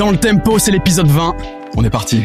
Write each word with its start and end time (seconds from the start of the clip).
Dans 0.00 0.10
le 0.10 0.16
tempo, 0.16 0.58
c'est 0.58 0.70
l'épisode 0.70 1.08
20. 1.08 1.36
On 1.76 1.84
est 1.84 1.90
parti. 1.90 2.24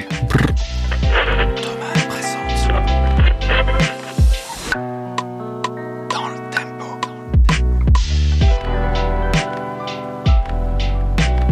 Dans 6.09 6.27
le 6.29 6.37
tempo. 6.51 6.85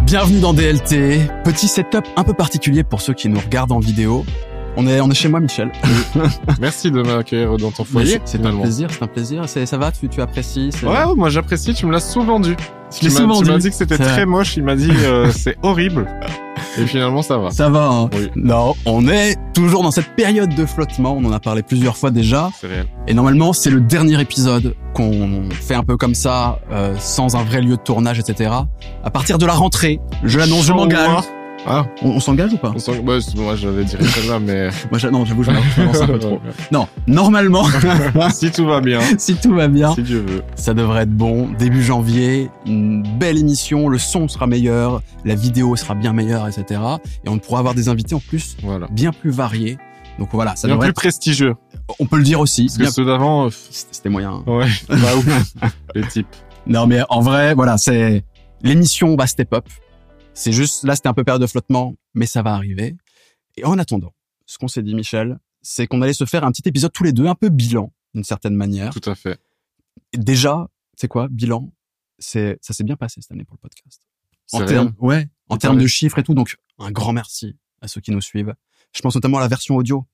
Bienvenue 0.06 0.40
dans 0.40 0.54
DLT. 0.54 1.28
Petit 1.44 1.68
setup 1.68 2.06
un 2.16 2.24
peu 2.24 2.34
particulier 2.34 2.84
pour 2.86 3.02
ceux 3.02 3.14
qui 3.14 3.28
nous 3.28 3.40
regardent 3.42 3.74
en 3.74 3.80
vidéo. 3.80 4.26
On 4.78 4.88
est, 4.88 5.02
on 5.02 5.10
est 5.12 5.14
chez 5.16 5.28
moi, 5.28 5.42
Michel. 5.42 5.72
Merci 6.62 6.90
de 6.90 7.02
m'accueillir 7.02 7.58
dans 7.58 7.72
ton 7.72 7.84
foyer. 7.84 8.22
C'est 8.24 8.44
un 8.46 8.60
plaisir, 8.62 8.88
c'est 8.90 9.04
un 9.04 9.08
plaisir. 9.08 9.44
C'est- 9.50 9.66
Ça 9.66 9.78
va, 9.78 9.92
tu, 9.92 10.08
tu 10.08 10.22
apprécies 10.22 10.72
c'est- 10.72 10.86
Ouais, 10.86 11.04
ouais, 11.04 11.16
moi 11.16 11.30
j'apprécie, 11.30 11.74
tu 11.74 11.86
me 11.86 11.92
l'as 11.92 12.00
sous-vendu. 12.00 12.56
Je 12.98 13.04
l'ai 13.04 13.10
Tu 13.10 13.16
sous-vendu. 13.16 13.46
Tu 13.46 13.52
m'as 13.52 13.58
dit 13.58 13.70
que 13.70 13.76
c'était 13.76 13.98
très 13.98 14.26
moche, 14.26 14.58
il 14.58 14.64
m'a 14.64 14.76
dit 14.76 14.92
euh, 14.92 15.32
c'est 15.36 15.58
horrible. 15.64 16.08
Et 16.78 16.86
finalement 16.86 17.22
ça 17.22 17.38
va. 17.38 17.52
Ça 17.52 17.70
va, 17.70 17.88
hein 17.88 18.10
Oui. 18.14 18.30
Non, 18.36 18.74
on 18.86 19.08
est 19.08 19.36
toujours 19.54 19.84
dans 19.84 19.92
cette 19.92 20.16
période 20.16 20.54
de 20.56 20.66
flottement. 20.66 21.16
On 21.18 21.26
en 21.26 21.32
a 21.32 21.40
parlé 21.40 21.62
plusieurs 21.64 21.98
fois 21.98 22.12
déjà. 22.12 22.50
C'est 22.60 22.68
réel. 22.68 22.86
Et 23.08 23.14
normalement, 23.14 23.54
c'est 23.54 23.70
le 23.70 23.82
dernier 23.82 24.20
épisode 24.20 24.76
qu'on 24.94 25.50
fait 25.52 25.76
un 25.76 25.84
peu 25.84 25.98
comme 25.98 26.16
ça, 26.16 26.60
euh, 26.72 26.96
sans 27.00 27.36
un 27.36 27.44
vrai 27.44 27.62
lieu 27.62 27.76
de 27.78 27.82
tournage, 27.82 28.20
etc. 28.20 28.52
À 29.04 29.10
partir 29.12 29.38
de 29.38 29.46
la 29.46 29.54
rentrée, 29.54 30.00
je 30.24 30.38
l'annonce, 30.40 30.66
je 30.66 30.74
m'engage. 30.74 31.24
Ah, 31.66 31.86
On, 32.02 32.10
on 32.10 32.20
s'engage 32.20 32.52
ou 32.54 32.58
pas 32.58 32.72
on 32.76 33.02
bah, 33.04 33.18
moi 33.38 33.56
j'avais 33.56 33.86
dit 33.86 33.92
celle-là, 33.92 34.40
mais 34.42 34.70
Moi, 34.92 35.00
je- 35.00 35.08
non, 35.08 35.24
j'avoue, 35.24 35.44
je 35.44 35.52
m'avance 35.52 35.66
je 35.76 35.82
m'avance 35.82 36.02
un 36.02 36.08
peu 36.08 36.20
trop. 36.20 36.40
Non, 36.72 36.88
normalement, 37.08 37.64
si 38.34 38.52
tout 38.52 38.66
va 38.66 38.82
bien, 38.82 39.00
si 39.18 39.36
tout 39.36 39.54
va 39.56 39.68
bien, 39.70 39.94
si 39.96 40.04
Dieu 40.04 40.20
veut. 40.28 40.44
ça 40.56 40.74
devrait 40.74 41.04
être 41.04 41.16
bon. 41.16 41.50
Début 41.58 41.82
janvier, 41.82 42.50
une 42.66 43.04
belle 43.18 43.38
émission, 43.38 43.88
le 43.88 43.98
son 43.98 44.28
sera 44.28 44.46
meilleur, 44.46 45.02
la 45.24 45.36
vidéo 45.36 45.76
sera 45.78 45.96
bien 45.96 46.12
meilleure, 46.12 46.48
etc. 46.50 46.82
Et 47.26 47.30
on 47.30 47.38
pourra 47.40 47.60
avoir 47.60 47.76
des 47.76 47.88
invités 47.88 48.16
en 48.16 48.20
plus 48.20 48.58
Voilà. 48.62 48.88
bien 48.92 49.12
plus 49.14 49.32
variés. 49.32 49.78
Donc 50.20 50.30
voilà, 50.34 50.56
ça 50.56 50.68
Bien 50.68 50.76
devrait 50.76 50.88
plus 50.88 50.92
être- 50.92 50.96
prestigieux. 50.98 51.56
on 52.00 52.06
peut 52.06 52.18
le 52.18 52.24
dire 52.24 52.40
aussi. 52.42 52.66
Parce 52.66 52.78
que 52.78 52.82
bien- 52.84 52.92
ceux 52.92 53.06
d'avant, 53.06 53.46
euh, 53.46 53.50
C'était 53.72 54.10
moyen. 54.10 54.44
ouais, 54.48 54.68
bah 54.90 55.16
ouf. 55.18 55.54
Les 55.96 56.06
types. 56.08 56.28
Non, 56.68 56.88
mais 56.88 57.00
en 57.10 57.22
vrai, 57.22 57.54
voilà, 57.56 57.78
c'est 57.78 58.24
l'émission 58.62 59.16
va 59.16 59.28
step 59.28 59.54
up. 59.54 59.66
C'est 60.34 60.52
juste 60.52 60.84
là, 60.84 60.96
c'était 60.96 61.10
un 61.10 61.14
peu 61.14 61.24
période 61.24 61.42
de 61.42 61.48
flottement, 61.48 61.96
mais 62.14 62.26
ça 62.26 62.42
va 62.42 62.54
arriver. 62.54 62.98
Et 63.56 63.66
en 63.66 63.78
attendant, 63.78 64.14
ce 64.46 64.58
qu'on 64.58 64.68
s'est 64.68 64.82
dit, 64.82 64.96
Michel, 64.96 65.40
c'est 65.62 65.88
qu'on 65.88 66.02
allait 66.02 66.14
se 66.14 66.26
faire 66.26 66.44
un 66.44 66.52
petit 66.52 66.68
épisode 66.68 66.92
tous 66.92 67.04
les 67.04 67.14
deux, 67.14 67.28
un 67.28 67.36
peu 67.36 67.50
bilan 67.50 67.94
d'une 68.14 68.24
certaine 68.24 68.56
manière. 68.56 68.94
Tout 68.94 69.10
à 69.10 69.16
fait. 69.16 69.40
Et 70.12 70.18
déjà, 70.18 70.68
c'est 70.96 71.08
quoi, 71.08 71.28
bilan? 71.30 71.72
C'est 72.20 72.58
ça 72.62 72.74
s'est 72.74 72.84
bien 72.84 72.96
passé 72.96 73.22
cette 73.22 73.32
année 73.32 73.46
pour 73.46 73.56
le 73.56 73.62
podcast. 73.62 74.02
En 74.52 74.66
termes, 74.66 74.94
ouais, 75.00 75.28
en 75.50 75.58
termes 75.58 75.80
de 75.80 75.88
chiffres 75.88 76.20
et 76.20 76.24
tout. 76.24 76.34
Donc, 76.34 76.58
un 76.80 76.92
grand 76.92 77.14
merci 77.14 77.56
à 77.82 77.88
ceux 77.88 78.02
qui 78.02 78.12
nous 78.12 78.22
suivent. 78.22 78.54
Je 78.94 79.02
pense 79.02 79.16
notamment 79.16 79.38
à 79.38 79.42
la 79.42 79.48
version 79.48 79.76
audio. 79.76 80.06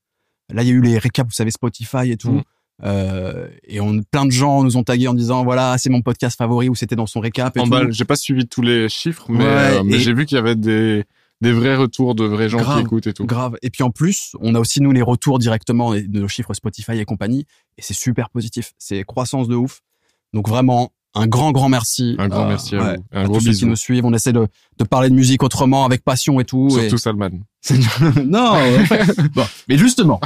Là, 0.48 0.62
il 0.62 0.68
y 0.68 0.70
a 0.70 0.74
eu 0.74 0.80
les 0.80 0.98
récaps, 0.98 1.28
vous 1.28 1.34
savez, 1.34 1.50
Spotify 1.50 2.10
et 2.10 2.16
tout. 2.16 2.32
Mhm. 2.32 2.42
Euh, 2.82 3.48
et 3.64 3.80
on, 3.80 4.02
plein 4.02 4.24
de 4.24 4.30
gens 4.30 4.62
nous 4.62 4.76
ont 4.76 4.82
tagué 4.82 5.06
en 5.06 5.14
disant 5.14 5.44
voilà 5.44 5.76
c'est 5.76 5.90
mon 5.90 6.00
podcast 6.00 6.38
favori 6.38 6.68
ou 6.70 6.74
c'était 6.74 6.96
dans 6.96 7.06
son 7.06 7.20
récap 7.20 7.56
et 7.56 7.60
En 7.60 7.66
bas, 7.66 7.82
j'ai 7.90 8.04
pas 8.06 8.16
suivi 8.16 8.46
tous 8.46 8.62
les 8.62 8.88
chiffres, 8.88 9.26
mais, 9.28 9.44
Ouais, 9.44 9.50
euh, 9.50 9.82
mais 9.84 9.98
j'ai 9.98 10.14
vu 10.14 10.24
qu'il 10.24 10.36
y 10.36 10.38
avait 10.38 10.56
des, 10.56 11.04
des 11.42 11.52
vrais 11.52 11.76
retours 11.76 12.14
de 12.14 12.24
vrais 12.24 12.48
gens 12.48 12.58
Grave. 12.58 12.78
qui 12.78 12.84
écoutent 12.84 13.06
et 13.06 13.12
tout. 13.12 13.26
Grave. 13.26 13.56
Et 13.62 13.70
puis 13.70 13.82
en 13.82 13.90
plus, 13.90 14.34
on 14.40 14.54
a 14.54 14.60
aussi 14.60 14.80
nous 14.80 14.92
les 14.92 15.02
retours 15.02 15.38
directement 15.38 15.92
de 15.94 16.20
nos 16.20 16.28
chiffres 16.28 16.54
Spotify 16.54 16.92
et 16.98 17.04
compagnie, 17.04 17.44
et 17.76 17.82
c'est 17.82 17.94
super 17.94 18.30
positif. 18.30 18.72
C'est 18.78 19.04
croissance 19.04 19.46
de 19.48 19.56
ouf. 19.56 19.82
Donc 20.32 20.48
vraiment 20.48 20.92
un 21.14 21.26
grand 21.26 21.50
grand 21.52 21.68
merci. 21.68 22.14
Un 22.18 22.28
grand 22.28 22.44
euh, 22.44 22.48
merci 22.48 22.76
à 22.76 22.78
ouais, 22.82 22.96
vous. 22.96 23.04
Un 23.12 23.20
à 23.22 23.24
gros 23.24 23.38
tous 23.38 23.44
ceux 23.46 23.52
qui 23.52 23.66
nous 23.66 23.76
suivent. 23.76 24.04
On 24.04 24.12
essaie 24.14 24.32
de, 24.32 24.46
de 24.78 24.84
parler 24.84 25.08
de 25.10 25.14
musique 25.14 25.42
autrement, 25.42 25.84
avec 25.84 26.04
passion 26.04 26.38
et 26.40 26.44
tout. 26.44 26.68
et- 26.78 26.82
Surtout 26.82 26.98
Salman. 26.98 27.30
non. 28.24 28.52
ouais. 28.54 28.86
bon, 29.34 29.44
mais 29.68 29.76
justement, 29.76 30.20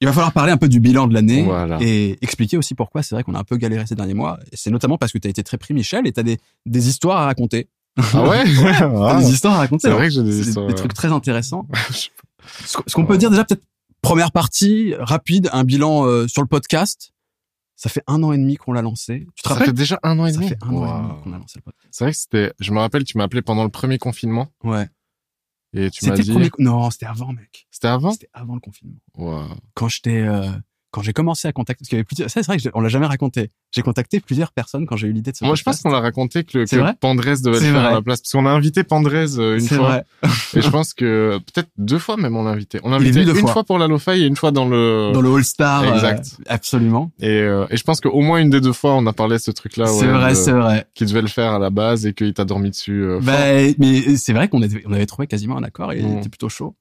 il 0.00 0.06
va 0.06 0.12
falloir 0.12 0.32
parler 0.32 0.52
un 0.52 0.56
peu 0.56 0.68
du 0.68 0.80
bilan 0.80 1.06
de 1.08 1.14
l'année 1.14 1.42
Voilà. 1.42 1.78
et 1.80 2.18
expliquer 2.22 2.56
aussi 2.56 2.74
pourquoi 2.74 3.02
c'est 3.02 3.14
vrai 3.14 3.24
qu'on 3.24 3.34
a 3.34 3.38
un 3.40 3.44
peu 3.44 3.56
galéré 3.56 3.86
ces 3.86 3.94
derniers 3.94 4.14
mois. 4.14 4.38
Et 4.52 4.56
c'est 4.56 4.70
notamment 4.70 4.98
parce 4.98 5.12
que 5.12 5.18
tu 5.18 5.26
as 5.26 5.30
été 5.30 5.42
très 5.42 5.56
pris, 5.58 5.74
Michel, 5.74 6.06
et 6.06 6.12
tu 6.12 6.20
as 6.20 6.22
des, 6.22 6.38
des 6.66 6.88
histoires 6.88 7.18
à 7.20 7.24
raconter. 7.26 7.68
Ah 8.14 8.22
ouais? 8.28 8.44
T'as 8.78 8.90
Ah. 9.16 9.18
des 9.18 9.30
histoires 9.32 9.54
à 9.54 9.58
raconter. 9.58 9.88
C'est 9.88 9.94
vrai 9.94 10.08
que 10.08 10.14
j'ai 10.14 10.22
des 10.22 10.32
C'est 10.42 10.48
histoires. 10.50 10.66
des 10.66 10.74
trucs 10.74 10.94
très 10.94 11.08
intéressants. 11.08 11.66
Ce 12.66 12.94
qu'on 12.94 13.06
peut 13.06 13.18
dire 13.18 13.30
déjà, 13.30 13.44
peut-être 13.44 13.62
première 14.02 14.32
partie, 14.32 14.94
rapide, 14.98 15.48
un 15.52 15.64
bilan 15.64 16.06
euh, 16.06 16.26
sur 16.28 16.42
le 16.42 16.48
podcast. 16.48 17.12
Ça 17.76 17.88
fait 17.88 18.02
un 18.06 18.22
an 18.22 18.32
et 18.32 18.38
demi 18.38 18.56
qu'on 18.56 18.72
l'a 18.72 18.82
lancé. 18.82 19.26
Tu 19.34 19.42
te 19.42 19.48
Ça 19.48 19.54
rappelles 19.54 19.68
fait 19.68 19.72
déjà 19.72 19.98
un 20.02 20.18
an 20.18 20.26
et 20.26 20.32
Ça 20.32 20.38
demi. 20.38 20.48
fait 20.50 20.58
un 20.62 20.68
an 20.74 20.84
et 20.86 21.02
demi 21.08 21.22
qu'on 21.22 21.32
a 21.32 21.38
lancé 21.38 21.58
le 21.58 21.62
podcast. 21.62 21.88
C'est 21.90 22.04
vrai 22.04 22.12
que 22.12 22.18
c'était, 22.18 22.52
je 22.60 22.72
me 22.72 22.78
rappelle, 22.78 23.04
tu 23.04 23.18
m'as 23.18 23.24
appelé 23.24 23.42
pendant 23.42 23.64
le 23.64 23.70
premier 23.70 23.98
confinement 23.98 24.48
Ouais. 24.62 24.88
et 25.72 25.90
tu 25.90 26.04
m'as 26.06 26.12
C'était 26.16 26.22
dit, 26.22 26.30
premier. 26.32 26.50
Non, 26.58 26.90
c'était 26.90 27.06
avant, 27.06 27.32
mec. 27.32 27.66
c'était 27.70 27.88
avant? 27.88 28.12
C'était 28.12 28.28
avant 28.32 28.54
le 28.54 28.60
confinement. 28.60 28.98
Waouh. 29.16 29.48
Quand 29.74 29.88
j'étais, 29.88 30.20
euh, 30.20 30.50
quand 30.92 31.02
j'ai 31.02 31.12
commencé 31.12 31.48
à 31.48 31.52
contacter, 31.52 31.80
parce 31.80 31.88
qu'il 31.88 31.96
y 31.96 31.98
avait 31.98 32.04
plusieurs. 32.04 32.30
Ça, 32.30 32.40
c'est 32.42 32.46
vrai 32.46 32.58
que 32.58 32.62
je- 32.62 32.68
on 32.74 32.80
l'a 32.80 32.88
jamais 32.88 33.06
raconté. 33.06 33.50
J'ai 33.74 33.82
contacté 33.82 34.20
plusieurs 34.20 34.52
personnes 34.52 34.86
quand 34.86 34.96
j'ai 34.96 35.08
eu 35.08 35.12
l'idée 35.12 35.32
de 35.32 35.36
ce 35.36 35.44
Moi, 35.44 35.54
je 35.56 35.62
pense 35.64 35.80
qu'on 35.82 35.90
l'a 35.90 35.98
raconté 36.00 36.44
que, 36.44 36.58
le- 36.58 36.66
C'est 36.66 36.76
que 36.76 36.92
Pandrez 37.00 37.36
devait 37.42 37.56
le 37.58 37.64
C'est 37.64 37.72
faire 37.72 37.84
à 37.86 37.92
la 37.94 38.02
place. 38.02 38.20
Parce 38.20 38.30
qu'on 38.32 38.46
a 38.46 38.50
invité 38.50 38.84
Pandrez 38.84 39.38
euh, 39.38 39.54
une 39.58 39.60
C'est 39.66 39.74
fois. 39.76 39.88
vrai. 39.88 40.04
Et 40.54 40.60
je 40.62 40.68
pense 40.70 40.94
que 40.94 41.38
peut-être 41.52 41.70
deux 41.78 41.98
fois 41.98 42.16
même 42.16 42.36
on 42.36 42.44
l'a 42.44 42.50
invité. 42.50 42.78
On 42.84 42.90
l'a 42.90 42.96
invité 42.96 43.22
une 43.22 43.34
fois. 43.34 43.52
fois. 43.52 43.64
pour 43.64 43.78
la 43.78 43.88
lo-fi 43.88 44.10
et 44.10 44.26
une 44.26 44.36
fois 44.36 44.50
dans 44.52 44.68
le, 44.68 45.10
Dans 45.12 45.20
le 45.22 45.34
All 45.34 45.44
Star. 45.44 45.82
euh, 45.82 45.94
Exact. 45.94 46.36
absolument. 46.48 47.10
et, 47.20 47.28
euh, 47.40 47.66
et 47.70 47.76
je 47.76 47.82
pense 47.84 48.00
qu'au 48.00 48.20
moins 48.20 48.38
une 48.38 48.50
des 48.50 48.60
deux 48.60 48.72
fois 48.74 48.94
on 48.94 49.06
a 49.06 49.12
parlé 49.14 49.36
de 49.36 49.40
ce 49.40 49.50
truc-là. 49.50 49.86
c'est 49.86 50.04
ouais, 50.06 50.12
vrai, 50.12 50.34
c'est 50.34 50.52
vrai. 50.52 50.86
Qui 50.94 51.06
devait 51.06 51.22
le 51.22 51.28
faire 51.28 51.52
à 51.52 51.58
la 51.58 51.70
base 51.70 52.04
et 52.06 52.12
qu'il 52.12 52.34
t'a 52.34 52.44
dormi 52.44 52.70
dessus. 52.70 53.02
euh, 53.02 53.20
fort. 53.20 53.34
Ben, 53.34 53.74
mais 53.78 54.16
c'est 54.16 54.32
vrai 54.34 54.48
qu'on 54.48 54.60
avait, 54.62 54.82
on 54.86 54.92
avait 54.92 55.06
trouvé 55.06 55.26
quasiment 55.26 55.56
un 55.56 55.62
accord 55.64 55.92
et 55.92 56.00
il 56.00 56.06
Mm. 56.06 56.18
était 56.18 56.28
plutôt 56.28 56.48
chaud. 56.50 56.74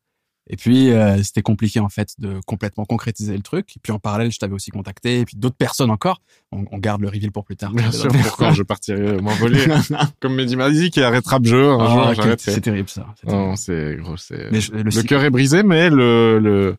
Et 0.53 0.57
puis, 0.57 0.91
euh, 0.91 1.23
c'était 1.23 1.41
compliqué, 1.41 1.79
en 1.79 1.88
fait, 1.88 2.13
de 2.19 2.39
complètement 2.45 2.84
concrétiser 2.84 3.35
le 3.35 3.41
truc. 3.41 3.75
Et 3.78 3.79
puis, 3.81 3.94
en 3.94 4.00
parallèle, 4.00 4.31
je 4.31 4.38
t'avais 4.38 4.53
aussi 4.53 4.69
contacté. 4.69 5.22
Et 5.22 5.25
puis, 5.25 5.38
d'autres 5.38 5.56
personnes 5.56 5.89
encore. 5.89 6.22
On, 6.51 6.66
on 6.72 6.78
garde 6.78 7.00
le 7.01 7.07
reveal 7.07 7.31
pour 7.31 7.45
plus 7.45 7.56
tard. 7.56 7.72
Bien 7.73 7.89
sûr, 7.94 8.09
pour 8.12 8.35
quand 8.35 8.51
je 8.51 8.61
partirai 8.63 9.22
m'envoler. 9.22 9.66
Comme 10.19 10.35
Mehdi 10.35 10.57
m'a 10.57 10.69
dit 10.69 10.91
qui 10.91 11.01
arrêtera 11.01 11.40
le 11.40 11.45
jeu, 11.45 11.69
un 11.72 11.90
jour 11.90 12.03
quel- 12.07 12.16
j'arrêterai. 12.16 12.51
c'est 12.51 12.61
terrible, 12.61 12.90
ça. 12.90 13.07
C'est 13.22 13.28
Non, 13.28 13.56
terrible. 13.56 13.57
c'est 13.57 13.95
gros, 14.01 14.17
c'est. 14.17 14.51
Mais 14.51 14.59
je- 14.61 14.73
le, 14.73 14.84
Le 14.84 15.03
cœur 15.03 15.23
est 15.23 15.29
brisé, 15.29 15.63
mais 15.63 15.90
le, 15.90 16.40
le, 16.40 16.75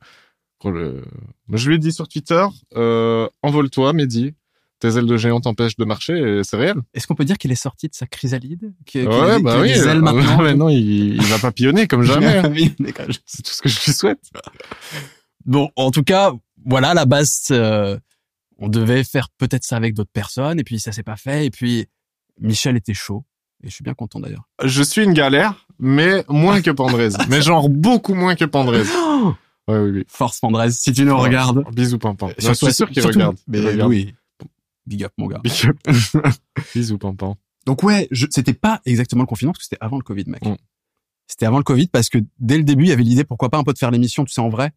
le... 0.66 1.02
je 1.54 1.68
lui 1.68 1.76
ai 1.76 1.78
dit 1.78 1.92
sur 1.92 2.06
Twitter, 2.08 2.44
euh, 2.76 3.26
envole-toi, 3.42 3.92
Mehdi. 3.94 4.34
Tes 4.82 4.98
ailes 4.98 5.06
de 5.06 5.16
géant 5.16 5.40
t'empêchent 5.40 5.76
de 5.76 5.84
marcher 5.84 6.40
c'est 6.42 6.56
réel. 6.56 6.74
Est-ce 6.92 7.06
qu'on 7.06 7.14
peut 7.14 7.24
dire 7.24 7.38
qu'il 7.38 7.52
est 7.52 7.54
sorti 7.54 7.86
de 7.88 7.94
sa 7.94 8.06
chrysalide? 8.06 8.74
Qu'il- 8.84 9.02
qu'il 9.02 9.08
ouais, 9.08 9.30
a 9.30 9.38
bah 9.38 9.38
qu'il 9.38 9.48
a 9.48 9.60
oui. 9.60 9.68
des 9.72 9.86
ailes 9.86 9.98
euh, 9.98 10.00
maintenant 10.00 10.42
maintenant, 10.42 10.68
il, 10.68 11.14
il 11.14 11.22
va 11.22 11.38
papillonner 11.38 11.86
comme 11.86 12.02
jamais. 12.02 12.38
hein. 12.38 12.52
C'est 13.24 13.42
tout 13.42 13.52
ce 13.52 13.62
que 13.62 13.68
je 13.68 13.80
lui 13.84 13.92
souhaite. 13.92 14.18
Bon, 15.44 15.70
en 15.76 15.90
tout 15.90 16.02
cas, 16.02 16.32
voilà, 16.66 16.90
à 16.90 16.94
la 16.94 17.04
base, 17.04 17.44
euh, 17.52 17.96
on 18.58 18.68
devait 18.68 19.04
faire 19.04 19.28
peut-être 19.38 19.64
ça 19.64 19.76
avec 19.76 19.94
d'autres 19.94 20.10
personnes. 20.12 20.58
Et 20.60 20.64
puis, 20.64 20.78
ça 20.80 20.92
s'est 20.92 21.02
pas 21.02 21.16
fait. 21.16 21.46
Et 21.46 21.50
puis, 21.50 21.86
Michel 22.40 22.76
était 22.76 22.94
chaud. 22.94 23.24
Et 23.64 23.68
je 23.68 23.74
suis 23.74 23.84
bien 23.84 23.94
content 23.94 24.18
d'ailleurs. 24.18 24.48
Je 24.64 24.82
suis 24.82 25.04
une 25.04 25.12
galère, 25.12 25.66
mais 25.78 26.24
moins 26.28 26.60
que 26.60 26.72
Pandrez. 26.72 27.10
mais 27.28 27.40
genre 27.40 27.68
beaucoup 27.68 28.14
moins 28.14 28.34
que 28.34 28.44
Pandrez. 28.44 28.82
Ouais, 29.68 29.78
oui, 29.78 29.90
oui. 29.90 30.04
Force 30.08 30.40
Fandrez, 30.40 30.72
si 30.72 30.92
tu 30.92 31.04
nous 31.04 31.16
regardes. 31.16 31.62
Bisous, 31.72 31.96
Pampan. 31.96 32.30
Euh, 32.30 32.32
Je 32.36 32.52
suis 32.52 32.72
sûr 32.72 32.88
qu'il 32.90 33.00
surtout- 33.00 33.16
regarde. 33.20 33.36
Mais 33.46 33.58
Il 33.58 33.68
regarde. 33.68 33.90
oui. 33.90 34.12
Big 34.86 35.04
up, 35.04 35.12
mon 35.18 35.26
gars. 35.26 35.40
Big 35.42 35.52
up. 35.66 35.76
Bisous, 36.74 36.98
Pampan. 36.98 37.36
Donc 37.66 37.82
ouais, 37.82 38.08
je, 38.10 38.26
c'était 38.30 38.54
pas 38.54 38.80
exactement 38.84 39.22
le 39.22 39.26
confinement 39.26 39.52
parce 39.52 39.60
que 39.60 39.68
c'était 39.70 39.82
avant 39.84 39.96
le 39.96 40.02
Covid, 40.02 40.24
mec. 40.26 40.44
Mm. 40.44 40.56
C'était 41.28 41.46
avant 41.46 41.58
le 41.58 41.64
Covid 41.64 41.86
parce 41.86 42.08
que 42.08 42.18
dès 42.38 42.58
le 42.58 42.64
début, 42.64 42.84
il 42.84 42.88
y 42.88 42.92
avait 42.92 43.02
l'idée 43.02 43.24
pourquoi 43.24 43.48
pas 43.48 43.58
un 43.58 43.64
peu 43.64 43.72
de 43.72 43.78
faire 43.78 43.90
l'émission, 43.90 44.24
tu 44.24 44.32
sais, 44.32 44.40
en 44.40 44.48
vrai. 44.48 44.72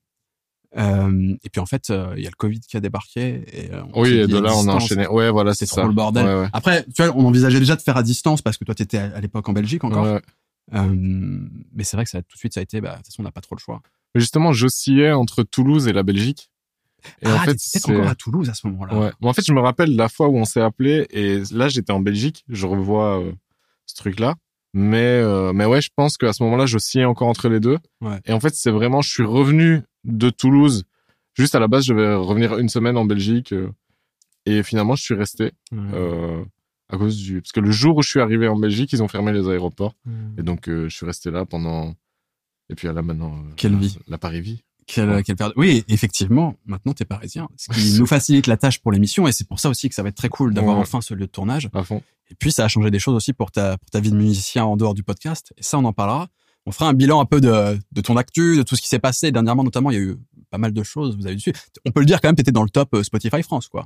Euh, 0.78 1.36
et 1.44 1.50
puis 1.50 1.62
en 1.62 1.66
fait, 1.66 1.90
euh, 1.90 2.14
il 2.18 2.24
y 2.24 2.28
a 2.28 2.30
le 2.30 2.36
Covid 2.36 2.60
qui 2.60 2.78
a 2.78 2.80
débarqué. 2.80 3.44
Et, 3.52 3.74
euh, 3.74 3.82
on 3.94 4.04
Oui, 4.04 4.10
et 4.10 4.28
de 4.28 4.38
là, 4.38 4.52
on 4.56 4.68
a 4.68 4.74
enchaîné. 4.74 5.08
Ouais, 5.08 5.32
voilà, 5.32 5.54
c'est 5.54 5.66
C'est 5.66 5.76
ça. 5.76 5.82
trop 5.82 5.88
le 5.88 5.96
bordel. 5.96 6.26
Ouais, 6.26 6.42
ouais. 6.42 6.50
Après, 6.54 6.86
tu 6.94 7.04
vois, 7.04 7.16
on 7.16 7.26
envisageait 7.26 7.60
déjà 7.60 7.76
de 7.76 7.82
faire 7.82 7.98
à 7.98 8.04
distance 8.04 8.42
parce 8.42 8.58
que 8.58 8.66
toi, 8.66 8.76
t'étais 8.76 8.98
à 8.98 9.16
à 9.16 9.22
l'époque 9.22 9.48
en 9.48 9.54
Belgique 9.54 9.84
encore. 9.84 10.06
Ouais. 10.06 10.22
Euh, 10.74 10.96
mais 11.74 11.84
c'est 11.84 11.96
vrai 11.96 12.04
que 12.04 12.10
ça, 12.10 12.22
tout 12.22 12.36
de 12.36 12.40
suite, 12.40 12.54
ça 12.54 12.60
a 12.60 12.64
été, 12.64 12.82
bah, 12.82 12.92
de 12.92 12.96
toute 12.98 13.08
façon, 13.08 13.22
on 13.22 13.26
n'a 13.26 13.32
pas 13.32 13.42
trop 13.42 13.56
le 13.56 13.60
choix. 13.60 13.82
Mais 14.14 14.22
justement, 14.22 14.52
j'oscillais 14.52 15.12
entre 15.12 15.44
Toulouse 15.44 15.88
et 15.88 15.94
la 15.94 16.04
Belgique. 16.04 16.50
Et 17.22 17.28
ah, 17.28 17.36
en 17.36 17.40
fait, 17.40 17.56
t'étais 17.56 17.80
peut-être 17.80 18.00
encore 18.00 18.10
à 18.12 18.16
Toulouse 18.16 18.50
à 18.50 18.54
ce 18.54 18.68
moment-là. 18.68 18.98
Ouais. 18.98 19.12
Bon, 19.20 19.30
en 19.30 19.34
fait, 19.34 19.44
je 19.46 19.54
me 19.54 19.60
rappelle 19.60 19.96
la 19.96 20.10
fois 20.10 20.28
où 20.28 20.38
on 20.38 20.46
s'est 20.46 20.62
appelé 20.62 21.08
et 21.10 21.42
là, 21.52 21.70
j'étais 21.70 21.92
en 21.92 22.00
Belgique. 22.00 22.44
Je 22.50 22.66
revois 22.66 23.22
euh, 23.22 23.32
ce 23.86 23.96
truc-là. 23.96 24.36
Mais, 24.74 25.22
euh, 25.22 25.54
mais 25.54 25.66
ouais, 25.66 25.82
je 25.82 25.90
pense 25.96 26.18
qu'à 26.18 26.34
ce 26.34 26.44
moment-là, 26.44 26.66
j'oscillais 26.66 27.06
encore 27.06 27.28
entre 27.28 27.48
les 27.48 27.60
deux. 27.60 27.78
Ouais. 28.02 28.20
Et 28.26 28.34
en 28.34 28.40
fait, 28.40 28.54
c'est 28.54 28.72
vraiment, 28.72 29.02
je 29.02 29.10
suis 29.10 29.24
revenu 29.24 29.84
de 30.04 30.30
Toulouse. 30.30 30.84
Juste 31.34 31.56
à 31.56 31.60
la 31.60 31.68
base, 31.68 31.86
je 31.86 31.94
devais 31.94 32.14
revenir 32.14 32.58
une 32.58 32.70
semaine 32.70 32.98
en 32.98 33.06
Belgique. 33.06 33.54
euh, 33.54 33.70
et 34.46 34.62
finalement, 34.64 34.96
je 34.96 35.04
suis 35.04 35.16
resté. 35.16 35.54
Ouais. 35.72 36.46
À 36.88 36.98
cause 36.98 37.18
du, 37.18 37.42
parce 37.42 37.52
que 37.52 37.62
le 37.62 37.72
jour 37.72 37.98
où 37.98 38.04
je 38.04 38.10
suis 38.10 38.20
arrivé 38.20 38.48
en 38.48 38.58
Belgique, 38.58 38.94
ils 38.94 39.02
ont 39.02 39.08
fermé 39.08 39.32
les 39.34 39.50
aéroports. 39.50 39.96
Mm. 40.06 40.40
Et 40.40 40.44
donc, 40.44 40.66
je 40.68 40.88
suis 40.88 41.06
resté 41.06 41.32
là 41.32 41.44
pendant, 41.44 41.96
et 42.70 42.76
puis 42.76 42.88
là, 42.88 43.02
maintenant. 43.02 43.44
Quelle 43.56 43.76
vie. 43.76 43.98
La 44.08 44.18
Paris-Vie. 44.18 44.62
Quelle, 44.88 45.24
quelle 45.24 45.36
période. 45.36 45.54
Oui, 45.58 45.84
effectivement, 45.88 46.56
maintenant 46.66 46.94
t'es 46.94 47.06
parisien. 47.06 47.48
Ce 47.58 47.72
qui 47.74 47.98
nous 48.00 48.06
facilite 48.06 48.46
la 48.48 48.56
tâche 48.58 48.80
pour 48.80 48.92
l'émission 48.92 49.28
et 49.28 49.32
c'est 49.32 49.48
pour 49.48 49.60
ça 49.60 49.70
aussi 49.70 49.90
que 49.90 49.96
ça 49.96 50.04
va 50.04 50.10
être 50.10 50.16
très 50.16 50.30
cool 50.30 50.54
d'avoir 50.54 50.76
Ouais. 50.78 50.82
enfin 50.84 51.02
ce 51.02 51.14
lieu 51.16 51.26
de 51.26 51.32
tournage. 51.32 51.70
À 51.74 51.84
fond. 51.84 52.04
Et 52.30 52.36
puis 52.36 52.52
ça 52.52 52.66
a 52.66 52.68
changé 52.68 52.92
des 52.92 53.00
choses 53.00 53.16
aussi 53.16 53.34
pour 53.34 53.52
ta, 53.52 53.78
pour 53.78 53.90
ta 53.90 54.00
vie 54.00 54.12
de 54.12 54.16
musicien 54.16 54.64
en 54.66 54.78
dehors 54.78 54.94
du 54.94 55.04
podcast. 55.04 55.54
Et 55.58 55.64
ça, 55.64 55.78
on 55.80 55.86
en 55.86 55.94
parlera. 55.94 56.28
on 56.68 56.72
fera 56.72 56.88
un 56.90 56.94
bilan 56.94 57.20
un 57.20 57.26
peu 57.26 57.42
de, 57.42 57.80
de 57.92 58.02
ton 58.02 58.16
actu, 58.18 58.58
de 58.58 58.64
tout 58.64 58.76
ce 58.76 58.82
qui 58.82 58.88
s'est 58.88 59.00
passé 59.00 59.32
dernièrement, 59.32 59.64
notamment. 59.64 59.90
Il 59.92 59.94
y 59.96 59.98
a 59.98 60.02
eu 60.04 60.18
pas 60.52 60.58
mal 60.60 60.72
de 60.74 60.84
choses. 60.84 61.16
Vous 61.18 61.26
avez 61.26 61.36
dessus. 61.36 61.54
On 61.86 61.92
peut 61.92 62.00
le 62.02 62.06
dire 62.06 62.22
quand 62.22 62.28
même. 62.28 62.36
T'étais 62.36 62.52
dans 62.52 62.64
le 62.64 62.70
top 62.70 62.94
euh, 62.94 63.04
Spotify 63.04 63.42
France, 63.44 63.68
quoi. 63.68 63.86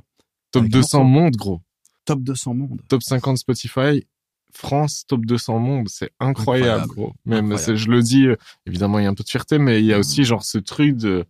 Top 0.52 0.60
Avec 0.62 0.72
200 0.72 0.98
Morceau. 1.04 1.08
monde, 1.22 1.36
gros. 1.36 1.60
Top 2.06 2.20
200 2.22 2.54
monde. 2.54 2.80
Top 2.88 3.02
50 3.02 3.38
Spotify. 3.38 4.06
France, 4.52 5.04
top 5.06 5.24
200 5.26 5.58
monde. 5.58 5.88
C'est 5.88 6.10
incroyable, 6.20 6.82
Incroyable. 6.82 6.88
gros. 6.94 7.12
Même, 7.24 7.52
Incroyable. 7.52 7.76
je 7.76 7.88
le 7.90 8.02
dis, 8.02 8.26
euh, 8.26 8.36
évidemment, 8.66 8.98
il 8.98 9.04
y 9.04 9.06
a 9.06 9.10
un 9.10 9.14
peu 9.14 9.24
de 9.24 9.28
fierté, 9.28 9.58
mais 9.58 9.80
il 9.80 9.86
y 9.86 9.92
a 9.92 9.96
Mm. 9.96 10.00
aussi, 10.00 10.24
genre, 10.24 10.44
ce 10.44 10.58
truc 10.58 10.96
de, 10.96 11.24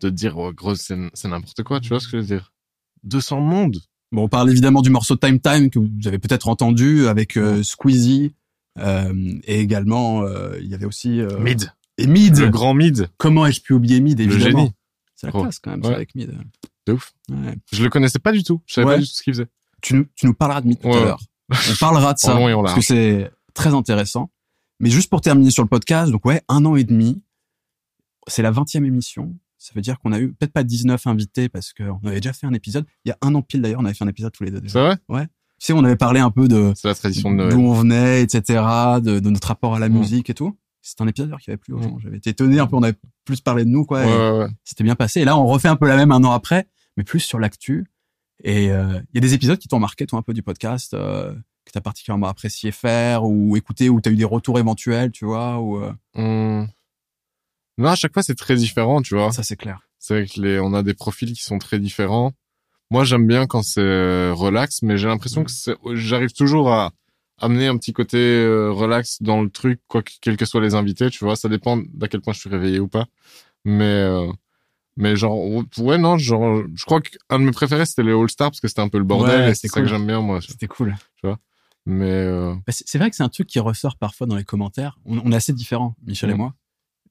de 0.00 0.10
dire, 0.10 0.36
oh, 0.38 0.52
gros, 0.52 0.74
c'est 0.74 0.96
c'est 1.14 1.28
n'importe 1.28 1.62
quoi. 1.62 1.80
Tu 1.80 1.88
vois 1.90 2.00
ce 2.00 2.06
que 2.06 2.12
je 2.12 2.22
veux 2.22 2.26
dire? 2.26 2.52
200 3.04 3.40
monde. 3.40 3.78
Bon, 4.12 4.24
on 4.24 4.28
parle 4.28 4.50
évidemment 4.50 4.82
du 4.82 4.90
morceau 4.90 5.16
Time 5.16 5.40
Time 5.40 5.70
que 5.70 5.78
vous 5.78 5.88
avez 6.06 6.18
peut-être 6.18 6.48
entendu 6.48 7.06
avec 7.06 7.36
euh, 7.36 7.62
Squeezie. 7.62 8.34
Euh, 8.78 9.34
et 9.44 9.60
également, 9.60 10.22
euh, 10.22 10.56
il 10.60 10.66
y 10.68 10.74
avait 10.74 10.86
aussi 10.86 11.20
euh, 11.20 11.38
Mid. 11.40 11.70
et 11.98 12.06
Mid. 12.06 12.36
Le 12.38 12.48
grand 12.48 12.72
mid. 12.74 13.08
Comment 13.18 13.46
ai-je 13.46 13.60
pu 13.60 13.72
oublier 13.74 14.00
Mid 14.00 14.18
Le 14.18 14.24
évidemment? 14.24 14.58
génie. 14.60 14.72
C'est 15.14 15.26
la 15.26 15.30
Gros. 15.32 15.42
classe 15.42 15.58
quand 15.58 15.70
même, 15.72 15.82
ça, 15.84 15.94
avec 15.94 16.14
Mid. 16.14 16.32
De 16.86 16.92
ouf. 16.94 17.12
Ouais. 17.30 17.54
Je 17.72 17.82
le 17.82 17.90
connaissais 17.90 18.18
pas 18.18 18.32
du 18.32 18.42
tout. 18.42 18.60
Je 18.66 18.74
savais 18.74 18.86
Ouais. 18.86 18.94
pas 18.94 19.00
du 19.00 19.06
tout 19.06 19.12
ce 19.14 19.22
qu'il 19.22 19.32
faisait. 19.34 19.46
Tu, 19.82 19.94
nous- 19.94 20.06
tu 20.16 20.26
nous 20.26 20.34
parleras 20.34 20.60
de 20.62 20.68
Mid 20.68 20.78
tout 20.80 20.88
à 20.92 21.00
l'heure. 21.04 21.20
On 21.52 21.76
parlera 21.78 22.14
de 22.14 22.18
ça 22.20 22.34
long 22.34 22.48
et 22.48 22.54
parce 22.54 22.74
que 22.74 22.80
c'est 22.80 23.30
très 23.54 23.74
intéressant. 23.74 24.30
Mais 24.80 24.90
juste 24.90 25.08
pour 25.10 25.20
terminer 25.20 25.50
sur 25.50 25.62
le 25.62 25.68
podcast, 25.68 26.10
donc 26.10 26.24
ouais, 26.24 26.42
un 26.48 26.64
an 26.64 26.74
et 26.76 26.84
demi, 26.84 27.22
c'est 28.26 28.42
la 28.42 28.50
20e 28.52 28.84
émission. 28.84 29.34
Ça 29.58 29.72
veut 29.76 29.80
dire 29.80 29.98
qu'on 30.00 30.12
a 30.12 30.18
eu 30.18 30.32
peut-être 30.32 30.52
pas 30.52 30.64
19 30.64 31.06
invités 31.06 31.48
parce 31.48 31.72
qu'on 31.72 32.00
avait 32.04 32.20
déjà 32.20 32.32
fait 32.32 32.46
un 32.46 32.52
épisode. 32.52 32.84
Il 33.04 33.10
y 33.10 33.12
a 33.12 33.18
un 33.22 33.34
an 33.36 33.42
pile 33.42 33.62
d'ailleurs, 33.62 33.80
on 33.80 33.84
avait 33.84 33.94
fait 33.94 34.04
un 34.04 34.08
épisode 34.08 34.32
tous 34.32 34.42
les 34.42 34.50
deux 34.50 34.56
C'est 34.58 34.62
déjà. 34.64 34.96
vrai? 35.08 35.26
Tu 35.60 35.66
sais, 35.66 35.72
on 35.72 35.84
avait 35.84 35.94
parlé 35.96 36.18
un 36.18 36.30
peu 36.32 36.48
de 36.48 36.72
C'est 36.74 36.88
la 36.88 36.94
tradition 36.96 37.30
de 37.30 37.36
Noël. 37.36 37.52
d'où 37.52 37.60
on 37.60 37.74
venait, 37.74 38.22
etc., 38.22 38.42
de, 39.00 39.20
de 39.20 39.30
notre 39.30 39.46
rapport 39.46 39.76
à 39.76 39.78
la 39.78 39.88
Mm. 39.88 39.92
musique 39.98 40.30
et 40.30 40.34
tout. 40.34 40.58
C'est 40.80 41.00
un 41.00 41.06
épisode 41.06 41.28
d'ailleurs 41.28 41.38
qui 41.40 41.50
avait 41.50 41.56
plu 41.58 41.74
aux 41.74 41.78
Mm. 41.78 41.82
gens. 41.84 41.98
J'avais 42.00 42.16
été 42.16 42.30
étonné 42.30 42.58
un 42.58 42.66
peu, 42.66 42.74
on 42.74 42.82
avait 42.82 42.98
plus 43.24 43.40
parlé 43.40 43.64
de 43.64 43.68
nous, 43.70 43.84
quoi. 43.84 44.00
Ouais, 44.00 44.06
ouais, 44.06 44.38
ouais. 44.40 44.48
C'était 44.64 44.82
bien 44.82 44.96
passé. 44.96 45.20
Et 45.20 45.24
là, 45.24 45.38
on 45.38 45.46
refait 45.46 45.68
un 45.68 45.76
peu 45.76 45.86
la 45.86 45.94
même 45.94 46.10
un 46.10 46.24
an 46.24 46.32
après, 46.32 46.66
mais 46.96 47.04
plus 47.04 47.20
sur 47.20 47.38
l'actu. 47.38 47.86
Et 48.44 48.70
euh, 48.72 49.00
il 49.12 49.14
y 49.14 49.18
a 49.18 49.20
des 49.20 49.34
épisodes 49.34 49.58
qui 49.58 49.68
t'ont 49.68 49.78
marqué, 49.78 50.06
toi, 50.06 50.18
un 50.18 50.22
peu 50.22 50.32
du 50.34 50.42
podcast, 50.42 50.94
euh, 50.94 51.32
que 51.64 51.72
t'as 51.72 51.80
particulièrement 51.80 52.26
apprécié 52.28 52.72
faire 52.72 53.24
ou 53.24 53.56
écouter, 53.56 53.88
ou 53.88 54.00
t'as 54.00 54.10
eu 54.10 54.16
des 54.16 54.24
retours 54.24 54.58
éventuels, 54.58 55.12
tu 55.12 55.24
vois, 55.24 55.58
ou 55.58 55.76
euh, 55.78 55.92
Hum. 56.14 56.68
Non, 57.78 57.90
à 57.90 57.94
chaque 57.94 58.12
fois, 58.12 58.22
c'est 58.22 58.34
très 58.34 58.56
différent, 58.56 59.00
tu 59.00 59.14
vois. 59.14 59.32
ça 59.32 59.42
c'est 59.42 59.56
clair. 59.56 59.80
C'est 59.98 60.14
vrai 60.14 60.26
que 60.26 60.40
les, 60.40 60.58
on 60.60 60.74
a 60.74 60.82
des 60.82 60.94
profils 60.94 61.32
qui 61.32 61.42
sont 61.42 61.58
très 61.58 61.78
différents. 61.78 62.32
Moi, 62.90 63.04
j'aime 63.04 63.26
bien 63.26 63.46
quand 63.46 63.62
c'est 63.62 64.30
relax, 64.32 64.82
mais 64.82 64.98
j'ai 64.98 65.08
l'impression 65.08 65.44
que 65.44 65.50
c'est, 65.50 65.74
j'arrive 65.94 66.32
toujours 66.32 66.70
à 66.70 66.92
amener 67.40 67.66
un 67.68 67.78
petit 67.78 67.92
côté 67.92 68.44
relax 68.70 69.22
dans 69.22 69.42
le 69.42 69.48
truc, 69.48 69.80
quoi 69.88 70.02
que, 70.02 70.12
quels 70.20 70.36
que 70.36 70.44
soient 70.44 70.60
les 70.60 70.74
invités, 70.74 71.08
tu 71.08 71.24
vois. 71.24 71.36
Ça 71.36 71.48
dépend 71.48 71.78
d'à 71.94 72.08
quel 72.08 72.20
point 72.20 72.34
je 72.34 72.40
suis 72.40 72.50
réveillé 72.50 72.78
ou 72.80 72.88
pas. 72.88 73.06
Mais, 73.64 74.06
mais 74.96 75.16
genre, 75.16 75.38
ouais, 75.78 75.98
non, 75.98 76.18
genre, 76.18 76.62
je 76.74 76.84
crois 76.84 77.00
qu'un 77.00 77.38
de 77.38 77.44
mes 77.44 77.50
préférés, 77.52 77.86
c'était 77.86 78.02
les 78.02 78.12
All-Stars 78.12 78.50
parce 78.50 78.60
que 78.60 78.68
c'était 78.68 78.80
un 78.82 78.88
peu 78.88 78.98
le 78.98 79.04
bordel 79.04 79.40
Ouais, 79.40 79.50
et 79.50 79.54
c'est 79.54 79.62
c'était 79.62 79.68
ça 79.68 79.80
que 79.80 79.86
cool. 79.86 79.88
j'aime 79.96 80.06
bien, 80.06 80.20
moi. 80.20 80.40
C'était 80.40 80.66
cool. 80.68 80.94
Mais, 81.84 82.04
euh, 82.10 82.54
Bah, 82.66 82.72
c'est 82.72 82.98
vrai 82.98 83.10
que 83.10 83.16
c'est 83.16 83.24
un 83.24 83.28
truc 83.28 83.48
qui 83.48 83.58
ressort 83.58 83.96
parfois 83.96 84.26
dans 84.28 84.36
les 84.36 84.44
commentaires. 84.44 84.98
On, 85.04 85.18
on 85.18 85.32
est 85.32 85.36
assez 85.36 85.52
différents, 85.52 85.96
Michel 86.06 86.30
et 86.30 86.34
moi. 86.34 86.54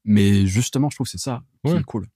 Mais 0.05 0.45
justement, 0.45 0.89
je 0.89 0.95
trouve 0.95 1.05
que 1.07 1.11
c'est 1.11 1.17
ça 1.17 1.43
qui 1.65 1.73
Ouais. 1.73 1.79
est 1.79 1.83
cool. 1.83 2.07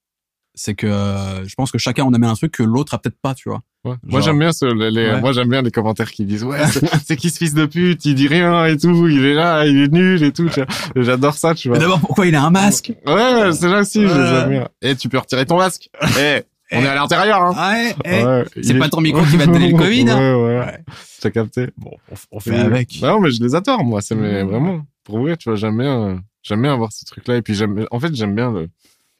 C'est 0.53 0.73
que 0.73 0.87
euh, 0.87 1.45
je 1.45 1.53
pense 1.55 1.69
que 1.71 1.77
chacun 1.77 2.05
on 2.05 2.13
amène 2.13 2.29
un 2.29 2.35
truc 2.35 2.53
que 2.53 2.63
l'autre 2.63 2.93
a 2.93 2.99
peut-être 2.99 3.19
pas, 3.19 3.35
tu 3.35 3.49
vois. 3.49 3.61
Ouais. 3.85 3.95
Moi, 4.03 4.21
j'aime 4.21 4.39
bien 4.39 4.51
ce, 4.51 4.65
les, 4.65 4.91
les- 4.91 5.11
Ouais. 5.11 5.21
moi, 5.21 5.31
j'aime 5.31 5.47
bien 5.49 5.61
les 5.61 5.71
commentaires 5.71 6.11
qui 6.11 6.25
disent, 6.25 6.43
ouais, 6.43 6.59
c'est 7.05 7.15
qui 7.15 7.29
ce 7.29 7.37
fils 7.37 7.53
de 7.53 7.65
pute, 7.65 8.03
il 8.05 8.15
dit 8.15 8.27
rien 8.27 8.65
et 8.65 8.75
tout, 8.77 9.07
il 9.07 9.23
est 9.25 9.33
là, 9.33 9.65
il 9.65 9.77
est 9.83 9.91
nul 9.93 10.21
et 10.23 10.31
tout. 10.31 10.49
J'adore 10.95 11.35
ça, 11.35 11.53
tu 11.55 11.67
vois. 11.69 11.77
Mais 11.77 11.83
d'abord, 11.83 11.99
pourquoi 11.99 12.25
il 12.27 12.35
a 12.35 12.43
un 12.43 12.49
masque? 12.49 12.91
Ouais, 13.07 13.51
c'est 13.53 13.69
là 13.69 13.79
aussi, 13.81 14.05
bien. 14.05 14.67
Et 14.81 14.95
tu 14.95 15.07
peux 15.09 15.17
retirer 15.19 15.45
ton 15.45 15.57
masque. 15.57 15.89
Eh, 16.71 16.77
on 16.77 16.81
est 16.81 16.87
à 16.87 16.95
l'intérieur, 16.95 17.43
hein. 17.43 17.53
Ouais, 17.73 17.95
eh. 18.05 18.23
Ouais, 18.25 18.45
c'est 18.63 18.73
pas 18.79 18.87
est- 18.87 18.89
ton 18.89 18.99
micro 18.99 19.21
qui 19.21 19.37
va 19.37 19.45
te 19.45 19.51
donner 19.51 19.69
le 19.71 19.77
Covid, 19.77 20.09
hein. 20.09 20.17
Ouais, 20.35 20.43
ouais, 20.47 20.59
Ouais. 20.65 20.79
T'as 21.21 21.29
capté. 21.29 21.67
Bon, 21.77 21.91
on, 22.11 22.15
on 22.31 22.39
fait 22.39 22.55
avec. 22.55 22.99
Non, 23.03 23.19
mais 23.19 23.29
je 23.29 23.43
les 23.43 23.53
adore, 23.53 23.83
moi. 23.83 24.01
C'est 24.01 24.15
mais 24.15 24.43
Mmh. 24.43 24.47
vraiment, 24.47 24.81
pour 25.03 25.19
vrai, 25.19 25.37
tu 25.37 25.47
vois, 25.47 25.55
j'aime 25.57 25.77
bien, 25.77 26.01
euh, 26.01 26.15
j'aime 26.41 26.63
bien 26.63 26.73
avoir 26.73 26.91
ce 26.91 27.05
truc-là. 27.05 27.35
Et 27.37 27.43
puis 27.43 27.53
j'aime, 27.53 27.85
en 27.91 27.99
fait, 27.99 28.15
j'aime 28.15 28.33
bien 28.33 28.51
le, 28.51 28.67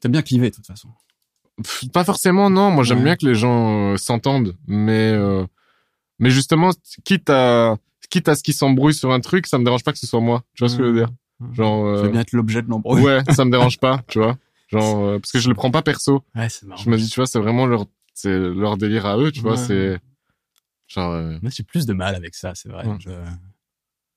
T'aimes 0.00 0.10
bien 0.12 0.22
cliver, 0.22 0.50
de 0.50 0.56
toute 0.56 0.66
façon. 0.66 0.88
Pff, 1.62 1.88
pas 1.92 2.04
forcément, 2.04 2.50
non. 2.50 2.70
Moi, 2.70 2.84
j'aime 2.84 2.98
Ouais. 2.98 3.04
bien 3.04 3.16
que 3.16 3.26
les 3.26 3.34
gens 3.34 3.92
euh, 3.92 3.96
s'entendent, 3.96 4.56
mais, 4.66 5.10
euh, 5.12 5.44
mais 6.18 6.30
justement, 6.30 6.70
quitte 7.04 7.30
à, 7.30 7.76
quitte 8.10 8.28
à 8.28 8.34
ce 8.36 8.42
qu'ils 8.42 8.54
s'embrouillent 8.54 8.94
sur 8.94 9.10
un 9.12 9.20
truc, 9.20 9.46
ça 9.46 9.58
me 9.58 9.64
dérange 9.64 9.82
pas 9.84 9.92
que 9.92 9.98
ce 9.98 10.06
soit 10.06 10.20
moi. 10.20 10.44
Tu 10.54 10.60
vois 10.62 10.68
ce 10.68 10.76
que 10.76 10.84
je 10.84 10.88
veux 10.90 10.96
dire? 10.98 11.08
Genre, 11.52 11.96
Ça 11.96 12.02
veut 12.02 12.08
euh, 12.08 12.10
bien 12.10 12.20
être 12.20 12.32
l'objet 12.32 12.62
de 12.62 12.68
l'embrouille. 12.68 13.02
ouais, 13.02 13.22
ça 13.30 13.44
me 13.44 13.50
dérange 13.50 13.78
pas, 13.80 14.02
tu 14.08 14.18
vois. 14.18 14.36
Genre, 14.68 15.04
euh, 15.04 15.18
parce 15.18 15.32
que 15.32 15.38
je 15.38 15.48
le 15.48 15.54
prends 15.54 15.70
pas 15.70 15.82
perso. 15.82 16.22
Ouais, 16.34 16.48
c'est 16.48 16.66
marrant. 16.66 16.82
Je 16.82 16.90
me 16.90 16.96
dis, 16.96 17.08
tu 17.08 17.16
vois, 17.20 17.26
c'est 17.26 17.38
vraiment 17.38 17.66
leur, 17.66 17.86
c'est 18.14 18.36
leur 18.38 18.76
délire 18.76 19.06
à 19.06 19.16
eux, 19.18 19.30
tu 19.32 19.40
vois, 19.40 19.52
Ouais. 19.52 19.56
c'est, 19.56 19.98
genre, 20.88 21.12
euh, 21.12 21.38
Moi, 21.42 21.50
j'ai 21.54 21.62
plus 21.62 21.86
de 21.86 21.92
mal 21.94 22.14
avec 22.14 22.34
ça, 22.34 22.52
c'est 22.54 22.68
vrai. 22.68 22.86
Ouais. 22.86 22.96
Je, 23.00 23.10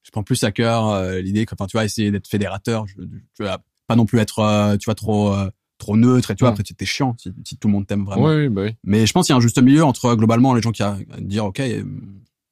je 0.03 0.11
prends 0.11 0.23
plus 0.23 0.43
à 0.43 0.51
cœur 0.51 1.03
l'idée 1.21 1.45
que, 1.45 1.53
enfin, 1.55 1.67
tu 1.67 1.77
vois, 1.77 1.85
essayer 1.85 2.09
d'être 2.11 2.27
fédérateur. 2.27 2.85
Je, 2.87 2.95
tu 2.95 3.43
vois, 3.43 3.59
pas 3.87 3.95
non 3.95 4.05
plus 4.05 4.19
être, 4.19 4.75
tu 4.77 4.85
vois, 4.85 4.95
trop, 4.95 5.33
euh, 5.33 5.49
trop 5.79 5.97
neutre. 5.97 6.29
Et 6.29 6.35
tu 6.35 6.41
vois, 6.43 6.49
Ouais. 6.49 6.59
après, 6.59 6.63
t'es 6.75 6.85
chiant 6.85 7.15
si, 7.17 7.31
si 7.43 7.57
tout 7.57 7.67
le 7.67 7.71
monde 7.71 7.87
t'aime 7.87 8.05
vraiment. 8.05 8.25
ouais, 8.25 8.49
bah 8.49 8.61
oui. 8.65 8.75
Mais 8.83 9.07
je 9.07 9.13
pense 9.13 9.25
qu'il 9.25 9.33
y 9.33 9.35
a 9.35 9.37
un 9.37 9.41
juste 9.41 9.59
milieu 9.59 9.83
entre 9.83 10.13
globalement 10.15 10.53
les 10.53 10.61
gens 10.61 10.71
qui 10.71 10.83
a, 10.83 10.97
à 11.11 11.19
dire, 11.21 11.45
ok, 11.45 11.59
euh, 11.61 11.83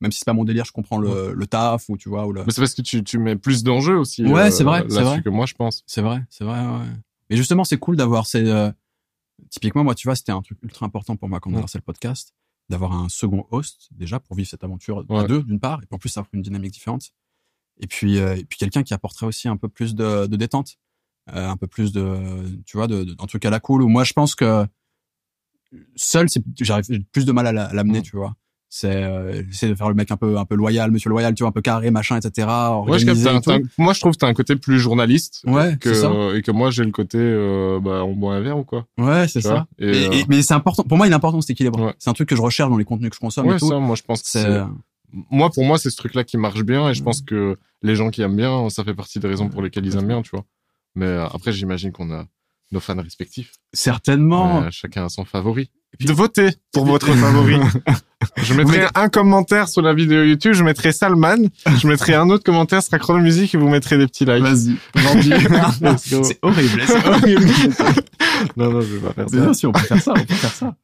même 0.01 0.11
si 0.11 0.19
c'est 0.19 0.25
pas 0.25 0.33
mon 0.33 0.43
délire, 0.45 0.65
je 0.65 0.71
comprends 0.71 0.97
le, 0.97 1.33
le 1.33 1.47
taf 1.47 1.87
ou 1.89 1.97
tu 1.97 2.09
vois 2.09 2.25
ou 2.25 2.31
le. 2.33 2.43
Mais 2.45 2.51
c'est 2.51 2.61
parce 2.61 2.73
que 2.73 2.81
tu, 2.81 3.03
tu 3.03 3.19
mets 3.19 3.35
plus 3.35 3.63
d'enjeux 3.63 3.97
aussi. 3.97 4.23
Ouais, 4.25 4.47
euh, 4.47 4.51
c'est 4.51 4.63
vrai, 4.63 4.83
c'est 4.89 5.01
vrai. 5.03 5.21
que 5.21 5.29
moi, 5.29 5.45
je 5.45 5.53
pense. 5.53 5.83
C'est 5.85 6.01
vrai, 6.01 6.23
c'est 6.29 6.43
vrai. 6.43 6.59
Ouais. 6.59 6.85
Mais 7.29 7.37
justement, 7.37 7.63
c'est 7.63 7.77
cool 7.77 7.95
d'avoir 7.95 8.25
ces. 8.25 8.47
euh, 8.47 8.71
Typiquement, 9.51 9.83
moi, 9.83 9.93
tu 9.93 10.07
vois, 10.07 10.15
c'était 10.15 10.31
un 10.31 10.41
truc 10.41 10.57
ultra 10.63 10.85
important 10.87 11.15
pour 11.15 11.29
moi 11.29 11.39
quand 11.39 11.49
on 11.51 11.53
a 11.53 11.55
Ouais. 11.57 11.61
lancé 11.61 11.77
le 11.77 11.83
podcast, 11.83 12.33
d'avoir 12.69 12.93
un 12.93 13.07
second 13.07 13.45
host 13.51 13.87
déjà 13.91 14.19
pour 14.19 14.35
vivre 14.35 14.49
cette 14.49 14.63
aventure 14.63 15.05
à 15.09 15.23
deux, 15.25 15.43
d'une 15.43 15.59
part, 15.59 15.77
et 15.83 15.85
puis 15.85 15.93
en 15.95 15.99
plus 15.99 16.09
ça 16.09 16.21
offre 16.21 16.31
une 16.33 16.41
dynamique 16.41 16.71
différente. 16.71 17.11
Et 17.79 17.85
puis, 17.85 18.17
euh, 18.17 18.35
et 18.35 18.43
puis 18.45 18.57
quelqu'un 18.57 18.81
qui 18.81 18.95
apporterait 18.95 19.27
aussi 19.27 19.47
un 19.47 19.55
peu 19.55 19.69
plus 19.69 19.93
de, 19.93 20.25
de 20.25 20.35
détente, 20.35 20.77
euh, 21.35 21.49
un 21.49 21.57
peu 21.57 21.67
plus 21.67 21.91
de, 21.91 22.17
tu 22.65 22.77
vois, 22.77 22.87
de, 22.87 23.03
de- 23.03 23.15
un 23.19 23.25
truc 23.25 23.45
à 23.45 23.49
la 23.49 23.59
cool. 23.59 23.81
Où 23.83 23.87
moi, 23.87 24.03
je 24.03 24.13
pense 24.13 24.35
que 24.35 24.65
seul, 25.95 26.29
c'est 26.29 26.41
j'arrive 26.61 26.85
j'ai 26.89 26.99
plus 27.11 27.25
de 27.25 27.31
mal 27.31 27.47
à 27.47 27.51
la- 27.51 27.65
à 27.65 27.73
l'amener, 27.73 27.99
Ouais. 27.99 28.03
tu 28.03 28.15
vois. 28.15 28.35
C'est 28.69 28.91
euh, 29.03 29.43
de 29.69 29.75
faire 29.75 29.87
le 29.87 29.95
mec 29.95 30.11
un 30.11 30.17
peu 30.17 30.37
un 30.37 30.43
peu 30.43 30.55
loyal, 30.55 30.91
monsieur 30.91 31.09
loyal, 31.09 31.33
tu 31.33 31.43
vois, 31.43 31.49
un 31.49 31.53
peu 31.53 31.61
carré, 31.61 31.89
machin, 31.89 32.17
etc. 32.17 32.47
Moi, 32.85 32.97
je, 32.97 33.05
un- 33.29 33.39
tout. 33.39 33.67
moi, 33.77 33.93
trouve 34.01 34.11
que 34.11 34.17
t'as 34.17 34.27
un 34.27 34.33
côté 34.33 34.57
plus 34.57 34.77
journaliste. 34.77 35.41
Ouais, 35.47 35.77
que, 35.79 35.93
ça. 35.93 36.11
et 36.35 36.41
que 36.41 36.51
moi, 36.51 36.69
j'ai 36.69 36.83
le 36.83 36.91
côté, 36.91 37.17
euh, 37.17 37.79
bah, 37.81 38.03
on 38.03 38.13
boit 38.13 38.35
un 38.35 38.41
verre 38.41 38.57
ou 38.57 38.65
quoi. 38.65 38.85
Ouais, 38.97 39.25
c'est 39.29 39.39
ça. 39.39 39.49
vois. 39.53 39.67
Et, 39.79 39.87
Et- 40.03 40.07
euh, 40.07 40.11
et- 40.11 40.25
mais 40.27 40.41
c'est 40.41 40.53
important. 40.53 40.83
Pour 40.83 40.97
moi, 40.97 41.07
il 41.07 41.11
est 41.11 41.15
important 41.15 41.39
cet 41.39 41.51
équilibre. 41.51 41.81
Ouais. 41.81 41.93
C'est 41.97 42.09
un 42.09 42.13
truc 42.13 42.27
que 42.27 42.35
je 42.35 42.41
recherche 42.41 42.69
dans 42.69 42.77
les 42.77 42.83
contenus 42.83 43.09
que 43.09 43.15
je 43.15 43.21
consomme 43.21 43.45
et 43.45 43.49
ouais, 43.51 43.57
tout. 43.57 43.69
ça, 43.69 43.79
moi, 43.79 43.95
je 43.95 44.03
pense 44.03 44.21
que 44.21 44.27
C'est 44.29 44.43
c'est, 44.43 44.61
moi, 45.31 45.49
pour 45.49 45.63
moi, 45.63 45.77
c'est 45.77 45.89
ce 45.89 45.95
truc-là 45.95 46.25
qui 46.25 46.35
marche 46.37 46.61
bien 46.63 46.89
et 46.89 46.93
je 46.93 47.01
Mm. 47.01 47.05
pense 47.05 47.21
que 47.21 47.55
les 47.83 47.95
gens 47.95 48.09
qui 48.09 48.21
aiment 48.21 48.35
bien, 48.35 48.69
ça 48.69 48.83
fait 48.83 48.93
partie 48.95 49.19
des 49.19 49.29
raisons 49.29 49.47
pour 49.47 49.61
lesquelles 49.61 49.85
ils 49.85 49.95
aiment 49.95 50.07
bien, 50.07 50.21
tu 50.21 50.31
vois. 50.31 50.43
Mais 50.97 51.05
euh, 51.05 51.25
après, 51.27 51.53
j'imagine 51.53 51.91
qu'on 51.91 52.11
a 52.11 52.25
nos 52.71 52.79
fans 52.81 53.01
respectifs. 53.01 53.53
certainement. 53.71 54.63
Euh, 54.63 54.67
chacun 54.71 55.05
a 55.05 55.09
son 55.09 55.23
favori. 55.23 55.69
De 56.01 56.11
voter 56.11 56.49
pour 56.73 56.85
votre 56.93 57.13
favori. 57.13 57.55
Je 58.43 58.53
mettrai 58.55 58.79
Mais- 58.79 58.87
un 58.95 59.07
commentaire 59.09 59.69
sur 59.69 59.81
la 59.81 59.93
vidéo 59.93 60.23
YouTube, 60.23 60.53
je 60.53 60.63
mettrai 60.63 60.91
Salman, 60.91 61.37
je 61.79 61.87
mettrai 61.87 62.13
un 62.15 62.29
autre 62.29 62.43
commentaire, 62.43 62.81
sera 62.83 62.99
Chrono 62.99 63.19
Music 63.21 63.53
et 63.55 63.57
vous 63.57 63.69
mettrez 63.69 63.97
des 63.97 64.07
petits 64.07 64.25
likes. 64.25 64.41
Vas-y, 64.43 64.75
c'est 66.23 66.39
horrible. 66.41 66.81
C'est 66.85 67.05
horrible. 67.07 67.45
Non, 68.57 68.71
non, 68.71 68.81
je 68.81 68.95
vais 68.95 68.99
pas 69.07 69.13
faire 69.13 69.25
Mais 69.31 69.37
ça. 69.39 69.45
non, 69.45 69.53
si 69.53 69.65
on 69.67 69.71
peut 69.71 69.79
faire 69.79 70.01
ça, 70.01 70.11
on 70.15 70.23
peut 70.25 70.33
faire 70.33 70.51
ça. 70.53 70.75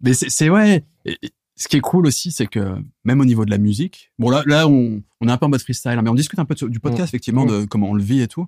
Mais 0.00 0.14
c'est 0.14 0.48
ouais. 0.48 0.84
Et- 1.04 1.18
et 1.22 1.30
ce 1.56 1.66
qui 1.68 1.76
est 1.76 1.80
cool 1.80 2.06
aussi, 2.06 2.30
c'est 2.30 2.46
que 2.46 2.76
même 3.04 3.20
au 3.20 3.24
niveau 3.24 3.44
de 3.44 3.50
la 3.50 3.58
musique, 3.58 4.12
bon 4.18 4.30
là, 4.30 4.42
là, 4.46 4.68
on, 4.68 5.02
on 5.20 5.28
est 5.28 5.30
un 5.32 5.36
peu 5.36 5.46
en 5.46 5.48
mode 5.48 5.60
freestyle, 5.60 5.90
hein, 5.92 6.02
mais 6.02 6.08
on 6.10 6.14
discute 6.14 6.38
un 6.38 6.44
peu 6.44 6.54
de- 6.54 6.68
du 6.68 6.78
podcast 6.78 7.02
Mm. 7.02 7.10
effectivement 7.10 7.44
de 7.46 7.64
comment 7.64 7.90
on 7.90 7.94
le 7.94 8.02
vit 8.02 8.20
et 8.22 8.28
tout. 8.28 8.46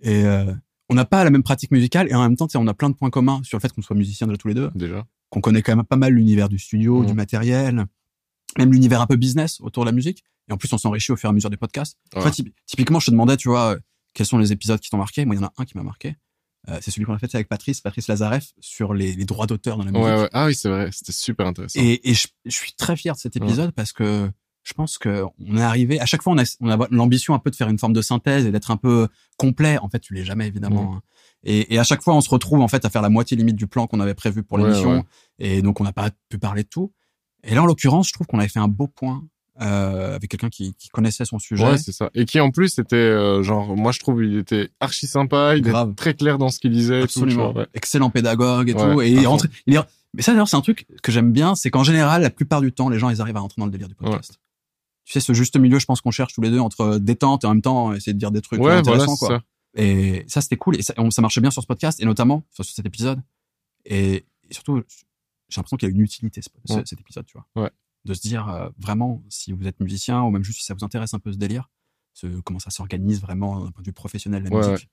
Et 0.00 0.24
euh, 0.24 0.52
on 0.88 0.94
n'a 0.94 1.04
pas 1.04 1.22
la 1.24 1.30
même 1.30 1.42
pratique 1.42 1.70
musicale 1.70 2.08
et 2.10 2.14
en 2.14 2.22
même 2.22 2.36
temps, 2.36 2.46
tu 2.48 2.52
sais, 2.52 2.58
on 2.58 2.66
a 2.66 2.74
plein 2.74 2.90
de 2.90 2.94
points 2.94 3.10
communs 3.10 3.42
sur 3.44 3.58
le 3.58 3.60
fait 3.60 3.72
qu'on 3.72 3.82
soit 3.82 3.96
musiciens 3.96 4.26
déjà 4.26 4.36
tous 4.38 4.48
les 4.48 4.54
deux. 4.54 4.70
Déjà. 4.74 5.04
qu'on 5.30 5.40
connaît 5.40 5.62
quand 5.62 5.74
même 5.74 5.84
pas 5.86 5.96
mal 5.96 6.12
l'univers 6.12 6.48
du 6.50 6.58
studio, 6.58 7.02
Mm. 7.02 7.06
du 7.06 7.14
matériel, 7.14 7.86
même 8.58 8.70
l'univers 8.72 9.00
un 9.00 9.06
peu 9.06 9.16
business 9.16 9.60
autour 9.62 9.84
de 9.84 9.88
la 9.88 9.92
musique. 9.92 10.22
Et 10.48 10.52
en 10.52 10.58
plus, 10.58 10.70
on 10.74 10.78
s'enrichit 10.78 11.10
au 11.12 11.16
fur 11.16 11.28
et 11.28 11.30
à 11.30 11.32
mesure 11.32 11.48
des 11.50 11.56
podcasts. 11.56 11.96
Ouais. 12.14 12.20
Enfin, 12.20 12.30
typ- 12.30 12.52
typiquement, 12.66 13.00
je 13.00 13.06
te 13.06 13.10
demandais, 13.12 13.36
tu 13.38 13.48
vois, 13.48 13.74
euh, 13.74 13.78
quels 14.12 14.26
sont 14.26 14.36
les 14.36 14.52
épisodes 14.52 14.78
qui 14.80 14.90
t'ont 14.90 14.98
marqué. 14.98 15.24
Moi, 15.24 15.34
il 15.36 15.38
y 15.40 15.42
en 15.42 15.46
a 15.46 15.52
un 15.56 15.64
qui 15.64 15.74
m'a 15.76 15.82
marqué. 15.82 16.16
Euh, 16.68 16.78
c'est 16.82 16.90
celui 16.90 17.06
qu'on 17.06 17.14
a 17.14 17.18
fait 17.18 17.34
avec 17.34 17.48
Patrice, 17.48 17.80
Patrice 17.80 18.08
Lazareff, 18.08 18.52
sur 18.60 18.92
les, 18.92 19.14
les 19.14 19.24
droits 19.24 19.46
d'auteur 19.46 19.78
dans 19.78 19.84
la 19.84 19.90
musique. 19.92 20.04
Ouais, 20.04 20.20
ouais. 20.20 20.28
Ah 20.34 20.46
oui, 20.46 20.54
c'est 20.54 20.68
vrai, 20.68 20.90
c'était 20.92 21.12
super 21.12 21.46
intéressant. 21.46 21.80
Et, 21.80 22.10
et 22.10 22.14
je, 22.14 22.28
je 22.44 22.50
suis 22.50 22.72
très 22.74 22.94
fier 22.96 23.14
de 23.14 23.18
cet 23.20 23.34
épisode 23.36 23.70
parce 23.72 23.92
que 23.92 24.30
je 24.62 24.72
pense 24.74 24.98
que 24.98 25.24
on 25.46 25.56
est 25.56 25.62
arrivé. 25.62 26.00
À 26.00 26.06
chaque 26.06 26.22
fois, 26.22 26.32
on 26.32 26.38
a, 26.38 26.56
on 26.60 26.68
a 26.70 26.86
l'ambition 26.90 27.34
un 27.34 27.38
peu 27.38 27.50
de 27.50 27.56
faire 27.56 27.68
une 27.68 27.78
forme 27.78 27.92
de 27.92 28.02
synthèse 28.02 28.46
et 28.46 28.50
d'être 28.52 28.70
un 28.70 28.76
peu 28.76 29.08
complet. 29.36 29.78
En 29.78 29.88
fait, 29.88 29.98
tu 30.00 30.14
l'es 30.14 30.24
jamais 30.24 30.46
évidemment. 30.46 30.94
hein. 30.96 31.02
Et, 31.44 31.74
et 31.74 31.78
à 31.78 31.84
chaque 31.84 32.02
fois, 32.02 32.14
on 32.14 32.20
se 32.20 32.30
retrouve 32.30 32.60
en 32.60 32.68
fait 32.68 32.84
à 32.84 32.90
faire 32.90 33.02
la 33.02 33.08
moitié 33.08 33.36
limite 33.36 33.56
du 33.56 33.66
plan 33.66 33.86
qu'on 33.88 33.98
avait 34.00 34.14
prévu 34.14 34.42
pour 34.44 34.58
l'émission. 34.58 34.98
ouais. 34.98 35.04
Et 35.40 35.62
donc, 35.62 35.80
on 35.80 35.84
n'a 35.84 35.92
pas 35.92 36.10
pu 36.28 36.38
parler 36.38 36.62
de 36.62 36.68
tout. 36.68 36.92
Et 37.42 37.54
là, 37.56 37.62
en 37.62 37.66
l'occurrence, 37.66 38.06
je 38.08 38.12
trouve 38.12 38.26
qu'on 38.28 38.38
avait 38.38 38.48
fait 38.48 38.60
un 38.60 38.68
beau 38.68 38.86
point 38.86 39.24
euh, 39.60 40.14
avec 40.14 40.30
quelqu'un 40.30 40.48
qui, 40.48 40.74
qui 40.74 40.88
connaissait 40.90 41.24
son 41.24 41.38
sujet. 41.40 41.64
Ouais, 41.64 41.78
c'est 41.78 41.90
ça. 41.92 42.10
Et 42.14 42.24
qui 42.24 42.38
en 42.40 42.50
plus 42.52 42.78
était 42.78 42.94
euh, 42.96 43.42
genre, 43.42 43.76
moi 43.76 43.92
je 43.92 43.98
trouve 43.98 44.24
il 44.24 44.38
était 44.38 44.70
archi 44.80 45.06
sympa, 45.06 45.56
il 45.56 45.62
Grave. 45.62 45.88
était 45.88 45.96
très 45.96 46.14
clair 46.14 46.38
dans 46.38 46.48
ce 46.48 46.58
qu'il 46.58 46.70
disait. 46.70 47.00
tout, 47.00 47.04
Absolument. 47.04 47.52
vois, 47.52 47.62
ouais. 47.62 47.66
Excellent 47.74 48.08
pédagogue 48.08 48.70
et 48.70 48.74
Ouais, 48.74 48.94
tout. 48.94 49.02
Et 49.02 49.10
il 49.10 49.26
rentré. 49.26 49.48
Il 49.66 49.74
est... 49.74 49.80
Mais 50.14 50.22
ça 50.22 50.32
d'ailleurs 50.32 50.48
c'est 50.48 50.56
un 50.56 50.62
truc 50.62 50.86
que 51.02 51.12
j'aime 51.12 51.32
bien, 51.32 51.54
c'est 51.54 51.70
qu'en 51.70 51.84
général 51.84 52.22
la 52.22 52.30
plupart 52.30 52.60
du 52.62 52.72
temps 52.72 52.88
les 52.88 52.98
gens 52.98 53.10
ils 53.10 53.20
arrivent 53.20 53.36
à 53.36 53.40
rentrer 53.40 53.60
dans 53.60 53.66
le 53.66 53.72
délire 53.72 53.88
du 53.88 53.94
podcast. 53.94 54.38
Tu 55.04 55.12
sais 55.14 55.20
ce 55.20 55.32
juste 55.32 55.56
milieu, 55.56 55.78
je 55.78 55.86
pense 55.86 56.00
qu'on 56.00 56.10
cherche 56.12 56.32
tous 56.32 56.40
les 56.40 56.50
deux 56.50 56.60
entre 56.60 56.98
détente 56.98 57.44
et 57.44 57.46
en 57.46 57.50
même 57.50 57.62
temps 57.62 57.92
essayer 57.92 58.12
de 58.14 58.18
dire 58.18 58.30
des 58.30 58.40
trucs 58.40 58.60
Ouais, 58.60 58.66
voilà, 58.66 58.78
intéressants 58.80 59.16
c'est 59.16 59.26
quoi. 59.26 59.38
ça. 59.38 59.44
Et 59.82 60.24
ça, 60.28 60.40
c'était 60.40 60.56
cool. 60.56 60.76
Et 60.76 60.82
ça, 60.82 60.94
on- 60.98 61.10
ça 61.10 61.22
marchait 61.22 61.40
bien 61.40 61.50
sur 61.50 61.62
ce 61.62 61.66
podcast, 61.66 62.00
et 62.00 62.04
notamment 62.04 62.44
sur 62.50 62.64
cet 62.64 62.84
épisode. 62.86 63.20
Et, 63.84 64.24
et 64.48 64.54
surtout, 64.54 64.82
j'ai 65.48 65.56
l'impression 65.58 65.76
qu'il 65.76 65.88
y 65.88 65.92
a 65.92 65.94
une 65.94 66.00
utilité, 66.02 66.40
ce- 66.42 66.48
ce- 66.66 66.74
Ouais. 66.74 66.82
cet 66.84 67.00
épisode, 67.00 67.26
tu 67.26 67.36
vois. 67.38 67.46
Ouais. 67.64 67.70
De 68.04 68.14
se 68.14 68.20
dire, 68.20 68.48
euh, 68.48 68.68
vraiment, 68.78 69.22
si 69.28 69.52
vous 69.52 69.66
êtes 69.66 69.80
musicien, 69.80 70.22
ou 70.22 70.30
même 70.30 70.44
juste 70.44 70.60
si 70.60 70.64
ça 70.66 70.74
vous 70.74 70.84
intéresse 70.84 71.14
un 71.14 71.18
peu 71.18 71.32
ce 71.32 71.38
délire, 71.38 71.68
ce, 72.14 72.26
comment 72.42 72.58
ça 72.58 72.70
s'organise 72.70 73.20
vraiment 73.20 73.60
d'un 73.64 73.70
point 73.70 73.82
de 73.82 73.86
vue 73.86 73.92
professionnel, 73.92 74.42
la 74.44 74.50
Ouais, 74.50 74.70
musique. 74.72 74.88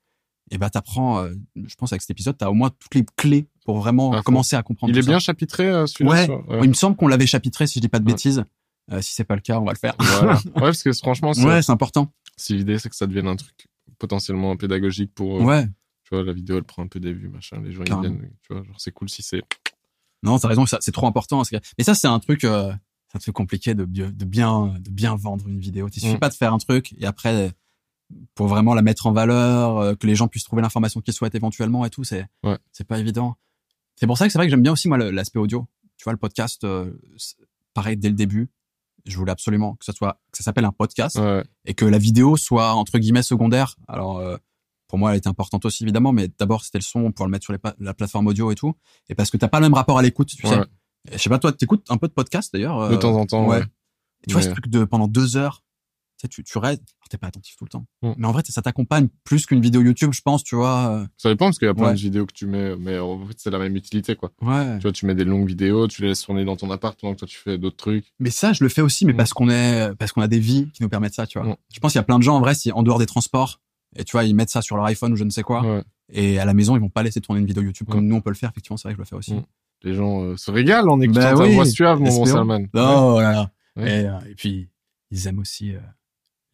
Et 0.52 0.58
bah, 0.58 0.70
t'apprends, 0.70 1.20
euh, 1.20 1.34
je 1.56 1.76
pense, 1.76 1.92
avec 1.94 2.02
cet 2.02 2.10
épisode, 2.12 2.38
t'as 2.38 2.50
au 2.50 2.54
moins 2.54 2.72
toutes 2.72 2.96
les 2.96 3.06
clés 3.18 3.48
pour 3.66 3.80
vraiment 3.80 4.20
commencer 4.24 4.56
à 4.56 4.64
comprendre 4.64 4.92
Il 4.94 4.98
est 4.98 5.04
ça. 5.04 5.10
bien 5.10 5.20
chapitré 5.20 5.68
euh, 5.70 5.86
celui-là. 5.86 6.12
Ouais. 6.12 6.26
sur- 6.26 6.64
Il 6.64 6.70
me 6.70 6.74
semble 6.74 6.96
qu'on 6.96 7.08
l'avait 7.08 7.28
chapitré, 7.28 7.68
si 7.68 7.76
je 7.76 7.82
dis 7.82 7.90
pas 7.90 8.00
de 8.00 8.06
bêtises. 8.06 8.44
Euh, 8.92 9.02
si 9.02 9.14
c'est 9.14 9.24
pas 9.24 9.36
le 9.36 9.42
cas, 9.42 9.60
on 9.60 9.66
va 9.66 9.74
le 9.74 9.78
faire. 9.78 9.96
Voilà. 10.00 10.34
Ouais, 10.56 10.62
parce 10.62 10.84
que 10.84 10.92
franchement, 10.94 11.34
c'est- 11.34 11.46
ouais, 11.46 11.62
c'est 11.62 11.72
important. 11.72 12.12
si 12.38 12.56
l'idée 12.56 12.80
c'est 12.80 12.90
que 12.90 12.96
ça 12.96 13.06
devienne 13.08 13.28
un 13.28 13.36
truc 13.36 13.68
potentiellement 13.98 14.56
pédagogique 14.58 15.14
pour, 15.14 15.42
euh, 15.42 15.44
Ouais. 15.44 15.66
tu 16.04 16.16
vois, 16.16 16.24
la 16.24 16.34
vidéo 16.34 16.58
elle 16.58 16.64
prend 16.64 16.84
un 16.84 16.88
peu 16.88 17.00
des 17.00 17.12
vues, 17.14 17.28
machin, 17.30 17.62
les 17.62 17.72
gens 17.72 17.84
ils 17.86 18.00
viennent, 18.00 18.30
tu 18.42 18.54
vois, 18.54 18.64
genre 18.64 18.76
c'est 18.80 18.92
cool 18.92 19.10
si 19.10 19.22
c'est. 19.22 19.42
Non, 20.24 20.40
t'as 20.40 20.48
raison, 20.48 20.66
ça- 20.66 20.78
c'est 20.82 20.92
trop 20.92 21.08
important. 21.08 21.42
Mais 21.78 21.84
ça, 21.84 21.96
c'est 21.96 22.08
un 22.08 22.20
truc, 22.20 22.44
euh, 22.46 22.74
c'est 23.10 23.18
un 23.18 23.20
truc 23.20 23.36
compliqué 23.36 23.74
de, 23.74 23.86
bi- 23.86 24.12
de 24.12 24.26
bien, 24.26 24.74
de 24.80 24.90
bien 24.90 25.16
vendre 25.16 25.48
une 25.48 25.60
vidéo. 25.60 25.88
Il 25.94 26.00
suffit 26.00 26.16
Mm. 26.16 26.20
pas 26.20 26.30
de 26.30 26.34
faire 26.34 26.54
un 26.54 26.58
truc 26.58 26.94
et 26.98 27.06
après, 27.06 27.52
pour 28.36 28.48
vraiment 28.48 28.74
la 28.74 28.82
mettre 28.82 29.06
en 29.08 29.12
valeur, 29.12 29.78
euh, 29.78 29.96
que 29.96 30.08
les 30.08 30.16
gens 30.16 30.28
puissent 30.28 30.44
trouver 30.46 30.62
l'information 30.62 31.00
qu'ils 31.02 31.14
souhaitent 31.14 31.36
éventuellement 31.36 31.86
et 31.86 31.90
tout, 31.90 32.04
c'est, 32.04 32.26
Ouais. 32.44 32.58
c'est 32.72 32.88
pas 32.88 33.00
évident. 33.00 33.36
C'est 33.96 34.08
pour 34.08 34.18
ça 34.18 34.26
que 34.26 34.32
c'est 34.32 34.38
vrai 34.40 34.48
que 34.48 34.52
j'aime 34.52 34.64
bien 34.64 34.72
aussi 34.74 34.88
moi 34.88 34.98
l'aspect 34.98 35.40
audio. 35.40 35.68
Tu 35.98 36.06
vois, 36.06 36.14
le 36.14 36.18
podcast, 36.20 36.64
euh, 36.64 36.92
pareil 37.74 37.98
dès 37.98 38.08
le 38.10 38.16
début. 38.16 38.50
Je 39.10 39.18
voulais 39.18 39.32
absolument 39.32 39.76
que 39.76 39.86
ça 39.86 39.94
soit, 39.94 40.20
que 40.32 40.38
ça 40.38 40.44
s'appelle 40.44 40.66
un 40.66 40.72
podcast 40.72 41.18
Ouais, 41.18 41.44
et 41.66 41.74
que 41.74 41.86
la 41.86 41.98
vidéo 41.98 42.38
soit 42.38 42.74
entre 42.74 43.00
guillemets 43.00 43.24
secondaire. 43.24 43.76
Alors 43.88 44.20
euh, 44.20 44.38
pour 44.88 44.98
moi, 44.98 45.12
elle 45.12 45.18
était 45.18 45.28
importante 45.28 45.66
aussi 45.66 45.84
évidemment, 45.84 46.12
mais 46.12 46.30
d'abord 46.40 46.64
c'était 46.64 46.78
le 46.78 46.84
son 46.84 47.12
pour 47.12 47.26
le 47.26 47.32
mettre 47.32 47.44
sur 47.46 47.54
les 47.54 47.60
la 47.80 47.94
plateforme 47.94 48.28
audio 48.28 48.52
et 48.52 48.56
tout, 48.56 48.74
et 49.10 49.16
parce 49.16 49.30
que 49.30 49.38
t'as 49.38 49.48
pas 49.48 49.60
le 49.60 49.66
même 49.66 49.74
rapport 49.74 49.98
à 49.98 50.02
l'écoute, 50.02 50.30
tu 50.30 50.46
ouais. 50.48 50.56
sais. 50.56 50.64
Je 51.12 51.18
sais 51.18 51.30
pas 51.30 51.40
toi, 51.40 51.52
t'écoutes 51.52 51.90
un 51.90 51.98
peu 51.98 52.08
de 52.08 52.14
podcast 52.14 52.52
d'ailleurs. 52.54 52.90
de 52.90 52.96
euh, 52.96 52.98
temps 52.98 53.16
en 53.16 53.26
temps. 53.26 53.48
ouais. 53.48 53.62
Et 53.62 54.28
tu 54.28 54.34
vois 54.34 54.42
ce 54.42 54.50
truc 54.50 54.68
de 54.68 54.84
pendant 54.84 55.08
deux 55.08 55.38
heures, 55.38 55.64
tu 56.20 56.24
sais, 56.24 56.28
tu, 56.28 56.44
tu 56.44 56.58
restes, 56.58 56.84
t'es 57.10 57.18
pas 57.18 57.28
attentif 57.28 57.56
tout 57.56 57.64
le 57.66 57.70
temps, 57.70 57.86
Mm. 58.04 58.12
mais 58.18 58.28
en 58.28 58.32
vrai 58.32 58.44
ça 58.48 58.62
t'accompagne 58.62 59.08
plus 59.24 59.46
qu'une 59.46 59.62
vidéo 59.62 59.82
YouTube, 59.82 60.12
je 60.14 60.22
pense, 60.22 60.44
tu 60.44 60.56
vois. 60.56 60.90
euh, 60.90 61.06
Ça 61.18 61.30
dépend 61.30 61.46
parce 61.46 61.58
qu'il 61.58 61.68
y 61.68 61.72
a 61.72 61.74
plein 61.74 61.86
Ouais. 61.88 61.94
de 61.94 62.00
vidéos 62.00 62.26
que 62.26 62.34
tu 62.34 62.46
mets, 62.46 62.76
mais 62.76 63.00
en 63.00 63.26
fait 63.26 63.34
c'est 63.38 63.50
la 63.50 63.58
même 63.58 63.76
utilité 63.76 64.16
quoi. 64.16 64.32
Ouais. 64.42 64.76
Tu 64.78 64.84
vois, 64.84 64.92
tu 64.92 65.06
mets 65.06 65.16
des 65.16 65.24
longues 65.24 65.48
vidéos, 65.48 65.88
tu 65.88 66.02
les 66.04 66.10
laisses 66.10 66.22
tourner 66.22 66.46
dans 66.46 66.56
ton 66.58 66.70
appart 66.72 67.00
pendant 67.00 67.14
que 67.14 67.20
toi 67.20 67.28
tu 67.28 67.38
fais 67.38 67.58
d'autres 67.58 67.78
trucs. 67.78 68.06
Mais 68.20 68.30
ça, 68.30 68.54
je 68.54 68.64
le 68.64 68.70
fais 68.70 68.82
aussi, 68.82 69.06
mais 69.06 69.14
Mm. 69.14 69.18
parce 69.18 69.34
qu'on 69.34 69.50
est, 69.50 69.96
parce 69.98 70.12
qu'on 70.12 70.22
a 70.22 70.28
des 70.28 70.40
vies 70.40 70.70
qui 70.74 70.84
nous 70.84 70.90
permettent 70.90 71.16
ça, 71.16 71.26
tu 71.26 71.40
vois. 71.40 71.48
Mm. 71.50 71.56
Je 71.74 71.80
pense 71.80 71.94
qu'il 71.94 72.00
y 72.00 72.02
a 72.02 72.04
plein 72.04 72.20
de 72.20 72.24
gens 72.24 72.36
en 72.36 72.42
vrai, 72.42 72.54
si 72.54 72.72
en 72.72 72.84
dehors 72.84 73.00
des 73.00 73.06
transports, 73.08 73.62
et 73.96 74.04
tu 74.04 74.12
vois, 74.12 74.24
ils 74.26 74.36
mettent 74.36 74.52
ça 74.52 74.62
sur 74.62 74.76
leur 74.76 74.86
iPhone 74.86 75.14
ou 75.14 75.16
je 75.16 75.24
ne 75.24 75.30
sais 75.32 75.42
quoi. 75.42 75.62
Ouais. 75.64 75.84
Et 76.12 76.38
à 76.40 76.46
la 76.46 76.54
maison, 76.54 76.76
ils 76.76 76.80
vont 76.80 76.90
pas 76.90 77.02
laisser 77.04 77.22
tourner 77.22 77.40
une 77.42 77.48
vidéo 77.48 77.64
YouTube 77.64 77.88
comme 77.90 78.06
nous 78.06 78.16
on 78.16 78.22
peut 78.22 78.30
le 78.30 78.36
faire. 78.36 78.50
Effectivement, 78.52 78.78
c'est 78.78 78.88
vrai 78.88 78.94
que 78.94 78.98
je 78.98 79.02
le 79.02 79.06
fais 79.08 79.16
aussi. 79.16 79.36
Les 79.84 79.94
gens 79.96 80.22
euh, 80.24 80.36
se 80.38 80.52
régalent 80.52 80.92
en 80.92 81.00
écoutant 81.02 81.22
Bah 81.22 81.34
ta 81.36 81.44
oui, 81.44 81.54
voix 81.56 81.66
suave, 81.66 82.00
mon 82.02 82.10
bon. 82.14 82.26
Salman. 82.26 82.66
Oh 82.74 83.20
là 83.22 83.32
là. 83.32 83.52
Et, 83.78 84.06
euh, 84.06 84.20
et 84.30 84.36
puis, 84.36 84.70
ils 85.12 85.28
aiment 85.28 85.40
aussi 85.40 85.74
euh, 85.74 85.80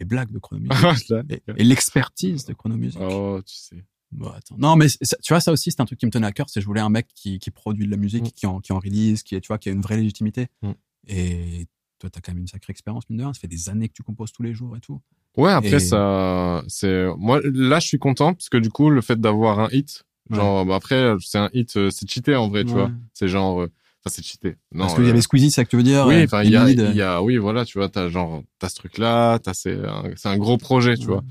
les 0.06 0.10
blagues 0.10 0.32
de 0.32 0.40
Chronomusique 0.40 1.10
Là. 1.10 1.24
et, 1.30 1.42
et 1.58 1.64
l'expertise 1.64 2.46
de 2.46 2.54
Chronomusique. 2.54 3.00
oh, 3.02 3.40
tu 3.46 3.56
sais. 3.56 3.84
Bon, 4.12 4.30
attends. 4.30 4.56
Non, 4.58 4.76
mais 4.76 4.88
tu 4.88 5.34
vois, 5.34 5.40
ça 5.42 5.52
aussi, 5.52 5.72
c'est 5.72 5.82
un 5.82 5.86
truc 5.86 6.00
qui 6.00 6.06
me 6.06 6.12
tenait 6.12 6.28
à 6.28 6.32
cœur. 6.32 6.50
C'est 6.50 6.62
je 6.62 6.66
voulais 6.66 6.80
un 6.82 6.90
mec 6.90 7.08
qui, 7.16 7.40
qui 7.40 7.52
produit 7.52 7.86
de 7.86 7.92
la 7.92 7.98
musique, 7.98 8.24
Mm. 8.26 8.32
qui 8.32 8.46
en, 8.46 8.60
qui 8.62 8.72
en 8.72 8.80
release, 8.80 9.24
qui, 9.24 9.40
tu 9.42 9.48
vois, 9.48 9.58
qui 9.58 9.70
a 9.70 9.72
une 9.74 9.82
vraie 9.82 9.98
légitimité. 9.98 10.48
Mm. 10.62 10.72
Et 11.08 11.68
toi, 12.00 12.10
t'as 12.10 12.22
quand 12.22 12.32
même 12.34 12.42
une 12.42 12.48
sacrée 12.48 12.72
expérience, 12.72 13.10
mine 13.10 13.18
de 13.20 13.24
rien. 13.24 13.34
Ça 13.34 13.40
fait 13.42 13.48
des 13.48 13.68
années 13.70 13.88
que 13.90 13.94
tu 13.94 14.04
composes 14.04 14.32
tous 14.32 14.44
les 14.44 14.54
jours 14.54 14.78
et 14.78 14.80
tout. 14.80 15.02
Ouais, 15.38 15.52
après 15.52 15.76
Et- 15.76 15.80
ça, 15.80 16.64
c'est 16.70 17.08
moi 17.18 17.42
là 17.44 17.80
je 17.82 17.88
suis 17.88 18.00
content 18.00 18.34
parce 18.34 18.48
que 18.48 18.56
du 18.58 18.70
coup 18.70 18.90
le 18.90 19.02
fait 19.02 19.20
d'avoir 19.20 19.60
un 19.60 19.68
hit, 19.72 20.04
genre 20.30 20.66
bah, 20.66 20.76
après 20.76 21.14
c'est 21.20 21.38
un 21.40 21.50
hit, 21.54 21.76
euh, 21.76 21.90
c'est 21.90 22.10
cheaté 22.10 22.36
en 22.38 22.48
vrai, 22.48 22.64
tu 22.64 22.70
Ouais. 22.72 22.76
vois. 22.84 22.92
C'est 23.14 23.28
genre, 23.28 23.64
euh, 23.64 23.72
enfin 24.06 24.14
c'est 24.14 24.24
cheaté. 24.24 24.56
Non. 24.72 24.82
Parce 24.82 24.96
qu'il 24.96 25.04
y 25.04 25.08
euh, 25.08 25.12
avait 25.12 25.22
Squeezie, 25.22 25.50
c'est 25.50 25.56
ça 25.62 25.66
que 25.66 25.70
tu 25.70 25.78
veux 25.78 25.84
dire 25.84 26.06
Oui, 26.06 26.16
euh, 26.16 26.24
enfin 26.26 26.44
il 26.44 26.52
y 26.52 26.56
a, 26.56 26.64
Emid, 26.64 26.88
il 26.92 26.96
y 26.96 27.02
a, 27.02 27.22
oui 27.22 27.38
voilà, 27.38 27.66
tu 27.66 27.78
vois, 27.78 27.90
t'as 27.90 28.10
genre 28.10 28.44
t'as 28.60 28.70
ce 28.70 28.76
truc 28.76 28.98
là, 28.98 29.40
t'as 29.40 29.54
c'est 29.54 29.78
un, 29.86 30.04
c'est 30.16 30.30
un 30.30 30.38
gros 30.38 30.58
projet, 30.58 30.96
tu 30.96 31.08
vois. 31.08 31.24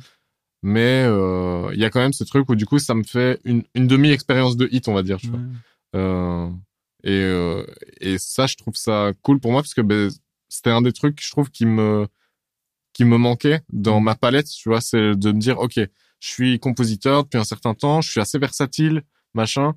Mais 0.64 1.04
euh, 1.06 1.70
il 1.74 1.78
y 1.78 1.84
a 1.84 1.90
quand 1.90 2.00
même 2.00 2.14
ce 2.14 2.24
truc 2.24 2.48
où 2.48 2.54
du 2.54 2.64
coup 2.64 2.78
ça 2.78 2.94
me 2.94 3.02
fait 3.02 3.38
une, 3.44 3.64
une 3.74 3.86
demi 3.86 4.10
expérience 4.10 4.56
de 4.56 4.66
hit, 4.72 4.88
on 4.88 4.94
va 4.94 5.02
dire, 5.02 5.18
tu 5.18 5.28
vois. 5.28 5.38
Ouais. 5.38 5.44
Euh, 5.96 6.48
et, 7.04 7.20
euh, 7.20 7.66
et 8.00 8.16
ça, 8.16 8.46
je 8.46 8.56
trouve 8.56 8.74
ça 8.74 9.12
cool 9.20 9.40
pour 9.40 9.52
moi 9.52 9.60
parce 9.60 9.74
que 9.74 9.82
ben, 9.82 10.10
c'était 10.48 10.70
un 10.70 10.80
des 10.80 10.92
trucs, 10.92 11.22
je 11.22 11.30
trouve, 11.30 11.50
qui 11.50 11.66
me, 11.66 12.08
qui 12.94 13.04
me 13.04 13.18
manquait 13.18 13.60
dans 13.70 14.00
ma 14.00 14.14
palette, 14.14 14.48
tu 14.48 14.70
vois, 14.70 14.80
c'est 14.80 15.14
de 15.14 15.32
me 15.32 15.38
dire, 15.38 15.58
OK, 15.58 15.74
je 15.76 15.88
suis 16.20 16.58
compositeur 16.58 17.24
depuis 17.24 17.36
un 17.38 17.44
certain 17.44 17.74
temps, 17.74 18.00
je 18.00 18.10
suis 18.10 18.20
assez 18.20 18.38
versatile, 18.38 19.02
machin, 19.34 19.74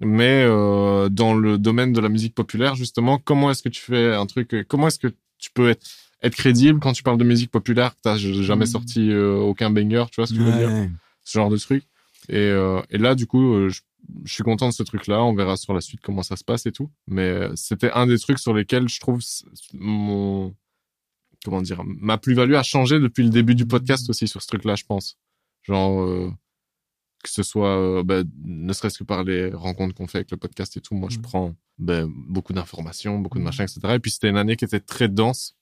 mais 0.00 0.44
euh, 0.46 1.08
dans 1.08 1.34
le 1.34 1.58
domaine 1.58 1.92
de 1.92 2.00
la 2.00 2.08
musique 2.08 2.34
populaire, 2.34 2.74
justement, 2.74 3.18
comment 3.18 3.50
est-ce 3.50 3.62
que 3.62 3.68
tu 3.68 3.80
fais 3.82 4.14
un 4.14 4.26
truc, 4.26 4.54
comment 4.68 4.88
est-ce 4.88 4.98
que 4.98 5.14
tu 5.38 5.50
peux 5.52 5.68
être, 5.70 5.86
être 6.22 6.34
crédible? 6.36 6.80
Quand 6.80 6.92
tu 6.92 7.02
parles 7.02 7.18
de 7.18 7.24
musique 7.24 7.50
populaire, 7.50 7.94
que 7.94 8.00
t'as 8.02 8.16
jamais 8.16 8.64
Mm. 8.64 8.68
sorti 8.68 9.10
euh, 9.10 9.36
aucun 9.36 9.70
banger, 9.70 10.04
tu 10.10 10.16
vois 10.20 10.26
ce 10.26 10.34
que 10.34 10.40
je 10.40 10.44
veux 10.44 10.58
dire? 10.58 10.88
Ce 11.24 11.38
genre 11.38 11.50
de 11.50 11.56
truc. 11.58 11.84
Et, 12.28 12.36
euh, 12.36 12.80
et 12.90 12.98
là, 12.98 13.14
du 13.14 13.26
coup, 13.26 13.54
euh, 13.54 13.68
je, 13.68 13.80
je 14.24 14.32
suis 14.32 14.42
content 14.42 14.68
de 14.68 14.72
ce 14.74 14.82
truc-là. 14.82 15.22
On 15.22 15.34
verra 15.34 15.56
sur 15.56 15.74
la 15.74 15.80
suite 15.80 16.00
comment 16.02 16.22
ça 16.22 16.36
se 16.36 16.44
passe 16.44 16.66
et 16.66 16.72
tout. 16.72 16.90
Mais 17.06 17.22
euh, 17.28 17.52
c'était 17.54 17.90
un 17.92 18.06
des 18.06 18.18
trucs 18.18 18.38
sur 18.38 18.54
lesquels 18.54 18.88
je 18.88 19.00
trouve 19.00 19.20
mon 19.74 20.54
comment 21.44 21.62
dire 21.62 21.82
ma 21.84 22.18
plus-value 22.18 22.54
a 22.54 22.62
changé 22.62 23.00
depuis 23.00 23.22
le 23.22 23.30
début 23.30 23.54
du 23.54 23.64
podcast 23.66 24.08
aussi 24.10 24.28
sur 24.28 24.42
ce 24.42 24.46
truc-là, 24.48 24.74
je 24.76 24.84
pense. 24.84 25.16
Genre 25.62 26.00
euh, 26.02 26.30
que 27.22 27.28
ce 27.30 27.42
soit 27.42 27.76
euh, 27.78 28.02
bah, 28.02 28.22
ne 28.44 28.72
serait-ce 28.72 28.98
que 28.98 29.04
par 29.04 29.24
les 29.24 29.52
rencontres 29.52 29.94
qu'on 29.94 30.06
fait 30.06 30.18
avec 30.18 30.30
le 30.30 30.36
podcast 30.36 30.76
et 30.76 30.80
tout. 30.80 30.94
Moi, 30.94 31.08
je 31.10 31.16
Mhm. 31.16 31.22
prends 31.22 31.54
ben, 31.78 32.08
beaucoup 32.28 32.52
d'informations, 32.52 33.18
beaucoup 33.18 33.38
de 33.38 33.42
Mhm. 33.42 33.46
machins, 33.46 33.64
etc. 33.64 33.94
Et 33.94 33.98
puis 33.98 34.10
c'était 34.10 34.28
une 34.30 34.36
année 34.36 34.56
qui 34.56 34.64
était 34.64 34.80
très 34.80 35.08
dense, 35.08 35.56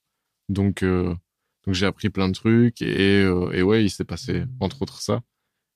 donc 0.48 0.82
euh, 0.82 1.14
donc 1.66 1.74
j'ai 1.74 1.86
appris 1.86 2.10
plein 2.10 2.28
de 2.28 2.32
trucs 2.34 2.80
et 2.82 3.22
euh, 3.22 3.50
et 3.52 3.62
ouais, 3.62 3.84
il 3.84 3.90
s'est 3.90 4.04
passé 4.04 4.40
Mhm. 4.40 4.48
entre 4.60 4.82
autres 4.82 5.00
ça. 5.00 5.22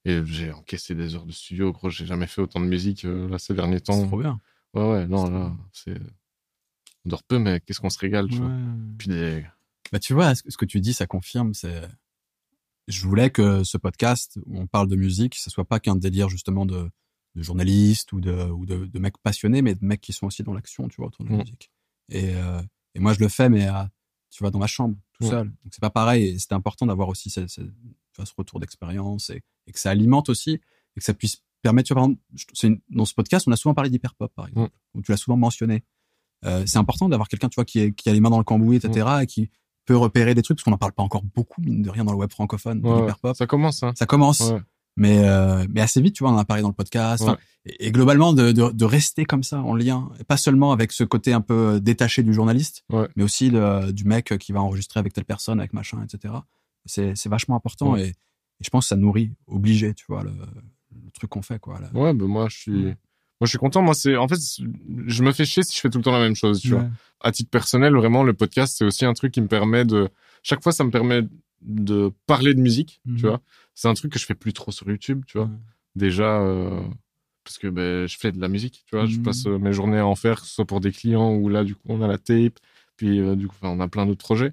Et 0.04 0.20
j'ai 0.24 0.50
encaissé 0.50 0.94
des 0.96 1.14
heures 1.14 1.26
de 1.26 1.32
studio, 1.32 1.70
gros, 1.72 1.88
j'ai 1.90 2.06
jamais 2.06 2.26
fait 2.26 2.40
autant 2.42 2.58
de 2.58 2.66
musique 2.66 3.04
là 3.04 3.38
ces 3.38 3.54
derniers 3.54 3.76
C'est 3.78 3.82
temps. 3.84 4.06
trop 4.08 4.18
bien. 4.18 4.40
Ouais, 4.74 4.82
ouais, 4.90 5.06
non, 5.06 5.26
C'est 5.26 5.32
là, 5.32 5.52
c'est. 5.72 5.98
On 7.04 7.08
dort 7.10 7.22
peu, 7.24 7.38
mais 7.38 7.60
qu'est-ce 7.60 7.80
qu'on 7.80 7.90
se 7.90 7.98
régale, 7.98 8.28
tu 8.28 8.36
vois. 8.38 8.50
Puis 8.98 9.08
des. 9.08 9.44
Bah, 9.92 9.98
tu 10.00 10.12
vois, 10.14 10.34
ce 10.34 10.56
que 10.56 10.64
tu 10.64 10.80
dis, 10.80 10.92
ça 10.94 11.06
confirme. 11.06 11.52
C'est, 11.54 11.82
je 12.88 13.06
voulais 13.06 13.30
que 13.30 13.62
ce 13.64 13.76
podcast 13.78 14.38
où 14.46 14.58
on 14.58 14.66
parle 14.66 14.88
de 14.88 14.96
musique, 14.96 15.34
ça 15.36 15.50
soit 15.50 15.64
pas 15.64 15.80
qu'un 15.80 15.96
délire 15.96 16.28
justement 16.28 16.66
de, 16.66 16.90
de 17.34 17.42
journalistes 17.42 18.12
ou 18.12 18.20
de 18.20 18.32
ou 18.50 18.66
de, 18.66 18.86
de 18.86 18.98
mecs 18.98 19.18
passionnés, 19.18 19.62
mais 19.62 19.74
de 19.74 19.84
mecs 19.84 20.00
qui 20.00 20.12
sont 20.12 20.26
aussi 20.26 20.42
dans 20.42 20.52
l'action, 20.54 20.88
tu 20.88 20.96
vois, 20.96 21.06
autour 21.06 21.24
de 21.24 21.30
la 21.30 21.36
Mm. 21.36 21.40
musique. 21.40 21.70
Et 22.08 22.34
euh, 22.34 22.60
et 22.94 23.00
moi, 23.00 23.14
je 23.14 23.20
le 23.20 23.28
fais, 23.28 23.48
mais 23.48 23.66
à, 23.66 23.90
tu 24.30 24.42
vois, 24.42 24.50
dans 24.50 24.58
ma 24.58 24.66
chambre, 24.66 24.96
tout 25.12 25.24
Mm. 25.26 25.30
seul. 25.30 25.46
Donc 25.48 25.72
c'est 25.72 25.80
pas 25.80 25.90
pareil. 25.90 26.24
Et 26.26 26.38
c'était 26.38 26.54
important 26.54 26.86
d'avoir 26.86 27.08
aussi 27.08 27.30
ce, 27.30 27.46
ce, 27.46 27.60
ce 28.24 28.32
retour 28.36 28.60
d'expérience 28.60 29.30
et, 29.30 29.40
et 29.66 29.72
que 29.72 29.78
ça 29.78 29.90
alimente 29.90 30.28
aussi 30.28 30.52
et 30.52 31.00
que 31.00 31.04
ça 31.04 31.14
puisse 31.14 31.42
permettre. 31.62 31.86
Tu 31.86 31.94
vois, 31.94 32.02
par 32.02 32.10
exemple, 32.10 32.22
une- 32.64 32.80
dans 32.90 33.04
ce 33.06 33.14
podcast, 33.14 33.46
on 33.48 33.52
a 33.52 33.56
souvent 33.56 33.74
parlé 33.74 33.88
d'hyperpop, 33.90 34.32
par 34.34 34.48
exemple, 34.48 34.72
où 34.94 35.00
tu 35.02 35.10
l'as 35.12 35.16
souvent 35.16 35.36
mentionné. 35.38 35.84
Euh, 36.44 36.64
c'est 36.66 36.78
important 36.78 37.08
d'avoir 37.08 37.28
quelqu'un, 37.28 37.48
tu 37.48 37.54
vois, 37.54 37.64
qui, 37.64 37.78
est, 37.78 37.92
qui 37.92 38.08
a 38.10 38.12
les 38.12 38.18
mains 38.20 38.30
dans 38.30 38.38
le 38.38 38.44
cambouis, 38.44 38.76
etc., 38.76 39.06
et 39.22 39.26
qui 39.26 39.48
peut 39.84 39.96
repérer 39.96 40.34
des 40.34 40.42
trucs, 40.42 40.56
parce 40.58 40.64
qu'on 40.64 40.70
n'en 40.70 40.78
parle 40.78 40.92
pas 40.92 41.02
encore 41.02 41.22
beaucoup, 41.34 41.60
mine 41.60 41.82
de 41.82 41.90
rien, 41.90 42.04
dans 42.04 42.12
le 42.12 42.18
web 42.18 42.30
francophone, 42.30 42.80
Ouais, 42.86 43.00
l'hyperpop. 43.00 43.36
Ça 43.36 43.46
commence, 43.46 43.82
hein. 43.82 43.92
Ça 43.96 44.06
commence, 44.06 44.40
Ouais. 44.50 44.60
mais, 44.96 45.18
euh, 45.24 45.66
mais 45.70 45.80
assez 45.80 46.00
vite, 46.00 46.14
tu 46.14 46.22
vois, 46.24 46.32
on 46.32 46.36
en 46.36 46.38
a 46.38 46.44
parlé 46.44 46.62
dans 46.62 46.68
le 46.68 46.74
podcast. 46.74 47.24
Et, 47.64 47.86
et 47.86 47.92
globalement, 47.92 48.32
de, 48.32 48.50
de, 48.52 48.70
de 48.70 48.84
rester 48.84 49.24
comme 49.24 49.42
ça, 49.42 49.60
en 49.60 49.74
lien, 49.74 50.10
et 50.20 50.24
pas 50.24 50.36
seulement 50.36 50.72
avec 50.72 50.90
ce 50.92 51.04
côté 51.04 51.32
un 51.32 51.40
peu 51.40 51.74
euh, 51.74 51.80
détaché 51.80 52.22
du 52.22 52.32
journaliste, 52.34 52.84
mais 53.16 53.22
aussi 53.22 53.50
de- 53.50 53.90
du 53.92 54.04
mec 54.04 54.36
qui 54.38 54.52
va 54.52 54.60
enregistrer 54.60 54.98
avec 55.00 55.12
telle 55.12 55.24
personne, 55.24 55.58
avec 55.60 55.72
machin, 55.72 55.98
etc. 56.04 56.34
C'est 56.86 57.14
c'est 57.16 57.28
vachement 57.28 57.54
important, 57.54 57.96
et, 57.96 58.08
et 58.08 58.14
je 58.64 58.68
pense 58.70 58.84
que 58.86 58.88
ça 58.88 58.96
nourrit, 58.96 59.30
obligé, 59.46 59.94
tu 59.94 60.04
vois, 60.08 60.24
le, 60.24 60.30
le 60.32 61.10
truc 61.12 61.30
qu'on 61.30 61.42
fait, 61.42 61.58
quoi. 61.60 61.78
là. 61.80 61.88
Ouais, 61.94 62.12
ben 62.14 62.26
moi, 62.26 62.48
je 62.48 62.56
suis. 62.58 62.94
Moi, 63.42 63.46
je 63.46 63.50
suis 63.50 63.58
content. 63.58 63.82
Moi, 63.82 63.94
c'est. 63.94 64.16
En 64.16 64.28
fait, 64.28 64.38
je 65.08 65.22
me 65.24 65.32
fais 65.32 65.44
chier 65.44 65.64
si 65.64 65.74
je 65.74 65.80
fais 65.80 65.90
tout 65.90 65.98
le 65.98 66.04
temps 66.04 66.12
la 66.12 66.20
même 66.20 66.36
chose, 66.36 66.60
tu 66.60 66.68
vois. 66.68 66.86
À 67.20 67.32
titre 67.32 67.50
personnel, 67.50 67.92
vraiment, 67.92 68.22
le 68.22 68.34
podcast, 68.34 68.76
c'est 68.78 68.84
aussi 68.84 69.04
un 69.04 69.14
truc 69.14 69.32
qui 69.32 69.40
me 69.40 69.48
permet 69.48 69.84
de. 69.84 70.08
Chaque 70.44 70.62
fois, 70.62 70.70
ça 70.70 70.84
me 70.84 70.92
permet 70.92 71.22
de 71.60 72.12
parler 72.28 72.54
de 72.54 72.60
musique, 72.60 73.00
Mhm. 73.04 73.16
tu 73.16 73.26
vois. 73.26 73.40
C'est 73.74 73.88
un 73.88 73.94
truc 73.94 74.12
que 74.12 74.18
je 74.20 74.26
fais 74.26 74.36
plus 74.36 74.52
trop 74.52 74.70
sur 74.70 74.88
YouTube, 74.88 75.22
tu 75.26 75.38
vois. 75.38 75.46
Ouais. 75.48 75.52
déjà 75.96 76.40
euh, 76.40 76.80
parce 77.44 77.58
que 77.58 77.66
ben, 77.66 78.06
je 78.06 78.16
fais 78.16 78.30
de 78.32 78.40
la 78.40 78.48
musique 78.48 78.84
tu 78.88 78.96
vois 78.96 79.04
je 79.06 79.16
Mhm. 79.18 79.22
passe 79.24 79.44
euh, 79.46 79.58
mes 79.58 79.72
journées 79.74 79.98
à 79.98 80.06
en 80.06 80.14
faire 80.14 80.40
que 80.40 80.46
ce 80.46 80.54
soit 80.54 80.64
pour 80.64 80.80
des 80.80 80.90
clients 80.92 81.34
ou 81.34 81.48
là 81.50 81.64
du 81.64 81.74
coup 81.74 81.82
on 81.88 82.00
a 82.00 82.06
la 82.06 82.16
tape 82.16 82.58
puis 82.96 83.20
euh, 83.20 83.34
du 83.36 83.46
coup 83.48 83.56
on 83.62 83.78
a 83.80 83.88
plein 83.88 84.06
d'autres 84.06 84.24
projets 84.24 84.52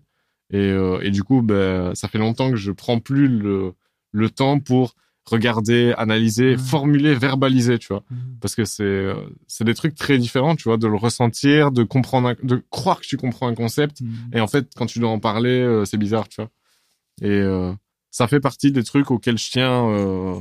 Et, 0.51 0.57
euh, 0.57 0.99
et 1.01 1.11
du 1.11 1.23
coup, 1.23 1.41
ben, 1.43 1.93
ça 1.95 2.07
fait 2.09 2.17
longtemps 2.17 2.49
que 2.49 2.57
je 2.57 2.71
prends 2.73 2.99
plus 2.99 3.27
le, 3.29 3.73
le 4.11 4.29
temps 4.31 4.59
pour 4.59 4.95
regarder, 5.29 5.93
analyser, 5.97 6.51
Ouais. 6.51 6.57
formuler, 6.57 7.13
verbaliser, 7.15 7.77
tu 7.79 7.87
vois. 7.89 8.03
Parce 8.41 8.55
que 8.55 8.65
c'est 8.65 8.83
euh, 8.83 9.15
c'est 9.47 9.63
des 9.63 9.73
trucs 9.73 9.95
très 9.95 10.17
différents, 10.17 10.55
tu 10.55 10.63
vois, 10.63 10.77
de 10.77 10.87
le 10.87 10.95
ressentir, 10.95 11.71
de 11.71 11.83
comprendre, 11.83 12.29
un- 12.29 12.35
de 12.43 12.63
croire 12.69 12.99
que 13.01 13.05
tu 13.07 13.17
comprends 13.17 13.47
un 13.47 13.55
concept. 13.55 14.01
Et 14.33 14.39
en 14.41 14.47
fait, 14.47 14.69
quand 14.75 14.85
tu 14.85 14.99
dois 14.99 15.09
en 15.09 15.19
parler, 15.19 15.49
euh, 15.61 15.85
c'est 15.85 15.97
bizarre, 15.97 16.27
tu 16.29 16.41
vois. 16.41 16.49
Et 17.21 17.27
euh, 17.29 17.73
ça 18.11 18.27
fait 18.27 18.39
partie 18.39 18.71
des 18.71 18.83
trucs 18.83 19.11
auxquels 19.11 19.37
je 19.37 19.49
tiens, 19.51 19.87
euh, 19.89 20.35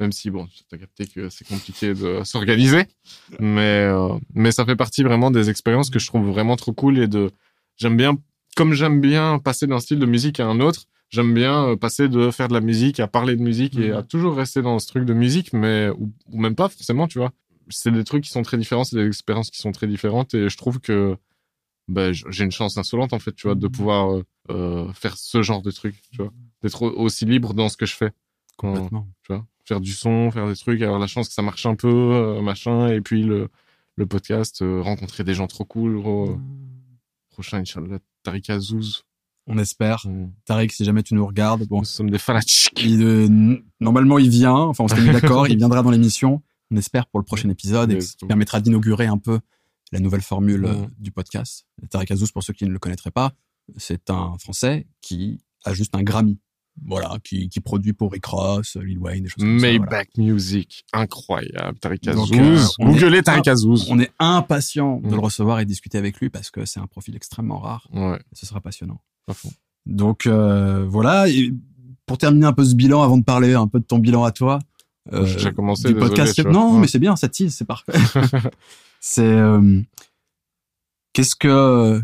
même 0.00 0.10
si, 0.12 0.30
bon, 0.30 0.48
t'as 0.70 0.78
capté 0.78 1.06
que 1.06 1.28
c'est 1.28 1.46
compliqué 1.46 1.94
de 1.94 2.22
s'organiser. 2.24 2.86
Mais, 3.40 3.88
mais 4.34 4.50
ça 4.52 4.64
fait 4.64 4.76
partie 4.76 5.02
vraiment 5.02 5.30
des 5.30 5.50
expériences 5.50 5.90
que 5.90 5.98
je 5.98 6.06
trouve 6.06 6.26
vraiment 6.28 6.56
trop 6.56 6.72
cool 6.72 6.98
et 6.98 7.06
de, 7.08 7.30
j'aime 7.76 7.96
bien, 7.96 8.16
comme 8.56 8.72
j'aime 8.72 9.00
bien 9.00 9.38
passer 9.38 9.66
d'un 9.66 9.80
style 9.80 9.98
de 9.98 10.06
musique 10.06 10.40
à 10.40 10.46
un 10.46 10.60
autre, 10.60 10.84
j'aime 11.14 11.32
bien 11.32 11.68
euh, 11.68 11.76
passer 11.76 12.08
de 12.08 12.30
faire 12.30 12.48
de 12.48 12.54
la 12.54 12.60
musique 12.60 12.98
à 13.00 13.06
parler 13.08 13.36
de 13.36 13.42
musique 13.42 13.76
et 13.78 13.90
Mhm. 13.90 13.96
à 13.98 14.02
toujours 14.02 14.34
rester 14.36 14.62
dans 14.62 14.78
ce 14.78 14.86
truc 14.88 15.04
de 15.04 15.14
musique, 15.14 15.52
mais, 15.52 15.88
ou, 15.90 16.12
ou 16.32 16.40
même 16.40 16.54
pas 16.56 16.68
forcément, 16.68 17.06
tu 17.08 17.18
vois. 17.18 17.30
C'est 17.68 17.90
des 17.92 18.04
trucs 18.04 18.24
qui 18.24 18.30
sont 18.30 18.42
très 18.42 18.58
différents, 18.58 18.84
c'est 18.84 18.96
des 18.96 19.06
expériences 19.06 19.50
qui 19.50 19.58
sont 19.58 19.72
très 19.72 19.86
différentes 19.86 20.34
et 20.34 20.48
je 20.48 20.56
trouve 20.56 20.80
que, 20.80 21.16
j- 22.12 22.24
j'ai 22.28 22.44
une 22.44 22.50
chance 22.50 22.76
insolente 22.78 23.12
en 23.12 23.18
fait, 23.18 23.32
tu 23.34 23.46
vois, 23.46 23.54
de 23.54 23.66
Mhm. 23.66 23.72
pouvoir 23.72 24.12
euh, 24.12 24.22
euh, 24.50 24.92
faire 24.92 25.16
ce 25.16 25.40
genre 25.42 25.62
de 25.62 25.70
trucs, 25.70 26.00
tu 26.10 26.18
vois, 26.18 26.32
d'être 26.62 26.82
au- 26.82 26.90
aussi 26.92 27.24
libre 27.24 27.54
dans 27.54 27.68
ce 27.68 27.76
que 27.76 27.86
je 27.86 27.94
fais, 27.94 28.10
Complètement. 28.56 29.06
tu 29.22 29.32
vois, 29.32 29.46
faire 29.64 29.80
du 29.80 29.92
son, 29.92 30.30
faire 30.30 30.46
des 30.48 30.56
trucs, 30.56 30.82
avoir 30.82 30.98
la 30.98 31.06
chance 31.06 31.28
que 31.28 31.34
ça 31.34 31.42
marche 31.42 31.64
un 31.66 31.74
peu, 31.76 31.88
euh, 31.88 32.42
machin, 32.42 32.88
et 32.88 33.00
puis 33.00 33.22
le 33.22 33.48
le 33.96 34.06
podcast, 34.06 34.60
euh, 34.60 34.80
rencontrer 34.82 35.22
des 35.22 35.34
gens 35.34 35.46
trop 35.46 35.64
cool, 35.64 36.00
gros. 36.00 36.36
prochain 37.30 37.58
Inch'Allah, 37.58 37.98
Tariq 38.24 38.50
Azouz, 38.50 39.04
On 39.46 39.58
espère. 39.58 40.06
Tariq, 40.46 40.72
si 40.72 40.84
jamais 40.84 41.02
tu 41.02 41.14
nous 41.14 41.26
regardes, 41.26 41.66
bon, 41.66 41.80
nous 41.80 41.84
sommes 41.84 42.10
des 42.10 42.18
fanatiques. 42.18 42.82
il, 42.82 43.02
euh, 43.02 43.56
normalement 43.80 44.18
il 44.18 44.30
vient. 44.30 44.54
Enfin, 44.56 44.84
on 44.84 44.88
s'est 44.88 45.00
mis 45.00 45.10
d'accord. 45.10 45.46
il 45.48 45.56
viendra 45.58 45.82
dans 45.82 45.90
l'émission. 45.90 46.42
On 46.70 46.76
espère 46.76 47.06
pour 47.06 47.20
le 47.20 47.24
prochain 47.24 47.48
épisode 47.50 47.92
et 47.92 47.98
qui 47.98 48.26
permettra 48.26 48.60
d'inaugurer 48.60 49.06
un 49.06 49.18
peu 49.18 49.40
la 49.92 50.00
nouvelle 50.00 50.22
formule 50.22 50.64
euh, 50.64 50.74
Mhm. 50.74 50.90
du 50.98 51.10
podcast. 51.12 51.66
Tariq 51.90 52.10
Azouz, 52.12 52.32
pour 52.32 52.42
ceux 52.42 52.54
qui 52.54 52.64
ne 52.64 52.70
le 52.70 52.78
connaîtraient 52.78 53.10
pas, 53.10 53.32
c'est 53.76 54.08
un 54.10 54.34
Français 54.38 54.86
qui 55.02 55.40
a 55.64 55.74
juste 55.74 55.94
un 55.94 56.02
Grammy. 56.02 56.38
Voilà, 56.84 57.18
qui, 57.22 57.48
qui 57.48 57.60
produit 57.60 57.92
pour 57.92 58.10
Rick 58.10 58.26
Ross, 58.26 58.76
Lil 58.82 58.98
Wayne, 58.98 59.22
des 59.22 59.28
choses 59.28 59.44
comme 59.44 59.60
ça. 59.60 59.66
voilà. 59.68 59.78
Maybach 59.78 60.08
Music, 60.16 60.84
incroyable, 60.92 61.78
Tariq 61.78 62.08
Azouz. 62.08 62.32
euh, 62.80 62.84
Googlez 62.84 63.18
est- 63.18 63.22
Tariq 63.22 63.48
Azouz. 63.48 63.86
On 63.90 64.00
est 64.00 64.10
impatient 64.18 64.96
de 65.00 65.10
le 65.14 65.20
recevoir 65.20 65.60
et 65.60 65.66
discuter 65.66 65.98
avec 65.98 66.18
lui 66.18 66.30
parce 66.30 66.50
que 66.50 66.64
c'est 66.64 66.80
un 66.80 66.88
profil 66.88 67.14
extrêmement 67.14 67.60
rare. 67.60 67.86
Ouais, 67.92 68.16
Et 68.16 68.34
ce 68.34 68.44
sera 68.46 68.60
passionnant. 68.60 69.00
Donc 69.86 70.26
euh, 70.26 70.84
voilà. 70.88 71.28
Et 71.28 71.52
pour 72.06 72.18
terminer 72.18 72.46
un 72.46 72.52
peu 72.52 72.64
ce 72.64 72.74
bilan, 72.74 73.02
avant 73.02 73.16
de 73.18 73.24
parler 73.24 73.54
un 73.54 73.66
peu 73.68 73.78
de 73.80 73.84
ton 73.84 73.98
bilan 73.98 74.24
à 74.24 74.30
toi, 74.32 74.58
euh, 75.12 75.26
J'ai 75.26 75.52
commencé, 75.52 75.88
du 75.88 75.94
désolé, 75.94 76.08
podcast. 76.08 76.38
non, 76.46 76.74
Ouais. 76.74 76.80
mais 76.80 76.86
c'est 76.86 76.98
bien, 76.98 77.16
ça 77.16 77.28
tease, 77.28 77.54
c'est 77.54 77.66
parfait. 77.66 77.92
c'est 79.00 79.22
euh, 79.22 79.80
qu'est-ce 81.12 81.34
que 81.36 82.00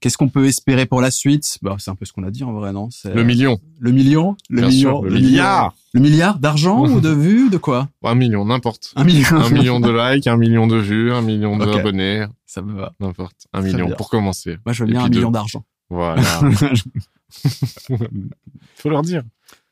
qu'est-ce 0.00 0.18
qu'on 0.18 0.28
peut 0.28 0.46
espérer 0.46 0.84
pour 0.86 1.00
la 1.00 1.10
suite? 1.10 1.58
Bah, 1.62 1.76
c'est 1.78 1.90
un 1.90 1.94
peu 1.94 2.04
ce 2.04 2.12
qu'on 2.12 2.24
a 2.24 2.30
dit 2.30 2.44
en 2.44 2.52
vrai, 2.52 2.72
non? 2.72 2.90
C'est 2.90 3.14
Le 3.14 3.24
million. 3.24 3.58
le 3.78 3.92
million, 3.92 4.36
le 4.50 4.60
Bien 4.60 4.68
million, 4.68 4.90
sûr, 5.00 5.02
le 5.04 5.10
milliard? 5.14 5.74
le 5.94 6.00
milliard 6.00 6.38
d'argent 6.40 6.86
ou 6.90 7.00
de 7.00 7.10
vues, 7.10 7.48
de 7.50 7.56
quoi? 7.58 7.88
Un 8.04 8.14
million, 8.14 8.44
n'importe. 8.44 8.92
Un 8.96 9.04
million. 9.04 9.36
un 9.36 9.48
million 9.50 9.78
de 9.80 9.90
likes, 9.90 10.26
un 10.26 10.36
million 10.36 10.66
de 10.66 10.76
vues, 10.76 11.12
un 11.12 11.22
million 11.22 11.56
d'abonnés, 11.58 12.26
Ça 12.46 12.62
me 12.62 12.74
va. 12.74 12.92
n'importe. 13.00 13.46
Un 13.52 13.62
million 13.62 13.90
pour 13.96 14.10
commencer. 14.10 14.56
Moi, 14.66 14.72
je 14.72 14.84
veux 14.84 14.90
bien 14.90 15.04
un 15.04 15.08
million 15.08 15.30
d'argent. 15.30 15.64
Voilà. 15.92 16.22
Faut 18.76 18.88
leur 18.90 19.02
dire. 19.02 19.22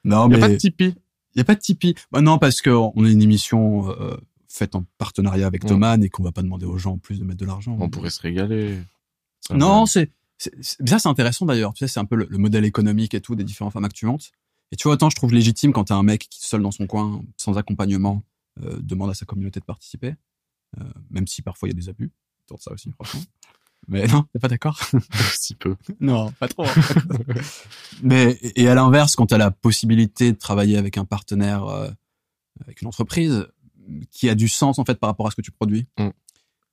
non, 0.04 0.28
Il 0.28 0.32
y 0.32 0.34
a 0.34 0.38
mais 0.38 0.40
pas 0.40 0.48
de 0.48 0.56
Tipeee. 0.56 0.94
Il 1.34 1.38
y 1.38 1.40
a 1.40 1.44
pas 1.44 1.54
de 1.54 1.60
Tipeee. 1.60 1.94
Bah 2.10 2.20
non, 2.20 2.38
parce 2.38 2.60
que 2.60 2.70
on 2.70 3.04
est 3.04 3.12
une 3.12 3.22
émission 3.22 3.90
euh, 3.90 4.16
faite 4.48 4.74
en 4.74 4.84
partenariat 4.98 5.46
avec 5.46 5.64
Mm. 5.64 5.68
Thomann 5.68 6.04
et 6.04 6.08
qu'on 6.08 6.22
va 6.22 6.32
pas 6.32 6.42
demander 6.42 6.66
aux 6.66 6.78
gens 6.78 6.92
en 6.92 6.98
plus 6.98 7.18
de 7.18 7.24
mettre 7.24 7.38
de 7.40 7.46
l'argent. 7.46 7.76
On 7.80 7.88
pourrait 7.88 8.10
se 8.10 8.20
régaler. 8.20 8.78
Ça 9.40 9.54
Non, 9.54 9.86
c'est 9.86 10.10
c'est 10.38 10.52
c'est- 10.62 11.06
intéressant 11.06 11.46
d'ailleurs. 11.46 11.72
Tu 11.74 11.80
sais, 11.84 11.88
c'est 11.92 12.00
un 12.00 12.04
peu 12.04 12.16
le, 12.16 12.26
le 12.30 12.38
modèle 12.38 12.64
économique 12.64 13.14
et 13.14 13.20
tout 13.20 13.34
des 13.34 13.44
que 13.88 13.94
tu 13.94 14.06
montes. 14.06 14.30
Et 14.72 14.76
tu 14.76 14.84
vois, 14.84 14.94
autant 14.94 15.10
je 15.10 15.16
trouve 15.16 15.32
légitime 15.32 15.72
quand 15.72 15.84
t'as 15.84 15.96
un 15.96 16.02
mec 16.02 16.28
qui 16.30 16.46
seul 16.46 16.62
dans 16.62 16.70
son 16.70 16.86
coin, 16.86 17.22
sans 17.36 17.58
accompagnement, 17.58 18.22
euh, 18.62 18.78
demande 18.80 19.10
à 19.10 19.14
sa 19.14 19.26
communauté 19.26 19.58
de 19.60 19.64
participer, 19.64 20.14
euh, 20.80 20.84
même 21.10 21.26
si 21.26 21.42
parfois 21.42 21.68
il 21.68 21.72
y 21.72 21.74
a 21.74 21.80
des 21.80 21.88
abus. 21.88 22.10
Tente 22.46 22.62
ça 22.62 22.72
aussi, 22.72 22.90
franchement. 22.92 23.20
Mais 23.88 24.06
non, 24.06 24.24
t'es 24.32 24.38
pas 24.38 24.48
d'accord? 24.48 24.80
Si 25.32 25.54
peu. 25.54 25.76
Non, 26.00 26.30
pas 26.32 26.48
trop. 26.48 26.66
Mais 28.02 28.38
et 28.54 28.68
à 28.68 28.74
l'inverse, 28.74 29.16
quand 29.16 29.26
tu 29.26 29.34
as 29.34 29.38
la 29.38 29.50
possibilité 29.50 30.32
de 30.32 30.38
travailler 30.38 30.76
avec 30.76 30.96
un 30.98 31.04
partenaire, 31.04 31.64
euh, 31.64 31.90
avec 32.60 32.82
une 32.82 32.88
entreprise 32.88 33.46
qui 34.10 34.28
a 34.28 34.34
du 34.34 34.48
sens 34.48 34.78
en 34.78 34.84
fait 34.84 34.98
par 34.98 35.08
rapport 35.10 35.26
à 35.26 35.30
ce 35.30 35.36
que 35.36 35.42
tu 35.42 35.50
produis, 35.50 35.86
Mm. 35.98 36.10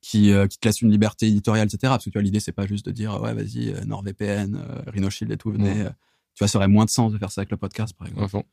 qui 0.02 0.32
euh, 0.32 0.48
qui 0.48 0.60
te 0.60 0.67
laisse 0.67 0.82
une 0.82 0.91
liberté 0.91 1.28
éditoriale, 1.28 1.67
etc. 1.67 1.80
Parce 1.91 2.06
que 2.06 2.10
tu 2.10 2.17
vois, 2.17 2.24
l'idée 2.24 2.39
c'est 2.39 2.52
pas 2.52 2.67
juste 2.67 2.86
de 2.86 2.91
dire 2.91 3.20
ouais 3.22 3.34
vas-y 3.34 3.70
euh, 3.70 3.84
NordVPN, 3.86 4.56
euh, 4.56 4.84
Rhinoshield 4.88 5.32
et 5.32 5.38
tout, 5.38 5.52
venez. 5.52 5.84
Mm. 5.84 5.96
Tu 6.36 6.43
vois, 6.43 6.48
ça 6.48 6.60
aurait 6.60 6.67
moins 6.67 6.86
de 6.86 6.91
sens 6.91 7.12
de 7.12 7.17
faire 7.17 7.32
ça 7.32 7.41
avec 7.41 7.52
le 7.52 7.58
podcast 7.58 7.96
par 7.98 8.08
exemple. 8.08 8.43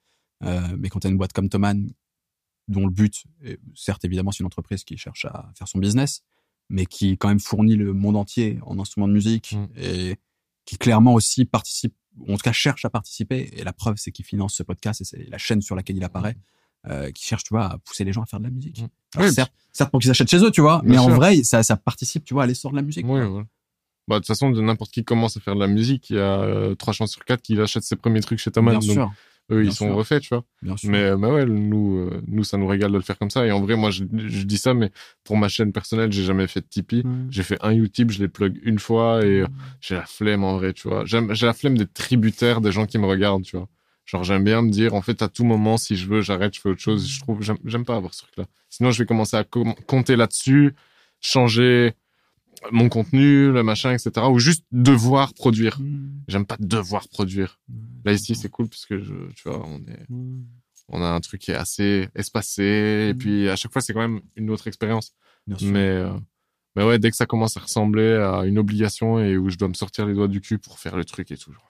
Euh, 0.43 0.77
mais 0.79 0.89
quand 0.89 1.01
tu 1.01 1.07
as 1.07 1.11
une 1.11 1.19
boîte 1.19 1.33
comme 1.33 1.49
Thomann, 1.49 1.91
dont 2.69 2.87
le 2.87 2.91
but, 2.93 3.25
est, 3.43 3.61
certes 3.75 4.05
évidemment 4.05 4.33
c'est 4.33 4.41
une 4.41 4.47
entreprise 4.47 4.85
qui 4.85 4.97
cherche 4.97 5.27
à 5.27 5.51
faire 5.55 5.69
son 5.69 5.79
business, 5.79 6.23
mais 6.69 6.87
qui 6.87 7.17
quand 7.19 7.29
même 7.29 7.41
fournit 7.41 7.77
le 7.77 7.93
monde 7.93 8.17
entier 8.17 8.59
en 8.67 8.79
instruments 8.79 9.09
de 9.09 9.13
musique 9.13 9.53
Mm. 9.57 9.67
et 9.77 10.17
qui 10.65 10.79
clairement 10.79 11.15
aussi 11.15 11.45
participe, 11.45 11.95
ou 12.19 12.33
en 12.33 12.37
tout 12.37 12.43
cas 12.43 12.53
cherche 12.53 12.85
à 12.85 12.91
participer. 12.91 13.51
Et 13.53 13.65
la 13.65 13.73
preuve 13.73 13.97
c'est 13.99 14.13
qu'il 14.13 14.25
finance 14.25 14.55
ce 14.55 14.63
podcast 14.63 15.01
et 15.01 15.05
c'est 15.05 15.29
la 15.29 15.39
chaîne 15.39 15.61
sur 15.61 15.77
laquelle 15.77 15.97
il 15.97 16.05
apparaît, 16.05 16.37
euh, 16.87 17.11
qui 17.11 17.25
cherche 17.27 17.45
tu 17.45 17.55
vois 17.55 17.67
à 17.67 17.79
pousser 17.79 18.05
les 18.05 18.13
gens 18.13 18.23
à 18.23 18.27
faire 18.27 18.41
de 18.41 18.45
la 18.45 18.51
musique. 18.51 18.83
Mm. 18.83 18.89
Alors, 19.17 19.29
Oui, 19.29 19.35
certes, 19.35 19.53
certes 19.73 19.91
pour 19.91 20.01
qu'ils 20.01 20.11
achètent 20.11 20.31
chez 20.31 20.43
eux, 20.45 20.51
tu 20.51 20.61
vois, 20.61 20.81
mais 20.85 20.99
en 20.99 21.09
vrai 21.11 21.43
ça, 21.45 21.63
ça 21.63 21.77
participe 21.77 22.25
tu 22.25 22.35
vois 22.35 22.45
à 22.45 22.47
l'essor 22.47 22.71
de 22.71 22.77
la 22.77 22.83
musique. 22.83 23.05
Oui, 23.07 23.21
voilà. 23.27 23.45
Bah, 24.07 24.17
de 24.17 24.21
toute 24.21 24.27
façon, 24.27 24.51
n'importe 24.51 24.91
qui 24.91 25.03
commence 25.03 25.37
à 25.39 25.41
faire 25.41 25.55
de 25.55 25.61
la 25.61 25.67
musique, 25.67 26.11
il 26.11 26.17
y 26.17 26.19
a 26.19 26.41
euh, 26.43 26.75
trois 26.75 26.93
chances 26.93 27.13
sur 27.13 27.25
quatre 27.25 27.41
qu'il 27.41 27.59
achète 27.63 27.85
ses 27.85 27.97
premiers 27.97 28.21
trucs 28.21 28.39
chez 28.39 28.51
Thomas. 28.51 28.73
Bien 28.73 28.81
Donc, 28.81 28.91
sûr, 28.91 29.13
eux, 29.51 29.63
bien 29.63 29.71
ils 29.71 29.75
sont 29.75 29.95
refaits, 29.95 30.23
tu 30.23 30.29
vois. 30.31 30.45
bien 30.63 30.77
sûr. 30.77 30.91
Mais, 30.91 31.17
mais 31.17 31.29
ouais, 31.29 31.45
nous, 31.47 31.99
euh, 31.99 32.23
nous, 32.27 32.45
ça 32.45 32.57
nous 32.57 32.67
régale 32.67 32.93
de 32.93 32.97
le 32.97 33.03
faire 33.03 33.19
comme 33.19 33.31
ça. 33.31 33.47
Et 33.47 33.53
en 33.53 33.61
vrai, 33.61 33.77
moi, 33.77 33.91
je, 33.91 34.05
je 34.13 34.43
dis 34.45 34.59
ça, 34.59 34.75
mais 34.75 34.91
pour 35.23 35.37
ma 35.37 35.49
chaîne 35.49 35.73
personnelle, 35.73 36.13
j'ai 36.13 36.25
jamais 36.25 36.47
fait 36.47 36.61
de 36.61 36.67
Tipeee. 36.67 37.03
Mm. 37.05 37.29
J'ai 37.31 37.43
fait 37.43 37.59
un 37.61 37.73
Utip, 37.73 38.11
je 38.11 38.21
l'ai 38.21 38.29
plug 38.29 38.59
une 38.63 38.79
fois 38.79 39.25
et 39.25 39.41
euh, 39.43 39.47
j'ai 39.81 39.95
la 39.97 40.07
flemme 40.07 40.45
en 40.45 40.57
vrai, 40.57 40.73
tu 40.73 40.89
vois. 40.89 41.05
J'ai 41.05 41.21
la 41.47 41.53
flemme 41.53 41.77
d'être 41.77 41.93
tributaire 41.95 42.61
des 42.61 42.73
gens 42.73 42.87
qui 42.87 42.99
me 42.99 43.07
regardent, 43.07 43.45
tu 43.45 43.57
vois. 43.57 43.69
Genre, 44.07 44.23
j'aime 44.23 44.45
bien 44.45 44.61
me 44.61 44.71
dire, 44.71 44.95
en 44.95 45.01
fait, 45.03 45.23
à 45.23 45.29
tout 45.29 45.45
moment, 45.45 45.79
si 45.79 45.97
je 45.97 46.07
veux, 46.07 46.21
j'arrête, 46.21 46.55
je 46.55 46.61
fais 46.61 46.69
autre 46.69 46.81
chose. 46.83 47.09
Je 47.09 47.21
trouve, 47.21 47.41
j'aime, 47.43 47.57
j'aime 47.65 47.85
pas 47.87 47.97
avoir 47.97 48.13
ce 48.13 48.23
truc-là. 48.23 48.45
Sinon, 48.69 48.91
je 48.91 48.99
vais 49.03 49.07
commencer 49.07 49.37
à 49.37 49.45
com- 49.45 49.75
compter 49.87 50.17
là-dessus, 50.17 50.75
changer 51.21 51.95
mon 52.73 52.89
contenu, 52.89 53.53
le 53.53 53.63
machin, 53.63 53.93
etc. 53.93 54.27
Ou 54.31 54.39
juste 54.39 54.65
devoir 54.73 55.35
produire. 55.35 55.79
Mm. 55.81 56.23
J'aime 56.29 56.47
pas 56.47 56.57
devoir 56.59 57.09
produire. 57.09 57.61
Là, 58.05 58.13
ici, 58.13 58.35
c'est 58.35 58.49
cool 58.51 58.69
parce 58.69 58.87
que 58.87 58.99
je, 59.01 59.15
tu 59.35 59.49
vois, 59.49 59.65
on 59.67 59.79
est, 59.87 60.05
Mm. 60.09 60.45
on 60.89 61.03
a 61.03 61.09
un 61.09 61.21
truc 61.21 61.41
qui 61.41 61.51
est 61.51 61.55
assez 61.57 62.09
espacé. 62.15 63.09
Et 63.11 63.15
puis, 63.15 63.49
à 63.49 63.57
chaque 63.57 63.73
fois, 63.73 63.83
c'est 63.83 63.93
quand 63.93 64.01
même 64.01 64.21
une 64.37 64.51
autre 64.51 64.67
expérience. 64.67 65.15
Mais, 65.63 65.79
euh, 65.79 66.13
mais 66.77 66.85
ouais, 66.85 66.99
dès 66.99 67.11
que 67.11 67.17
ça 67.17 67.27
commence 67.27 67.57
à 67.57 67.61
ressembler 67.61 68.15
à 68.15 68.45
une 68.45 68.59
obligation 68.59 69.19
et 69.21 69.37
où 69.37 69.51
je 69.51 69.57
dois 69.57 69.69
me 69.69 69.75
sortir 69.75 70.07
les 70.07 70.15
doigts 70.15 70.29
du 70.29 70.41
cul 70.41 70.59
pour 70.59 70.79
faire 70.79 70.97
le 70.97 71.05
truc 71.05 71.31
et 71.31 71.37
tout, 71.37 71.53
genre, 71.53 71.69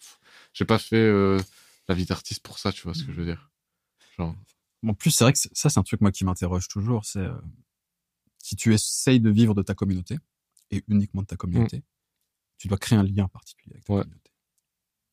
j'ai 0.53 0.65
pas 0.65 0.79
fait 0.79 0.97
euh, 0.97 1.39
la 1.89 1.95
vie 1.95 2.05
d'artiste 2.07 2.43
pour 2.43 2.59
ça, 2.59 2.73
tu 2.73 2.83
vois 2.83 2.95
ce 2.95 3.03
que 3.05 3.13
je 3.13 3.19
veux 3.19 3.27
dire. 3.27 3.51
Genre, 4.17 4.35
En 4.87 4.95
plus, 4.95 5.11
c'est 5.11 5.25
vrai 5.25 5.33
que 5.33 5.39
ça, 5.41 5.69
c'est 5.71 5.79
un 5.79 5.83
truc 5.83 6.01
moi 6.01 6.13
qui 6.13 6.25
m'interroge 6.25 6.69
toujours. 6.69 7.05
C'est 7.05 7.19
euh, 7.19 7.35
si 8.39 8.55
tu 8.57 8.73
essayes 8.73 9.21
de 9.21 9.31
vivre 9.31 9.55
de 9.55 9.63
ta 9.63 9.75
communauté 9.75 10.19
et 10.71 10.83
uniquement 10.89 11.23
de 11.23 11.27
ta 11.27 11.37
communauté, 11.37 11.83
tu 12.59 12.69
dois 12.69 12.79
créer 12.79 12.99
un 12.99 13.03
lien 13.03 13.29
particulier 13.29 13.75
avec 13.75 13.85
ta 13.85 13.93
Ouais. 13.95 14.01
communauté. 14.03 14.31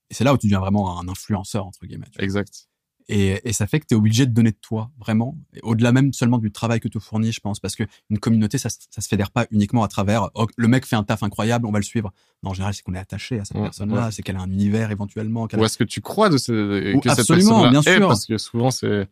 Et 0.10 0.14
c'est 0.14 0.24
là 0.24 0.34
où 0.34 0.38
tu 0.38 0.48
deviens 0.48 0.60
vraiment 0.60 1.00
un 1.00 1.08
influenceur 1.08 1.66
entre 1.66 1.86
guillemets. 1.86 2.08
exact. 2.20 2.68
Et, 3.10 3.42
et 3.50 3.52
ça 3.52 3.66
fait 3.66 3.80
que 3.80 3.88
tu 3.88 3.96
es 3.96 3.98
obligé 3.98 4.26
de 4.28 4.32
donner 4.32 4.52
de 4.52 4.58
toi 4.62 4.90
vraiment, 4.98 5.36
au-delà 5.64 5.92
même 5.92 6.14
seulement 6.14 6.38
du 6.38 6.52
travail 6.52 6.80
que 6.80 6.88
tu 6.88 7.00
fournis, 7.00 7.32
je 7.34 7.40
pense, 7.40 7.60
parce 7.60 7.76
que 7.76 7.84
une 8.10 8.20
communauté, 8.20 8.58
ça, 8.60 8.70
ça 8.70 9.02
se 9.02 9.08
fédère 9.08 9.32
pas 9.32 9.48
uniquement 9.52 9.84
à 9.84 9.88
travers 9.90 10.30
oh, 10.36 10.48
le 10.56 10.68
mec 10.68 10.86
fait 10.86 10.96
un 10.96 11.04
taf 11.04 11.24
incroyable, 11.24 11.66
on 11.66 11.72
va 11.72 11.80
le 11.80 11.84
suivre. 11.84 12.14
Non, 12.44 12.52
en 12.52 12.54
général, 12.54 12.74
c'est 12.76 12.84
qu'on 12.84 12.94
est 12.94 13.00
attaché 13.00 13.40
à 13.40 13.44
cette 13.44 13.58
Ouais, 13.58 13.64
personne-là, 13.64 14.06
ouais. 14.06 14.12
c'est 14.12 14.22
qu'elle 14.22 14.38
a 14.38 14.42
un 14.42 14.52
univers 14.52 14.92
éventuellement. 14.92 15.48
Ou 15.52 15.66
est-ce 15.66 15.78
que 15.80 15.84
tu 15.84 16.00
crois 16.00 16.30
de 16.30 16.38
ce, 16.38 16.96
Ou 16.96 17.00
que 17.02 17.10
cette 17.10 17.20
absolument, 17.20 17.70
bien 17.70 17.82
est 17.82 17.98
sûr. 17.98 18.08
Parce 18.08 18.26
que 18.28 18.38
souvent, 18.38 18.70
c'est. 18.72 19.10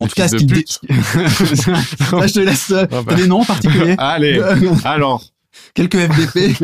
En 0.00 0.08
tout 0.08 0.14
cas, 0.14 0.26
ce 0.26 0.38
fils 0.38 0.46
qui 0.46 0.46
de 0.46 0.54
dé- 0.54 0.64
Là, 2.16 2.26
je 2.26 2.32
te 2.32 2.40
laisse. 2.40 2.70
euh, 2.70 2.86
Ah 2.90 3.02
bah. 3.02 3.14
Des 3.14 3.26
noms 3.28 3.44
particuliers 3.44 3.94
Allez, 3.98 4.40
alors, 4.84 5.22
Quelques 5.74 5.96
FDP 5.96 6.56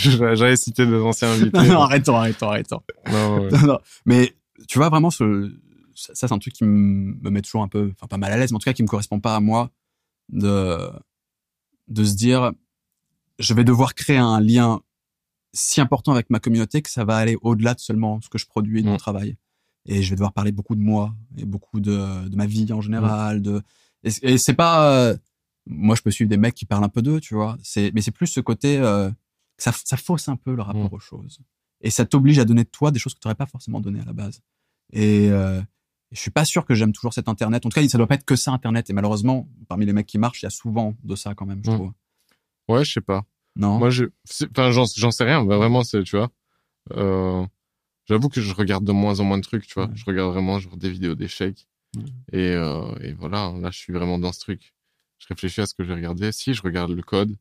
j'avais 0.34 0.56
cité 0.56 0.86
deux 0.86 1.00
anciens 1.02 1.30
invités. 1.30 1.50
non, 1.56 1.64
non, 1.64 1.80
arrêtons, 1.82 2.16
arrêtons, 2.16 2.48
arrêtons. 2.48 2.80
Non, 3.10 3.40
ouais. 3.42 3.48
Non, 3.52 3.66
non. 3.66 3.78
Mais 4.06 4.34
tu 4.68 4.78
vois, 4.78 4.88
vraiment, 4.88 5.10
ce, 5.10 5.52
ça, 5.94 6.14
ça, 6.14 6.28
c'est 6.28 6.34
un 6.34 6.38
truc 6.38 6.52
qui 6.54 6.64
me 6.64 7.14
me 7.20 7.30
met 7.30 7.42
toujours 7.42 7.62
un 7.62 7.68
peu, 7.68 7.90
enfin, 7.94 8.06
pas 8.08 8.16
mal 8.18 8.32
à 8.32 8.36
l'aise, 8.36 8.50
mais 8.50 8.56
en 8.56 8.58
tout 8.58 8.64
cas, 8.64 8.72
qui 8.72 8.82
me 8.82 8.88
correspond 8.88 9.20
pas 9.20 9.36
à 9.36 9.40
moi 9.40 9.70
de, 10.30 10.78
de 11.88 12.04
se 12.04 12.14
dire, 12.14 12.52
je 13.38 13.54
vais 13.54 13.64
devoir 13.64 13.94
créer 13.94 14.18
un 14.18 14.40
lien 14.40 14.80
si 15.54 15.80
important 15.80 16.12
avec 16.12 16.28
ma 16.30 16.40
communauté 16.40 16.82
que 16.82 16.90
ça 16.90 17.04
va 17.04 17.16
aller 17.16 17.36
au-delà 17.42 17.74
de 17.74 17.80
seulement 17.80 18.20
ce 18.20 18.28
que 18.28 18.38
je 18.38 18.46
produis 18.46 18.80
et 18.80 18.82
de 18.82 18.88
mon 18.88 18.94
Mm. 18.94 18.98
travail. 18.98 19.36
Et 19.86 20.02
je 20.02 20.10
vais 20.10 20.16
devoir 20.16 20.32
parler 20.34 20.52
beaucoup 20.52 20.74
de 20.74 20.80
moi 20.82 21.14
et 21.38 21.46
beaucoup 21.46 21.80
de, 21.80 22.28
de 22.28 22.36
ma 22.36 22.44
vie 22.46 22.70
en 22.72 22.80
général. 22.82 23.40
De 23.40 23.62
et, 24.04 24.10
et 24.22 24.38
c'est 24.38 24.52
pas 24.54 24.92
euh, 24.92 25.16
moi 25.68 25.94
je 25.94 26.02
peux 26.02 26.10
suivre 26.10 26.28
des 26.30 26.36
mecs 26.36 26.54
qui 26.54 26.64
parlent 26.66 26.84
un 26.84 26.88
peu 26.88 27.02
d'eux, 27.02 27.20
tu 27.20 27.34
vois. 27.34 27.56
C'est 27.62 27.92
mais 27.94 28.00
c'est 28.00 28.10
plus 28.10 28.26
ce 28.26 28.40
côté 28.40 28.78
euh, 28.78 29.10
ça 29.58 29.70
ça 29.72 29.96
fausse 29.96 30.28
un 30.28 30.36
peu 30.36 30.54
le 30.54 30.62
rapport 30.62 30.90
Mm. 30.90 30.94
aux 30.94 30.98
choses 30.98 31.38
et 31.80 31.90
ça 31.90 32.04
t'oblige 32.04 32.38
à 32.40 32.44
donner 32.44 32.64
de 32.64 32.68
toi 32.70 32.90
des 32.90 32.98
choses 32.98 33.14
que 33.14 33.20
tu 33.20 33.26
n'aurais 33.28 33.36
pas 33.36 33.46
forcément 33.46 33.80
donné 33.80 34.00
à 34.00 34.04
la 34.04 34.12
base. 34.12 34.40
Et 34.92 35.28
euh, 35.30 35.60
je 36.10 36.18
suis 36.18 36.30
pas 36.30 36.44
sûr 36.44 36.64
que 36.64 36.74
j'aime 36.74 36.92
toujours 36.92 37.12
cet 37.14 37.28
internet. 37.28 37.64
En 37.66 37.68
tout 37.68 37.78
cas, 37.80 37.86
ça 37.88 37.98
doit 37.98 38.06
pas 38.06 38.14
être 38.16 38.24
que 38.24 38.34
ça 38.36 38.50
internet. 38.50 38.88
Et 38.90 38.92
malheureusement, 38.94 39.46
parmi 39.68 39.84
les 39.86 39.92
mecs 39.92 40.06
qui 40.06 40.18
marchent, 40.18 40.42
il 40.42 40.46
y 40.46 40.48
a 40.48 40.50
souvent 40.50 40.96
de 41.04 41.14
ça 41.14 41.34
quand 41.34 41.44
même, 41.46 41.60
je 41.64 41.70
Mm. 41.70 41.74
trouve. 41.74 41.92
Ouais, 42.68 42.84
je 42.84 42.92
sais 42.94 43.00
pas. 43.00 43.24
Non? 43.56 43.78
Moi, 43.78 43.90
je, 43.90 44.06
enfin, 44.50 44.70
j'en, 44.70 44.86
sais 44.86 45.24
rien. 45.24 45.44
Bah, 45.44 45.56
vraiment, 45.58 45.84
c'est, 45.84 46.02
tu 46.04 46.16
vois. 46.16 46.30
Euh, 46.92 47.46
j'avoue 48.06 48.28
que 48.28 48.40
je 48.40 48.54
regarde 48.54 48.84
de 48.84 48.92
moins 48.92 49.20
en 49.20 49.24
moins 49.24 49.36
de 49.38 49.42
trucs, 49.42 49.66
tu 49.66 49.74
vois. 49.74 49.86
Ouais. 49.86 49.92
Je 49.96 50.04
regarde 50.06 50.32
vraiment 50.32 50.58
genre 50.58 50.76
des 50.76 50.90
vidéos 50.90 51.14
d'échecs. 51.14 51.68
Et, 52.32 52.52
euh, 52.52 52.94
et 53.00 53.12
voilà, 53.12 53.52
là, 53.60 53.70
je 53.70 53.78
suis 53.78 53.92
vraiment 53.92 54.18
dans 54.18 54.32
ce 54.32 54.40
truc. 54.40 54.74
Je 55.18 55.26
réfléchis 55.28 55.60
à 55.60 55.66
ce 55.66 55.74
que 55.74 55.82
je 55.82 55.88
vais 55.88 55.94
regarder. 55.94 56.32
Si, 56.32 56.54
je 56.54 56.62
regarde 56.62 56.92
le 56.92 57.02
code, 57.02 57.36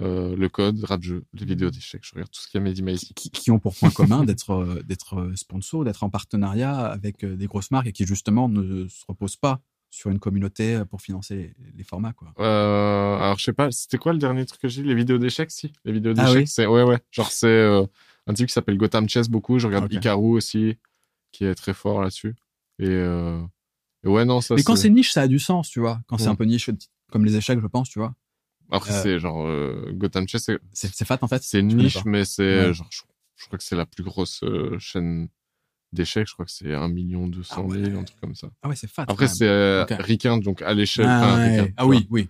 euh, 0.00 0.36
le 0.36 0.48
code, 0.48 0.82
rap 0.84 1.02
jeu, 1.02 1.24
les 1.34 1.44
vidéos 1.44 1.70
d'échecs. 1.70 2.02
Je 2.04 2.12
regarde 2.14 2.30
tout 2.30 2.40
ce 2.40 2.48
qu'il 2.48 2.58
y 2.58 2.62
a 2.62 2.64
Mehdi 2.64 2.82
Maizi. 2.82 3.14
qui, 3.14 3.30
qui 3.30 3.50
ont 3.50 3.58
pour 3.58 3.74
point 3.74 3.90
commun 3.90 4.24
d'être 4.24 4.50
euh, 4.50 4.82
d'être 4.82 5.18
euh, 5.18 5.34
sponsor, 5.34 5.84
d'être 5.84 6.04
en 6.04 6.10
partenariat 6.10 6.86
avec 6.86 7.24
euh, 7.24 7.36
des 7.36 7.46
grosses 7.46 7.70
marques 7.70 7.88
et 7.88 7.92
qui 7.92 8.06
justement 8.06 8.48
ne 8.48 8.86
se 8.86 9.04
reposent 9.08 9.36
pas 9.36 9.60
sur 9.90 10.10
une 10.10 10.18
communauté 10.18 10.82
pour 10.90 11.00
financer 11.00 11.54
les, 11.74 11.82
formats 11.82 12.12
quoi. 12.12 12.28
Alors, 12.36 13.38
je 13.38 13.44
sais 13.44 13.54
pas, 13.54 13.70
c'était 13.70 13.96
quoi 13.96 14.12
le 14.12 14.18
dernier 14.18 14.44
truc 14.44 14.60
que 14.60 14.68
j'ai 14.68 14.82
dit? 14.82 14.88
Les 14.88 14.94
vidéos 14.94 15.16
d'échecs, 15.16 15.50
si? 15.50 15.72
Les 15.86 15.92
vidéos 15.92 16.12
Ah 16.18 16.26
d'échecs, 16.26 16.36
oui 16.36 16.46
c'est, 16.46 16.66
ouais, 16.66 16.82
ouais. 16.82 16.98
Genre, 17.10 17.30
c'est 17.32 17.66
un 18.26 18.34
type 18.34 18.48
qui 18.48 18.52
s'appelle 18.52 18.76
Gotham 18.76 19.08
Chess 19.08 19.30
beaucoup. 19.30 19.58
Je 19.58 19.66
regarde 19.66 19.86
Ok. 19.86 19.94
Hikaru 19.94 20.36
aussi, 20.36 20.76
qui 21.32 21.46
est 21.46 21.54
très 21.54 21.72
fort 21.72 22.02
là-dessus. 22.02 22.36
Et 22.78 23.02
ouais, 24.04 24.24
non, 24.24 24.40
ça, 24.40 24.54
Mais 24.54 24.62
quand 24.62 24.76
c'est 24.76 24.90
niche, 24.90 25.12
ça 25.12 25.22
a 25.22 25.28
du 25.28 25.38
sens, 25.38 25.68
tu 25.70 25.80
vois. 25.80 26.00
Quand 26.06 26.18
c'est 26.18 26.28
un 26.28 26.34
peu 26.34 26.44
niche, 26.44 26.70
comme 27.10 27.24
les 27.24 27.36
échecs, 27.36 27.60
je 27.60 27.66
pense, 27.66 27.88
tu 27.88 27.98
vois. 27.98 28.14
Après, 28.70 28.92
Euh, 28.92 29.02
c'est 29.02 29.18
genre 29.18 29.46
euh, 29.46 29.90
Gotham 29.94 30.28
Chess, 30.28 30.50
c'est, 30.74 31.04
fat 31.04 31.18
en 31.22 31.28
fait. 31.28 31.42
c'est 31.42 31.62
niche, 31.62 32.04
mais 32.04 32.24
c'est 32.26 32.66
Ouais. 32.68 32.74
genre, 32.74 32.88
je, 32.90 33.00
je 33.36 33.46
crois 33.46 33.56
que 33.58 33.64
c'est 33.64 33.76
la 33.76 33.86
plus 33.86 34.04
grosse 34.04 34.42
euh, 34.42 34.78
chaîne 34.78 35.28
d'échecs. 35.92 36.28
Je 36.28 36.34
crois 36.34 36.44
que 36.44 36.50
c'est 36.50 36.74
1 36.74 36.88
million 36.88 37.26
200 37.26 37.54
Ah 37.56 37.62
ouais. 37.62 37.82
000, 37.86 37.98
un 37.98 38.04
truc 38.04 38.20
comme 38.20 38.34
ça. 38.34 38.50
Ah 38.62 38.68
ouais, 38.68 38.76
c'est 38.76 38.90
fat. 38.90 39.04
Après, 39.08 39.26
c'est 39.26 39.48
euh, 39.48 39.84
Ok. 39.84 39.94
ricain, 40.00 40.36
donc 40.36 40.60
à 40.60 40.74
l'échelle. 40.74 41.06
Ah, 41.08 41.16
enfin, 41.36 41.36
ricain, 41.42 41.72
Ah 41.78 41.86
oui, 41.86 42.06
oui. 42.10 42.28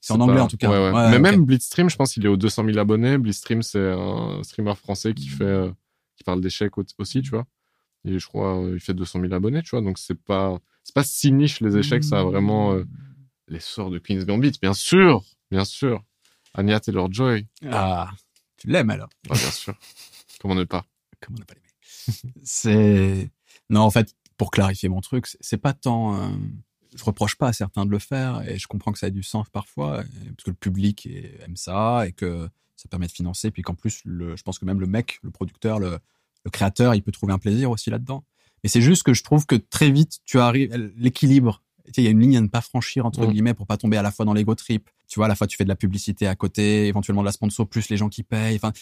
C'est 0.00 0.14
en 0.14 0.20
anglais 0.20 0.36
pas- 0.36 0.44
en 0.44 0.48
tout 0.48 0.56
cas. 0.56 0.70
ouais, 0.70 0.76
ouais. 0.78 0.92
Ouais, 0.92 1.10
mais 1.10 1.18
même 1.18 1.44
Blitzstream, 1.44 1.90
je 1.90 1.96
pense 1.96 2.14
qu'il 2.14 2.24
est 2.24 2.28
aux 2.28 2.36
200 2.38 2.64
000 2.64 2.78
abonnés. 2.78 3.18
Blitzstream, 3.18 3.62
c'est 3.62 3.90
un 3.92 4.42
streamer 4.44 4.74
français 4.76 5.12
qui 5.12 5.28
fait, 5.28 5.44
euh, 5.44 5.70
qui 6.16 6.22
parle 6.24 6.40
d'échecs 6.40 6.78
au- 6.78 6.84
aussi, 6.98 7.20
tu 7.22 7.30
vois. 7.30 7.44
Et 8.04 8.18
je 8.18 8.26
crois, 8.26 8.56
euh, 8.62 8.74
il 8.76 8.80
fait 8.80 8.94
200 8.94 9.20
000 9.20 9.32
abonnés, 9.34 9.62
tu 9.62 9.70
vois. 9.70 9.82
Donc 9.82 9.98
c'est 9.98 10.14
pas, 10.14 10.58
c'est 10.86 10.94
pas 10.94 11.02
si 11.04 11.32
niche 11.32 11.60
les 11.60 11.76
échecs, 11.76 12.04
ça 12.04 12.20
a 12.20 12.22
vraiment 12.22 12.72
euh, 12.74 12.84
l'essor 13.48 13.90
de 13.90 13.98
Queen's 13.98 14.24
Gambit, 14.24 14.52
bien 14.62 14.72
sûr, 14.72 15.24
bien 15.50 15.64
sûr. 15.64 16.04
Anya 16.54 16.78
Taylor 16.80 17.12
Joy, 17.12 17.46
Ah, 17.70 18.12
tu 18.56 18.68
l'aimes 18.68 18.90
alors. 18.90 19.08
bien 19.24 19.34
sûr. 19.36 19.74
Comment 20.40 20.54
ne 20.54 20.62
pas. 20.64 20.86
Comment 21.20 21.38
ne 21.40 21.44
pas 21.44 21.54
l'aimer 21.54 22.32
C'est 22.44 23.30
non 23.68 23.80
en 23.80 23.90
fait 23.90 24.14
pour 24.36 24.50
clarifier 24.52 24.88
mon 24.88 25.00
truc, 25.00 25.26
c'est- 25.40 25.56
pas 25.56 25.72
tant. 25.72 26.14
euh, 26.22 26.28
Je 26.94 27.02
reproche 27.04 27.36
pas 27.36 27.48
à 27.48 27.52
certains 27.52 27.84
de 27.84 27.90
le 27.90 27.98
faire 27.98 28.48
et 28.48 28.58
je 28.58 28.66
comprends 28.68 28.92
que 28.92 28.98
ça 28.98 29.06
a 29.06 29.10
du 29.10 29.22
sens 29.22 29.48
parfois 29.50 29.96
parce 30.04 30.44
que 30.44 30.50
le 30.50 30.54
public 30.56 31.06
aime 31.44 31.56
ça 31.56 32.06
et 32.06 32.12
que 32.12 32.48
ça 32.76 32.88
permet 32.88 33.06
de 33.06 33.12
financer 33.12 33.50
puis 33.50 33.62
qu'en 33.62 33.74
plus 33.74 34.00
le, 34.04 34.36
je 34.36 34.42
pense 34.42 34.58
que 34.58 34.64
même 34.64 34.80
le 34.80 34.86
mec, 34.86 35.18
le 35.22 35.30
producteur, 35.30 35.78
le, 35.78 35.98
le 36.44 36.50
créateur, 36.50 36.94
il 36.94 37.02
peut 37.02 37.12
trouver 37.12 37.32
un 37.34 37.38
plaisir 37.38 37.70
aussi 37.70 37.90
là-dedans. 37.90 38.24
Mais 38.66 38.68
c'est 38.68 38.82
juste 38.82 39.04
que 39.04 39.14
je 39.14 39.22
trouve 39.22 39.46
que 39.46 39.54
très 39.54 39.92
vite 39.92 40.18
tu 40.24 40.40
arrives 40.40 40.74
l'équilibre. 40.96 41.62
Il 41.96 42.02
y 42.02 42.08
a 42.08 42.10
une 42.10 42.18
ligne 42.18 42.36
à 42.36 42.40
ne 42.40 42.48
pas 42.48 42.60
franchir 42.60 43.06
entre 43.06 43.24
Mm. 43.24 43.30
guillemets 43.30 43.54
pour 43.54 43.68
pas 43.68 43.76
tomber 43.76 43.96
à 43.96 44.02
la 44.02 44.10
fois 44.10 44.24
dans 44.24 44.34
l'ego 44.34 44.56
trip. 44.56 44.90
Tu 45.06 45.20
vois, 45.20 45.26
à 45.26 45.28
la 45.28 45.36
fois 45.36 45.46
tu 45.46 45.56
fais 45.56 45.62
de 45.62 45.68
la 45.68 45.76
publicité 45.76 46.26
à 46.26 46.34
côté, 46.34 46.88
éventuellement 46.88 47.22
de 47.22 47.26
la 47.26 47.30
sponsor 47.32 47.68
plus 47.68 47.88
les 47.90 47.96
gens 47.96 48.08
qui 48.08 48.24
payent. 48.24 48.56
Enfin, 48.56 48.72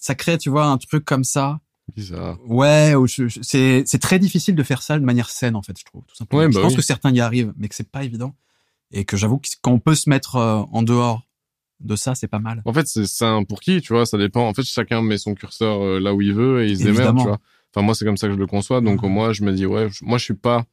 ça 0.00 0.16
crée, 0.16 0.36
tu 0.36 0.50
vois, 0.50 0.66
un 0.66 0.78
truc 0.78 1.04
comme 1.04 1.22
ça 1.22 1.60
Bizarre. 1.94 2.38
Ouais, 2.44 2.92
c'est 3.40 3.84
c'est 3.86 3.98
très 4.00 4.18
difficile 4.18 4.56
de 4.56 4.64
faire 4.64 4.82
ça 4.82 4.98
de 4.98 5.04
manière 5.04 5.30
saine 5.30 5.54
en 5.54 5.62
fait, 5.62 5.78
je 5.78 5.84
trouve 5.84 6.02
tout 6.08 6.16
simplement. 6.16 6.42
Ouais, 6.42 6.50
je 6.50 6.56
bah 6.56 6.62
pense 6.62 6.72
oui. 6.72 6.78
que 6.78 6.82
certains 6.82 7.12
y 7.12 7.20
arrivent, 7.20 7.52
mais 7.56 7.68
que 7.68 7.76
c'est 7.76 7.88
pas 7.88 8.02
évident 8.02 8.34
et 8.90 9.04
que 9.04 9.16
j'avoue 9.16 9.38
que 9.38 9.46
quand 9.62 9.70
on 9.70 9.78
peut 9.78 9.94
se 9.94 10.10
mettre 10.10 10.34
euh, 10.34 10.62
en 10.72 10.82
dehors 10.82 11.22
de 11.78 11.94
ça, 11.94 12.16
c'est 12.16 12.26
pas 12.26 12.40
mal. 12.40 12.62
En 12.64 12.72
fait, 12.72 12.88
c'est 12.88 13.06
sain 13.06 13.44
pour 13.44 13.60
qui, 13.60 13.80
tu 13.80 13.92
vois, 13.92 14.06
ça 14.06 14.18
dépend. 14.18 14.48
En 14.48 14.54
fait, 14.54 14.64
chacun 14.64 15.02
met 15.02 15.18
son 15.18 15.34
curseur 15.36 15.80
euh, 15.82 16.00
là 16.00 16.14
où 16.14 16.20
il 16.20 16.34
veut 16.34 16.64
et 16.64 16.70
il 16.70 16.76
se 16.78 16.82
démerde, 16.82 17.16
tu 17.18 17.22
vois. 17.22 17.38
Enfin, 17.74 17.84
moi, 17.84 17.94
c'est 17.94 18.04
comme 18.04 18.16
ça 18.16 18.26
que 18.26 18.34
je 18.34 18.38
le 18.38 18.46
conçois. 18.46 18.80
Donc, 18.80 19.02
Mhm. 19.02 19.10
moi, 19.12 19.32
je 19.32 19.42
me 19.44 19.52
dis, 19.52 19.66
ouais, 19.66 19.88
je- 19.90 20.04
moi, 20.04 20.18
je 20.18 20.24
suis 20.24 20.34
pas 20.34 20.64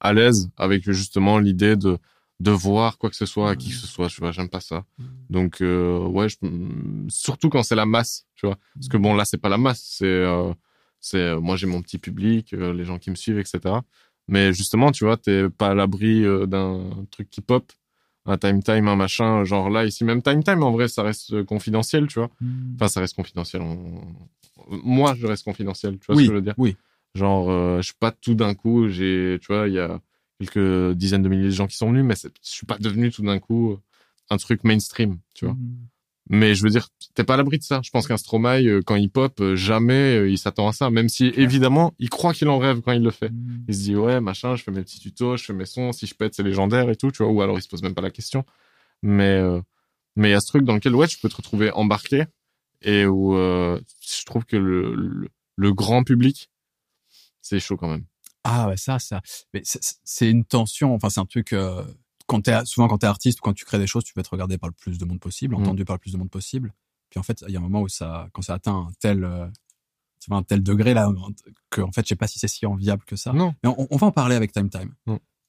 à 0.00 0.12
l'aise 0.12 0.50
avec 0.56 0.84
justement 0.90 1.38
l'idée 1.38 1.76
de 1.76 1.98
de 2.38 2.50
voir 2.50 2.98
quoi 2.98 3.08
que 3.08 3.16
ce 3.16 3.24
soit 3.24 3.48
à 3.52 3.56
qui 3.56 3.70
que 3.70 3.74
ce 3.76 3.86
soit, 3.86 4.08
tu 4.08 4.20
vois, 4.20 4.30
j'aime 4.30 4.50
pas 4.50 4.60
ça. 4.60 4.84
Donc, 5.30 5.62
euh, 5.62 5.98
ouais, 6.06 6.28
je- 6.28 6.36
surtout 7.08 7.48
quand 7.48 7.62
c'est 7.62 7.74
la 7.74 7.86
masse, 7.86 8.26
tu 8.34 8.44
vois. 8.46 8.58
Parce 8.74 8.88
que 8.88 8.98
bon, 8.98 9.14
là, 9.14 9.24
c'est 9.24 9.38
pas 9.38 9.48
la 9.48 9.56
masse, 9.56 9.82
c'est, 9.98 10.04
euh, 10.04 10.52
c'est, 11.00 11.16
euh, 11.18 11.40
moi, 11.40 11.56
j'ai 11.56 11.66
mon 11.66 11.80
petit 11.80 11.96
public, 11.96 12.52
euh, 12.52 12.74
les 12.74 12.84
gens 12.84 12.98
qui 12.98 13.08
me 13.08 13.14
suivent, 13.14 13.38
etc. 13.38 13.80
Mais 14.28 14.52
justement, 14.52 14.92
tu 14.92 15.04
vois, 15.04 15.16
t'es 15.16 15.48
pas 15.48 15.68
à 15.70 15.74
l'abri 15.74 16.24
d'un 16.46 16.90
truc 17.10 17.30
qui 17.30 17.40
pop, 17.40 17.72
un 18.26 18.36
time 18.36 18.62
time, 18.62 18.86
un 18.88 18.96
machin, 18.96 19.44
genre 19.44 19.70
là, 19.70 19.86
ici, 19.86 20.04
même 20.04 20.20
time 20.20 20.42
time, 20.44 20.62
en 20.62 20.72
vrai, 20.72 20.88
ça 20.88 21.02
reste 21.02 21.42
confidentiel, 21.44 22.06
tu 22.06 22.18
vois. 22.18 22.28
Enfin, 22.74 22.88
ça 22.88 23.00
reste 23.00 23.16
confidentiel. 23.16 23.62
on- 23.62 24.02
Moi, 24.68 25.14
je 25.18 25.26
reste 25.26 25.44
confidentiel, 25.44 25.98
tu 25.98 26.06
vois 26.06 26.16
oui, 26.16 26.24
ce 26.24 26.28
que 26.28 26.34
je 26.34 26.36
veux 26.36 26.42
dire. 26.42 26.54
oui. 26.58 26.76
Genre, 27.14 27.50
euh, 27.50 27.78
je 27.78 27.86
suis 27.86 27.94
pas 27.98 28.12
tout 28.12 28.34
d'un 28.34 28.54
coup, 28.54 28.88
j'ai, 28.88 29.38
tu 29.40 29.46
vois, 29.46 29.68
il 29.68 29.74
y 29.74 29.78
a 29.78 30.00
quelques 30.38 30.92
dizaines 30.96 31.22
de 31.22 31.28
milliers 31.28 31.44
de 31.44 31.50
gens 31.50 31.66
qui 31.66 31.76
sont 31.76 31.90
venus, 31.90 32.04
mais 32.04 32.14
je 32.14 32.28
suis 32.42 32.66
pas 32.66 32.76
devenu 32.78 33.10
tout 33.10 33.22
d'un 33.22 33.38
coup 33.38 33.72
euh, 33.72 33.78
un 34.28 34.36
truc 34.36 34.64
mainstream, 34.64 35.18
tu 35.34 35.46
vois. 35.46 35.54
Mm. 35.54 35.88
Mais 36.28 36.54
je 36.56 36.62
veux 36.62 36.70
dire, 36.70 36.88
t'es 37.14 37.22
pas 37.22 37.34
à 37.34 37.36
l'abri 37.36 37.58
de 37.58 37.62
ça. 37.62 37.80
Je 37.84 37.90
pense 37.90 38.08
qu'un 38.08 38.16
Stromae, 38.16 38.64
euh, 38.64 38.82
quand 38.84 38.96
il 38.96 39.10
pop, 39.10 39.40
euh, 39.40 39.54
jamais 39.54 40.28
il 40.28 40.38
s'attend 40.38 40.66
à 40.66 40.72
ça. 40.72 40.90
Même 40.90 41.08
si, 41.08 41.26
évidemment, 41.36 41.94
il 42.00 42.10
croit 42.10 42.34
qu'il 42.34 42.48
en 42.48 42.58
rêve 42.58 42.80
quand 42.80 42.92
il 42.92 43.02
le 43.02 43.12
fait. 43.12 43.30
Mm. 43.30 43.64
Il 43.68 43.74
se 43.74 43.80
dit, 43.82 43.96
ouais, 43.96 44.20
machin, 44.20 44.56
je 44.56 44.64
fais 44.64 44.72
mes 44.72 44.82
petits 44.82 44.98
tutos, 44.98 45.36
je 45.36 45.44
fais 45.44 45.52
mes 45.52 45.66
sons, 45.66 45.92
si 45.92 46.06
je 46.06 46.14
pète, 46.14 46.34
c'est 46.34 46.42
légendaire 46.42 46.90
et 46.90 46.96
tout, 46.96 47.12
tu 47.12 47.22
vois. 47.22 47.30
Ou 47.30 47.42
alors, 47.42 47.58
il 47.58 47.62
se 47.62 47.68
pose 47.68 47.82
même 47.82 47.94
pas 47.94 48.02
la 48.02 48.10
question. 48.10 48.44
Mais, 49.02 49.38
euh, 49.38 49.60
mais 50.16 50.30
il 50.30 50.32
y 50.32 50.34
a 50.34 50.40
ce 50.40 50.48
truc 50.48 50.64
dans 50.64 50.74
lequel, 50.74 50.96
ouais, 50.96 51.06
tu 51.06 51.18
peux 51.18 51.28
te 51.28 51.36
retrouver 51.36 51.70
embarqué 51.70 52.24
et 52.82 53.06
où 53.06 53.34
euh, 53.36 53.80
je 54.00 54.24
trouve 54.24 54.44
que 54.44 54.56
le, 54.56 54.94
le, 54.94 55.28
le 55.56 55.72
grand 55.72 56.04
public, 56.04 56.50
c'est 57.42 57.60
chaud 57.60 57.76
quand 57.76 57.88
même. 57.88 58.04
Ah 58.44 58.68
ouais, 58.68 58.76
ça, 58.76 58.98
ça. 58.98 59.20
Mais 59.54 59.62
c'est- 59.64 60.30
une 60.30 60.44
tension. 60.44 60.94
Enfin, 60.94 61.10
c'est 61.10 61.20
un 61.20 61.26
truc. 61.26 61.52
euh, 61.52 61.84
quand 62.28 62.40
t'es 62.42 62.64
souvent 62.64 62.88
quand 62.88 62.98
t'es 62.98 63.06
artiste 63.06 63.38
ou 63.40 63.42
quand 63.42 63.52
tu 63.54 63.64
crées 63.64 63.78
des 63.78 63.86
choses, 63.86 64.04
tu 64.04 64.12
veux 64.16 64.20
être 64.20 64.32
regardé 64.32 64.58
par 64.58 64.68
le 64.68 64.74
plus 64.74 64.98
de 64.98 65.04
monde 65.04 65.20
possible, 65.20 65.54
Mm. 65.56 65.60
entendu 65.62 65.84
par 65.84 65.96
le 65.96 66.00
plus 66.00 66.12
de 66.12 66.18
monde 66.18 66.30
possible. 66.30 66.72
Puis 67.10 67.20
en 67.20 67.22
fait, 67.22 67.44
il 67.46 67.52
y 67.52 67.56
a 67.56 67.60
un 67.60 67.62
moment 67.62 67.82
où 67.82 67.88
ça, 67.88 68.28
quand 68.32 68.42
ça 68.42 68.54
atteint 68.54 68.74
un 68.74 68.88
tel, 69.00 69.22
euh, 69.24 69.46
tu 70.20 70.28
vois, 70.28 70.38
un 70.38 70.42
tel 70.42 70.62
degré 70.62 70.92
là, 70.94 71.08
que 71.70 71.80
en 71.82 71.92
fait, 71.92 72.02
je 72.02 72.08
sais 72.08 72.16
pas 72.16 72.26
si 72.26 72.38
c'est 72.40 72.48
si 72.48 72.66
enviable 72.66 73.04
que 73.06 73.14
ça. 73.16 73.32
Non. 73.32 73.54
Mais 73.62 73.70
on, 73.70 73.86
on 73.90 73.96
va 73.96 74.08
en 74.08 74.12
parler 74.12 74.34
avec 74.34 74.52
Time 74.52 74.68
Time. 74.70 74.92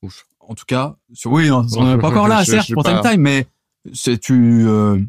Ouf. 0.03 0.27
En 0.39 0.53
tout 0.53 0.65
cas, 0.65 0.95
sur, 1.13 1.31
oui, 1.31 1.49
on 1.51 1.65
on 1.75 1.83
n'est 1.95 1.97
pas 1.99 2.09
encore 2.09 2.27
là, 2.27 2.43
Je- 2.43 2.51
certes, 2.51 2.71
pour 2.73 2.83
pas- 2.83 3.01
Time 3.01 3.11
Time, 3.11 3.21
mais 3.21 3.47
c'est 3.93 4.19
tu. 4.19 4.33
euh, 4.67 4.99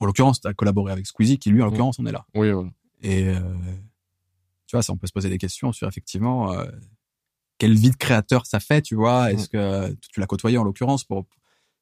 en 0.00 0.06
l'occurrence, 0.06 0.40
tu 0.40 0.48
as 0.48 0.54
collaboré 0.54 0.92
avec 0.92 1.06
Squeezie, 1.06 1.38
qui 1.38 1.50
lui, 1.50 1.62
en 1.62 1.66
Mm. 1.66 1.70
l'occurrence, 1.70 1.98
on 1.98 2.06
est 2.06 2.12
là. 2.12 2.24
Oui, 2.34 2.50
voilà. 2.50 2.70
Et 3.02 3.28
euh, 3.28 3.38
tu 4.66 4.76
vois, 4.76 4.82
ça, 4.82 4.92
on 4.92 4.96
peut 4.96 5.06
se 5.06 5.12
poser 5.12 5.28
des 5.28 5.38
questions 5.38 5.72
sur 5.72 5.88
effectivement 5.88 6.52
euh, 6.52 6.64
quelle 7.58 7.74
vie 7.74 7.90
de 7.90 7.96
créateur 7.96 8.46
ça 8.46 8.60
fait, 8.60 8.82
tu 8.82 8.94
vois. 8.94 9.32
Est-ce 9.32 9.48
que 9.48 9.94
tu 10.12 10.20
l'as 10.20 10.26
côtoyé 10.26 10.58
en 10.58 10.64
l'occurrence 10.64 11.04
pour 11.04 11.26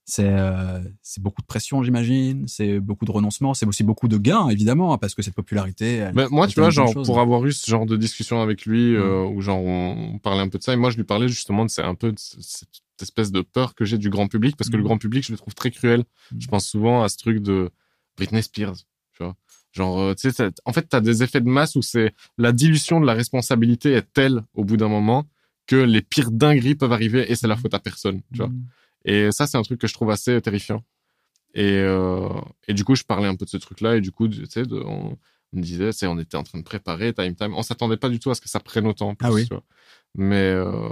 c'est 0.08 0.28
euh, 0.28 0.78
beaucoup 1.18 1.42
de 1.42 1.46
pression, 1.46 1.82
j'imagine. 1.82 2.46
C'est 2.46 2.78
beaucoup 2.78 3.06
de 3.06 3.10
renoncement. 3.10 3.54
C'est 3.54 3.66
aussi 3.66 3.82
beaucoup 3.82 4.06
de 4.06 4.18
gains, 4.18 4.48
évidemment, 4.50 4.92
hein, 4.92 4.98
parce 4.98 5.16
que 5.16 5.22
cette 5.22 5.34
popularité. 5.34 5.96
elle- 5.96 6.14
Mais 6.14 6.28
moi, 6.30 6.46
tu 6.46 6.60
vois, 6.60 6.70
genre, 6.70 6.94
pour 6.94 7.18
avoir 7.18 7.44
eu 7.44 7.50
ce 7.52 7.68
genre 7.68 7.86
de 7.86 7.96
discussion 7.96 8.40
avec 8.40 8.66
lui, 8.66 8.94
euh, 8.94 9.24
où 9.24 9.40
genre, 9.40 9.58
on, 9.58 10.12
on 10.14 10.18
parlait 10.20 10.42
un 10.42 10.48
peu 10.48 10.58
de 10.58 10.62
ça, 10.62 10.72
et 10.72 10.76
moi, 10.76 10.90
je 10.90 10.96
lui 10.96 11.02
parlais 11.02 11.26
justement 11.26 11.64
de 11.64 11.70
c'est 11.70 11.82
un 11.82 11.96
peu 11.96 12.12
de 12.12 12.18
cette 12.20 12.68
espèce 13.02 13.32
de 13.32 13.40
peur 13.40 13.74
que 13.74 13.84
j'ai 13.84 13.98
du 13.98 14.08
grand 14.08 14.28
public, 14.28 14.56
parce 14.56 14.70
que 14.70 14.76
le 14.76 14.84
grand 14.84 14.96
public, 14.96 15.26
je 15.26 15.32
le 15.32 15.38
trouve 15.38 15.54
très 15.56 15.72
cruel. 15.72 16.04
Je 16.38 16.46
pense 16.46 16.66
souvent 16.68 17.02
à 17.02 17.08
ce 17.08 17.16
truc 17.16 17.40
de 17.42 17.70
Britney 18.16 18.42
Spears, 18.42 18.76
tu 19.14 19.22
vois. 19.22 19.36
Genre, 19.72 20.00
euh, 20.00 20.14
tu 20.14 20.30
sais, 20.30 20.48
en 20.64 20.72
fait, 20.72 20.82
t'as 20.88 21.00
des 21.00 21.22
effets 21.22 21.40
de 21.40 21.48
masse 21.48 21.76
où 21.76 21.82
c'est 21.82 22.14
la 22.38 22.52
dilution 22.52 23.00
de 23.00 23.06
la 23.06 23.12
responsabilité 23.14 23.92
est 23.92 24.12
telle 24.12 24.42
au 24.54 24.64
bout 24.64 24.76
d'un 24.78 24.88
moment 24.88 25.26
que 25.66 25.76
les 25.76 26.00
pires 26.00 26.30
dingueries 26.30 26.76
peuvent 26.76 26.92
arriver 26.92 27.30
et 27.30 27.34
c'est 27.36 27.48
la 27.48 27.56
faute 27.56 27.74
à 27.74 27.78
personne, 27.80 28.22
tu 28.32 28.38
vois. 28.38 28.48
Mm. 28.48 28.64
Et 29.04 29.32
ça, 29.32 29.46
c'est 29.46 29.58
un 29.58 29.62
truc 29.62 29.80
que 29.80 29.86
je 29.86 29.92
trouve 29.94 30.10
assez 30.10 30.40
terrifiant. 30.40 30.82
Et, 31.54 31.78
euh, 31.78 32.28
et 32.68 32.74
du 32.74 32.84
coup, 32.84 32.94
je 32.94 33.04
parlais 33.04 33.26
un 33.28 33.34
peu 33.34 33.44
de 33.44 33.50
ce 33.50 33.56
truc-là. 33.56 33.96
Et 33.96 34.00
du 34.00 34.10
coup, 34.12 34.28
tu 34.28 34.44
sais, 34.46 34.62
on, 34.72 35.16
on 35.52 35.56
me 35.56 35.62
disait, 35.62 35.90
tu 35.92 36.06
on 36.06 36.18
était 36.18 36.36
en 36.36 36.42
train 36.42 36.58
de 36.58 36.64
préparer 36.64 37.12
Time 37.14 37.34
Time. 37.34 37.54
On 37.54 37.62
s'attendait 37.62 37.96
pas 37.96 38.08
du 38.08 38.18
tout 38.18 38.30
à 38.30 38.34
ce 38.34 38.40
que 38.40 38.48
ça 38.48 38.60
prenne 38.60 38.86
autant. 38.86 39.10
en 39.10 39.14
plus, 39.14 39.26
Ah 39.26 39.32
oui. 39.32 39.46
tu 39.46 39.54
vois. 39.54 39.62
Mais 40.14 40.36
euh, 40.52 40.88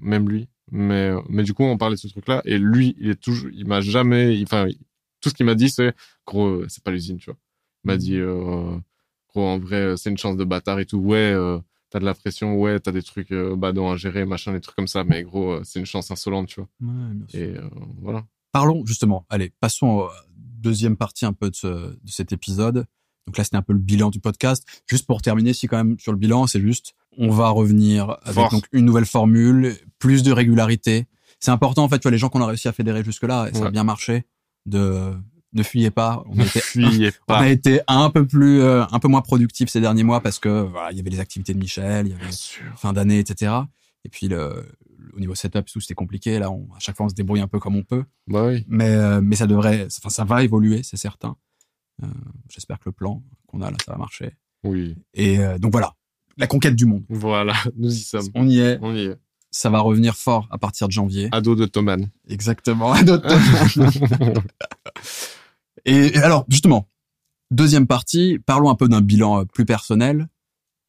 même 0.00 0.28
lui. 0.28 0.48
Mais 0.70 1.12
mais 1.28 1.42
du 1.44 1.54
coup, 1.54 1.62
on 1.64 1.76
parlait 1.78 1.94
de 1.96 2.00
ce 2.00 2.08
truc-là. 2.08 2.42
Et 2.44 2.58
lui, 2.58 2.96
il 2.98 3.10
est 3.10 3.20
toujours, 3.20 3.50
il 3.52 3.66
m'a 3.66 3.80
jamais, 3.80 4.36
il- 4.36 4.42
enfin, 4.44 4.66
tout 5.20 5.28
ce 5.30 5.34
qu'il 5.34 5.46
m'a 5.46 5.54
dit, 5.54 5.70
c'est 5.70 5.94
gros, 6.26 6.46
euh, 6.46 6.66
c'est 6.68 6.82
pas 6.82 6.90
l'usine, 6.90 7.16
tu 7.18 7.26
vois. 7.30 7.38
Il 7.84 7.88
m'a 7.88 7.94
Mhm. 7.94 7.98
dit, 8.00 8.16
euh, 8.18 8.76
gros, 9.30 9.42
en 9.46 9.58
vrai, 9.58 9.76
euh, 9.76 9.96
c'est 9.96 10.10
une 10.10 10.18
chance 10.18 10.36
de 10.36 10.44
bâtard 10.44 10.78
et 10.80 10.86
tout. 10.86 10.98
Ouais, 10.98 11.16
euh, 11.32 11.58
t'as 11.90 12.00
de 12.00 12.04
la 12.04 12.14
pression, 12.14 12.56
ouais, 12.60 12.78
t'as 12.80 12.92
des 12.92 13.02
trucs 13.02 13.32
euh, 13.32 13.54
badants 13.56 13.90
à 13.92 13.96
gérer, 13.96 14.24
machin, 14.24 14.52
des 14.52 14.60
trucs 14.60 14.76
comme 14.76 14.88
ça. 14.88 15.04
Mais 15.04 15.22
gros, 15.22 15.62
c'est 15.64 15.78
une 15.78 15.86
chance 15.86 16.10
insolente, 16.10 16.48
tu 16.48 16.60
vois. 16.60 16.68
Ouais, 16.80 17.14
bien 17.14 17.26
sûr. 17.28 17.40
Et 17.40 17.54
voilà. 18.00 18.24
Parlons 18.52 18.84
justement, 18.86 19.26
allez, 19.28 19.52
passons 19.60 19.86
au 19.88 20.08
deuxième 20.36 20.96
partie 20.96 21.26
un 21.26 21.32
peu 21.32 21.50
de, 21.50 21.54
ce, 21.54 21.66
de 21.66 21.98
cet 22.10 22.32
épisode. 22.32 22.86
Donc 23.26 23.36
là, 23.38 23.44
c'était 23.44 23.56
un 23.56 23.62
peu 23.62 23.72
le 23.72 23.78
bilan 23.80 24.10
du 24.10 24.20
podcast. 24.20 24.64
Juste 24.88 25.06
pour 25.06 25.20
terminer, 25.20 25.52
si 25.52 25.66
quand 25.66 25.76
même 25.76 25.98
sur 25.98 26.12
le 26.12 26.18
bilan, 26.18 26.46
c'est 26.46 26.60
juste, 26.60 26.94
on 27.18 27.28
va 27.30 27.48
revenir 27.50 28.16
avec 28.22 28.50
donc 28.50 28.64
une 28.72 28.84
nouvelle 28.84 29.04
formule, 29.04 29.74
plus 29.98 30.22
de 30.22 30.32
régularité. 30.32 31.06
C'est 31.40 31.50
important 31.50 31.84
en 31.84 31.88
fait, 31.88 31.98
tu 31.98 32.02
vois, 32.04 32.12
les 32.12 32.18
gens 32.18 32.28
qu'on 32.30 32.40
a 32.40 32.46
réussi 32.46 32.68
à 32.68 32.72
fédérer 32.72 33.04
jusque-là, 33.04 33.48
et 33.50 33.54
ça 33.54 33.66
a 33.66 33.70
bien 33.70 33.84
marché. 33.84 34.24
De 34.66 35.14
ne 35.52 35.62
fuyez 35.62 35.90
pas. 35.90 36.22
On 36.26 36.38
a 36.40 36.44
été, 36.44 36.60
Fuyez 36.60 37.08
on 37.08 37.24
pas. 37.26 37.38
a 37.38 37.48
été 37.48 37.80
un 37.88 38.10
peu 38.10 38.26
plus, 38.26 38.60
euh, 38.60 38.84
un 38.90 38.98
peu 38.98 39.08
moins 39.08 39.22
productif 39.22 39.68
ces 39.70 39.80
derniers 39.80 40.02
mois 40.02 40.20
parce 40.20 40.38
que 40.38 40.62
voilà, 40.62 40.92
il 40.92 40.98
y 40.98 41.00
avait 41.00 41.10
les 41.10 41.20
activités 41.20 41.54
de 41.54 41.58
Michel, 41.58 42.06
il 42.08 42.10
y 42.10 42.14
avait 42.14 42.30
fin 42.76 42.92
d'année, 42.92 43.18
etc. 43.20 43.52
Et 44.04 44.08
puis 44.08 44.28
le, 44.28 44.66
au 45.14 45.20
niveau 45.20 45.34
setup, 45.34 45.64
tout 45.66 45.80
c'était 45.80 45.94
compliqué. 45.94 46.38
Là, 46.38 46.50
on, 46.50 46.68
à 46.76 46.78
chaque 46.78 46.96
fois, 46.96 47.06
on 47.06 47.08
se 47.08 47.14
débrouille 47.14 47.40
un 47.40 47.48
peu 47.48 47.58
comme 47.58 47.76
on 47.76 47.82
peut. 47.84 48.04
Bah 48.26 48.46
oui. 48.48 48.64
Mais, 48.68 48.90
euh, 48.90 49.20
mais 49.22 49.36
ça 49.36 49.46
devrait, 49.46 49.86
enfin, 49.98 50.10
ça 50.10 50.24
va 50.24 50.42
évoluer, 50.44 50.82
c'est 50.82 50.98
certain. 50.98 51.36
Euh, 52.02 52.06
J'espère 52.50 52.78
que 52.78 52.84
le 52.86 52.92
plan 52.92 53.22
qu'on 53.46 53.62
a 53.62 53.70
là, 53.70 53.76
ça 53.84 53.92
va 53.92 53.98
marcher. 53.98 54.32
Oui. 54.64 54.96
Et 55.14 55.38
donc 55.58 55.72
voilà, 55.72 55.94
la 56.36 56.46
conquête 56.46 56.74
du 56.74 56.86
monde. 56.86 57.04
Voilà, 57.08 57.54
nous 57.76 57.94
y 57.94 58.00
sommes. 58.00 58.28
On 58.34 58.46
y 58.48 58.58
est. 58.58 58.78
On 58.82 58.94
y 58.94 59.04
est. 59.06 59.16
Ça 59.50 59.70
va 59.70 59.80
revenir 59.80 60.16
fort 60.16 60.48
à 60.50 60.58
partir 60.58 60.88
de 60.88 60.92
janvier. 60.92 61.28
Ado 61.32 61.54
de 61.54 61.66
Thoman. 61.66 62.10
Exactement. 62.28 62.94
et, 65.84 66.16
et 66.16 66.18
alors, 66.18 66.44
justement, 66.48 66.88
deuxième 67.50 67.86
partie, 67.86 68.38
parlons 68.44 68.70
un 68.70 68.74
peu 68.74 68.88
d'un 68.88 69.00
bilan 69.00 69.40
euh, 69.40 69.44
plus 69.44 69.64
personnel. 69.64 70.28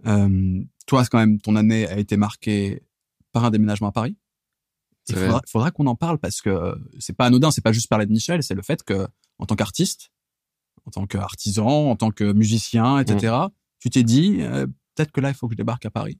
Euh, 0.06 0.64
toi, 0.86 1.06
quand 1.06 1.20
même, 1.20 1.40
ton 1.40 1.56
année 1.56 1.88
a 1.88 1.98
été 1.98 2.18
marquée 2.18 2.84
par 3.32 3.46
un 3.46 3.52
déménagement 3.52 3.90
à 3.90 3.92
Paris. 3.92 4.18
Il 5.10 5.16
faudra, 5.16 5.42
faudra 5.48 5.72
qu'on 5.72 5.88
en 5.88 5.96
parle 5.96 6.18
parce 6.18 6.42
que 6.42 6.50
euh, 6.50 6.76
c'est 7.00 7.16
pas 7.16 7.26
anodin, 7.26 7.52
c'est 7.52 7.62
pas 7.62 7.72
juste 7.72 7.88
parler 7.88 8.06
de 8.06 8.12
Michel, 8.12 8.44
c'est 8.44 8.56
le 8.56 8.62
fait 8.62 8.84
que, 8.84 9.08
en 9.40 9.46
tant 9.46 9.56
qu'artiste, 9.56 10.12
en 10.86 10.92
tant 10.92 11.06
qu'artisan, 11.06 11.90
en 11.90 11.96
tant 11.96 12.12
que 12.12 12.34
musicien, 12.34 13.00
etc., 13.00 13.36
tu 13.80 13.90
t'es 13.90 14.04
dit, 14.04 14.38
euh, 14.42 14.66
peut-être 14.96 15.12
que 15.12 15.22
là, 15.22 15.30
il 15.30 15.36
faut 15.36 15.48
que 15.48 15.54
je 15.54 15.58
débarque 15.58 15.86
à 15.86 15.92
Paris. 15.92 16.20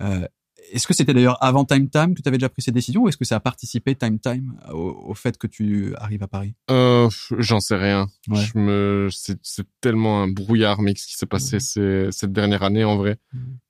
Euh, 0.00 0.26
est-ce 0.72 0.86
que 0.86 0.94
c'était 0.94 1.14
d'ailleurs 1.14 1.42
avant 1.42 1.64
Time 1.64 1.88
Time 1.88 2.14
que 2.14 2.22
tu 2.22 2.28
avais 2.28 2.38
déjà 2.38 2.48
pris 2.48 2.62
ces 2.62 2.72
décisions 2.72 3.02
ou 3.02 3.08
est-ce 3.08 3.16
que 3.16 3.24
ça 3.24 3.36
a 3.36 3.40
participé 3.40 3.94
Time 3.94 4.18
Time 4.18 4.54
au, 4.72 5.04
au 5.08 5.14
fait 5.14 5.38
que 5.38 5.46
tu 5.46 5.94
arrives 5.96 6.22
à 6.22 6.28
Paris? 6.28 6.54
Euh, 6.70 7.08
j'en 7.38 7.60
sais 7.60 7.76
rien. 7.76 8.08
Ouais. 8.28 8.40
Je 8.40 8.58
me, 8.58 9.08
c'est, 9.10 9.38
tellement 9.80 10.22
un 10.22 10.28
brouillard, 10.28 10.78
ce 10.78 11.06
qui 11.06 11.14
s'est 11.14 11.26
passé 11.26 11.60
ces- 11.60 12.08
cette 12.10 12.32
dernière 12.32 12.62
année, 12.62 12.84
en 12.84 12.96
vrai, 12.96 13.18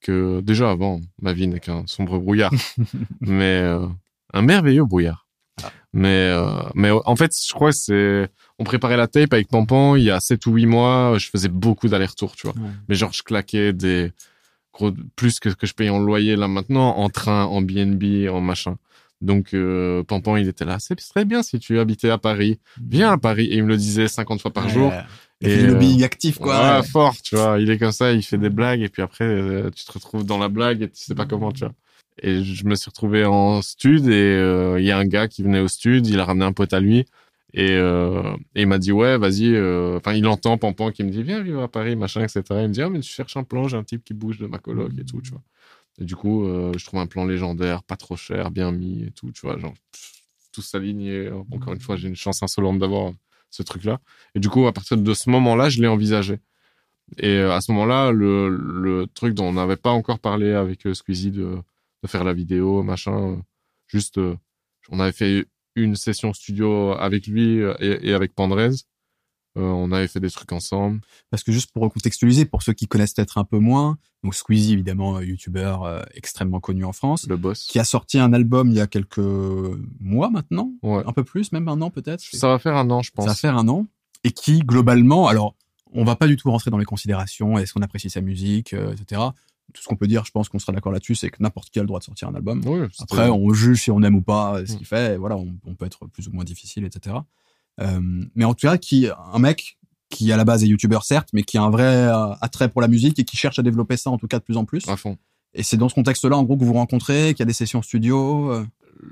que 0.00 0.40
déjà 0.40 0.70
avant, 0.70 1.00
ma 1.20 1.32
vie 1.32 1.48
n'est 1.48 1.60
qu'un 1.60 1.86
sombre 1.86 2.18
brouillard. 2.18 2.52
mais, 3.20 3.60
euh, 3.62 3.86
un 4.32 4.42
merveilleux 4.42 4.84
brouillard. 4.84 5.26
Ah. 5.62 5.70
Mais, 5.92 6.08
euh, 6.30 6.62
mais 6.74 6.90
en 6.90 7.16
fait, 7.16 7.32
je 7.46 7.52
crois 7.52 7.70
que 7.70 7.76
c'est, 7.76 8.28
on 8.58 8.64
préparait 8.64 8.96
la 8.96 9.06
tape 9.06 9.32
avec 9.32 9.48
Pampan 9.48 9.96
il 9.96 10.04
y 10.04 10.10
a 10.10 10.20
7 10.20 10.44
ou 10.46 10.52
8 10.52 10.66
mois, 10.66 11.16
je 11.18 11.28
faisais 11.28 11.48
beaucoup 11.48 11.88
d'allers-retours, 11.88 12.36
tu 12.36 12.46
vois. 12.46 12.56
Mais 12.88 12.94
genre, 12.94 13.12
je 13.12 13.22
claquais 13.22 13.72
des, 13.72 14.12
gros, 14.76 14.92
plus 15.16 15.40
que 15.40 15.50
ce 15.50 15.56
que 15.56 15.66
je 15.66 15.74
paye 15.74 15.90
en 15.90 15.98
loyer 15.98 16.36
là 16.36 16.48
maintenant, 16.48 16.96
en 16.96 17.08
train, 17.08 17.44
en 17.44 17.62
BNB, 17.62 18.28
en 18.30 18.40
machin. 18.40 18.76
Donc, 19.22 19.54
euh, 19.54 20.02
Pampan, 20.04 20.36
il 20.36 20.48
était 20.48 20.66
là. 20.66 20.76
C'est 20.78 20.96
très 20.96 21.24
bien 21.24 21.42
si 21.42 21.58
tu 21.58 21.78
habitais 21.78 22.10
à 22.10 22.18
Paris. 22.18 22.58
Viens 22.86 23.12
à 23.12 23.18
Paris. 23.18 23.46
Et 23.46 23.56
il 23.56 23.64
me 23.64 23.68
le 23.68 23.76
disait 23.76 24.08
50 24.08 24.42
fois 24.42 24.52
par 24.52 24.68
jour. 24.68 24.92
Et 25.40 25.52
Et, 25.52 25.56
le 25.56 25.64
euh, 25.64 25.66
lobbying 25.72 26.04
actif, 26.04 26.38
quoi. 26.38 26.78
Ouais, 26.78 26.86
fort, 26.86 27.14
tu 27.22 27.36
vois. 27.36 27.58
Il 27.58 27.70
est 27.70 27.78
comme 27.78 27.92
ça, 27.92 28.12
il 28.12 28.22
fait 28.22 28.38
des 28.38 28.50
blagues. 28.50 28.82
Et 28.82 28.88
puis 28.88 29.02
après, 29.02 29.24
euh, 29.24 29.70
tu 29.74 29.84
te 29.84 29.92
retrouves 29.92 30.24
dans 30.24 30.38
la 30.38 30.48
blague 30.48 30.82
et 30.82 30.88
tu 30.90 31.02
sais 31.02 31.14
pas 31.14 31.26
comment, 31.26 31.52
tu 31.52 31.60
vois. 31.60 31.72
Et 32.22 32.42
je 32.42 32.64
me 32.66 32.74
suis 32.74 32.88
retrouvé 32.88 33.26
en 33.26 33.60
stud 33.60 34.06
et 34.06 34.12
euh, 34.12 34.80
il 34.80 34.86
y 34.86 34.90
a 34.90 34.96
un 34.96 35.04
gars 35.04 35.28
qui 35.28 35.42
venait 35.42 35.60
au 35.60 35.68
stud. 35.68 36.06
Il 36.06 36.18
a 36.20 36.24
ramené 36.24 36.46
un 36.46 36.52
pote 36.52 36.72
à 36.72 36.80
lui. 36.80 37.04
Et, 37.54 37.72
euh, 37.72 38.36
et 38.54 38.62
il 38.62 38.66
m'a 38.66 38.78
dit, 38.78 38.92
ouais, 38.92 39.16
vas-y. 39.18 39.54
euh, 39.54 39.96
Enfin, 39.96 40.12
il 40.14 40.26
entend 40.26 40.58
Pampan 40.58 40.90
qui 40.92 41.04
me 41.04 41.10
dit, 41.10 41.22
viens 41.22 41.42
vivre 41.42 41.62
à 41.62 41.68
Paris, 41.68 41.96
machin, 41.96 42.22
etc. 42.22 42.42
Il 42.62 42.68
me 42.68 42.72
dit, 42.72 42.82
ah, 42.82 42.90
mais 42.90 43.00
tu 43.00 43.10
cherches 43.10 43.36
un 43.36 43.44
plan, 43.44 43.68
j'ai 43.68 43.76
un 43.76 43.84
type 43.84 44.04
qui 44.04 44.14
bouge 44.14 44.38
de 44.38 44.46
ma 44.46 44.58
coloc 44.58 44.92
et 44.98 45.04
tout, 45.04 45.20
tu 45.22 45.30
vois. 45.30 45.42
Et 46.00 46.04
du 46.04 46.16
coup, 46.16 46.44
euh, 46.46 46.72
je 46.78 46.84
trouve 46.86 47.00
un 47.00 47.06
plan 47.06 47.24
légendaire, 47.26 47.82
pas 47.84 47.96
trop 47.96 48.16
cher, 48.16 48.50
bien 48.50 48.72
mis 48.72 49.04
et 49.04 49.10
tout, 49.12 49.32
tu 49.32 49.42
vois, 49.42 49.58
genre, 49.58 49.74
pff, 49.92 50.12
tout 50.52 50.62
s'aligné. 50.62 51.30
Encore 51.52 51.72
une 51.74 51.80
fois, 51.80 51.96
j'ai 51.96 52.08
une 52.08 52.16
chance 52.16 52.42
insolente 52.42 52.78
d'avoir 52.78 53.12
ce 53.50 53.62
truc-là. 53.62 54.00
Et 54.34 54.40
du 54.40 54.48
coup, 54.50 54.66
à 54.66 54.72
partir 54.72 54.96
de 54.98 55.14
ce 55.14 55.30
moment-là, 55.30 55.68
je 55.70 55.80
l'ai 55.80 55.88
envisagé. 55.88 56.38
Et 57.18 57.38
à 57.40 57.60
ce 57.60 57.72
moment-là, 57.72 58.10
le, 58.12 58.48
le 58.48 59.06
truc 59.14 59.34
dont 59.34 59.46
on 59.46 59.52
n'avait 59.54 59.76
pas 59.76 59.90
encore 59.90 60.18
parlé 60.18 60.52
avec 60.52 60.86
Squeezie 60.92 61.30
de, 61.30 61.56
de 62.02 62.08
faire 62.08 62.24
la 62.24 62.32
vidéo, 62.34 62.82
machin, 62.82 63.40
juste, 63.86 64.20
on 64.90 65.00
avait 65.00 65.12
fait 65.12 65.46
une 65.76 65.94
session 65.96 66.32
studio 66.32 66.92
avec 66.92 67.26
lui 67.26 67.60
euh, 67.62 67.74
et, 67.80 68.08
et 68.10 68.14
avec 68.14 68.34
Pandrez. 68.34 68.70
Euh, 69.58 69.62
on 69.62 69.90
avait 69.90 70.06
fait 70.08 70.20
des 70.20 70.30
trucs 70.30 70.52
ensemble. 70.52 71.00
Parce 71.30 71.42
que 71.42 71.50
juste 71.50 71.70
pour 71.72 71.82
recontextualiser, 71.84 72.44
pour 72.44 72.62
ceux 72.62 72.74
qui 72.74 72.86
connaissent 72.86 73.14
peut-être 73.14 73.38
un 73.38 73.44
peu 73.44 73.58
moins, 73.58 73.96
donc 74.22 74.34
Squeezie, 74.34 74.74
évidemment, 74.74 75.18
youtubeur 75.20 75.84
euh, 75.84 76.02
extrêmement 76.14 76.60
connu 76.60 76.84
en 76.84 76.92
France, 76.92 77.26
Le 77.26 77.38
boss. 77.38 77.64
qui 77.66 77.78
a 77.78 77.84
sorti 77.84 78.18
un 78.18 78.34
album 78.34 78.68
il 78.68 78.74
y 78.76 78.80
a 78.80 78.86
quelques 78.86 79.16
mois 79.98 80.28
maintenant, 80.28 80.72
Ouais. 80.82 81.02
un 81.06 81.12
peu 81.12 81.24
plus, 81.24 81.52
même 81.52 81.68
un 81.68 81.80
an 81.80 81.90
peut-être. 81.90 82.20
Ça 82.20 82.48
va 82.48 82.58
faire 82.58 82.76
un 82.76 82.90
an, 82.90 83.00
je 83.00 83.10
pense. 83.12 83.24
Ça 83.24 83.30
va 83.30 83.34
faire 83.34 83.56
un 83.56 83.66
an, 83.68 83.86
et 84.24 84.30
qui 84.32 84.58
globalement, 84.60 85.26
alors, 85.26 85.54
on 85.92 86.04
va 86.04 86.16
pas 86.16 86.26
du 86.26 86.36
tout 86.36 86.50
rentrer 86.50 86.70
dans 86.70 86.76
les 86.78 86.84
considérations, 86.84 87.56
est-ce 87.56 87.72
qu'on 87.72 87.80
apprécie 87.82 88.10
sa 88.10 88.20
musique, 88.20 88.74
euh, 88.74 88.92
etc. 88.92 89.22
Tout 89.74 89.82
ce 89.82 89.88
qu'on 89.88 89.96
peut 89.96 90.06
dire, 90.06 90.24
je 90.24 90.30
pense 90.30 90.48
qu'on 90.48 90.58
sera 90.58 90.72
d'accord 90.72 90.92
là-dessus, 90.92 91.14
c'est 91.16 91.28
que 91.30 91.36
n'importe 91.40 91.70
qui 91.70 91.78
a 91.78 91.82
le 91.82 91.86
droit 91.88 91.98
de 91.98 92.04
sortir 92.04 92.28
un 92.28 92.34
album. 92.34 92.62
Après, 93.00 93.28
on 93.28 93.52
juge 93.52 93.82
si 93.82 93.90
on 93.90 94.00
aime 94.02 94.14
ou 94.14 94.22
pas 94.22 94.64
ce 94.64 94.72
Mm. 94.72 94.76
qu'il 94.76 94.86
fait. 94.86 95.14
et 95.14 95.16
Voilà, 95.16 95.36
on, 95.36 95.54
on 95.66 95.74
peut 95.74 95.86
être 95.86 96.06
plus 96.06 96.28
ou 96.28 96.32
moins 96.32 96.44
difficile, 96.44 96.84
etc. 96.84 97.16
Euh, 97.80 98.00
mais 98.34 98.44
en 98.44 98.54
tout 98.54 98.66
cas, 98.66 98.78
qui 98.78 99.08
un 99.32 99.38
mec 99.38 99.78
qui 100.08 100.30
à 100.32 100.36
la 100.36 100.44
base 100.44 100.62
est 100.64 100.68
youtubeur 100.68 101.02
certes, 101.04 101.28
mais 101.32 101.42
qui 101.42 101.58
a 101.58 101.62
un 101.62 101.70
vrai 101.70 101.84
euh, 101.84 102.32
attrait 102.40 102.68
pour 102.68 102.80
la 102.80 102.88
musique 102.88 103.18
et 103.18 103.24
qui 103.24 103.36
cherche 103.36 103.58
à 103.58 103.62
développer 103.62 103.96
ça 103.96 104.08
en 104.10 104.18
tout 104.18 104.28
cas 104.28 104.38
de 104.38 104.44
plus 104.44 104.56
en 104.56 104.64
plus. 104.64 104.88
à 104.88 104.96
fond. 104.96 105.18
Et 105.52 105.62
c'est 105.62 105.76
dans 105.76 105.88
ce 105.88 105.94
contexte-là, 105.94 106.36
en 106.36 106.42
gros, 106.44 106.54
que 106.56 106.60
vous 106.60 106.68
vous 106.68 106.72
rencontrez, 106.74 107.30
qu'il 107.34 107.40
y 107.40 107.42
a 107.42 107.46
des 107.46 107.52
sessions 107.52 107.82
studio. 107.82 108.52
euh. 108.52 108.64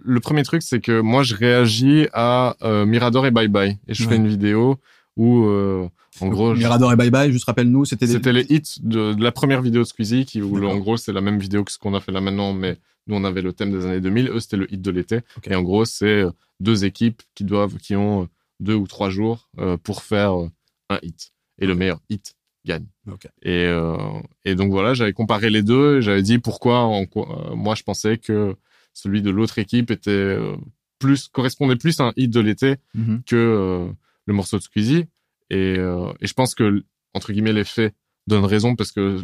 le 0.04 0.20
premier 0.20 0.44
truc, 0.44 0.62
c'est 0.62 0.80
que 0.80 1.00
moi, 1.00 1.22
je 1.24 1.34
réagis 1.34 2.06
à 2.12 2.56
euh, 2.62 2.86
Mirador 2.86 3.26
et 3.26 3.30
Bye 3.30 3.48
Bye. 3.48 3.78
Et 3.88 3.94
je 3.94 4.04
Ouais. 4.04 4.10
fais 4.10 4.16
une 4.16 4.28
vidéo 4.28 4.78
où, 5.16 5.44
euh, 5.44 5.88
en 6.20 6.28
gros, 6.28 6.54
Mirador 6.54 6.92
et 6.92 6.96
Bye 6.96 7.10
Bye, 7.10 7.32
juste 7.32 7.44
rappelle-nous, 7.44 7.84
c'était 7.84 8.06
des... 8.06 8.12
c'était 8.14 8.32
les 8.32 8.46
hits 8.50 8.80
de, 8.82 9.12
de 9.14 9.22
la 9.22 9.32
première 9.32 9.62
vidéo 9.62 9.82
de 9.82 9.86
Squeezie, 9.86 10.24
qui, 10.24 10.42
où 10.42 10.56
le- 10.56 10.66
en 10.66 10.78
gros, 10.78 10.96
c'est 10.96 11.12
la 11.12 11.20
même 11.20 11.38
vidéo 11.38 11.64
que 11.64 11.70
ce 11.72 11.78
qu'on 11.78 11.94
a 11.94 12.00
fait 12.00 12.12
là 12.12 12.20
maintenant, 12.20 12.52
mais 12.52 12.76
nous, 13.06 13.16
on 13.16 13.24
avait 13.24 13.42
le 13.42 13.52
thème 13.52 13.70
des 13.70 13.84
années 13.86 14.00
2000. 14.00 14.28
Eux, 14.30 14.40
c'était 14.40 14.56
le 14.56 14.72
hit 14.72 14.80
de 14.82 14.90
l'été. 14.90 15.20
Et 15.44 15.54
en 15.54 15.62
gros, 15.62 15.84
c'est 15.84 16.06
euh, 16.22 16.30
deux 16.60 16.84
équipes 16.84 17.22
qui 17.34 17.44
doivent, 17.44 17.76
qui 17.76 17.94
ont 17.96 18.22
euh, 18.22 18.26
deux 18.60 18.74
ou 18.74 18.86
trois 18.86 19.10
jours 19.10 19.48
euh, 19.58 19.76
pour 19.76 20.02
faire 20.02 20.32
un 20.90 20.98
hit. 21.02 21.32
Et 21.58 21.66
le 21.66 21.74
meilleur 21.74 22.00
hit 22.08 22.34
gagne. 22.66 22.86
Et, 23.42 23.66
euh, 23.66 23.96
et 24.46 24.54
donc 24.54 24.70
voilà, 24.70 24.94
j'avais 24.94 25.12
comparé 25.12 25.50
les 25.50 25.62
deux 25.62 25.98
et 25.98 26.02
j'avais 26.02 26.22
dit 26.22 26.38
pourquoi 26.38 26.80
en 26.80 27.02
euh, 27.16 27.54
moi 27.54 27.74
je 27.74 27.82
pensais 27.82 28.16
que 28.16 28.56
celui 28.94 29.20
de 29.20 29.28
l'autre 29.30 29.58
équipe 29.58 29.90
était 29.90 30.10
euh, 30.10 30.56
plus 30.98 31.28
correspondait 31.28 31.76
plus 31.76 32.00
à 32.00 32.04
un 32.04 32.12
hit 32.16 32.30
de 32.32 32.40
l'été 32.40 32.76
Mhm. 32.94 33.22
que 33.26 33.88
le 34.26 34.34
morceau 34.34 34.58
de 34.58 34.62
Squeezie. 34.62 35.06
Et, 35.50 35.76
euh, 35.78 36.12
et 36.20 36.26
je 36.26 36.34
pense 36.34 36.54
que 36.54 36.84
entre 37.12 37.32
guillemets 37.32 37.52
les 37.52 37.64
faits 37.64 37.94
donnent 38.26 38.44
raison 38.46 38.74
parce 38.74 38.90
que 38.92 39.20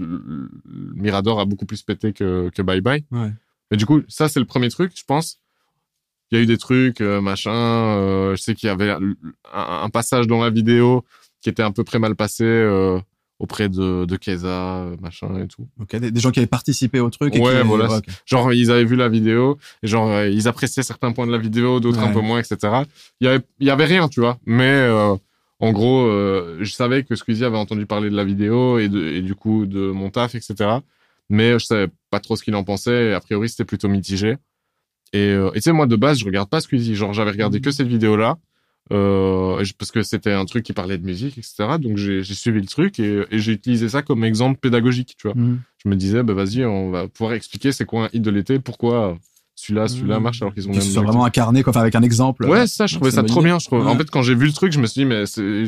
Mirador 0.95 1.41
a 1.41 1.45
beaucoup 1.47 1.67
plus 1.67 1.83
pété 1.83 2.13
que, 2.13 2.51
que 2.51 2.63
Bye 2.63 2.81
Bye. 2.83 3.05
Ouais. 3.11 3.33
Mais 3.71 3.77
du 3.77 3.87
coup, 3.87 4.03
ça 4.09 4.29
c'est 4.29 4.41
le 4.41 4.47
premier 4.47 4.69
truc, 4.69 4.93
je 4.97 5.05
pense. 5.05 5.41
Il 6.31 6.37
y 6.37 6.41
a 6.41 6.43
eu 6.45 6.47
des 6.47 6.59
trucs, 6.59 7.01
euh, 7.01 7.21
machin. 7.21 7.51
euh, 7.53 8.37
je 8.37 8.43
sais 8.43 8.55
qu'il 8.55 8.69
y 8.69 8.71
avait 8.71 8.91
un, 8.91 9.01
un 9.53 9.91
passage 9.91 10.27
dans 10.27 10.43
la 10.43 10.51
vidéo 10.51 11.05
qui 11.41 11.49
était 11.49 11.63
un 11.63 11.73
peu 11.73 11.83
très 11.83 11.99
mal 11.99 12.15
passé 12.15 12.45
euh, 12.45 13.01
auprès 13.41 13.69
de, 13.69 14.05
de 14.05 14.17
Keza, 14.17 14.87
machin 15.01 15.43
et 15.43 15.49
tout. 15.49 15.67
Ok, 15.81 15.97
des, 15.97 16.11
des 16.13 16.21
gens 16.21 16.31
qui 16.31 16.39
avaient 16.39 16.47
participé 16.47 17.01
au 17.01 17.11
truc. 17.11 17.35
Et 17.35 17.41
Ouais, 17.41 17.63
qui, 17.63 17.67
voilà. 17.67 18.01
Genre, 18.27 18.53
ils 18.53 18.71
avaient 18.71 18.85
vu 18.85 18.95
la 18.95 19.09
vidéo, 19.09 19.59
et 19.83 19.89
genre, 19.89 20.09
euh, 20.11 20.29
ils 20.29 20.47
appréciaient 20.47 20.83
certains 20.85 21.11
points 21.13 21.27
de 21.27 21.33
la 21.33 21.39
vidéo, 21.39 21.81
d'autres 21.81 21.99
un 22.01 22.13
peu 22.13 22.21
moins, 22.21 22.39
etc. 22.39 22.59
Il 23.21 23.25
y 23.25 23.29
avait, 23.29 23.43
il 23.59 23.67
y 23.67 23.71
avait 23.71 23.87
rien, 23.87 24.09
tu 24.09 24.21
vois. 24.21 24.39
Mais, 24.47 24.71
euh, 24.71 25.17
en 25.59 25.73
gros, 25.73 26.03
euh, 26.07 26.59
je 26.61 26.71
savais 26.73 27.03
que 27.03 27.15
Squeezie 27.17 27.45
avait 27.45 27.57
entendu 27.59 27.87
parler 27.87 28.09
de 28.11 28.17
la 28.17 28.25
vidéo 28.25 28.79
et, 28.79 28.89
de, 28.89 29.05
et 29.09 29.23
du 29.23 29.35
coup 29.35 29.67
de 29.67 29.91
mon 29.91 30.11
taf, 30.11 30.35
etc. 30.35 30.55
Mais 31.29 31.59
je 31.59 31.65
savais 31.65 31.89
pas 32.11 32.21
trop 32.21 32.37
ce 32.37 32.43
qu'il 32.43 32.55
en 32.55 32.65
pensait, 32.65 33.09
et 33.09 33.13
a 33.15 33.21
priori, 33.21 33.49
c'était 33.49 33.65
plutôt 33.65 33.89
mitigé. 33.89 34.37
Et 35.13 35.19
euh, 35.31 35.51
tu 35.55 35.61
sais, 35.63 35.73
moi, 35.73 35.87
de 35.87 35.97
base, 35.97 36.19
je 36.19 36.25
regarde 36.25 36.49
pas 36.49 36.61
Squeezie. 36.61 36.95
Genre, 36.95 37.13
j'avais 37.15 37.31
regardé 37.33 37.59
Mhm. 37.59 37.63
que 37.65 37.71
cette 37.71 37.89
vidéo-là. 37.89 38.37
Euh, 38.93 39.63
parce 39.79 39.91
que 39.93 40.03
c'était 40.03 40.33
un 40.33 40.45
truc 40.45 40.65
qui 40.65 40.73
parlait 40.73 40.99
de 40.99 41.05
musique, 41.07 41.39
etc. 41.39 41.79
Donc 41.79 41.97
j'ai 41.97 42.23
suivi 42.25 42.61
le 42.61 42.67
truc 42.67 42.99
et, 42.99 43.25
et 43.31 43.39
j'ai 43.39 43.53
utilisé 43.53 43.89
ça 43.89 44.03
comme 44.03 44.25
exemple 44.25 44.59
pédagogique, 44.59 45.15
tu 45.17 45.29
vois 45.29 45.37
Mhm. 45.37 45.61
je 45.85 45.89
me 45.89 45.97
disais, 45.97 46.23
bah 46.23 46.35
vas-y, 46.35 46.65
on 46.65 46.91
va 46.91 47.07
pouvoir 47.09 47.35
expliquer 47.35 47.73
c'est 47.73 47.85
quoi 47.85 48.07
un 48.07 48.09
hit 48.13 48.23
de 48.23 48.31
l'été, 48.31 48.59
pourquoi 48.59 49.17
celui-là, 49.55 49.89
celui-là 49.89 50.17
Mhm. 50.17 50.23
marche 50.23 50.43
alors 50.43 50.55
qu'ils 50.55 50.65
ont 50.67 50.71
même 50.73 50.79
objectif. 50.79 51.03
vraiment 51.03 51.25
incarné, 51.25 51.63
quoi, 51.63 51.71
enfin, 51.71 51.81
avec 51.83 51.95
un 51.95 52.03
exemple. 52.03 52.47
Ouais, 52.47 52.67
ça, 52.67 52.87
je 52.87 52.95
trouvais 52.97 53.11
c'est 53.11 53.17
ça 53.17 53.23
trop 53.23 53.43
bien. 53.43 53.59
Je 53.59 53.67
trouve. 53.67 53.87
En 53.87 53.97
fait, 53.97 54.11
quand 54.11 54.23
j'ai 54.23 54.35
vu 54.35 54.47
le 54.47 54.53
truc, 54.53 54.73
je 54.73 54.81
me 54.81 54.87
suis 54.87 55.03
dit, 55.03 55.05
mais 55.05 55.27
c'est 55.27 55.65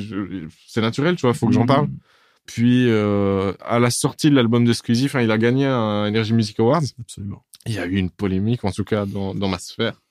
c'est 0.67 0.81
naturel, 0.81 1.15
tu 1.17 1.23
vois, 1.23 1.35
faut 1.35 1.47
que 1.47 1.53
j'en 1.53 1.67
parle. 1.67 1.89
Puis 2.47 2.87
euh, 2.89 3.53
à 3.65 3.79
la 3.79 3.91
sortie 3.91 4.29
de 4.31 4.35
l'album 4.35 4.65
de 4.65 4.73
Squeezie, 4.73 5.05
enfin, 5.07 5.21
il 5.21 5.31
a 5.31 5.39
gagné 5.39 5.65
un 5.67 6.07
Energy 6.07 6.33
Music 6.33 6.59
Awards. 6.59 6.83
Absolument. 7.01 7.45
Il 7.67 7.75
y 7.75 7.79
a 7.79 7.87
eu 7.87 7.95
une 7.97 8.11
polémique, 8.11 8.65
en 8.65 8.73
tout 8.73 8.83
cas 8.83 9.07
dans, 9.07 9.33
dans 9.33 9.47
ma 9.49 9.59
sphère. 9.61 10.02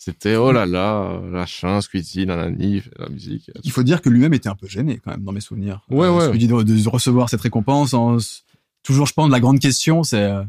C'était 0.00 0.36
oh 0.36 0.52
là 0.52 0.64
là, 0.64 1.20
machin, 1.24 1.80
Squeezie, 1.80 2.24
nanani, 2.24 2.82
la 2.98 3.08
musique. 3.08 3.50
Il 3.64 3.72
faut 3.72 3.82
dire 3.82 4.00
que 4.00 4.08
lui-même 4.08 4.32
était 4.32 4.48
un 4.48 4.54
peu 4.54 4.68
gêné 4.68 5.00
quand 5.04 5.10
même 5.10 5.24
dans 5.24 5.32
mes 5.32 5.40
souvenirs. 5.40 5.82
Ouais, 5.90 6.06
Euh, 6.06 6.16
ouais. 6.16 6.26
Squeezie 6.28 6.46
de, 6.46 6.62
de 6.62 6.88
recevoir 6.88 7.28
cette 7.28 7.40
récompense. 7.40 7.94
en- 7.94 8.16
toujours, 8.84 9.06
je 9.06 9.12
pense, 9.12 9.28
la 9.30 9.40
grande 9.40 9.58
question, 9.58 10.04
c'est 10.04 10.22
euh, 10.22 10.42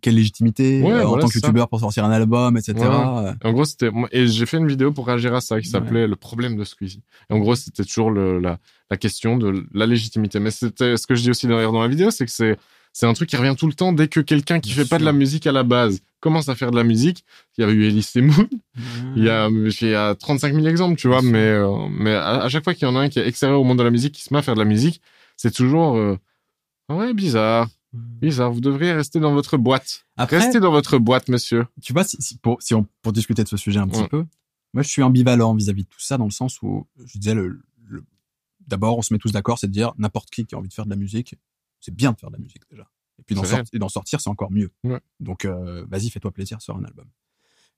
quelle 0.00 0.16
légitimité 0.16 0.82
Ouais, 0.82 0.90
euh, 0.90 1.04
en 1.04 1.08
voilà, 1.10 1.22
tant 1.22 1.28
que 1.28 1.34
youtubeur 1.36 1.68
pour 1.68 1.78
sortir 1.78 2.04
un 2.04 2.10
album, 2.10 2.56
etc. 2.56 2.74
Ouais. 2.80 2.84
Euh, 2.86 3.32
En 3.44 3.52
gros, 3.52 3.64
c'était 3.64 3.90
et 4.10 4.26
j'ai 4.26 4.46
fait 4.46 4.56
une 4.58 4.66
vidéo 4.66 4.90
pour 4.92 5.06
réagir 5.06 5.32
à 5.32 5.40
ça 5.40 5.60
qui 5.60 5.68
s'appelait 5.68 6.08
le 6.08 6.16
problème 6.16 6.56
de 6.56 6.64
Squeezie. 6.64 7.02
Et 7.30 7.34
en 7.34 7.38
gros, 7.38 7.54
c'était 7.54 7.84
toujours 7.84 8.10
le, 8.10 8.40
la, 8.40 8.58
la 8.90 8.96
question 8.96 9.36
de 9.38 9.64
la 9.72 9.86
légitimité. 9.86 10.40
Mais 10.40 10.50
c'était 10.50 10.96
ce 10.96 11.06
que 11.06 11.14
je 11.14 11.22
dis 11.22 11.30
aussi 11.30 11.46
d'ailleurs 11.46 11.72
dans 11.72 11.82
la 11.82 11.88
vidéo, 11.88 12.10
c'est 12.10 12.24
que 12.26 12.32
c'est 12.32 12.58
c'est 12.92 13.06
un 13.06 13.12
truc 13.14 13.28
qui 13.28 13.36
revient 13.36 13.54
tout 13.58 13.66
le 13.66 13.72
temps 13.72 13.92
dès 13.92 14.08
que 14.08 14.20
quelqu'un 14.20 14.60
qui 14.60 14.70
fait 14.72 14.84
pas 14.88 14.98
de 14.98 15.04
la 15.04 15.12
musique 15.12 15.46
à 15.46 15.52
la 15.52 15.62
base 15.62 16.00
commence 16.20 16.48
à 16.48 16.54
faire 16.54 16.70
de 16.70 16.76
la 16.76 16.84
musique. 16.84 17.24
Il 17.56 17.62
y 17.62 17.64
avait 17.64 17.72
eu 17.72 17.84
Elise 17.86 18.14
Moon, 18.16 18.48
il 19.16 19.24
y 19.24 19.28
a 19.30 19.48
il 19.48 19.88
y 19.88 19.94
a 19.94 20.14
35 20.14 20.54
000 20.54 20.66
exemples, 20.66 20.96
tu 20.98 21.08
vois. 21.08 21.22
Mais 21.22 21.38
euh, 21.38 21.88
mais 21.90 22.14
à, 22.14 22.42
à 22.42 22.48
chaque 22.48 22.64
fois 22.64 22.74
qu'il 22.74 22.86
y 22.86 22.90
en 22.90 22.96
a 22.96 23.00
un 23.00 23.08
qui 23.08 23.18
est 23.18 23.26
extérieur 23.26 23.60
au 23.60 23.64
monde 23.64 23.78
de 23.78 23.82
la 23.82 23.90
musique, 23.90 24.14
qui 24.14 24.22
se 24.22 24.32
met 24.32 24.38
à 24.38 24.42
faire 24.42 24.54
de 24.54 24.60
la 24.60 24.64
musique, 24.68 25.00
c'est 25.36 25.52
toujours 25.52 25.96
euh, 25.96 26.16
ouais 26.90 27.14
bizarre, 27.14 27.68
bizarre. 27.92 28.52
Vous 28.52 28.60
devriez 28.60 28.92
rester 28.92 29.20
dans 29.20 29.32
votre 29.32 29.56
boîte. 29.56 30.04
Après, 30.16 30.38
Restez 30.38 30.60
dans 30.60 30.70
votre 30.70 30.98
boîte, 30.98 31.28
monsieur. 31.28 31.66
tu 31.82 31.92
vois, 31.92 32.04
si, 32.04 32.16
si- 32.20 32.36
pour, 32.38 32.60
si 32.62 32.74
on, 32.74 32.86
pour 33.02 33.12
discuter 33.12 33.42
de 33.42 33.48
ce 33.48 33.56
sujet 33.56 33.78
un 33.80 33.88
petit 33.88 34.00
Ouais. 34.02 34.08
peu, 34.08 34.24
moi, 34.74 34.82
je 34.82 34.88
suis 34.88 35.02
ambivalent 35.02 35.54
vis-à-vis 35.54 35.84
de 35.84 35.88
tout 35.88 36.00
ça 36.00 36.18
dans 36.18 36.24
le 36.26 36.30
sens 36.30 36.60
où 36.62 36.86
je 37.04 37.18
disais 37.18 37.34
le, 37.34 37.60
le- 37.88 38.04
d'abord, 38.68 38.96
on 38.98 39.02
se 39.02 39.12
met 39.12 39.18
tous 39.18 39.32
d'accord, 39.32 39.58
c'est 39.58 39.66
de 39.66 39.72
dire 39.72 39.92
n'importe 39.98 40.30
qui 40.30 40.44
qui 40.46 40.54
a 40.54 40.58
envie 40.58 40.68
de 40.68 40.74
faire 40.74 40.84
de 40.84 40.90
la 40.90 40.96
musique, 40.96 41.34
c'est 41.82 41.94
bien 41.94 42.12
de 42.12 42.18
faire 42.18 42.30
de 42.30 42.36
la 42.36 42.42
musique 42.42 42.62
déjà. 42.70 42.88
Et 43.18 43.22
puis 43.24 43.34
d'en 43.34 43.42
sorti- 43.44 43.78
sortir, 43.92 44.20
c'est 44.22 44.30
encore 44.30 44.50
mieux. 44.50 44.72
Ouais. 44.84 45.00
Donc, 45.20 45.44
euh, 45.44 45.84
vas-y, 45.90 46.08
fais-toi 46.08 46.30
plaisir, 46.32 46.62
sors 46.62 46.78
un 46.78 46.84
album. 46.84 47.06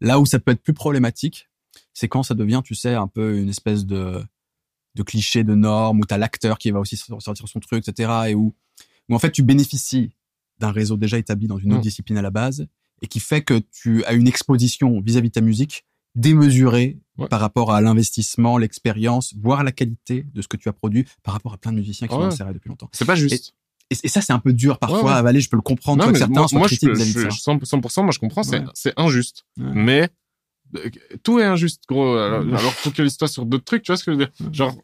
Là 0.00 0.20
où 0.20 0.26
ça 0.26 0.38
peut 0.38 0.52
être 0.52 0.62
plus 0.62 0.74
problématique, 0.74 1.48
c'est 1.92 2.06
quand 2.08 2.22
ça 2.22 2.34
devient, 2.34 2.62
tu 2.64 2.74
sais, 2.76 2.94
un 2.94 3.08
peu 3.08 3.36
une 3.38 3.48
espèce 3.48 3.84
de, 3.84 4.22
de 4.94 5.02
cliché, 5.02 5.42
de 5.42 5.54
norme, 5.56 6.00
où 6.00 6.04
t'as 6.04 6.18
l'acteur 6.18 6.58
qui 6.58 6.70
va 6.70 6.78
aussi 6.80 6.96
sortir 6.96 7.48
son 7.48 7.60
truc, 7.60 7.86
etc. 7.86 8.12
Et 8.28 8.34
où, 8.34 8.54
où 9.08 9.14
en 9.14 9.18
fait 9.18 9.32
tu 9.32 9.42
bénéficies 9.42 10.14
d'un 10.60 10.70
réseau 10.70 10.96
déjà 10.96 11.18
établi 11.18 11.46
dans 11.48 11.58
une 11.58 11.72
autre 11.72 11.80
Mm. 11.80 11.82
discipline 11.82 12.16
à 12.18 12.22
la 12.22 12.30
base 12.30 12.66
et 13.02 13.08
qui 13.08 13.18
fait 13.20 13.42
que 13.42 13.58
tu 13.72 14.04
as 14.04 14.12
une 14.12 14.28
exposition 14.28 15.00
vis-à-vis 15.00 15.28
de 15.28 15.32
ta 15.34 15.40
musique 15.40 15.84
démesurée 16.14 16.98
Ouais. 17.18 17.28
par 17.28 17.38
rapport 17.40 17.70
à 17.72 17.80
l'investissement, 17.80 18.58
l'expérience, 18.58 19.34
voire 19.36 19.62
la 19.62 19.70
qualité 19.70 20.26
de 20.34 20.42
ce 20.42 20.48
que 20.48 20.56
tu 20.56 20.68
as 20.68 20.72
produit 20.72 21.06
par 21.22 21.32
rapport 21.34 21.52
à 21.52 21.58
plein 21.58 21.70
de 21.70 21.76
musiciens 21.76 22.08
qui 22.08 22.14
Ouais. 22.14 22.20
sont 22.22 22.26
insérés 22.26 22.52
depuis 22.54 22.68
longtemps. 22.68 22.88
C'est 22.92 23.04
pas 23.04 23.14
juste. 23.14 23.54
Et, 23.90 23.96
et 24.04 24.08
ça, 24.08 24.20
c'est 24.20 24.32
un 24.32 24.38
peu 24.38 24.52
dur 24.52 24.78
parfois 24.78 24.98
Ouais, 25.00 25.04
ouais. 25.06 25.12
à 25.12 25.16
avaler, 25.16 25.40
je 25.40 25.48
peux 25.50 25.56
le 25.56 25.62
comprendre, 25.62 25.98
Non, 26.02 26.06
que 26.08 26.12
mais 26.12 26.18
certains 26.18 26.32
moi, 26.40 26.46
moi, 26.52 26.62
je, 26.68 26.74
critiques 26.76 26.88
je, 26.90 26.94
vis-à-vis 26.94 27.14
de 27.14 27.30
je, 27.30 27.36
ça. 27.36 27.52
100%, 27.52 27.64
100%, 27.80 28.02
moi 28.02 28.12
je 28.12 28.18
comprends, 28.18 28.42
c'est 28.42 28.62
c'est 28.74 28.92
injuste. 28.98 29.44
Mais 29.56 30.08
euh, 30.76 30.88
tout 31.22 31.38
est 31.38 31.44
injuste, 31.44 31.82
gros. 31.88 32.16
Alors, 32.16 32.40
alors 32.40 32.72
faut 32.72 32.90
que 32.90 33.02
l'histoire 33.02 33.28
sur 33.28 33.44
d'autres 33.46 33.64
trucs, 33.64 33.82
tu 33.82 33.92
vois 33.92 33.96
ce 33.96 34.04
que 34.04 34.12
je 34.12 34.16
veux 34.18 34.24
dire? 34.26 34.52
Genre, 34.52 34.74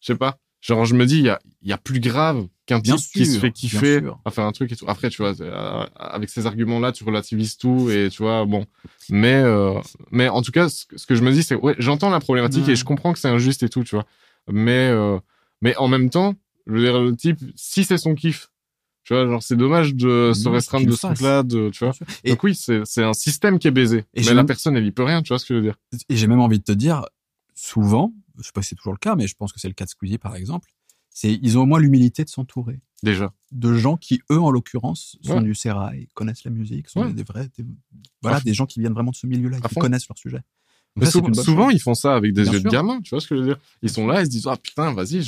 je 0.00 0.06
sais 0.06 0.16
pas. 0.16 0.38
Genre, 0.60 0.84
je 0.84 0.94
me 0.94 1.06
dis, 1.06 1.16
il 1.18 1.24
y 1.24 1.28
a, 1.28 1.40
il 1.62 1.68
y 1.70 1.72
a 1.72 1.78
plus 1.78 1.98
grave 1.98 2.46
qu'un 2.66 2.80
type 2.80 2.94
qui 3.12 3.26
se 3.26 3.38
fait 3.40 3.50
kiffer 3.50 4.00
à 4.24 4.30
faire 4.30 4.44
un 4.44 4.52
truc 4.52 4.70
et 4.70 4.76
tout. 4.76 4.84
Après, 4.86 5.10
tu 5.10 5.20
vois, 5.22 5.34
euh, 5.40 5.84
avec 5.96 6.28
ces 6.30 6.46
arguments-là, 6.46 6.92
tu 6.92 7.02
relativises 7.02 7.56
tout 7.56 7.90
et 7.90 8.08
tu 8.10 8.22
vois, 8.22 8.44
bon. 8.44 8.66
Mais, 9.10 9.34
euh, 9.34 9.74
mais 10.12 10.28
en 10.28 10.40
tout 10.40 10.52
cas, 10.52 10.68
ce, 10.68 10.86
que- 10.86 10.96
ce 10.98 11.06
que 11.06 11.16
je 11.16 11.22
me 11.24 11.32
dis, 11.32 11.42
c'est, 11.42 11.56
ouais, 11.56 11.74
j'entends 11.78 12.10
la 12.10 12.20
problématique 12.20 12.66
Ouais. 12.66 12.72
et 12.74 12.76
je 12.76 12.84
comprends 12.84 13.12
que 13.12 13.18
c'est 13.18 13.28
injuste 13.28 13.64
et 13.64 13.68
tout, 13.68 13.82
tu 13.82 13.96
vois. 13.96 14.04
Mais, 14.48 14.88
euh, 14.90 15.18
mais 15.62 15.74
en 15.78 15.88
même 15.88 16.10
temps, 16.10 16.34
je 16.66 16.72
veux 16.72 16.80
dire, 16.80 17.00
le 17.00 17.14
type, 17.16 17.38
si 17.56 17.84
c'est 17.84 17.98
son 17.98 18.14
kiff, 18.14 18.48
tu 19.04 19.14
vois, 19.14 19.26
genre, 19.26 19.42
c'est 19.42 19.56
dommage 19.56 19.94
de 19.94 20.32
se 20.34 20.44
Non, 20.44 20.52
restreindre 20.52 20.86
de 20.86 20.92
ce 20.92 21.06
truc-là, 21.06 21.42
tu 21.72 21.84
vois. 21.84 21.92
Et, 22.24 22.30
Donc 22.30 22.42
oui, 22.44 22.54
c'est 22.54 23.02
un 23.02 23.12
système 23.12 23.58
qui 23.58 23.66
est 23.68 23.72
baisé. 23.72 24.04
Et 24.14 24.22
mais 24.24 24.34
la 24.34 24.44
personne, 24.44 24.76
elle 24.76 24.86
y 24.86 24.92
peut 24.92 25.02
rien, 25.02 25.22
tu 25.22 25.28
vois 25.28 25.38
ce 25.40 25.44
que 25.44 25.54
je 25.54 25.58
veux 25.58 25.64
dire. 25.64 25.76
et 26.08 26.16
j'ai 26.16 26.26
même 26.28 26.40
envie 26.40 26.58
de 26.58 26.64
te 26.64 26.72
dire, 26.72 27.04
souvent, 27.54 28.12
je 28.38 28.44
sais 28.44 28.52
pas 28.52 28.62
si 28.62 28.68
c'est 28.70 28.76
toujours 28.76 28.92
le 28.92 28.98
cas, 28.98 29.16
mais 29.16 29.26
je 29.26 29.34
pense 29.34 29.52
que 29.52 29.60
c'est 29.60 29.68
le 29.68 29.74
cas 29.74 29.84
de 29.84 29.90
Squeezie 29.90 30.18
par 30.18 30.36
exemple, 30.36 30.68
c'est 31.10 31.32
ils 31.42 31.58
ont 31.58 31.62
au 31.62 31.66
moins 31.66 31.78
l'humilité 31.80 32.24
de 32.24 32.28
s'entourer 32.30 32.80
Déjà. 33.02 33.32
de 33.50 33.74
gens 33.74 33.96
qui, 33.96 34.22
eux, 34.30 34.40
en 34.40 34.50
l'occurrence, 34.50 35.18
sont 35.22 35.34
Ouais. 35.38 35.42
du 35.42 35.54
sérail, 35.54 36.08
connaissent 36.14 36.44
la 36.44 36.50
musique, 36.50 36.88
sont 36.88 37.02
Ouais. 37.02 37.12
des, 37.12 37.22
vrais, 37.24 37.48
des- 37.58 37.66
voilà, 38.22 38.40
des 38.40 38.54
gens 38.54 38.66
qui 38.66 38.80
viennent 38.80 38.94
vraiment 38.94 39.10
de 39.10 39.16
ce 39.16 39.26
milieu-là, 39.26 39.60
qui 39.60 39.74
fond. 39.74 39.80
connaissent 39.80 40.08
leur 40.08 40.16
sujet. 40.16 40.40
Mais 40.96 41.06
Ça, 41.06 41.12
c'est 41.12 41.34
souvent, 41.42 41.70
chose. 41.70 41.74
ils 41.74 41.80
font 41.80 41.94
ça 41.94 42.14
avec 42.14 42.34
des 42.34 42.42
Bien 42.42 42.52
yeux 42.52 42.60
sûr. 42.60 42.70
de 42.70 42.76
gamin, 42.76 43.00
tu 43.00 43.10
vois 43.10 43.20
ce 43.20 43.26
que 43.26 43.34
je 43.34 43.40
veux 43.40 43.46
dire? 43.46 43.58
Ils 43.82 43.88
sont 43.88 44.06
là, 44.06 44.20
ils 44.20 44.26
se 44.26 44.30
disent, 44.30 44.46
ah 44.46 44.56
putain, 44.62 44.92
vas-y, 44.92 45.22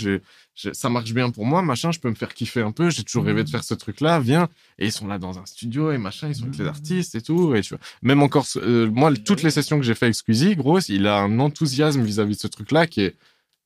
ça 0.73 0.91
marche 0.91 1.13
bien 1.15 1.31
pour 1.31 1.47
moi, 1.47 1.63
machin, 1.63 1.91
je 1.91 1.99
peux 2.01 2.11
me 2.11 2.15
faire 2.15 2.35
kiffer 2.35 2.61
un 2.61 2.71
peu, 2.71 2.91
j'ai 2.91 3.03
toujours 3.03 3.25
rêvé 3.25 3.45
de 3.45 3.49
faire 3.49 3.65
ce 3.65 3.73
truc-là, 3.73 4.21
viens. 4.21 4.49
Et 4.79 4.87
ils 4.87 4.93
sont 4.93 5.07
là 5.07 5.19
dans 5.19 5.39
un 5.39 5.47
studio 5.47 5.91
et 5.91 5.97
machin, 5.97 6.29
ils 6.29 6.35
sont 6.35 6.43
avec 6.45 6.59
les 6.59 6.65
Mhm. 6.65 6.69
artistes 6.71 7.15
et 7.15 7.23
tout. 7.23 7.55
Et 7.55 7.63
tu 7.63 7.71
vois, 7.71 7.81
même 8.03 8.23
encore, 8.23 8.45
euh, 8.57 8.91
moi, 8.91 9.11
toutes 9.17 9.43
les 9.43 9.51
sessions 9.51 9.79
que 9.79 9.87
j'ai 9.87 9.95
fait 9.95 10.07
avec 10.07 10.17
Squeezie, 10.17 10.55
gros, 10.55 10.81
il 10.81 11.07
a 11.07 11.17
un 11.21 11.39
enthousiasme 11.39 12.03
vis-à-vis 12.03 12.37
de 12.37 12.41
ce 12.41 12.47
truc-là 12.49 12.87
qui 12.87 13.01
est, 13.01 13.17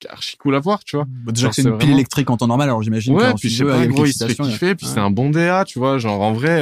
archi 0.09 0.37
cool 0.37 0.55
à 0.55 0.61
voir, 0.61 0.85
tu 0.85 0.95
vois. 0.95 1.07
Bah, 1.25 1.33
déjà 1.33 1.47
Genre, 1.47 1.51
que 1.57 1.61
c'est 1.63 1.69
une 1.69 1.77
pile 1.79 1.91
électrique 1.91 2.31
en 2.31 2.37
temps 2.37 2.47
normal, 2.47 2.69
alors 2.69 2.85
j'imagine 2.85 3.15
Ouais, 3.17 3.35
puis 3.35 3.49
je 3.49 3.55
sais 3.55 3.55
studio, 3.57 3.73
pas, 3.73 3.79
avec 3.79 3.91
gros, 3.91 4.07
il 4.07 4.13
se 4.13 4.25
fait 4.29 4.35
kiffer, 4.37 4.75
puis 4.77 4.87
ouais. 4.87 4.93
c'est 4.93 5.01
un 5.01 5.11
bon 5.11 5.31
DA, 5.31 5.65
tu 5.65 5.81
vois, 5.81 5.99
genre 5.99 6.21
en 6.21 6.33
vrai, 6.33 6.61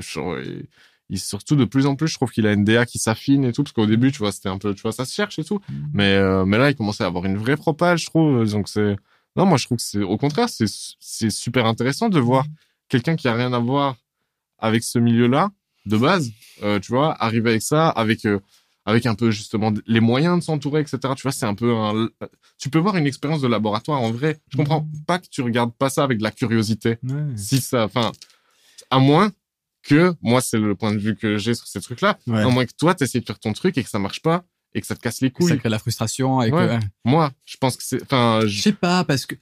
genre, 0.00 0.38
il, 0.40 0.64
il- 1.10 1.18
surtout 1.18 1.56
de 1.56 1.64
plus 1.64 1.86
en 1.86 1.96
plus, 1.96 2.08
je 2.08 2.14
trouve 2.14 2.30
qu'il 2.30 2.46
a 2.46 2.52
une 2.52 2.64
DA 2.64 2.84
qui 2.86 2.98
s'affine 2.98 3.44
et 3.44 3.52
tout, 3.52 3.62
parce 3.62 3.72
qu'au 3.72 3.86
début, 3.86 4.12
tu 4.12 4.18
vois, 4.18 4.32
c'était 4.32 4.48
un 4.48 4.58
peu, 4.58 4.74
tu 4.74 4.82
vois, 4.82 4.92
ça 4.92 5.04
se 5.04 5.14
cherche 5.14 5.38
et 5.38 5.44
tout, 5.44 5.60
Mm. 5.68 5.74
mais 5.94 6.12
euh, 6.14 6.44
mais 6.44 6.58
là, 6.58 6.70
il 6.70 6.76
commençait 6.76 7.04
à 7.04 7.06
avoir 7.06 7.24
une 7.24 7.36
vraie 7.36 7.56
propale, 7.56 7.98
je 7.98 8.06
trouve, 8.06 8.44
donc 8.50 8.68
c'est, 8.68 8.96
non, 9.36 9.46
moi, 9.46 9.56
je 9.58 9.64
trouve 9.66 9.78
que 9.78 9.84
c'est, 9.84 10.02
au 10.02 10.16
contraire, 10.18 10.48
c'est 10.48 10.66
c'est 11.00 11.30
super 11.30 11.66
intéressant 11.66 12.08
de 12.08 12.18
voir 12.20 12.44
quelqu'un 12.88 13.16
qui 13.16 13.28
a 13.28 13.34
rien 13.34 13.52
à 13.52 13.58
voir 13.58 13.96
avec 14.58 14.82
ce 14.84 14.98
milieu-là 14.98 15.50
de 15.86 15.96
base, 15.96 16.30
euh, 16.62 16.80
tu 16.80 16.92
vois, 16.92 17.14
arriver 17.22 17.50
avec 17.50 17.62
ça, 17.62 17.88
avec 17.90 18.24
euh, 18.26 18.40
avec 18.84 19.04
un 19.04 19.14
peu 19.14 19.30
justement 19.30 19.70
les 19.86 20.00
moyens 20.00 20.38
de 20.38 20.42
s'entourer, 20.42 20.80
etc. 20.80 20.98
Tu 21.14 21.22
vois, 21.22 21.32
c'est 21.32 21.44
un 21.46 21.54
peu 21.54 21.74
un, 21.74 22.08
tu 22.58 22.70
peux 22.70 22.78
voir 22.78 22.96
une 22.96 23.06
expérience 23.06 23.42
de 23.42 23.46
laboratoire 23.46 24.00
en 24.00 24.10
vrai. 24.10 24.40
Je 24.50 24.56
comprends 24.56 24.80
Mm. 24.80 25.04
pas 25.06 25.18
que 25.18 25.26
tu 25.30 25.42
regardes 25.42 25.74
pas 25.74 25.90
ça 25.90 26.02
avec 26.04 26.16
de 26.18 26.22
la 26.22 26.30
curiosité. 26.30 26.96
Ouais. 27.02 27.22
Si 27.36 27.60
ça, 27.60 27.84
enfin, 27.84 28.12
à 28.90 28.98
moins 28.98 29.30
que, 29.88 30.14
moi, 30.22 30.40
c'est 30.40 30.58
le 30.58 30.74
point 30.74 30.92
de 30.92 30.98
vue 30.98 31.16
que 31.16 31.38
j'ai 31.38 31.54
sur 31.54 31.66
ces 31.66 31.80
trucs-là, 31.80 32.18
Ouais. 32.26 32.42
à 32.42 32.48
moins 32.48 32.64
que 32.66 32.72
toi, 32.78 32.94
t'essayes 32.94 33.20
de 33.22 33.26
faire 33.26 33.38
ton 33.38 33.52
truc 33.52 33.76
et 33.78 33.82
que 33.84 33.90
ça 33.90 33.98
marche 33.98 34.20
pas 34.22 34.44
et 34.74 34.80
que 34.80 34.86
ça 34.86 34.94
te 34.94 35.00
casse 35.00 35.20
les 35.22 35.28
Ça 35.28 35.34
couilles. 35.34 35.58
crée 35.58 35.68
la 35.68 35.78
frustration 35.78 36.42
et 36.42 36.50
que, 36.50 36.54
Ouais. 36.56 36.66
ouais. 36.68 36.78
Moi, 37.04 37.30
je 37.44 37.56
pense 37.56 37.76
que 37.76 37.82
c'est, 37.82 38.02
enfin, 38.02 38.40
Je 38.42 38.48
je- 38.48 38.62
sais 38.62 38.72
pas 38.72 39.02
parce 39.04 39.24
que 39.26 39.34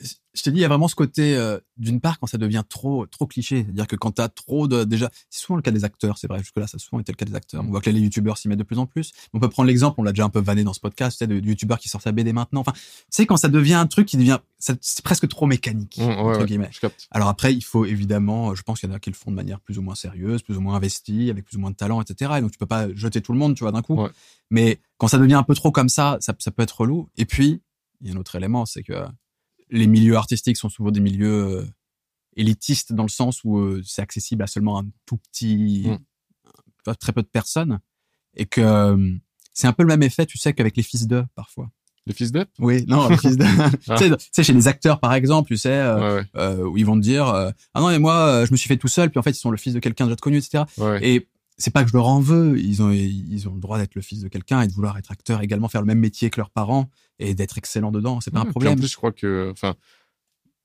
je 0.00 0.42
te 0.42 0.50
dis 0.50 0.58
il 0.58 0.62
y 0.62 0.64
a 0.64 0.68
vraiment 0.68 0.86
ce 0.86 0.94
côté 0.94 1.36
euh, 1.36 1.58
d'une 1.76 2.00
part 2.00 2.20
quand 2.20 2.28
ça 2.28 2.38
devient 2.38 2.62
trop 2.68 3.06
trop 3.06 3.26
cliché, 3.26 3.64
c'est-à-dire 3.64 3.86
que 3.88 3.96
quand 3.96 4.12
t'as 4.12 4.28
trop 4.28 4.68
de 4.68 4.84
déjà 4.84 5.10
c'est 5.30 5.40
souvent 5.40 5.56
le 5.56 5.62
cas 5.62 5.72
des 5.72 5.84
acteurs, 5.84 6.16
c'est 6.18 6.28
vrai 6.28 6.38
jusque 6.38 6.56
là 6.56 6.66
ça 6.68 6.76
a 6.76 6.78
souvent 6.78 7.00
été 7.00 7.10
le 7.10 7.16
cas 7.16 7.24
des 7.24 7.34
acteurs. 7.34 7.62
On 7.64 7.70
voit 7.70 7.80
que 7.80 7.90
les 7.90 8.00
youtubeurs 8.00 8.38
s'y 8.38 8.48
mettent 8.48 8.58
de 8.60 8.64
plus 8.64 8.78
en 8.78 8.86
plus. 8.86 9.12
On 9.34 9.40
peut 9.40 9.48
prendre 9.48 9.66
l'exemple, 9.66 10.00
on 10.00 10.04
l'a 10.04 10.12
déjà 10.12 10.24
un 10.24 10.28
peu 10.28 10.38
vanné 10.40 10.62
dans 10.62 10.72
ce 10.72 10.80
podcast, 10.80 11.18
tu 11.18 11.24
sais, 11.24 11.26
de, 11.26 11.40
de 11.40 11.46
youtubeurs 11.48 11.78
qui 11.78 11.88
sortent 11.88 12.04
sa 12.04 12.12
BD 12.12 12.32
maintenant. 12.32 12.60
Enfin, 12.60 12.72
tu 12.72 12.80
sais 13.10 13.26
quand 13.26 13.36
ça 13.36 13.48
devient 13.48 13.74
un 13.74 13.86
truc 13.86 14.06
qui 14.06 14.16
devient 14.16 14.38
c'est 14.60 15.02
presque 15.02 15.28
trop 15.28 15.46
mécanique 15.46 15.98
Mm, 15.98 16.02
ouais, 16.02 16.14
entre 16.16 16.40
ouais, 16.40 16.46
guillemets. 16.46 16.68
je 16.72 16.80
capte. 16.80 17.08
Alors 17.10 17.28
après, 17.28 17.54
il 17.54 17.62
faut 17.62 17.84
évidemment, 17.84 18.54
je 18.54 18.62
pense 18.62 18.80
qu'il 18.80 18.88
y 18.88 18.92
en 18.92 18.94
a 18.94 18.98
qui 19.00 19.10
le 19.10 19.14
font 19.16 19.30
de 19.30 19.36
manière 19.36 19.60
plus 19.60 19.78
ou 19.78 19.82
moins 19.82 19.94
sérieuse, 19.94 20.42
plus 20.42 20.56
ou 20.56 20.60
moins 20.60 20.74
investie, 20.76 21.30
avec 21.30 21.44
plus 21.44 21.56
ou 21.56 21.60
moins 21.60 21.70
de 21.70 21.76
talent, 21.76 22.00
etc. 22.00 22.32
Et 22.38 22.40
donc 22.40 22.50
tu 22.52 22.58
peux 22.58 22.66
pas 22.66 22.92
jeter 22.94 23.20
tout 23.20 23.32
le 23.32 23.38
monde, 23.38 23.54
tu 23.56 23.64
vois, 23.64 23.72
d'un 23.72 23.82
coup. 23.82 23.94
Ouais. 23.94 24.10
Mais 24.50 24.80
quand 24.98 25.08
ça 25.08 25.18
devient 25.18 25.34
un 25.34 25.42
peu 25.42 25.54
trop 25.54 25.70
comme 25.72 25.88
ça, 25.88 26.18
ça, 26.20 26.34
ça 26.38 26.50
peut 26.50 26.62
être 26.62 26.80
relou. 26.80 27.08
Et 27.16 27.24
puis, 27.24 27.62
il 28.00 28.08
y 28.08 28.10
a 28.10 28.14
un 28.14 28.16
autre 28.18 28.34
élément, 28.36 28.66
c'est 28.66 28.82
que 28.82 28.94
les 29.70 29.86
milieux 29.86 30.16
artistiques 30.16 30.56
sont 30.56 30.68
souvent 30.68 30.90
des 30.90 31.00
milieux 31.00 31.58
euh, 31.58 31.66
élitistes 32.36 32.92
dans 32.92 33.02
le 33.02 33.08
sens 33.08 33.42
où 33.44 33.58
euh, 33.58 33.82
c'est 33.84 34.02
accessible 34.02 34.42
à 34.42 34.46
seulement 34.46 34.78
un 34.80 34.86
tout 35.06 35.16
petit, 35.16 35.86
Mm. 35.88 36.94
très 37.00 37.12
peu 37.12 37.22
de 37.22 37.28
personnes. 37.28 37.80
Et 38.34 38.46
que 38.46 38.60
euh, 38.60 39.12
c'est 39.52 39.66
un 39.66 39.72
peu 39.72 39.82
le 39.82 39.88
même 39.88 40.02
effet, 40.02 40.26
tu 40.26 40.38
sais, 40.38 40.52
qu'avec 40.52 40.76
les 40.76 40.82
fils 40.82 41.06
d'eux, 41.06 41.24
parfois. 41.34 41.70
Les 42.06 42.14
fils 42.14 42.32
d'Ep? 42.32 42.48
Oui, 42.58 42.86
non, 42.88 43.08
les 43.08 43.18
fils 43.18 43.36
d'eux. 43.36 43.44
tu 43.86 43.96
sais, 43.98 44.10
tu 44.10 44.16
sais, 44.32 44.42
chez 44.42 44.54
les 44.54 44.66
acteurs, 44.68 44.98
par 44.98 45.12
exemple, 45.12 45.48
tu 45.48 45.58
sais, 45.58 45.70
euh, 45.70 45.98
Ouais, 45.98 46.14
ouais, 46.20 46.26
euh, 46.36 46.64
où 46.64 46.78
ils 46.78 46.86
vont 46.86 46.96
te 46.96 47.02
dire 47.02 47.28
euh, 47.28 47.50
ah 47.74 47.80
non 47.80 47.88
mais 47.88 47.98
moi 47.98 48.44
je 48.46 48.52
me 48.52 48.56
suis 48.56 48.68
fait 48.68 48.78
tout 48.78 48.88
seul 48.88 49.10
puis 49.10 49.18
en 49.18 49.22
fait 49.22 49.32
ils 49.32 49.34
sont 49.34 49.50
le 49.50 49.58
fils 49.58 49.74
de 49.74 49.78
quelqu'un 49.78 50.04
déjà 50.04 50.16
de 50.16 50.20
connu 50.20 50.38
etc 50.38 50.64
ouais. 50.78 51.06
et 51.06 51.28
c'est 51.58 51.72
pas 51.72 51.82
que 51.84 51.90
je 51.90 51.96
leur 51.96 52.06
en 52.06 52.20
veux 52.20 52.58
ils 52.58 52.82
ont 52.82 52.90
ils 52.92 53.48
ont 53.48 53.54
le 53.54 53.60
droit 53.60 53.78
d'être 53.78 53.94
le 53.94 54.00
fils 54.02 54.20
de 54.20 54.28
quelqu'un 54.28 54.62
et 54.62 54.68
de 54.68 54.72
vouloir 54.72 54.96
être 54.98 55.10
acteur 55.10 55.42
également 55.42 55.68
faire 55.68 55.80
le 55.82 55.86
même 55.86 55.98
métier 55.98 56.30
que 56.30 56.40
leurs 56.40 56.50
parents 56.50 56.88
et 57.18 57.34
d'être 57.34 57.58
excellent 57.58 57.90
dedans 57.90 58.20
c'est 58.20 58.30
pas 58.30 58.38
Ouais, 58.38 58.42
un 58.42 58.44
puis 58.46 58.52
problème 58.52 58.72
En 58.74 58.76
plus, 58.76 58.88
je 58.88 58.96
crois 58.96 59.12
que, 59.12 59.50
enfin, 59.52 59.74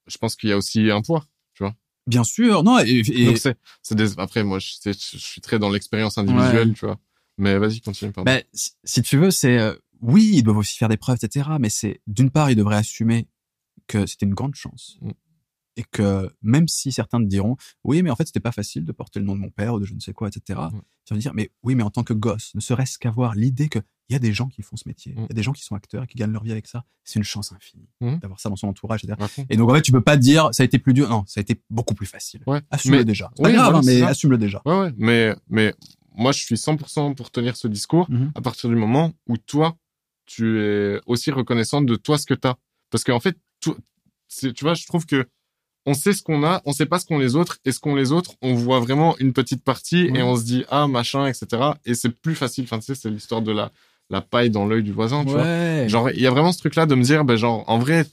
je 0.07 0.17
pense 0.17 0.35
qu'il 0.35 0.49
y 0.49 0.51
a 0.53 0.57
aussi 0.57 0.91
un 0.91 1.01
poids. 1.01 1.25
bien 2.05 2.23
sûr 2.23 2.63
non 2.63 2.79
et, 2.79 3.01
et- 3.07 3.25
Donc 3.25 3.37
c'est, 3.37 3.95
des, 3.95 4.19
après, 4.19 4.43
moi, 4.43 4.59
je, 4.59 4.91
suis 4.91 5.41
très 5.41 5.57
dans 5.59 5.69
l'expérience 5.69 6.17
individuelle, 6.17 6.73
tu 6.73 6.85
vois. 6.85 6.99
Mais 7.37 7.57
vas-y, 7.57 7.79
continue, 7.81 8.11
pardon. 8.11 8.29
ben, 8.29 8.43
si, 8.53 8.71
si 8.83 9.01
tu 9.01 9.17
veux 9.17 9.31
c'est 9.31 9.57
euh, 9.57 9.73
oui 10.01 10.29
ils 10.33 10.43
doivent 10.43 10.57
aussi 10.57 10.77
faire 10.77 10.89
des 10.89 10.97
preuves 10.97 11.17
etc 11.23 11.49
mais 11.59 11.69
c'est 11.69 12.01
d'une 12.05 12.29
part 12.29 12.51
ils 12.51 12.55
devraient 12.55 12.75
assumer 12.75 13.27
que 13.87 14.05
c'était 14.05 14.25
une 14.27 14.35
grande 14.35 14.53
chance 14.55 14.97
Mm. 15.01 15.11
Et 15.75 15.83
que 15.91 16.31
même 16.41 16.67
si 16.67 16.91
certains 16.91 17.19
te 17.19 17.25
diront 17.27 17.55
oui 17.83 18.03
mais 18.03 18.09
en 18.11 18.15
fait 18.15 18.25
c'était 18.27 18.39
pas 18.39 18.51
facile 18.51 18.85
de 18.85 18.91
porter 18.91 19.19
le 19.19 19.25
nom 19.25 19.35
de 19.35 19.41
mon 19.41 19.49
père 19.49 19.73
ou 19.73 19.79
de 19.79 19.85
je 19.85 19.93
ne 19.93 19.99
sais 19.99 20.13
quoi 20.13 20.27
etc 20.27 20.59
Ouais. 20.71 20.79
tu 21.05 21.13
vas 21.13 21.19
dire 21.19 21.33
mais 21.33 21.49
oui 21.63 21.73
mais 21.75 21.83
en 21.83 21.89
tant 21.89 22.03
que 22.03 22.13
gosse 22.13 22.53
ne 22.55 22.59
serait-ce 22.59 22.99
qu'avoir 22.99 23.33
l'idée 23.35 23.69
que 23.69 23.79
il 24.09 24.13
y 24.13 24.15
a 24.15 24.19
des 24.19 24.33
gens 24.33 24.47
qui 24.49 24.61
font 24.61 24.75
ce 24.75 24.87
métier 24.87 25.13
il 25.17 25.21
Mm. 25.21 25.27
y 25.29 25.31
a 25.31 25.35
des 25.35 25.43
gens 25.43 25.51
qui 25.53 25.63
sont 25.63 25.75
acteurs 25.75 26.03
et 26.03 26.07
qui 26.07 26.17
gagnent 26.17 26.31
leur 26.33 26.43
vie 26.43 26.51
avec 26.51 26.67
ça 26.67 26.85
c'est 27.03 27.17
une 27.19 27.23
chance 27.25 27.51
infinie 27.51 27.87
Mm. 28.01 28.17
d'avoir 28.19 28.39
ça 28.39 28.49
dans 28.49 28.55
son 28.55 28.67
entourage 28.67 29.03
etc 29.03 29.17
et 29.49 29.57
donc 29.57 29.69
en 29.71 29.73
fait 29.73 29.81
tu 29.81 29.91
peux 29.91 30.01
pas 30.01 30.17
dire 30.17 30.49
ça 30.51 30.61
a 30.63 30.65
été 30.65 30.77
plus 30.77 30.93
dur 30.93 31.09
non 31.09 31.23
ça 31.25 31.39
a 31.39 31.41
été 31.41 31.59
beaucoup 31.71 31.95
plus 31.95 32.05
facile 32.05 32.41
Ouais. 32.45 32.61
assume-le 32.69 32.99
Mais- 32.99 33.05
déjà 33.05 33.31
c'est 33.35 33.43
Oui, 33.45 33.53
grave 33.53 33.71
voilà, 33.73 33.77
hein, 33.79 33.81
mais 33.83 34.01
assume-le 34.03 34.37
déjà 34.37 34.61
Ouais, 34.65 34.79
ouais. 34.79 34.93
Mais, 34.97 35.35
mais 35.49 35.73
moi, 36.15 36.31
je 36.31 36.43
suis 36.43 36.55
100% 36.55 37.15
pour 37.15 37.31
tenir 37.31 37.55
ce 37.55 37.67
discours 37.67 38.05
Mhm. 38.11 38.31
à 38.35 38.41
partir 38.41 38.69
du 38.69 38.75
moment 38.75 39.13
où 39.27 39.35
toi, 39.37 39.75
tu 40.27 40.59
es 40.61 41.01
aussi 41.07 41.31
reconnaissant 41.31 41.81
de 41.81 41.95
toi 41.95 42.19
ce 42.19 42.27
que 42.27 42.35
t'as. 42.35 42.53
Parce 42.91 43.03
qu'en 43.03 43.19
fait, 43.19 43.35
tu 43.61 43.71
vois, 44.61 44.75
je 44.75 44.85
trouve 44.85 45.07
que 45.07 45.27
on 45.85 45.93
sait 45.93 46.13
ce 46.13 46.23
qu'on 46.23 46.43
a, 46.45 46.61
on 46.65 46.71
sait 46.73 46.85
pas 46.85 46.99
ce 46.99 47.05
qu'ont 47.05 47.17
les 47.19 47.35
autres, 47.35 47.57
et 47.65 47.71
ce 47.71 47.79
qu'ont 47.79 47.95
les 47.95 48.11
autres, 48.11 48.35
on 48.41 48.53
voit 48.53 48.79
vraiment 48.79 49.17
une 49.19 49.33
petite 49.33 49.63
partie 49.63 50.09
Ouais. 50.11 50.19
et 50.19 50.23
on 50.23 50.35
se 50.37 50.43
dit 50.43 50.63
ah 50.69 50.87
machin, 50.87 51.27
etc. 51.27 51.45
Et 51.85 51.93
c'est 51.95 52.09
plus 52.09 52.35
facile. 52.35 52.63
Enfin, 52.65 52.79
tu 52.79 52.85
sais, 52.85 52.95
c'est 52.95 53.09
l'histoire 53.09 53.41
de 53.41 53.51
la 53.51 53.71
la 54.09 54.21
paille 54.21 54.49
dans 54.49 54.65
l'œil 54.65 54.83
du 54.83 54.91
voisin, 54.91 55.23
tu 55.23 55.31
vois. 55.31 55.87
Genre, 55.87 56.09
il 56.11 56.19
y 56.21 56.27
a 56.27 56.31
vraiment 56.31 56.51
ce 56.51 56.59
truc-là 56.59 56.85
de 56.85 56.93
me 56.93 57.03
dire, 57.03 57.23
ben 57.25 57.35
genre, 57.37 57.63
en 57.67 57.79
vrai, 57.79 58.05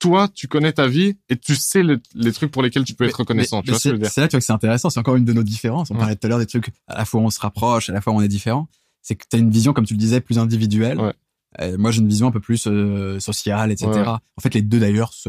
toi, 0.00 0.28
tu 0.34 0.48
connais 0.48 0.72
ta 0.72 0.86
vie 0.88 1.16
et 1.30 1.36
tu 1.36 1.54
sais 1.54 1.82
le- 1.82 2.00
les 2.14 2.32
trucs 2.32 2.50
pour 2.50 2.62
lesquels 2.62 2.84
tu 2.84 2.94
peux 2.94 3.04
être 3.04 3.14
reconnaissant. 3.20 3.58
Mais- 3.58 3.62
tu 3.62 3.66
mais 3.68 3.72
vois 3.72 3.78
ce 3.78 3.82
que 3.84 3.88
je 3.88 3.90
c'est 3.90 3.92
veux 3.92 3.98
dire 4.02 4.10
c'est 4.10 4.20
là 4.20 4.28
tu 4.28 4.32
vois 4.32 4.40
que 4.40 4.44
c'est 4.46 4.52
intéressant 4.52 4.90
c'est 4.90 5.00
encore 5.00 5.16
une 5.16 5.24
de 5.24 5.32
nos 5.32 5.42
différences 5.44 5.90
on 5.90 5.94
Ouais. 5.94 6.00
parlait 6.00 6.16
tout 6.16 6.26
à 6.26 6.28
l'heure 6.28 6.38
des 6.38 6.46
trucs 6.46 6.68
à 6.88 6.98
la 6.98 7.04
fois 7.06 7.20
on 7.22 7.30
se 7.30 7.40
rapproche 7.40 7.88
à 7.88 7.92
la 7.94 8.00
fois 8.02 8.12
on 8.12 8.20
est 8.20 8.28
différent 8.28 8.68
c'est 9.00 9.14
que 9.14 9.24
tu 9.30 9.36
as 9.36 9.38
une 9.38 9.50
vision 9.50 9.72
comme 9.72 9.86
tu 9.86 9.94
le 9.94 9.98
disais 9.98 10.20
plus 10.20 10.38
individuelle 10.38 11.00
Ouais. 11.00 11.14
Euh, 11.60 11.76
moi 11.78 11.90
j'ai 11.90 12.00
une 12.02 12.08
vision 12.08 12.26
un 12.26 12.30
peu 12.30 12.40
plus 12.40 12.66
euh, 12.66 13.18
sociale 13.20 13.70
etc 13.72 13.90
Ouais. 13.90 14.02
en 14.08 14.40
fait 14.42 14.52
les 14.52 14.62
deux 14.62 14.78
d'ailleurs 14.78 15.12
se 15.14 15.28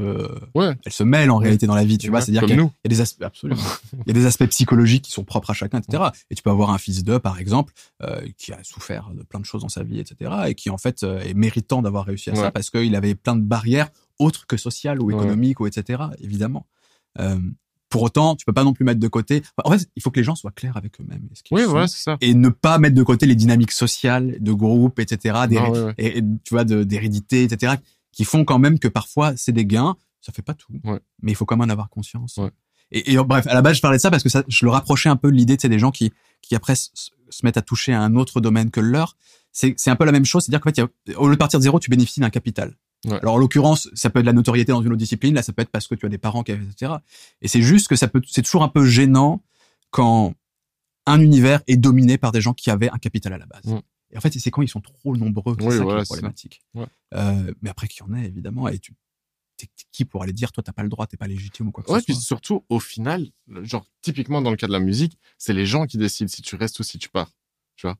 Ouais. 0.56 0.76
elles 0.86 0.92
se 0.92 1.04
mêlent 1.04 1.32
en 1.32 1.38
réalité 1.38 1.68
dans 1.68 1.76
la 1.76 1.86
vie 1.86 1.98
tu 1.98 2.10
vois. 2.10 2.20
Ouais, 2.20 2.26
c'est 2.26 2.32
à 2.32 2.34
dire 2.34 2.42
comme 2.42 2.50
qu'il 2.50 2.58
y, 2.60 2.62
a- 2.62 2.72
y 2.86 2.90
des 2.90 3.02
aspects 3.02 3.24
absolument. 3.24 3.62
Il 4.06 4.08
y 4.08 4.12
a 4.12 4.14
des 4.14 4.26
aspects 4.26 4.48
psychologiques 4.48 5.04
qui 5.06 5.12
sont 5.12 5.24
propres 5.24 5.52
à 5.52 5.54
chacun 5.54 5.80
etc 5.80 6.04
et 6.30 6.36
tu 6.36 6.44
peux 6.44 6.50
avoir 6.50 6.72
un 6.72 6.78
fils 6.78 7.04
d'eux 7.04 7.20
par 7.20 7.40
exemple 7.40 7.74
euh, 8.04 8.22
qui 8.38 8.52
a 8.52 8.60
souffert 8.64 9.12
de 9.16 9.24
plein 9.24 9.40
de 9.40 9.46
choses 9.46 9.62
dans 9.62 9.70
sa 9.70 9.84
vie 9.84 10.00
etc 10.00 10.32
et 10.48 10.56
qui 10.56 10.70
en 10.70 10.78
fait 10.78 11.04
est 11.04 11.34
méritant 11.34 11.82
d'avoir 11.82 12.06
réussi 12.06 12.30
à 12.30 12.36
ça 12.36 12.52
parce 12.52 12.70
qu'il 12.70 12.96
avait 12.96 13.16
plein 13.16 13.36
de 13.36 13.42
barrières 13.44 13.90
autres 14.20 14.46
que 14.48 14.58
sociales 14.58 15.02
ou 15.02 15.12
économiques 15.12 15.60
ou 15.62 15.68
etc 15.68 16.04
évidemment 16.20 16.66
pour 17.90 18.02
autant, 18.04 18.36
tu 18.36 18.46
peux 18.46 18.54
pas 18.54 18.64
non 18.64 18.74
plus 18.74 18.84
mettre 18.86 19.00
de 19.00 19.08
côté. 19.08 19.44
En 19.64 19.72
fait, 19.72 19.90
il 19.96 20.02
faut 20.02 20.12
que 20.12 20.20
les 20.20 20.24
gens 20.24 20.36
soient 20.36 20.52
clairs 20.52 20.76
avec 20.78 21.00
eux-mêmes. 21.00 21.28
Oui, 21.52 21.64
voilà, 21.66 21.88
c'est 21.88 22.04
ça. 22.04 22.18
Et 22.22 22.34
ne 22.34 22.50
pas 22.50 22.78
mettre 22.80 22.96
de 22.96 23.04
côté 23.04 23.26
les 23.26 23.36
dynamiques 23.36 23.72
sociales, 23.72 24.38
de 24.40 24.52
groupe, 24.54 25.00
etc., 25.00 25.36
d'hé- 25.48 25.56
Non, 25.56 25.72
ouais, 25.72 25.84
ouais. 25.84 25.94
et, 25.98 26.18
et, 26.18 26.22
tu 26.44 26.54
vois, 26.54 26.64
d'hérédité, 26.66 27.44
etc., 27.44 27.76
qui 28.12 28.26
font 28.26 28.44
quand 28.46 28.60
même 28.60 28.80
que 28.80 28.88
parfois 28.88 29.36
c'est 29.38 29.52
des 29.52 29.66
gains. 29.66 29.96
Ça 30.22 30.34
fait 30.34 30.42
pas 30.42 30.54
tout, 30.54 30.74
Ouais. 30.84 31.00
mais 31.22 31.32
il 31.32 31.36
faut 31.36 31.46
quand 31.46 31.56
même 31.56 31.70
en 31.70 31.72
avoir 31.72 31.90
conscience. 31.90 32.40
Et, 32.92 33.14
et, 33.14 33.18
bref, 33.18 33.48
à 33.48 33.54
la 33.54 33.62
base, 33.62 33.78
je 33.78 33.82
parlais 33.82 33.98
de 33.98 34.02
ça 34.02 34.10
parce 34.12 34.24
que 34.24 34.30
ça, 34.30 34.44
je 34.48 34.66
le 34.66 34.72
rapprochais 34.72 35.08
un 35.10 35.16
peu 35.16 35.32
de 35.32 35.38
l'idée, 35.38 35.56
de 35.58 35.68
des 35.68 35.80
gens 35.80 35.92
qui, 35.92 36.12
qui 36.42 36.56
après 36.56 36.76
se, 36.76 36.90
se 37.30 37.46
mettent 37.46 37.58
à 37.58 37.62
toucher 37.62 37.94
à 37.94 38.02
un 38.02 38.16
autre 38.16 38.42
domaine 38.42 38.72
que 38.72 38.80
le 38.82 38.90
leur. 38.90 39.16
C'est, 39.52 39.76
un 39.88 39.96
peu 39.96 40.06
la 40.06 40.12
même 40.12 40.26
chose, 40.26 40.44
c'est-à-dire 40.44 40.60
qu'en 40.62 40.70
fait, 40.70 40.78
il 41.06 41.12
y 41.12 41.16
a- 41.16 41.20
au 41.20 41.28
lieu 41.28 41.34
de 41.36 41.40
partir 41.40 41.60
de 41.60 41.64
zéro, 41.64 41.80
tu 41.80 41.90
bénéficies 41.90 42.20
d'un 42.20 42.30
capital. 42.30 42.76
Ouais. 43.08 43.20
Alors 43.22 43.36
en 43.36 43.38
l'occurrence, 43.38 43.90
ça 43.94 44.10
peut 44.10 44.20
être 44.20 44.26
de 44.26 44.30
la 44.30 44.34
notoriété 44.34 44.72
dans 44.72 44.82
une 44.82 44.90
autre 44.90 44.98
discipline, 44.98 45.34
là 45.34 45.42
ça 45.42 45.54
peut 45.54 45.62
être 45.62 45.72
parce 45.72 45.88
que 45.88 45.96
tu 45.96 46.06
as 46.06 46.10
des 46.10 46.18
parents 46.18 46.44
qui 46.44 46.52
etc. 46.52 46.94
Et 47.42 47.48
c'est 47.48 47.62
juste 47.62 47.88
que 47.88 47.96
ça 47.96 48.08
peut, 48.08 48.22
c'est 48.28 48.42
toujours 48.44 48.64
un 48.64 48.68
peu 48.70 48.86
gênant 48.86 49.42
quand 49.92 50.34
un 51.06 51.22
univers 51.22 51.62
est 51.68 51.78
dominé 51.78 52.18
par 52.18 52.32
des 52.32 52.42
gens 52.42 52.54
qui 52.54 52.70
avaient 52.70 52.90
un 52.90 52.98
capital 52.98 53.34
à 53.34 53.38
la 53.38 53.46
base. 53.46 53.64
Et 54.12 54.18
en 54.18 54.22
fait, 54.22 54.32
c'est 54.38 54.52
quand 54.52 54.62
ils 54.62 54.68
sont 54.70 54.82
trop 54.82 55.16
nombreux, 55.18 55.56
c'est 55.60 55.66
Oui, 55.66 55.72
ça 55.72 55.78
qui 55.80 55.84
voilà, 55.84 56.02
est 56.02 56.06
problématique. 56.06 56.62
Ouais. 56.74 56.86
Euh, 57.14 57.54
mais 57.62 57.70
après 57.70 57.88
qu'il 57.88 58.06
y 58.06 58.10
en 58.10 58.14
ait 58.14 58.26
évidemment, 58.26 58.68
et 58.68 58.80
tu 58.80 58.94
t'es 59.58 59.68
qui 59.92 60.06
pour 60.06 60.22
aller 60.22 60.34
dire 60.34 60.52
toi 60.52 60.62
t'as 60.64 60.72
pas 60.72 60.84
le 60.84 60.90
droit, 60.90 61.08
t'es 61.08 61.18
pas 61.18 61.28
légitime 61.28 61.68
ou 61.70 61.72
quoi 61.72 61.84
que 61.84 61.92
Ouais, 61.92 62.00
ce 62.00 62.06
puis 62.06 62.14
soit. 62.14 62.24
surtout, 62.24 62.64
au 62.70 62.80
final, 62.80 63.28
genre, 63.64 63.86
typiquement 64.02 64.42
dans 64.42 64.52
le 64.52 64.58
cas 64.58 64.68
de 64.68 64.72
la 64.72 64.80
musique, 64.80 65.18
c'est 65.38 65.54
les 65.54 65.66
gens 65.66 65.86
qui 65.88 65.98
décident 65.98 66.28
si 66.30 66.42
tu 66.42 66.56
restes 66.56 66.80
ou 66.80 66.84
si 66.84 67.00
tu 67.00 67.10
pars. 67.10 67.32
Tu 67.76 67.88
vois? 67.88 67.98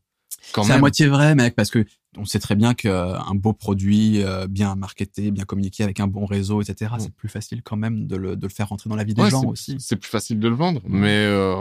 C'est 0.54 0.72
à 0.72 0.78
moitié 0.80 1.08
vrai, 1.08 1.34
mec, 1.36 1.56
parce 1.56 1.72
que 1.72 1.86
on 2.18 2.26
sait 2.26 2.40
très 2.40 2.56
bien 2.56 2.74
qu'un 2.74 3.34
beau 3.36 3.54
produit, 3.54 4.24
euh, 4.24 4.48
bien 4.48 4.76
marketé, 4.76 5.32
bien 5.32 5.44
communiqué, 5.46 5.84
avec 5.84 6.00
un 6.00 6.08
bon 6.08 6.26
réseau, 6.26 6.62
etc., 6.62 6.92
Mm. 6.96 7.00
c'est 7.00 7.14
plus 7.14 7.30
facile 7.30 7.62
quand 7.64 7.78
même 7.78 8.08
de 8.08 8.16
le, 8.16 8.36
de 8.36 8.48
le 8.48 8.52
faire 8.54 8.70
rentrer 8.70 8.90
dans 8.90 8.96
la 8.96 9.04
vie 9.04 9.14
des 9.14 9.22
Ouais, 9.24 9.30
gens 9.30 9.46
aussi. 9.46 9.78
C'est 9.80 9.96
plus 9.98 10.10
facile 10.10 10.40
de 10.40 10.48
le 10.48 10.56
vendre, 10.56 10.82
mais, 10.88 11.26
euh, 11.26 11.56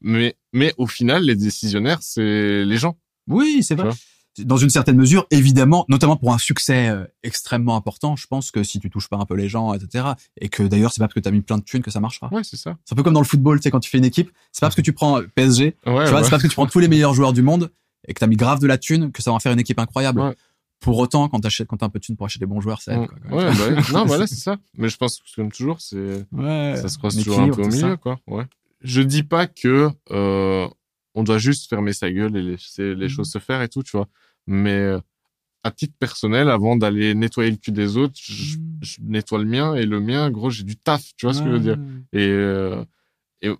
mais, 0.00 0.36
mais 0.52 0.74
au 0.78 0.86
final, 0.86 1.24
les 1.24 1.36
décisionnaires, 1.36 1.98
c'est 2.02 2.64
les 2.64 2.76
gens. 2.76 2.96
Oui, 3.28 3.62
c'est 3.62 3.74
vrai. 3.74 3.90
Dans 4.44 4.56
une 4.56 4.70
certaine 4.70 4.96
mesure, 4.96 5.26
évidemment, 5.32 5.84
notamment 5.88 6.16
pour 6.16 6.32
un 6.32 6.38
succès 6.38 6.88
euh, 6.88 7.04
extrêmement 7.24 7.74
important, 7.76 8.14
je 8.14 8.26
pense 8.28 8.52
que 8.52 8.62
si 8.62 8.78
tu 8.78 8.88
touches 8.88 9.08
pas 9.08 9.16
un 9.16 9.26
peu 9.26 9.34
les 9.34 9.48
gens, 9.48 9.74
etc., 9.74 10.10
et 10.40 10.48
que 10.48 10.62
d'ailleurs, 10.62 10.92
c'est 10.92 11.00
pas 11.00 11.06
parce 11.08 11.14
que 11.14 11.20
tu 11.20 11.28
as 11.28 11.32
mis 11.32 11.40
plein 11.40 11.58
de 11.58 11.64
thunes 11.64 11.82
que 11.82 11.90
ça 11.90 11.98
marchera. 12.00 12.28
Ouais, 12.32 12.44
c'est 12.44 12.56
ça. 12.56 12.76
C'est 12.84 12.92
un 12.94 12.96
peu 12.96 13.02
comme 13.02 13.12
dans 13.12 13.20
le 13.20 13.26
football, 13.26 13.58
tu 13.58 13.64
sais, 13.64 13.70
quand 13.72 13.80
tu 13.80 13.90
fais 13.90 13.98
une 13.98 14.04
équipe, 14.04 14.30
c'est 14.52 14.60
pas 14.60 14.68
parce 14.68 14.76
que 14.76 14.82
tu 14.82 14.92
prends 14.92 15.20
PSG, 15.34 15.64
Ouais, 15.64 15.74
tu 15.74 15.90
vois, 15.92 16.04
c'est 16.06 16.12
pas 16.12 16.30
parce 16.30 16.42
que 16.44 16.48
tu 16.48 16.54
prends 16.54 16.66
tous 16.66 16.78
les 16.78 16.88
meilleurs 16.88 17.12
joueurs 17.12 17.32
du 17.32 17.42
monde 17.42 17.70
et 18.08 18.14
que 18.14 18.20
t'as 18.20 18.26
mis 18.26 18.36
grave 18.36 18.60
de 18.60 18.66
la 18.66 18.78
thune 18.78 19.12
que 19.12 19.22
ça 19.22 19.30
va 19.30 19.34
en 19.36 19.38
faire 19.40 19.52
une 19.52 19.60
équipe 19.60 19.78
incroyable. 19.78 20.20
Ouais. 20.20 20.34
Pour 20.80 20.98
autant, 20.98 21.28
quand 21.28 21.40
t'achètes, 21.40 21.68
quand 21.68 21.76
t'as 21.76 21.86
un 21.86 21.90
peu 21.90 21.98
de 21.98 22.04
thune 22.04 22.16
pour 22.16 22.24
acheter 22.26 22.38
des 22.40 22.46
bons 22.46 22.60
joueurs, 22.60 22.80
ça 22.80 22.94
aide, 22.94 23.00
Ouais, 23.00 23.06
quoi, 23.06 23.18
quand 23.28 23.36
même. 23.36 23.48
ouais, 23.58 23.74
bah 23.74 23.82
non, 23.92 24.04
voilà, 24.06 24.26
c'est 24.26 24.34
ça. 24.36 24.56
Mais 24.78 24.88
je 24.88 24.96
pense 24.96 25.18
que 25.18 25.24
comme 25.36 25.52
toujours, 25.52 25.80
c'est, 25.80 26.24
Ouais. 26.32 26.74
ça 26.80 26.88
se 26.88 26.96
croise 26.96 27.16
toujours 27.16 27.40
un 27.40 27.48
peu 27.50 27.60
au 27.62 27.64
tout 27.66 27.70
ça. 27.70 27.84
milieu, 27.86 27.96
quoi. 27.98 28.18
Ouais. 28.26 28.44
Je 28.80 29.02
dis 29.02 29.22
pas 29.22 29.46
que, 29.46 29.90
euh, 30.10 30.66
on 31.14 31.22
doit 31.22 31.36
juste 31.38 31.68
fermer 31.68 31.92
sa 31.92 32.10
gueule 32.10 32.34
et 32.36 32.40
laisser 32.42 32.94
les 32.94 33.06
Mhm. 33.06 33.08
choses 33.10 33.30
se 33.30 33.38
faire 33.38 33.60
et 33.60 33.68
tout, 33.68 33.82
tu 33.82 33.94
vois. 33.94 34.08
Mais, 34.46 34.70
euh, 34.72 34.98
à 35.64 35.70
titre 35.70 35.92
personnel, 35.98 36.48
avant 36.48 36.76
d'aller 36.76 37.14
nettoyer 37.14 37.50
le 37.50 37.58
cul 37.58 37.72
des 37.72 37.98
autres, 37.98 38.14
je, 38.16 38.56
Mhm. 38.56 38.78
je 38.80 38.96
nettoie 39.02 39.38
le 39.40 39.44
mien 39.44 39.74
et 39.74 39.84
le 39.84 40.00
mien, 40.00 40.30
gros, 40.30 40.48
j'ai 40.48 40.64
du 40.64 40.76
taf, 40.76 41.02
tu 41.18 41.26
vois 41.26 41.34
ce 41.34 41.40
que 41.42 41.48
je 41.48 41.52
veux 41.52 41.60
dire. 41.60 41.76
Et, 42.14 42.26
euh, 42.26 42.82
et 43.42 43.50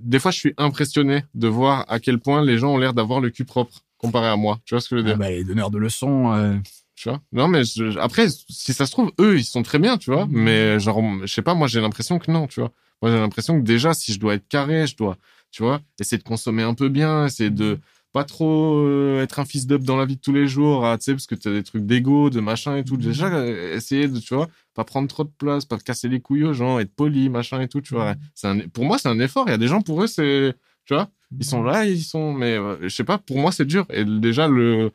des 0.00 0.18
fois, 0.18 0.30
je 0.30 0.38
suis 0.38 0.54
impressionné 0.58 1.24
de 1.34 1.48
voir 1.48 1.84
à 1.88 2.00
quel 2.00 2.18
point 2.18 2.44
les 2.44 2.58
gens 2.58 2.74
ont 2.74 2.78
l'air 2.78 2.94
d'avoir 2.94 3.20
le 3.20 3.30
cul 3.30 3.44
propre 3.44 3.80
comparé 3.98 4.28
à 4.28 4.36
moi. 4.36 4.58
Tu 4.64 4.74
vois 4.74 4.80
ce 4.80 4.88
que 4.88 4.96
je 4.96 5.02
veux 5.02 5.06
Ah 5.06 5.10
dire 5.14 5.18
bah, 5.18 5.30
les 5.30 5.44
donneurs 5.44 5.70
de 5.70 5.78
leçons, 5.78 6.32
euh, 6.32 6.56
Tu 6.94 7.08
vois? 7.10 7.20
Non, 7.32 7.46
mais 7.48 7.62
je- 7.64 7.98
après, 7.98 8.26
si 8.48 8.72
ça 8.72 8.86
se 8.86 8.90
trouve, 8.92 9.12
eux, 9.20 9.38
ils 9.38 9.44
sont 9.44 9.62
très 9.62 9.78
bien, 9.78 9.98
tu 9.98 10.10
vois. 10.10 10.26
Mhm. 10.26 10.32
Mais 10.32 10.80
genre, 10.80 11.02
je 11.22 11.26
sais 11.32 11.42
pas, 11.42 11.54
moi, 11.54 11.66
j'ai 11.68 11.80
l'impression 11.80 12.18
que 12.18 12.30
non, 12.30 12.46
tu 12.46 12.60
vois. 12.60 12.72
Moi, 13.02 13.10
j'ai 13.10 13.18
l'impression 13.18 13.58
que 13.58 13.64
déjà, 13.64 13.92
si 13.92 14.12
je 14.14 14.18
dois 14.20 14.34
être 14.34 14.48
carré, 14.48 14.86
je 14.86 14.96
dois, 14.96 15.16
tu 15.50 15.62
vois, 15.62 15.80
essayer 16.00 16.16
de 16.18 16.22
consommer 16.22 16.62
un 16.62 16.72
peu 16.74 16.88
bien, 16.88 17.26
essayer 17.26 17.50
de 17.50 17.78
pas 18.16 18.24
trop 18.24 18.78
euh, 18.78 19.22
être 19.22 19.40
un 19.40 19.44
fils 19.44 19.66
d'up 19.66 19.82
dans 19.82 19.98
la 19.98 20.06
vie 20.06 20.16
de 20.16 20.20
tous 20.22 20.32
les 20.32 20.48
jours, 20.48 20.90
tu 20.96 21.04
sais, 21.04 21.12
parce 21.12 21.26
que 21.26 21.34
t'as 21.34 21.50
des 21.50 21.62
trucs 21.62 21.84
d'ego, 21.84 22.30
de 22.30 22.40
machin 22.40 22.74
et 22.78 22.82
tout. 22.82 22.96
Déjà, 22.96 23.26
euh, 23.26 23.76
essayer 23.76 24.08
de, 24.08 24.18
tu 24.18 24.34
vois, 24.34 24.48
pas 24.72 24.84
prendre 24.84 25.06
trop 25.06 25.22
de 25.24 25.30
place, 25.36 25.66
pas 25.66 25.76
casser 25.76 26.08
les 26.08 26.20
couilles 26.20 26.44
aux 26.44 26.54
gens, 26.54 26.78
être 26.78 26.94
poli, 26.94 27.28
machin 27.28 27.60
et 27.60 27.68
tout, 27.68 27.82
tu 27.82 27.92
vois. 27.92 28.14
C'est 28.34 28.48
un, 28.48 28.60
pour 28.68 28.86
moi, 28.86 28.96
c'est 28.96 29.10
un 29.10 29.20
effort. 29.20 29.44
Il 29.48 29.50
y 29.50 29.52
a 29.54 29.58
des 29.58 29.68
gens, 29.68 29.82
pour 29.82 30.02
eux, 30.02 30.06
c'est, 30.06 30.54
tu 30.86 30.94
vois, 30.94 31.10
ils 31.38 31.44
sont 31.44 31.62
là, 31.62 31.84
ils 31.84 32.00
sont, 32.00 32.32
mais 32.32 32.56
euh, 32.56 32.78
je 32.80 32.88
sais 32.88 33.04
pas, 33.04 33.18
pour 33.18 33.36
moi, 33.38 33.52
c'est 33.52 33.66
dur. 33.66 33.84
Et 33.90 34.06
déjà, 34.06 34.48
le, 34.48 34.92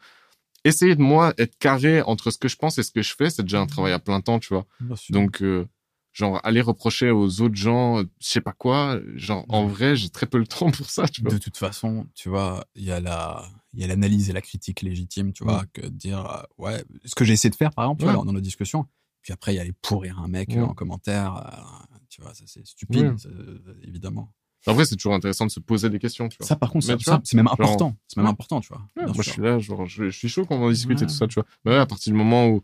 essayer 0.63 0.95
de 0.95 1.03
moi 1.03 1.35
être 1.37 1.59
carré 1.59 2.01
entre 2.01 2.31
ce 2.31 2.39
que 2.39 2.47
je 2.47 2.55
pense 2.55 2.79
et 2.79 2.83
ce 2.83 2.91
que 2.91 3.03
je 3.03 3.13
fais, 3.13 3.29
c'est 3.29 3.43
déjà 3.43 3.61
un 3.61 3.67
travail 3.67 3.93
à 3.93 3.99
plein 3.99 4.21
temps, 4.21 4.39
tu 4.39 4.51
vois. 4.51 4.65
Donc, 5.11 5.43
euh, 5.43 5.67
genre, 6.13 6.39
aller 6.43 6.61
reprocher 6.61 7.09
aux 7.11 7.41
autres 7.41 7.55
gens, 7.55 7.99
euh, 7.99 8.03
je 8.19 8.27
sais 8.27 8.41
pas 8.41 8.53
quoi, 8.53 8.99
genre, 9.15 9.45
en 9.49 9.65
vrai, 9.65 9.95
j'ai 9.95 10.09
très 10.09 10.25
peu 10.25 10.37
le 10.37 10.47
temps 10.47 10.69
pour 10.71 10.89
ça, 10.89 11.07
tu 11.07 11.21
vois. 11.21 11.31
de 11.31 11.37
toute 11.37 11.57
façon, 11.57 12.05
tu 12.15 12.29
vois, 12.29 12.65
il 12.75 12.83
y 12.83 12.91
a 12.91 12.99
la, 12.99 13.45
il 13.73 13.79
y 13.79 13.83
a 13.83 13.87
l'analyse 13.87 14.29
et 14.29 14.33
la 14.33 14.41
critique 14.41 14.81
légitime, 14.81 15.31
tu 15.33 15.43
vois, 15.43 15.63
que 15.73 15.81
de 15.81 15.87
dire, 15.89 16.25
euh, 16.25 16.41
ouais, 16.57 16.83
ce 17.05 17.15
que 17.15 17.23
j'ai 17.23 17.33
essayé 17.33 17.49
de 17.49 17.55
faire, 17.55 17.71
par 17.71 17.85
exemple, 17.85 18.01
tu 18.01 18.07
Ouais. 18.07 18.13
vois, 18.15 18.25
dans 18.25 18.33
nos 18.33 18.41
discussions. 18.41 18.85
Puis 19.21 19.31
après, 19.33 19.53
il 19.53 19.57
y 19.57 19.59
a 19.59 19.63
les 19.63 19.71
pourrir 19.73 20.19
un 20.19 20.27
mec 20.27 20.49
Ouais. 20.49 20.57
euh, 20.57 20.63
en 20.65 20.73
commentaire, 20.73 21.87
tu 22.09 22.21
vois, 22.21 22.33
ça 22.33 22.43
c'est 22.47 22.65
stupide, 22.65 23.13
euh, 23.27 23.59
évidemment. 23.83 24.33
Après, 24.67 24.85
c'est 24.85 24.95
toujours 24.95 25.13
intéressant 25.15 25.45
de 25.47 25.51
se 25.51 25.59
poser 25.59 25.89
des 25.89 25.97
questions, 25.97 26.27
tu 26.29 26.37
vois. 26.39 26.45
Ça, 26.47 26.55
par 26.55 26.69
contre, 26.69 26.85
ça- 26.85 26.97
ça, 26.99 27.21
c'est 27.23 27.35
même 27.37 27.47
important, 27.47 27.95
c'est 28.07 28.17
même 28.17 28.25
Ouais. 28.27 28.31
important, 28.31 28.61
tu 28.61 28.67
vois. 28.69 28.81
Ouais, 28.95 29.05
moi, 29.05 29.23
je 29.23 29.31
suis 29.31 29.41
là, 29.41 29.57
genre, 29.59 29.85
je, 29.87 30.05
je 30.09 30.17
suis 30.17 30.29
chaud 30.29 30.45
qu'on 30.45 30.61
en 30.63 30.69
discute 30.69 31.01
et 31.01 31.07
tout 31.07 31.13
ça, 31.13 31.27
tu 31.27 31.35
vois. 31.35 31.45
Mais 31.65 31.71
ouais, 31.71 31.77
à 31.77 31.85
partir 31.87 32.11
du 32.13 32.17
moment 32.17 32.47
où 32.47 32.61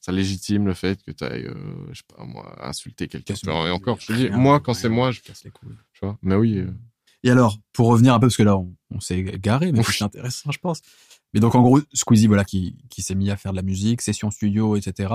ça 0.00 0.12
légitime 0.12 0.66
le 0.66 0.74
fait 0.74 1.02
que 1.02 1.10
t'ailles, 1.10 1.46
euh, 1.46 1.54
je 1.92 1.98
sais 1.98 2.04
pas, 2.16 2.24
moi, 2.24 2.56
insulter 2.66 3.06
quelqu'un. 3.06 3.34
Tu 3.34 3.48
Et 3.48 3.70
encore, 3.70 3.98
je 4.00 4.06
te 4.06 4.12
dis, 4.14 4.30
moi, 4.30 4.60
quand 4.60 4.74
c'est 4.74 4.88
moi, 4.88 5.10
je, 5.10 5.20
casse 5.20 5.44
les 5.44 5.50
couilles. 5.50 5.76
tu 5.92 6.00
vois. 6.02 6.18
Mais 6.22 6.34
oui, 6.34 6.58
euh, 6.58 6.72
Et 7.22 7.30
alors, 7.30 7.58
pour 7.72 7.88
revenir 7.88 8.14
un 8.14 8.18
peu, 8.18 8.26
parce 8.26 8.36
que 8.36 8.42
là, 8.42 8.56
on, 8.56 8.74
on 8.90 9.00
s'est 9.00 9.22
garé, 9.22 9.72
mais 9.72 9.80
Oui. 9.80 9.84
c'est 9.98 10.04
intéressant, 10.04 10.50
je 10.50 10.58
pense. 10.58 10.80
Mais 11.34 11.40
donc, 11.40 11.54
en 11.54 11.62
gros, 11.62 11.80
Squeezie, 11.92 12.26
voilà, 12.26 12.44
qui, 12.44 12.76
qui 12.88 13.02
s'est 13.02 13.14
mis 13.14 13.30
à 13.30 13.36
faire 13.36 13.52
de 13.52 13.56
la 13.56 13.62
musique, 13.62 14.00
session 14.00 14.30
studio, 14.30 14.76
etc. 14.76 15.12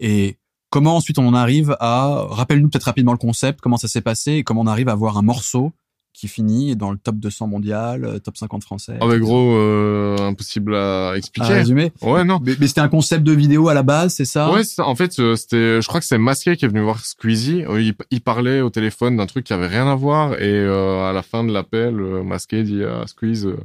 Et 0.00 0.38
comment 0.70 0.96
ensuite 0.96 1.18
on 1.18 1.28
en 1.28 1.34
arrive 1.34 1.76
à, 1.78 2.26
rappelle-nous 2.30 2.68
peut-être 2.68 2.84
rapidement 2.84 3.12
le 3.12 3.18
concept, 3.18 3.60
comment 3.60 3.76
ça 3.76 3.88
s'est 3.88 4.00
passé 4.00 4.32
et 4.32 4.44
comment 4.44 4.62
on 4.62 4.66
arrive 4.66 4.88
à 4.88 4.92
avoir 4.92 5.18
un 5.18 5.22
morceau 5.22 5.72
qui 6.14 6.28
finit 6.28 6.76
dans 6.76 6.92
le 6.92 6.96
top 6.96 7.16
200 7.16 7.48
mondial, 7.48 8.04
euh, 8.04 8.18
top 8.20 8.36
50 8.36 8.62
français. 8.62 8.96
ah, 9.00 9.06
mais 9.06 9.18
gros, 9.18 9.56
euh, 9.56 10.16
impossible 10.18 10.74
à 10.76 11.10
à 11.10 11.16
expliquer. 11.16 11.52
résumer. 11.52 11.92
ouais, 12.02 12.24
non. 12.24 12.38
Mais, 12.40 12.54
mais 12.60 12.68
c'était 12.68 12.80
un 12.80 12.88
concept 12.88 13.24
de 13.24 13.32
vidéo 13.32 13.68
à 13.68 13.74
la 13.74 13.82
base, 13.82 14.14
c'est 14.14 14.24
ça? 14.24 14.50
Ouais, 14.52 14.62
ça. 14.62 14.86
en 14.86 14.94
fait, 14.94 15.18
euh, 15.18 15.34
c'était, 15.34 15.82
je 15.82 15.86
crois 15.88 15.98
que 16.00 16.06
c'est 16.06 16.16
Masqué 16.16 16.56
qui 16.56 16.64
est 16.64 16.68
venu 16.68 16.80
voir 16.82 17.04
Squeezie. 17.04 17.64
Il, 17.68 17.94
il 18.12 18.20
parlait 18.20 18.60
au 18.60 18.70
téléphone 18.70 19.16
d'un 19.16 19.26
truc 19.26 19.44
qui 19.44 19.52
avait 19.52 19.66
rien 19.66 19.88
à 19.90 19.96
voir 19.96 20.34
et 20.34 20.44
euh, 20.54 21.04
à 21.10 21.12
la 21.12 21.22
fin 21.22 21.42
de 21.42 21.52
l'appel, 21.52 21.94
Masqué 21.96 22.62
dit 22.62 22.84
à 22.84 23.06
Squeeze, 23.08 23.46
euh, 23.46 23.58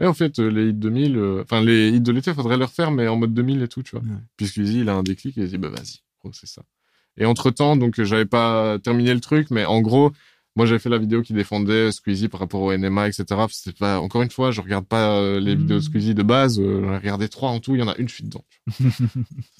ouais, 0.00 0.06
en 0.06 0.14
fait, 0.14 0.38
les 0.38 0.68
hits 0.70 0.72
2000, 0.72 1.16
euh, 1.18 1.42
enfin 1.42 1.60
les 1.60 1.90
hits 1.90 2.00
de 2.00 2.10
l'été, 2.10 2.32
faudrait 2.32 2.56
les 2.56 2.64
refaire, 2.64 2.90
mais 2.90 3.06
en 3.06 3.16
mode 3.16 3.34
2000 3.34 3.60
et 3.62 3.68
tout, 3.68 3.82
tu 3.82 3.96
vois. 3.96 4.00
Ouais. 4.00 4.16
Puis 4.38 4.46
Squeezie, 4.46 4.80
il 4.80 4.88
a 4.88 4.94
un 4.94 5.02
déclic 5.02 5.36
et 5.36 5.42
il 5.42 5.48
dit, 5.48 5.58
bah 5.58 5.68
vas-y, 5.68 6.00
gros, 6.22 6.32
c'est 6.32 6.48
ça. 6.48 6.62
Et 7.18 7.26
entre 7.26 7.50
temps, 7.50 7.76
donc 7.76 8.00
j'avais 8.02 8.24
pas 8.24 8.78
terminé 8.78 9.12
le 9.12 9.20
truc, 9.20 9.50
mais 9.50 9.66
en 9.66 9.82
gros, 9.82 10.12
moi 10.56 10.66
j'avais 10.66 10.78
fait 10.78 10.88
la 10.90 10.98
vidéo 10.98 11.22
qui 11.22 11.32
défendait 11.32 11.90
Squeezie 11.92 12.28
par 12.28 12.40
rapport 12.40 12.60
au 12.62 12.76
NMA, 12.76 13.08
etc. 13.08 13.24
C'était 13.50 13.76
pas 13.78 14.00
encore 14.00 14.22
une 14.22 14.30
fois, 14.30 14.50
je 14.50 14.60
regarde 14.60 14.86
pas 14.86 15.16
euh, 15.18 15.40
les 15.40 15.54
vidéos 15.54 15.76
de 15.76 15.80
Mm. 15.80 15.82
Squeezie 15.82 16.14
de 16.14 16.22
base. 16.22 16.60
euh, 16.60 16.82
J'en 16.84 16.92
ai 16.94 16.98
regardé 16.98 17.28
trois 17.28 17.50
en 17.50 17.58
tout, 17.60 17.74
il 17.74 17.80
y 17.80 17.82
en 17.82 17.88
a 17.88 17.96
une 17.96 18.08
je 18.08 18.14
suis 18.14 18.24
dedans. 18.24 18.44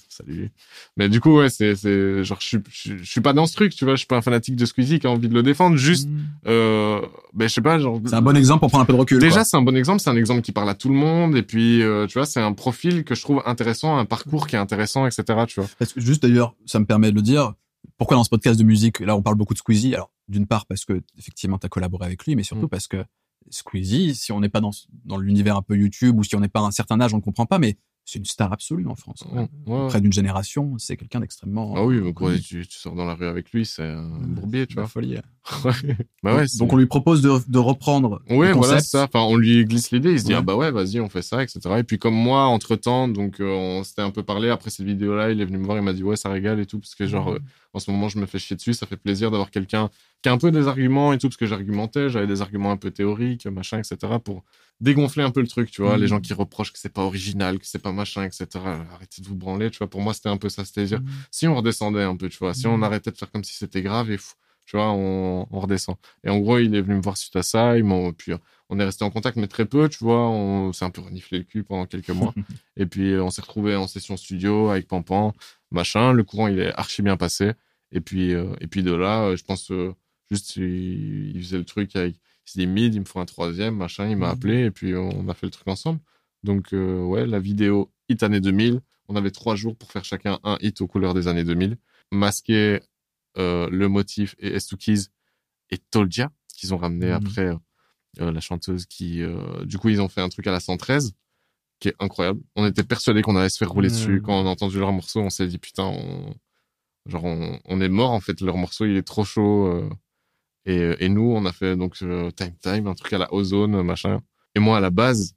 Salut. 0.09 0.51
Mais 0.95 1.09
du 1.09 1.19
coup 1.19 1.37
ouais, 1.39 1.49
c'est 1.49 1.75
c'est 1.75 2.23
genre 2.23 2.37
je 2.39 2.45
suis 2.45 2.57
je, 2.69 2.77
suis- 2.79 2.97
je 2.99 3.09
suis 3.11 3.21
pas 3.21 3.33
dans 3.33 3.47
ce 3.47 3.55
truc, 3.55 3.73
tu 3.75 3.83
vois, 3.83 3.95
je 3.95 3.99
suis 3.99 4.07
pas 4.07 4.17
un 4.17 4.21
fanatique 4.21 4.55
de 4.55 4.65
Squeezie 4.65 4.99
qui 4.99 5.07
a 5.07 5.09
envie 5.09 5.27
de 5.27 5.33
le 5.33 5.41
défendre. 5.41 5.75
Juste, 5.77 6.07
euh, 6.45 7.01
ben 7.33 7.47
je 7.47 7.53
sais 7.55 7.61
pas, 7.61 7.79
genre. 7.79 7.99
C'est 8.05 8.13
un 8.13 8.21
bon 8.21 8.37
exemple 8.37 8.59
pour 8.59 8.69
prendre 8.69 8.83
un 8.83 8.85
peu 8.85 8.93
de 8.93 8.99
recul. 8.99 9.17
Déjà, 9.19 9.43
c'est 9.43 9.57
un 9.57 9.63
bon 9.63 9.75
exemple. 9.75 10.01
C'est 10.01 10.11
un 10.11 10.15
exemple 10.15 10.41
qui 10.41 10.51
parle 10.51 10.69
à 10.69 10.75
tout 10.75 10.89
le 10.89 10.93
monde. 10.95 11.35
Et 11.35 11.41
puis, 11.41 11.81
euh, 11.81 12.05
tu 12.05 12.19
vois, 12.19 12.27
c'est 12.27 12.39
un 12.39 12.53
profil 12.53 13.03
que 13.03 13.15
je 13.15 13.21
trouve 13.23 13.41
intéressant, 13.47 13.97
un 13.97 14.05
parcours 14.05 14.45
qui 14.45 14.55
est 14.55 14.59
intéressant, 14.59 15.07
etc. 15.07 15.23
Tu 15.47 15.59
vois. 15.59 15.69
Parce 15.79 15.93
que 15.93 15.99
juste 16.01 16.21
d'ailleurs, 16.21 16.53
ça 16.67 16.79
me 16.79 16.85
permet 16.85 17.09
de 17.09 17.15
le 17.15 17.23
dire. 17.23 17.53
Pourquoi 17.97 18.17
dans 18.17 18.23
ce 18.23 18.29
podcast 18.29 18.59
de 18.59 18.63
musique, 18.63 18.99
là, 18.99 19.15
on 19.15 19.21
parle 19.21 19.35
beaucoup 19.35 19.53
de 19.53 19.59
Squeezie? 19.59 19.93
Alors, 19.95 20.11
d'une 20.27 20.47
part 20.47 20.65
parce 20.65 20.85
que 20.85 21.01
effectivement, 21.17 21.57
t'as 21.57 21.69
collaboré 21.69 22.05
avec 22.05 22.25
lui, 22.25 22.35
mais 22.35 22.43
surtout 22.43 22.65
Mm. 22.65 22.69
parce 22.69 22.87
que 22.87 23.03
Squeezie, 23.49 24.15
si 24.15 24.31
on 24.31 24.39
n'est 24.39 24.49
pas 24.49 24.61
dans 24.61 24.71
dans 25.05 25.17
l'univers 25.17 25.57
un 25.57 25.61
peu 25.61 25.75
YouTube 25.77 26.17
ou 26.17 26.23
si 26.23 26.35
on 26.35 26.39
n'est 26.39 26.47
pas 26.47 26.61
à 26.61 26.63
un 26.63 26.71
certain 26.71 26.99
âge, 27.01 27.13
on 27.13 27.17
ne 27.17 27.21
comprend 27.21 27.45
pas, 27.45 27.59
mais 27.59 27.77
c'est 28.05 28.19
une 28.19 28.25
star 28.25 28.51
absolue 28.51 28.85
en 28.87 28.95
France. 28.95 29.23
Ouais, 29.31 29.47
ouais. 29.67 29.87
Près 29.87 30.01
d'une 30.01 30.11
génération, 30.11 30.77
c'est 30.77 30.97
quelqu'un 30.97 31.21
d'extrêmement. 31.21 31.73
Ah 31.77 31.85
oui, 31.85 31.95
euh, 31.97 32.11
quoi, 32.11 32.31
connu. 32.31 32.41
tu, 32.41 32.67
tu 32.67 32.77
sors 32.77 32.95
dans 32.95 33.05
la 33.05 33.15
rue 33.15 33.27
avec 33.27 33.51
lui, 33.53 33.65
c'est 33.65 33.83
un 33.87 34.09
bourbier, 34.19 34.67
tu 34.67 34.75
vois. 34.75 34.87
folie. 34.87 35.17
Ouais. 35.65 35.97
bah 36.23 36.35
ouais. 36.37 36.45
Donc 36.57 36.71
on 36.71 36.77
lui 36.77 36.85
propose 36.85 37.21
de, 37.21 37.29
de 37.49 37.59
reprendre 37.59 38.21
Ouais, 38.29 38.49
le 38.49 38.53
voilà 38.53 38.79
ça. 38.79 39.03
Enfin, 39.03 39.19
on 39.21 39.35
lui 39.35 39.65
glisse 39.65 39.91
l'idée. 39.91 40.13
Il 40.13 40.19
se 40.19 40.23
dit 40.25 40.31
Ouais. 40.31 40.37
ah 40.37 40.41
bah 40.41 40.55
ouais, 40.55 40.71
vas-y, 40.71 40.99
on 41.01 41.09
fait 41.09 41.21
ça, 41.21 41.43
etc. 41.43 41.59
Et 41.79 41.83
puis 41.83 41.99
comme 41.99 42.15
moi, 42.15 42.45
entre 42.45 42.75
temps, 42.77 43.07
donc 43.09 43.39
euh, 43.41 43.49
on 43.53 43.83
s'était 43.83 44.01
un 44.03 44.11
peu 44.11 44.23
parlé 44.23 44.49
après 44.49 44.69
cette 44.69 44.85
vidéo-là. 44.85 45.31
Il 45.31 45.41
est 45.41 45.45
venu 45.45 45.57
me 45.57 45.65
voir, 45.65 45.77
il 45.77 45.83
m'a 45.83 45.91
dit 45.93 46.03
ouais, 46.03 46.15
ça 46.15 46.29
régale 46.29 46.59
et 46.61 46.65
tout, 46.65 46.79
parce 46.79 46.95
que 46.95 47.05
genre 47.07 47.33
euh, 47.33 47.39
en 47.73 47.79
ce 47.79 47.89
moment, 47.91 48.07
je 48.09 48.17
me 48.19 48.25
fais 48.25 48.39
chier 48.39 48.55
dessus. 48.55 48.73
Ça 48.73 48.85
fait 48.85 48.97
plaisir 48.97 49.31
d'avoir 49.31 49.49
quelqu'un 49.51 49.89
qui 50.21 50.29
a 50.29 50.31
un 50.33 50.37
peu 50.37 50.51
des 50.51 50.67
arguments 50.67 51.11
et 51.13 51.17
tout, 51.17 51.27
parce 51.27 51.37
que 51.37 51.45
j'argumentais, 51.47 52.09
j'avais 52.09 52.27
des 52.27 52.41
arguments 52.41 52.71
un 52.71 52.77
peu 52.77 52.91
théoriques, 52.91 53.45
machin, 53.47 53.79
etc. 53.79 54.19
Pour 54.19 54.43
dégonfler 54.79 55.23
un 55.23 55.31
peu 55.31 55.41
le 55.41 55.47
truc, 55.47 55.71
tu 55.71 55.81
vois. 55.81 55.97
Les 55.97 56.07
gens 56.07 56.19
qui 56.19 56.33
reprochent 56.33 56.71
que 56.73 56.79
c'est 56.79 56.93
pas 56.93 57.01
original, 57.03 57.59
que 57.59 57.65
c'est 57.65 57.79
pas 57.81 57.91
machin, 57.91 58.23
etc. 58.23 58.85
Arrêtez 58.93 59.21
de 59.21 59.27
vous 59.27 59.35
branler, 59.35 59.69
tu 59.71 59.79
vois. 59.79 59.89
Pour 59.89 60.01
moi, 60.01 60.13
c'était 60.13 60.29
un 60.29 60.37
peu 60.37 60.49
ça, 60.49 60.65
c'était 60.65 60.85
dire 60.85 60.99
Mm. 61.01 61.09
si 61.31 61.47
on 61.47 61.55
redescendait 61.55 62.03
un 62.03 62.15
peu, 62.15 62.29
tu 62.29 62.37
vois, 62.39 62.53
si 62.53 62.67
on 62.67 62.77
Mhm. 62.77 62.83
arrêtait 62.83 63.11
de 63.11 63.17
faire 63.17 63.31
comme 63.31 63.43
si 63.43 63.53
c'était 63.55 63.81
grave 63.81 64.11
et 64.11 64.17
fou, 64.17 64.33
tu 64.65 64.77
vois, 64.77 64.91
on, 64.91 65.47
on 65.51 65.59
redescend. 65.59 65.95
Et 66.23 66.29
en 66.29 66.39
gros, 66.39 66.57
il 66.59 66.73
est 66.75 66.81
venu 66.81 66.95
me 66.95 67.01
voir 67.01 67.17
suite 67.17 67.35
à 67.35 67.43
ça, 67.43 67.77
il 67.77 67.83
puis 68.17 68.31
euh, 68.33 68.37
on 68.69 68.79
est 68.79 68.83
resté 68.85 69.03
en 69.03 69.09
contact, 69.11 69.37
mais 69.37 69.47
très 69.47 69.65
peu, 69.65 69.89
tu 69.89 70.03
vois, 70.03 70.29
on 70.29 70.71
s'est 70.73 70.85
un 70.85 70.89
peu 70.89 71.01
reniflé 71.01 71.39
le 71.39 71.43
cul 71.43 71.63
pendant 71.63 71.85
quelques 71.85 72.09
mois. 72.09 72.33
et 72.77 72.85
puis, 72.85 73.11
euh, 73.13 73.23
on 73.23 73.29
s'est 73.29 73.41
retrouvé 73.41 73.75
en 73.75 73.87
session 73.87 74.17
studio 74.17 74.69
avec 74.69 74.87
Pampan, 74.87 75.33
machin, 75.71 76.13
le 76.13 76.23
courant, 76.23 76.47
il 76.47 76.59
est 76.59 76.73
archi 76.73 77.01
bien 77.01 77.17
passé. 77.17 77.51
Et 77.91 78.01
puis, 78.01 78.33
euh, 78.33 78.53
et 78.61 78.67
puis 78.67 78.81
de 78.83 78.93
là, 78.93 79.35
je 79.35 79.43
pense, 79.43 79.69
euh, 79.71 79.93
juste, 80.31 80.55
il, 80.55 81.35
il 81.35 81.43
faisait 81.43 81.57
le 81.57 81.65
truc 81.65 81.95
avec, 81.95 82.15
il 82.15 82.51
s'est 82.51 82.59
dit 82.59 82.67
mid, 82.67 82.93
il 82.95 83.01
me 83.01 83.05
faut 83.05 83.19
un 83.19 83.25
troisième, 83.25 83.75
machin, 83.75 84.07
il 84.09 84.17
m'a 84.17 84.27
Mhm. 84.27 84.31
appelé, 84.33 84.65
et 84.65 84.71
puis 84.71 84.95
on 84.95 85.27
a 85.29 85.33
fait 85.33 85.45
le 85.45 85.51
truc 85.51 85.67
ensemble. 85.67 85.99
Donc, 86.43 86.73
euh, 86.73 87.03
ouais, 87.03 87.25
la 87.27 87.39
vidéo 87.39 87.91
hit 88.09 88.23
année 88.23 88.41
2000, 88.41 88.81
on 89.07 89.15
avait 89.15 89.31
trois 89.31 89.55
jours 89.55 89.75
pour 89.75 89.91
faire 89.91 90.03
chacun 90.03 90.39
un 90.43 90.57
hit 90.61 90.81
aux 90.81 90.87
couleurs 90.87 91.13
des 91.13 91.27
années 91.27 91.43
2000. 91.43 91.77
Masquer 92.11 92.53
euh, 92.75 92.79
le 93.37 93.87
motif 93.87 94.35
et 94.39 94.49
Estukis 94.55 95.07
et 95.69 95.77
Tolja, 95.77 96.31
qu'ils 96.55 96.73
ont 96.73 96.77
ramené 96.77 97.07
Mhm. 97.07 97.13
après 97.13 97.47
euh, 97.47 97.55
euh, 98.21 98.31
la 98.31 98.39
chanteuse 98.41 98.85
qui... 98.85 99.21
euh, 99.21 99.65
du 99.65 99.77
coup, 99.77 99.89
ils 99.89 100.01
ont 100.01 100.07
fait 100.09 100.21
un 100.21 100.29
truc 100.29 100.45
à 100.47 100.51
la 100.51 100.59
113 100.59 101.13
qui 101.79 101.87
est 101.89 101.95
incroyable. 101.99 102.39
On 102.55 102.65
était 102.65 102.83
persuadés 102.83 103.21
qu'on 103.23 103.35
allait 103.35 103.49
se 103.49 103.57
faire 103.57 103.69
rouler 103.71 103.89
dessus. 103.89 104.21
Quand 104.21 104.39
on 104.39 104.45
a 104.45 104.49
entendu 104.49 104.77
leur 104.79 104.91
morceau, 104.93 105.19
on 105.21 105.29
s'est 105.29 105.47
dit, 105.47 105.57
putain, 105.57 105.83
on... 105.85 106.33
genre 107.07 107.25
on, 107.25 107.59
on 107.65 107.81
est 107.81 107.89
mort 107.89 108.11
en 108.11 108.19
fait. 108.21 108.39
Leur 108.41 108.55
morceau, 108.57 108.85
il 108.85 108.95
est 108.95 109.03
trop 109.03 109.25
chaud. 109.25 109.67
euh, 109.67 109.89
et, 110.65 110.95
et 111.05 111.09
nous, 111.09 111.23
on 111.35 111.43
a 111.45 111.51
fait 111.51 111.75
donc 111.75 111.97
euh, 112.03 112.31
Time 112.31 112.55
Time, 112.61 112.87
un 112.87 112.93
truc 112.93 113.11
à 113.13 113.17
la 113.17 113.33
Ozone, 113.33 113.81
machin. 113.81 114.21
Et 114.55 114.59
moi, 114.59 114.77
à 114.77 114.79
la 114.79 114.91
base, 114.91 115.35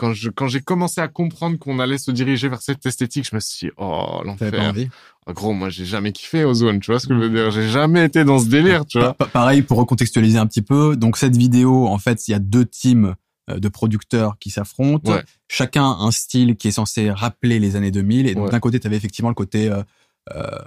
quand 0.00 0.14
je 0.14 0.30
quand 0.30 0.48
j'ai 0.48 0.60
commencé 0.62 1.00
à 1.02 1.08
comprendre 1.08 1.58
qu'on 1.58 1.78
allait 1.78 1.98
se 1.98 2.10
diriger 2.10 2.48
vers 2.48 2.62
cette 2.62 2.86
esthétique, 2.86 3.28
je 3.30 3.34
me 3.36 3.40
suis 3.40 3.66
dit, 3.68 3.72
oh 3.76 4.22
l'enfer. 4.24 4.50
envie 4.58 4.88
Ah, 5.26 5.32
gros, 5.34 5.52
moi, 5.52 5.68
j'ai 5.68 5.84
jamais 5.84 6.12
kiffé 6.12 6.44
Ozone, 6.44 6.80
tu 6.80 6.90
vois 6.90 6.98
ce 7.00 7.06
que 7.06 7.14
je 7.14 7.20
veux 7.20 7.28
dire 7.28 7.50
J'ai 7.50 7.68
jamais 7.68 8.06
été 8.06 8.24
dans 8.24 8.38
ce 8.38 8.46
délire, 8.48 8.86
tu 8.86 8.98
vois. 8.98 9.12
Pa- 9.12 9.26
pa- 9.26 9.30
Pareil, 9.30 9.60
pour 9.62 9.76
recontextualiser 9.78 10.38
un 10.38 10.46
petit 10.46 10.62
peu, 10.62 10.96
donc 10.96 11.18
cette 11.18 11.36
vidéo, 11.36 11.86
en 11.86 11.98
fait, 11.98 12.26
il 12.26 12.30
y 12.30 12.34
a 12.34 12.38
deux 12.38 12.64
teams 12.64 13.14
euh, 13.50 13.58
de 13.60 13.68
producteurs 13.68 14.38
qui 14.38 14.48
s'affrontent. 14.48 15.12
Ouais. 15.12 15.22
Chacun 15.48 15.84
un 15.84 16.10
style 16.10 16.56
qui 16.56 16.68
est 16.68 16.72
censé 16.72 17.10
rappeler 17.10 17.58
les 17.58 17.76
années 17.76 17.90
2000. 17.90 18.26
Et 18.26 18.34
donc 18.34 18.46
Ouais. 18.46 18.50
d'un 18.52 18.60
côté, 18.60 18.80
tu 18.80 18.86
avais 18.86 18.96
effectivement 18.96 19.28
le 19.28 19.34
côté 19.34 19.68
euh, 19.70 19.82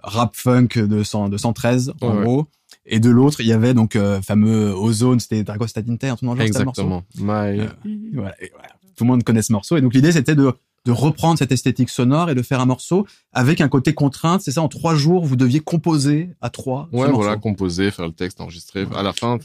rap 0.04 0.36
funk 0.36 0.68
de, 0.76 1.04
100, 1.04 1.30
de 1.30 1.38
113, 1.38 1.94
en 2.02 2.16
Ouais, 2.16 2.24
gros. 2.24 2.48
Et 2.86 3.00
de 3.00 3.10
l'autre, 3.10 3.40
il 3.40 3.48
y 3.48 3.54
avait 3.54 3.74
donc 3.74 3.96
euh, 3.96 4.22
fameux 4.22 4.74
Ozone, 4.74 5.20
c'était 5.20 5.44
Drago 5.44 5.66
truc 5.66 5.86
dans 5.86 5.96
le 6.06 6.26
morceau. 6.26 6.42
Exactement. 6.44 7.04
My... 7.16 7.60
Euh, 7.62 7.68
Voilà, 8.14 8.36
et 8.44 8.52
voilà. 8.54 8.70
Tout 8.96 9.06
le 9.06 9.08
monde 9.10 9.24
connaît 9.24 9.42
ce 9.42 9.52
morceau. 9.54 9.78
Et 9.78 9.82
donc 9.82 9.94
l'idée, 9.94 10.12
c'était 10.12 10.36
de, 10.36 10.52
de 10.86 10.92
reprendre 10.92 11.40
cette 11.40 11.52
esthétique 11.52 11.90
sonore 11.90 12.30
et 12.30 12.36
de 12.36 12.42
faire 12.42 12.60
un 12.60 12.66
morceau 12.66 13.08
avec 13.32 13.62
un 13.62 13.70
côté 13.70 13.94
contrainte. 13.94 14.42
C'est 14.42 14.52
ça, 14.52 14.62
en 14.62 14.68
trois 14.68 14.96
jours, 14.96 15.26
vous 15.26 15.36
deviez 15.36 15.62
composer 15.62 16.30
à 16.42 16.50
trois. 16.50 16.90
Ouais, 16.92 17.08
morceau. 17.08 17.16
voilà, 17.16 17.38
composer, 17.38 17.90
faire 17.90 18.06
le 18.08 18.12
texte, 18.14 18.42
enregistrer. 18.42 18.84
Ouais. 18.84 18.96
À 18.98 19.02
la 19.04 19.14
fin, 19.14 19.40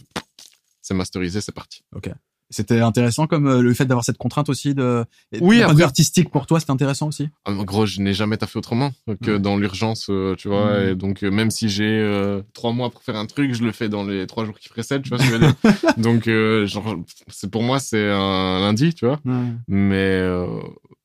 c'est 0.82 0.94
masterisé, 0.94 1.40
c'est 1.40 1.52
parti. 1.54 1.84
C'était 2.50 2.80
intéressant 2.80 3.26
comme 3.26 3.46
euh, 3.46 3.60
le 3.60 3.74
fait 3.74 3.84
d'avoir 3.84 4.04
cette 4.04 4.16
contrainte 4.16 4.48
aussi 4.48 4.74
de. 4.74 5.04
Oui, 5.40 5.62
après- 5.62 5.82
artistique 5.82 6.30
pour 6.30 6.46
toi, 6.46 6.60
c'était 6.60 6.72
intéressant 6.72 7.08
aussi. 7.08 7.28
Ah, 7.44 7.50
mais 7.50 7.64
gros, 7.64 7.84
je 7.84 8.00
n'ai 8.00 8.14
jamais 8.14 8.36
taffé 8.38 8.58
autrement 8.58 8.92
que 9.22 9.36
dans 9.36 9.56
l'urgence, 9.56 10.06
euh, 10.08 10.34
tu 10.36 10.48
vois. 10.48 10.78
Mhm. 10.80 10.88
Et 10.88 10.94
donc, 10.94 11.22
euh, 11.22 11.30
même 11.30 11.50
si 11.50 11.68
j'ai 11.68 11.84
euh, 12.00 12.40
trois 12.54 12.72
mois 12.72 12.90
pour 12.90 13.02
faire 13.02 13.16
un 13.16 13.26
truc, 13.26 13.54
je 13.54 13.62
le 13.62 13.72
fais 13.72 13.88
dans 13.88 14.04
les 14.04 14.26
trois 14.26 14.44
jours 14.46 14.58
qui 14.58 14.68
précèdent, 14.70 15.02
tu 15.02 15.10
vois 15.10 15.18
ce 15.18 15.24
que 15.24 15.28
je 15.30 15.36
veux 15.36 15.38
dire. 15.40 15.54
donc, 15.98 16.26
euh, 16.26 16.66
genre, 16.66 16.96
c'est 17.28 17.50
pour 17.50 17.62
moi, 17.62 17.78
c'est 17.80 18.08
un 18.10 18.60
lundi, 18.60 18.94
tu 18.94 19.04
vois. 19.06 19.20
Mais, 19.68 19.96
euh, 19.96 20.46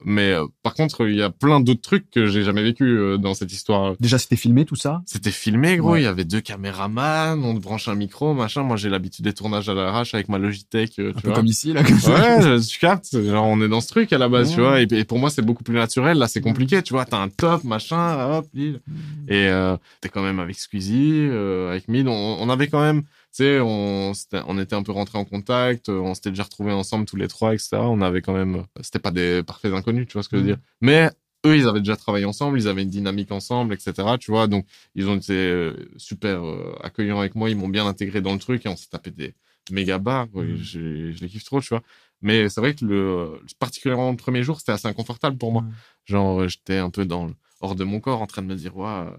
mais 0.05 0.31
euh, 0.33 0.45
par 0.63 0.73
contre, 0.73 1.07
il 1.07 1.15
y 1.15 1.21
a 1.21 1.29
plein 1.29 1.59
d'autres 1.59 1.81
trucs 1.81 2.09
que 2.09 2.27
j'ai 2.27 2.43
jamais 2.43 2.63
vécu 2.63 2.83
euh, 2.83 3.17
dans 3.17 3.33
cette 3.33 3.51
histoire. 3.51 3.95
Déjà, 3.99 4.17
c'était 4.17 4.35
filmé 4.35 4.65
tout 4.65 4.75
ça? 4.75 5.01
C'était 5.05 5.31
filmé, 5.31 5.77
gros. 5.77 5.91
Ouais. 5.93 6.01
Il 6.01 6.03
y 6.03 6.07
avait 6.07 6.25
deux 6.25 6.41
caméramans, 6.41 7.43
on 7.43 7.53
te 7.55 7.59
branche 7.59 7.87
un 7.87 7.95
micro, 7.95 8.33
machin. 8.33 8.63
Moi, 8.63 8.77
j'ai 8.77 8.89
l'habitude 8.89 9.25
des 9.25 9.33
tournages 9.33 9.69
à 9.69 9.73
l'arrache 9.73 10.13
avec 10.13 10.29
ma 10.29 10.37
Logitech, 10.37 10.99
euh, 10.99 11.09
Un 11.09 11.13
tu 11.13 11.21
peu 11.21 11.27
vois. 11.29 11.35
comme 11.37 11.45
ici, 11.45 11.73
là. 11.73 11.83
Comme. 11.83 11.97
Ouais, 12.13 12.59
tu 12.61 12.79
captes. 12.79 13.21
Genre, 13.21 13.45
on 13.45 13.61
est 13.61 13.67
dans 13.69 13.81
ce 13.81 13.87
truc 13.87 14.11
à 14.13 14.17
la 14.17 14.29
base, 14.29 14.53
tu 14.53 14.61
vois. 14.61 14.81
Et, 14.81 14.87
et 14.91 15.03
pour 15.05 15.19
moi, 15.19 15.29
c'est 15.29 15.41
beaucoup 15.41 15.63
plus 15.63 15.75
naturel. 15.75 16.17
Là, 16.17 16.27
c'est 16.27 16.41
compliqué, 16.41 16.81
tu 16.81 16.93
vois. 16.93 17.05
T'as 17.05 17.19
un 17.19 17.29
top, 17.29 17.63
machin, 17.63 18.37
hop, 18.37 18.47
lille. 18.53 18.81
Et 19.27 19.47
euh, 19.47 19.77
t'es 20.01 20.09
quand 20.09 20.23
même 20.23 20.39
avec 20.39 20.57
Squeezie, 20.57 21.27
euh, 21.29 21.71
avec 21.71 21.87
Mid. 21.87 22.07
On, 22.07 22.11
on 22.39 22.49
avait 22.49 22.67
quand 22.67 22.81
même, 22.81 23.03
sais, 23.37 23.59
on, 23.59 24.13
c'était- 24.13 24.41
on 24.47 24.57
était 24.59 24.75
un 24.75 24.83
peu 24.83 24.91
rentrés 24.91 25.17
en 25.17 25.25
contact. 25.25 25.89
euh, 25.89 25.99
On 25.99 26.13
s'était 26.13 26.29
déjà 26.31 26.43
retrouvés 26.43 26.71
ensemble 26.71 27.05
tous 27.05 27.15
les 27.15 27.27
trois, 27.27 27.53
etc. 27.53 27.77
On 27.89 28.01
avait 28.01 28.21
quand 28.21 28.33
même, 28.33 28.65
c'était 28.81 28.99
pas 28.99 29.11
des 29.11 29.43
parfaits 29.43 29.73
inconnus, 29.73 30.07
tu 30.07 30.13
vois 30.13 30.23
ce 30.23 30.29
que 30.29 30.37
je 30.37 30.41
veux 30.43 30.47
Mhm. 30.49 30.55
dire. 30.55 30.63
Mais 30.81 31.09
eux, 31.45 31.57
ils 31.57 31.67
avaient 31.67 31.79
déjà 31.79 31.95
travaillé 31.97 32.25
ensemble, 32.25 32.57
ils 32.59 32.67
avaient 32.67 32.83
une 32.83 32.89
dynamique 32.89 33.31
ensemble, 33.31 33.73
etc. 33.73 34.17
Tu 34.19 34.31
vois, 34.31 34.47
donc 34.47 34.65
ils 34.95 35.07
ont 35.09 35.15
été 35.17 35.33
euh, 35.33 35.73
super 35.97 36.43
euh, 36.45 36.75
accueillants 36.83 37.19
avec 37.19 37.35
moi, 37.35 37.49
ils 37.49 37.55
m'ont 37.57 37.67
bien 37.69 37.85
intégré 37.87 38.21
dans 38.21 38.33
le 38.33 38.39
truc 38.39 38.65
et 38.65 38.69
on 38.69 38.75
s'est 38.75 38.89
tapé 38.89 39.11
des 39.11 39.33
méga 39.71 39.97
bars. 39.99 40.27
Mhm. 40.33 40.57
Je, 40.57 41.11
je 41.11 41.21
les 41.21 41.27
kiffe 41.29 41.43
trop, 41.45 41.59
tu 41.61 41.69
vois. 41.69 41.81
Mais 42.21 42.47
c'est 42.49 42.61
vrai 42.61 42.73
que 42.75 42.85
le, 42.85 43.41
particulièrement 43.59 44.11
le 44.11 44.17
premier 44.17 44.43
jour, 44.43 44.59
c'était 44.59 44.71
assez 44.71 44.87
inconfortable 44.87 45.37
pour 45.37 45.51
moi. 45.51 45.63
Genre, 46.05 46.41
euh, 46.41 46.47
j'étais 46.47 46.77
un 46.77 46.89
peu 46.89 47.05
dans 47.05 47.31
hors 47.61 47.75
de 47.75 47.83
mon 47.83 47.99
corps, 47.99 48.21
en 48.21 48.27
train 48.27 48.41
de 48.41 48.47
me 48.47 48.55
dire, 48.55 48.75
ouais, 48.77 48.85
euh, 48.87 49.11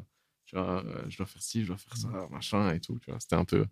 tu 0.46 0.56
vois, 0.56 0.82
euh, 0.84 1.02
je 1.08 1.16
dois 1.18 1.26
faire 1.26 1.42
ci, 1.42 1.62
je 1.62 1.68
dois 1.68 1.76
faire 1.78 1.96
ça, 1.96 2.08
machin 2.30 2.72
et 2.72 2.80
tout, 2.80 2.98
tu 3.00 3.10
vois. 3.10 3.18
C'était 3.20 3.36
un 3.36 3.44
peu. 3.44 3.66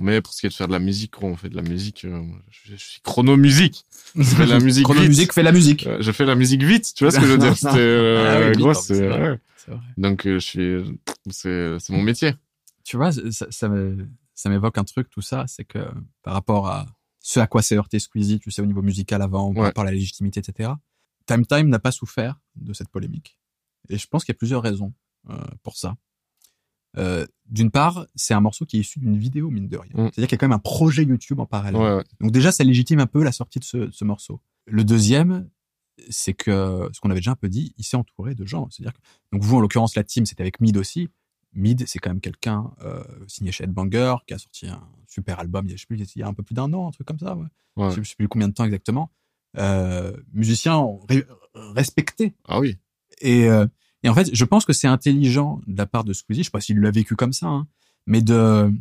Mais 0.00 0.20
pour 0.22 0.32
ce 0.32 0.40
qui 0.40 0.46
est 0.46 0.50
de 0.50 0.54
faire 0.54 0.68
de 0.68 0.72
la 0.72 0.78
musique, 0.78 1.20
on 1.22 1.34
fait 1.36 1.48
de 1.48 1.56
la 1.56 1.62
musique. 1.62 2.04
euh, 2.04 2.22
je, 2.50 2.72
je 2.72 2.76
suis 2.76 3.00
chrono-musique. 3.02 3.84
Je 4.14 4.22
fais 4.22 4.44
de 4.44 4.50
la 4.50 4.60
musique 4.60 4.84
Chrono 4.84 5.00
vite. 5.00 5.08
musique 5.08 5.32
fait 5.32 5.42
la 5.42 5.52
musique. 5.52 5.86
Euh, 5.86 5.98
je 6.00 6.12
fais 6.12 6.24
la 6.24 6.34
musique 6.36 6.62
vite, 6.62 6.92
tu 6.94 7.04
vois 7.04 7.10
ce 7.10 7.18
que 7.18 7.26
je 7.26 7.32
veux 7.32 7.38
dire 7.38 7.56
C'était 7.56 7.76
euh, 7.78 8.36
Ah 8.36 8.40
oui, 8.44 8.50
vite, 8.52 8.58
gros, 8.60 8.74
c'est 8.74 9.08
ouais. 9.10 9.38
Donc 9.96 10.26
euh, 10.26 10.34
je 10.34 10.38
suis, 10.38 11.00
c'est 11.30 11.78
c'est 11.80 11.92
mon 11.92 12.02
métier. 12.02 12.34
Tu 12.84 12.96
vois, 12.96 13.10
ça, 13.12 13.46
ça, 13.50 14.48
m'évoque 14.48 14.78
un 14.78 14.84
truc, 14.84 15.10
tout 15.10 15.20
ça, 15.20 15.44
c'est 15.46 15.64
que 15.64 15.80
par 16.22 16.32
rapport 16.34 16.68
à 16.68 16.86
ce 17.20 17.40
à 17.40 17.46
quoi 17.46 17.60
s'est 17.60 17.76
heurté 17.76 17.98
Squeezie, 17.98 18.38
tu 18.40 18.50
sais, 18.50 18.62
au 18.62 18.66
niveau 18.66 18.80
musical 18.82 19.20
avant, 19.20 19.52
par 19.52 19.60
Ouais. 19.62 19.66
rapport 19.68 19.82
à 19.82 19.86
la 19.86 19.92
légitimité, 19.92 20.40
etc. 20.40 20.70
Time 21.26 21.44
Time 21.44 21.68
n'a 21.68 21.78
pas 21.80 21.90
souffert 21.92 22.40
de 22.56 22.72
cette 22.72 22.88
polémique. 22.88 23.38
Et 23.90 23.98
je 23.98 24.06
pense 24.06 24.24
qu'il 24.24 24.32
y 24.32 24.36
a 24.36 24.38
plusieurs 24.38 24.62
raisons 24.62 24.94
euh, 25.28 25.34
pour 25.62 25.76
ça. 25.76 25.96
Euh, 26.96 27.26
D'une 27.46 27.70
part, 27.70 28.06
c'est 28.14 28.34
un 28.34 28.40
morceau 28.40 28.64
qui 28.64 28.78
est 28.78 28.80
issu 28.80 28.98
d'une 28.98 29.18
vidéo, 29.18 29.50
mine 29.50 29.68
de 29.68 29.76
rien. 29.76 29.92
Mm. 29.94 30.10
C'est-à-dire 30.12 30.28
qu'il 30.28 30.32
y 30.32 30.34
a 30.34 30.38
quand 30.38 30.48
même 30.48 30.56
un 30.56 30.58
projet 30.58 31.04
YouTube 31.04 31.40
en 31.40 31.46
parallèle. 31.46 31.80
Ouais, 31.80 31.96
ouais. 31.96 32.04
Donc 32.20 32.30
déjà, 32.32 32.50
ça 32.52 32.64
légitime 32.64 33.00
un 33.00 33.06
peu 33.06 33.22
la 33.22 33.32
sortie 33.32 33.58
de 33.58 33.64
ce, 33.64 33.76
de 33.76 33.90
ce 33.90 34.04
morceau. 34.04 34.40
Le 34.66 34.84
deuxième, 34.84 35.48
c'est 36.10 36.34
que, 36.34 36.88
ce 36.92 37.00
qu'on 37.00 37.10
avait 37.10 37.20
déjà 37.20 37.32
un 37.32 37.36
peu 37.36 37.48
dit, 37.48 37.74
il 37.76 37.84
s'est 37.84 37.96
entouré 37.96 38.34
de 38.34 38.44
gens. 38.44 38.68
C'est-à-dire 38.70 38.92
que, 38.92 39.00
donc 39.32 39.42
vous, 39.42 39.56
en 39.56 39.60
l'occurrence, 39.60 39.94
la 39.96 40.04
team, 40.04 40.26
c'était 40.26 40.42
avec 40.42 40.60
Mid 40.60 40.76
aussi. 40.76 41.08
Mid, 41.54 41.86
c'est 41.86 41.98
quand 41.98 42.10
même 42.10 42.20
quelqu'un 42.20 42.70
euh, 42.82 43.02
signé 43.26 43.52
chez 43.52 43.64
Headbanger, 43.64 44.16
qui 44.26 44.34
a 44.34 44.38
sorti 44.38 44.68
un 44.68 44.86
super 45.06 45.40
album, 45.40 45.66
il 45.66 45.70
y 45.70 45.72
a, 45.72 45.76
je 45.76 45.80
sais 45.80 45.86
plus, 45.86 45.98
il 45.98 46.20
y 46.20 46.22
a 46.22 46.28
un 46.28 46.34
peu 46.34 46.42
plus 46.42 46.54
d'un 46.54 46.72
an, 46.72 46.88
un 46.88 46.90
truc 46.90 47.06
comme 47.06 47.18
ça. 47.18 47.36
Ouais. 47.36 47.90
Je 47.90 48.02
sais 48.02 48.16
plus 48.16 48.28
combien 48.28 48.48
de 48.48 48.52
temps 48.52 48.64
exactement. 48.64 49.10
Euh, 49.56 50.12
musicien 50.32 50.86
respecté. 51.54 52.34
Ah 52.46 52.60
oui. 52.60 52.76
Et, 53.20 53.48
euh, 53.48 53.66
Et 54.04 54.08
en 54.08 54.14
fait, 54.14 54.30
je 54.32 54.44
pense 54.44 54.64
que 54.64 54.72
c'est 54.72 54.86
intelligent 54.88 55.60
de 55.66 55.76
la 55.76 55.86
part 55.86 56.04
de 56.04 56.12
Squeezie, 56.12 56.42
je 56.42 56.46
sais 56.46 56.50
pas 56.50 56.60
s'il 56.60 56.78
l'a 56.80 56.90
vécu 56.90 57.16
comme 57.16 57.32
ça, 57.32 57.46
hein, 57.46 57.66
mais 58.06 58.22
de 58.22 58.72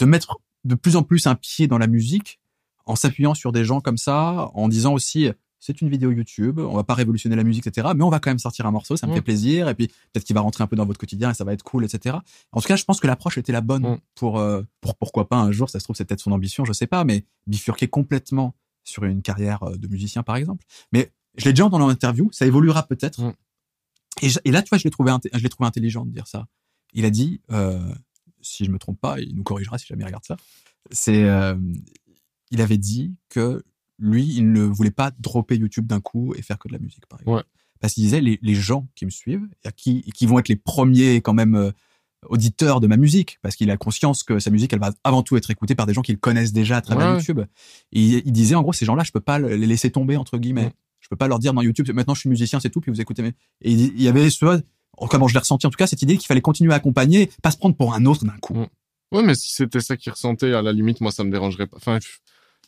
de 0.00 0.04
mettre 0.06 0.38
de 0.64 0.74
plus 0.74 0.96
en 0.96 1.02
plus 1.02 1.26
un 1.26 1.34
pied 1.34 1.66
dans 1.66 1.78
la 1.78 1.86
musique 1.86 2.40
en 2.86 2.96
s'appuyant 2.96 3.34
sur 3.34 3.52
des 3.52 3.64
gens 3.64 3.80
comme 3.80 3.98
ça, 3.98 4.50
en 4.54 4.68
disant 4.68 4.92
aussi 4.94 5.28
c'est 5.60 5.80
une 5.80 5.88
vidéo 5.90 6.12
YouTube, 6.12 6.60
on 6.60 6.74
va 6.74 6.84
pas 6.84 6.94
révolutionner 6.94 7.34
la 7.34 7.42
musique, 7.42 7.66
etc. 7.66 7.88
Mais 7.96 8.04
on 8.04 8.10
va 8.10 8.20
quand 8.20 8.30
même 8.30 8.38
sortir 8.38 8.64
un 8.66 8.70
morceau, 8.70 8.96
ça 8.96 9.06
me 9.08 9.12
Mm. 9.12 9.14
fait 9.16 9.22
plaisir, 9.22 9.68
et 9.68 9.74
puis 9.74 9.88
peut-être 9.88 10.24
qu'il 10.24 10.34
va 10.34 10.40
rentrer 10.40 10.62
un 10.62 10.68
peu 10.68 10.76
dans 10.76 10.86
votre 10.86 11.00
quotidien 11.00 11.30
et 11.30 11.34
ça 11.34 11.42
va 11.44 11.52
être 11.52 11.64
cool, 11.64 11.84
etc. 11.84 12.16
En 12.52 12.60
tout 12.60 12.68
cas, 12.68 12.76
je 12.76 12.84
pense 12.84 13.00
que 13.00 13.08
l'approche 13.08 13.38
était 13.38 13.50
la 13.52 13.60
bonne 13.60 13.82
Mm. 13.82 13.98
pour, 14.14 14.38
euh, 14.38 14.62
pour 14.80 14.96
pourquoi 14.96 15.28
pas 15.28 15.36
un 15.36 15.50
jour, 15.50 15.68
ça 15.68 15.80
se 15.80 15.84
trouve 15.84 15.96
c'est 15.96 16.04
peut-être 16.04 16.20
son 16.20 16.30
ambition, 16.32 16.64
je 16.64 16.72
sais 16.72 16.86
pas, 16.86 17.02
mais 17.04 17.24
bifurquer 17.48 17.88
complètement 17.88 18.54
sur 18.84 19.04
une 19.04 19.20
carrière 19.20 19.62
euh, 19.64 19.76
de 19.76 19.88
musicien 19.88 20.22
par 20.22 20.36
exemple. 20.36 20.64
Mais 20.92 21.10
je 21.36 21.44
l'ai 21.46 21.52
déjà 21.52 21.66
entendu 21.66 21.82
en 21.84 21.88
interview, 21.88 22.28
ça 22.32 22.46
évoluera 22.46 22.84
peut-être. 22.84 23.20
Mm. 23.20 23.32
Et, 24.22 24.28
je- 24.30 24.38
et 24.44 24.50
là, 24.50 24.62
tu 24.62 24.68
vois, 24.70 24.78
je 24.78 24.84
l'ai 24.84 24.90
trouvé, 24.90 25.10
inté- 25.10 25.30
je 25.32 25.42
l'ai 25.42 25.48
trouvé 25.48 25.66
intelligent 25.66 26.04
de 26.04 26.10
dire 26.10 26.26
ça. 26.26 26.46
Il 26.94 27.04
a 27.04 27.10
dit, 27.10 27.40
euh, 27.50 27.92
si 28.40 28.64
je 28.64 28.70
me 28.70 28.78
trompe 28.78 29.00
pas, 29.00 29.20
il 29.20 29.34
nous 29.34 29.42
corrigera 29.42 29.78
si 29.78 29.86
jamais 29.86 30.02
il 30.02 30.06
regarde 30.06 30.24
ça. 30.24 30.36
C'est, 30.90 31.24
euh, 31.24 31.54
il 32.50 32.60
avait 32.60 32.78
dit 32.78 33.14
que 33.28 33.64
lui, 33.98 34.24
il 34.26 34.52
ne 34.52 34.62
voulait 34.62 34.90
pas 34.90 35.10
dropper 35.18 35.56
YouTube 35.56 35.86
d'un 35.86 36.00
coup 36.00 36.34
et 36.34 36.42
faire 36.42 36.58
que 36.58 36.68
de 36.68 36.72
la 36.72 36.78
musique, 36.78 37.06
par 37.06 37.20
exemple. 37.20 37.36
Ouais. 37.38 37.42
Parce 37.80 37.94
qu'il 37.94 38.02
disait, 38.04 38.20
les, 38.20 38.38
les 38.42 38.54
gens 38.54 38.88
qui 38.94 39.04
me 39.04 39.10
suivent, 39.10 39.46
et 39.64 39.70
qui, 39.72 40.26
vont 40.26 40.38
être 40.38 40.48
les 40.48 40.56
premiers 40.56 41.16
quand 41.20 41.34
même 41.34 41.54
euh, 41.54 41.70
auditeurs 42.28 42.80
de 42.80 42.86
ma 42.86 42.96
musique, 42.96 43.38
parce 43.42 43.54
qu'il 43.54 43.70
a 43.70 43.76
conscience 43.76 44.22
que 44.24 44.38
sa 44.40 44.50
musique, 44.50 44.72
elle 44.72 44.80
va 44.80 44.92
avant 45.04 45.22
tout 45.22 45.36
être 45.36 45.50
écoutée 45.50 45.74
par 45.76 45.86
des 45.86 45.94
gens 45.94 46.02
qui 46.02 46.12
le 46.12 46.18
connaissent 46.18 46.52
déjà 46.52 46.78
à 46.78 46.80
travers 46.80 47.08
Ouais. 47.10 47.16
YouTube. 47.18 47.40
Et 47.92 48.00
il, 48.02 48.22
il 48.24 48.32
disait, 48.32 48.54
en 48.54 48.62
gros, 48.62 48.72
ces 48.72 48.84
gens-là, 48.84 49.04
je 49.04 49.12
peux 49.12 49.20
pas 49.20 49.38
les 49.38 49.66
laisser 49.66 49.90
tomber, 49.92 50.16
entre 50.16 50.38
guillemets. 50.38 50.66
Mm. 50.68 50.72
Je 51.00 51.08
peux 51.08 51.16
pas 51.16 51.28
leur 51.28 51.38
dire 51.38 51.52
dans 51.54 51.62
YouTube, 51.62 51.88
maintenant 51.94 52.14
je 52.14 52.20
suis 52.20 52.28
musicien, 52.28 52.60
c'est 52.60 52.70
tout, 52.70 52.80
puis 52.80 52.90
vous 52.92 53.00
écoutez 53.00 53.22
mes... 53.22 53.32
Et 53.62 53.72
il 53.72 54.02
y 54.02 54.08
avait 54.08 54.28
ce, 54.30 54.60
comment 55.08 55.28
je 55.28 55.34
l'ai 55.34 55.40
ressenti 55.40 55.66
en 55.66 55.70
tout 55.70 55.76
cas, 55.76 55.86
cette 55.86 56.02
idée 56.02 56.16
qu'il 56.16 56.26
fallait 56.26 56.40
continuer 56.40 56.72
à 56.72 56.76
accompagner, 56.76 57.30
pas 57.42 57.50
se 57.50 57.56
prendre 57.56 57.76
pour 57.76 57.94
un 57.94 58.04
autre 58.04 58.24
d'un 58.24 58.36
coup. 58.40 58.54
Mm. 58.54 58.66
Ouais, 59.12 59.22
mais 59.22 59.34
si 59.34 59.54
c'était 59.54 59.80
ça 59.80 59.96
qu'il 59.96 60.12
ressentait, 60.12 60.52
à 60.52 60.60
la 60.60 60.72
limite, 60.72 61.00
moi, 61.00 61.10
ça 61.12 61.24
me 61.24 61.30
dérangerait 61.30 61.66
pas. 61.66 61.78
Enfin, 61.78 61.98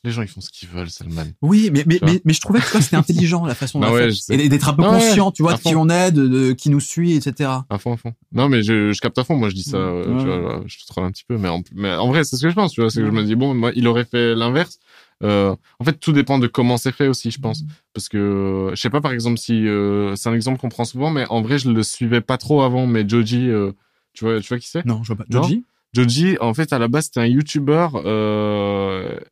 les 0.04 0.10
gens, 0.10 0.22
ils 0.22 0.28
font 0.28 0.40
ce 0.40 0.48
qu'ils 0.48 0.70
veulent, 0.70 0.88
Salman. 0.88 1.26
Oui, 1.42 1.68
mais, 1.70 1.84
mais, 1.86 1.98
mais, 2.00 2.22
mais 2.24 2.32
je 2.32 2.40
trouvais 2.40 2.60
que 2.60 2.80
c'était 2.80 2.96
intelligent 2.96 3.44
la 3.44 3.54
façon 3.54 3.78
dont 3.80 3.88
Bah 3.88 3.92
ouais, 3.92 4.10
je. 4.10 4.32
Et 4.32 4.48
d'être 4.48 4.70
un 4.70 4.72
peu 4.72 4.80
ouais, 4.82 4.88
conscient, 4.88 5.30
tu 5.32 5.42
vois, 5.42 5.52
de 5.52 5.58
qui 5.60 5.74
on 5.76 5.90
est, 5.90 6.10
de, 6.12 6.52
qui 6.52 6.70
nous 6.70 6.80
suit, 6.80 7.12
etc. 7.12 7.50
À 7.68 7.78
fond, 7.78 7.92
à 7.92 7.98
fond. 7.98 8.14
Non, 8.32 8.48
mais 8.48 8.62
je, 8.62 8.92
je 8.92 9.00
capte 9.02 9.18
à 9.18 9.24
fond. 9.24 9.36
Moi, 9.36 9.50
je 9.50 9.54
dis 9.54 9.64
ça, 9.64 9.76
Mm. 9.76 9.80
euh, 9.80 10.14
Ouais. 10.14 10.22
tu 10.22 10.26
vois, 10.40 10.62
je 10.66 10.78
te 10.78 10.86
troll 10.86 11.04
un 11.04 11.10
petit 11.10 11.24
peu, 11.28 11.36
mais 11.36 11.48
en, 11.50 11.62
mais 11.74 11.92
en 11.92 12.08
vrai, 12.08 12.24
c'est 12.24 12.36
ce 12.36 12.42
que 12.44 12.48
je 12.48 12.54
pense, 12.54 12.72
tu 12.72 12.80
vois. 12.80 12.88
C'est 12.88 13.00
que 13.00 13.06
je 13.06 13.10
Ouais. 13.12 13.20
me 13.20 13.24
dis, 13.24 13.34
bon, 13.34 13.52
moi, 13.52 13.72
il 13.74 13.86
aurait 13.86 14.06
fait 14.06 14.34
l'inverse. 14.34 14.78
Euh, 15.22 15.54
en 15.78 15.84
fait, 15.84 15.94
tout 16.00 16.12
dépend 16.12 16.38
de 16.38 16.46
comment 16.46 16.76
c'est 16.76 16.92
fait 16.92 17.08
aussi, 17.08 17.30
je 17.30 17.38
pense. 17.40 17.64
Parce 17.92 18.08
que, 18.08 18.16
euh, 18.16 18.70
je 18.74 18.80
sais 18.80 18.90
pas, 18.90 19.00
par 19.00 19.12
exemple, 19.12 19.38
si, 19.38 19.66
euh, 19.66 20.16
c'est 20.16 20.28
un 20.28 20.34
exemple 20.34 20.58
qu'on 20.58 20.68
prend 20.68 20.84
souvent, 20.84 21.10
mais 21.10 21.26
en 21.28 21.42
vrai, 21.42 21.58
je 21.58 21.70
le 21.70 21.82
suivais 21.82 22.20
pas 22.20 22.38
trop 22.38 22.62
avant, 22.62 22.86
mais 22.86 23.06
Joji, 23.08 23.48
euh, 23.50 23.72
tu 24.14 24.24
vois, 24.24 24.40
tu 24.40 24.48
vois 24.48 24.58
qui 24.58 24.68
c'est? 24.68 24.84
Non, 24.86 25.02
je 25.02 25.12
vois 25.12 25.16
pas. 25.16 25.24
Joji? 25.28 25.64
Joji, 25.92 26.36
en 26.40 26.54
fait, 26.54 26.72
à 26.72 26.78
la 26.78 26.88
base, 26.88 27.06
c'était 27.06 27.20
un 27.20 27.26
YouTuber, 27.26 27.88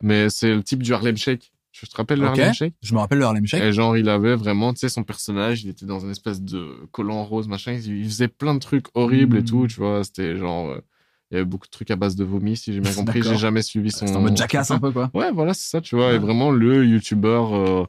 mais 0.02 0.28
c'est 0.28 0.54
le 0.54 0.62
type 0.62 0.82
du 0.82 0.92
Harlem 0.92 1.16
Shake. 1.16 1.52
Tu 1.72 1.86
te 1.86 1.96
rappelles 1.96 2.18
le. 2.18 2.26
Harlem 2.26 2.52
Shake? 2.52 2.74
Je 2.82 2.92
me 2.92 2.98
rappelle 2.98 3.18
le 3.18 3.24
Harlem 3.24 3.46
Shake. 3.46 3.62
Et 3.62 3.72
genre, 3.72 3.96
il 3.96 4.08
avait 4.08 4.34
vraiment, 4.34 4.72
tu 4.74 4.80
sais, 4.80 4.88
son 4.88 5.04
personnage, 5.04 5.62
il 5.62 5.70
était 5.70 5.86
dans 5.86 6.00
une 6.00 6.10
espèce 6.10 6.42
de 6.42 6.74
collant 6.90 7.22
rose, 7.24 7.46
machin. 7.46 7.72
Il, 7.72 8.04
faisait 8.04 8.26
plein 8.28 8.54
de 8.54 8.58
trucs 8.58 8.86
horribles 8.94 9.36
et 9.36 9.42
Mm. 9.42 9.44
tout, 9.44 9.66
tu 9.68 9.76
vois. 9.76 10.02
C'était 10.02 10.36
genre, 10.36 10.74
il 11.30 11.34
y 11.34 11.36
avait 11.36 11.44
beaucoup 11.44 11.66
de 11.66 11.70
trucs 11.70 11.90
à 11.90 11.96
base 11.96 12.16
de 12.16 12.24
vomi, 12.24 12.56
si 12.56 12.72
j'ai 12.72 12.80
bien 12.80 12.92
compris. 12.94 13.22
J'ai 13.22 13.36
jamais 13.36 13.62
suivi 13.62 13.90
son. 13.90 14.06
C'est 14.06 14.16
en 14.16 14.22
mode 14.22 14.36
jackass 14.36 14.70
un 14.70 14.78
peu, 14.78 14.90
quoi. 14.90 15.10
Ouais, 15.14 15.30
voilà, 15.32 15.54
c'est 15.54 15.68
ça, 15.68 15.80
tu 15.80 15.96
vois. 15.96 16.08
Ouais. 16.08 16.16
Et 16.16 16.18
vraiment, 16.18 16.50
le 16.50 16.86
YouTuber, 16.86 17.42
euh, 17.52 17.84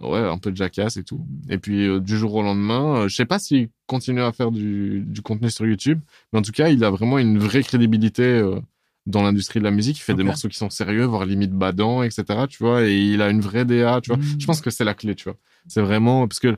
ouais, 0.00 0.20
un 0.20 0.38
peu 0.38 0.54
jackass 0.54 0.96
et 0.96 1.04
tout. 1.04 1.26
Et 1.48 1.58
puis, 1.58 1.86
euh, 1.86 2.00
du 2.00 2.16
jour 2.16 2.34
au 2.34 2.42
lendemain, 2.42 2.96
euh, 2.96 3.08
je 3.08 3.16
sais 3.16 3.26
pas 3.26 3.38
s'il 3.38 3.68
continue 3.86 4.22
à 4.22 4.32
faire 4.32 4.50
du, 4.50 5.02
du 5.06 5.22
contenu 5.22 5.50
sur 5.50 5.66
YouTube, 5.66 6.00
mais 6.32 6.38
en 6.38 6.42
tout 6.42 6.52
cas, 6.52 6.68
il 6.68 6.84
a 6.84 6.90
vraiment 6.90 7.18
une 7.18 7.38
vraie 7.38 7.62
crédibilité, 7.62 8.22
euh, 8.22 8.60
dans 9.06 9.22
l'industrie 9.22 9.60
de 9.60 9.64
la 9.64 9.70
musique. 9.70 9.98
Il 9.98 10.02
fait 10.02 10.14
des 10.14 10.24
morceaux 10.24 10.48
qui 10.48 10.56
sont 10.56 10.70
sérieux, 10.70 11.04
voire 11.04 11.24
limite 11.24 11.52
badants, 11.52 12.02
etc., 12.02 12.24
tu 12.48 12.58
vois. 12.58 12.82
Et 12.82 12.96
il 12.96 13.22
a 13.22 13.30
une 13.30 13.40
vraie 13.40 13.64
DA, 13.64 14.00
tu 14.02 14.12
vois. 14.12 14.20
Je 14.38 14.44
pense 14.46 14.60
que 14.60 14.70
c'est 14.70 14.84
la 14.84 14.94
clé, 14.94 15.14
tu 15.14 15.24
vois. 15.24 15.36
C'est 15.68 15.80
vraiment, 15.80 16.26
parce 16.26 16.40
que 16.40 16.56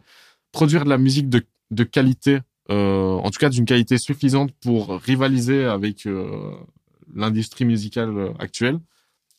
produire 0.50 0.84
de 0.84 0.88
la 0.88 0.98
musique 0.98 1.28
de, 1.28 1.44
de 1.70 1.84
qualité, 1.84 2.38
en 2.74 3.30
tout 3.30 3.38
cas 3.38 3.48
d'une 3.48 3.64
qualité 3.64 3.98
suffisante 3.98 4.52
pour 4.60 4.90
rivaliser 5.00 5.64
avec 5.64 6.06
euh, 6.06 6.52
l'industrie 7.14 7.64
musicale 7.64 8.16
euh, 8.16 8.32
actuelle, 8.38 8.78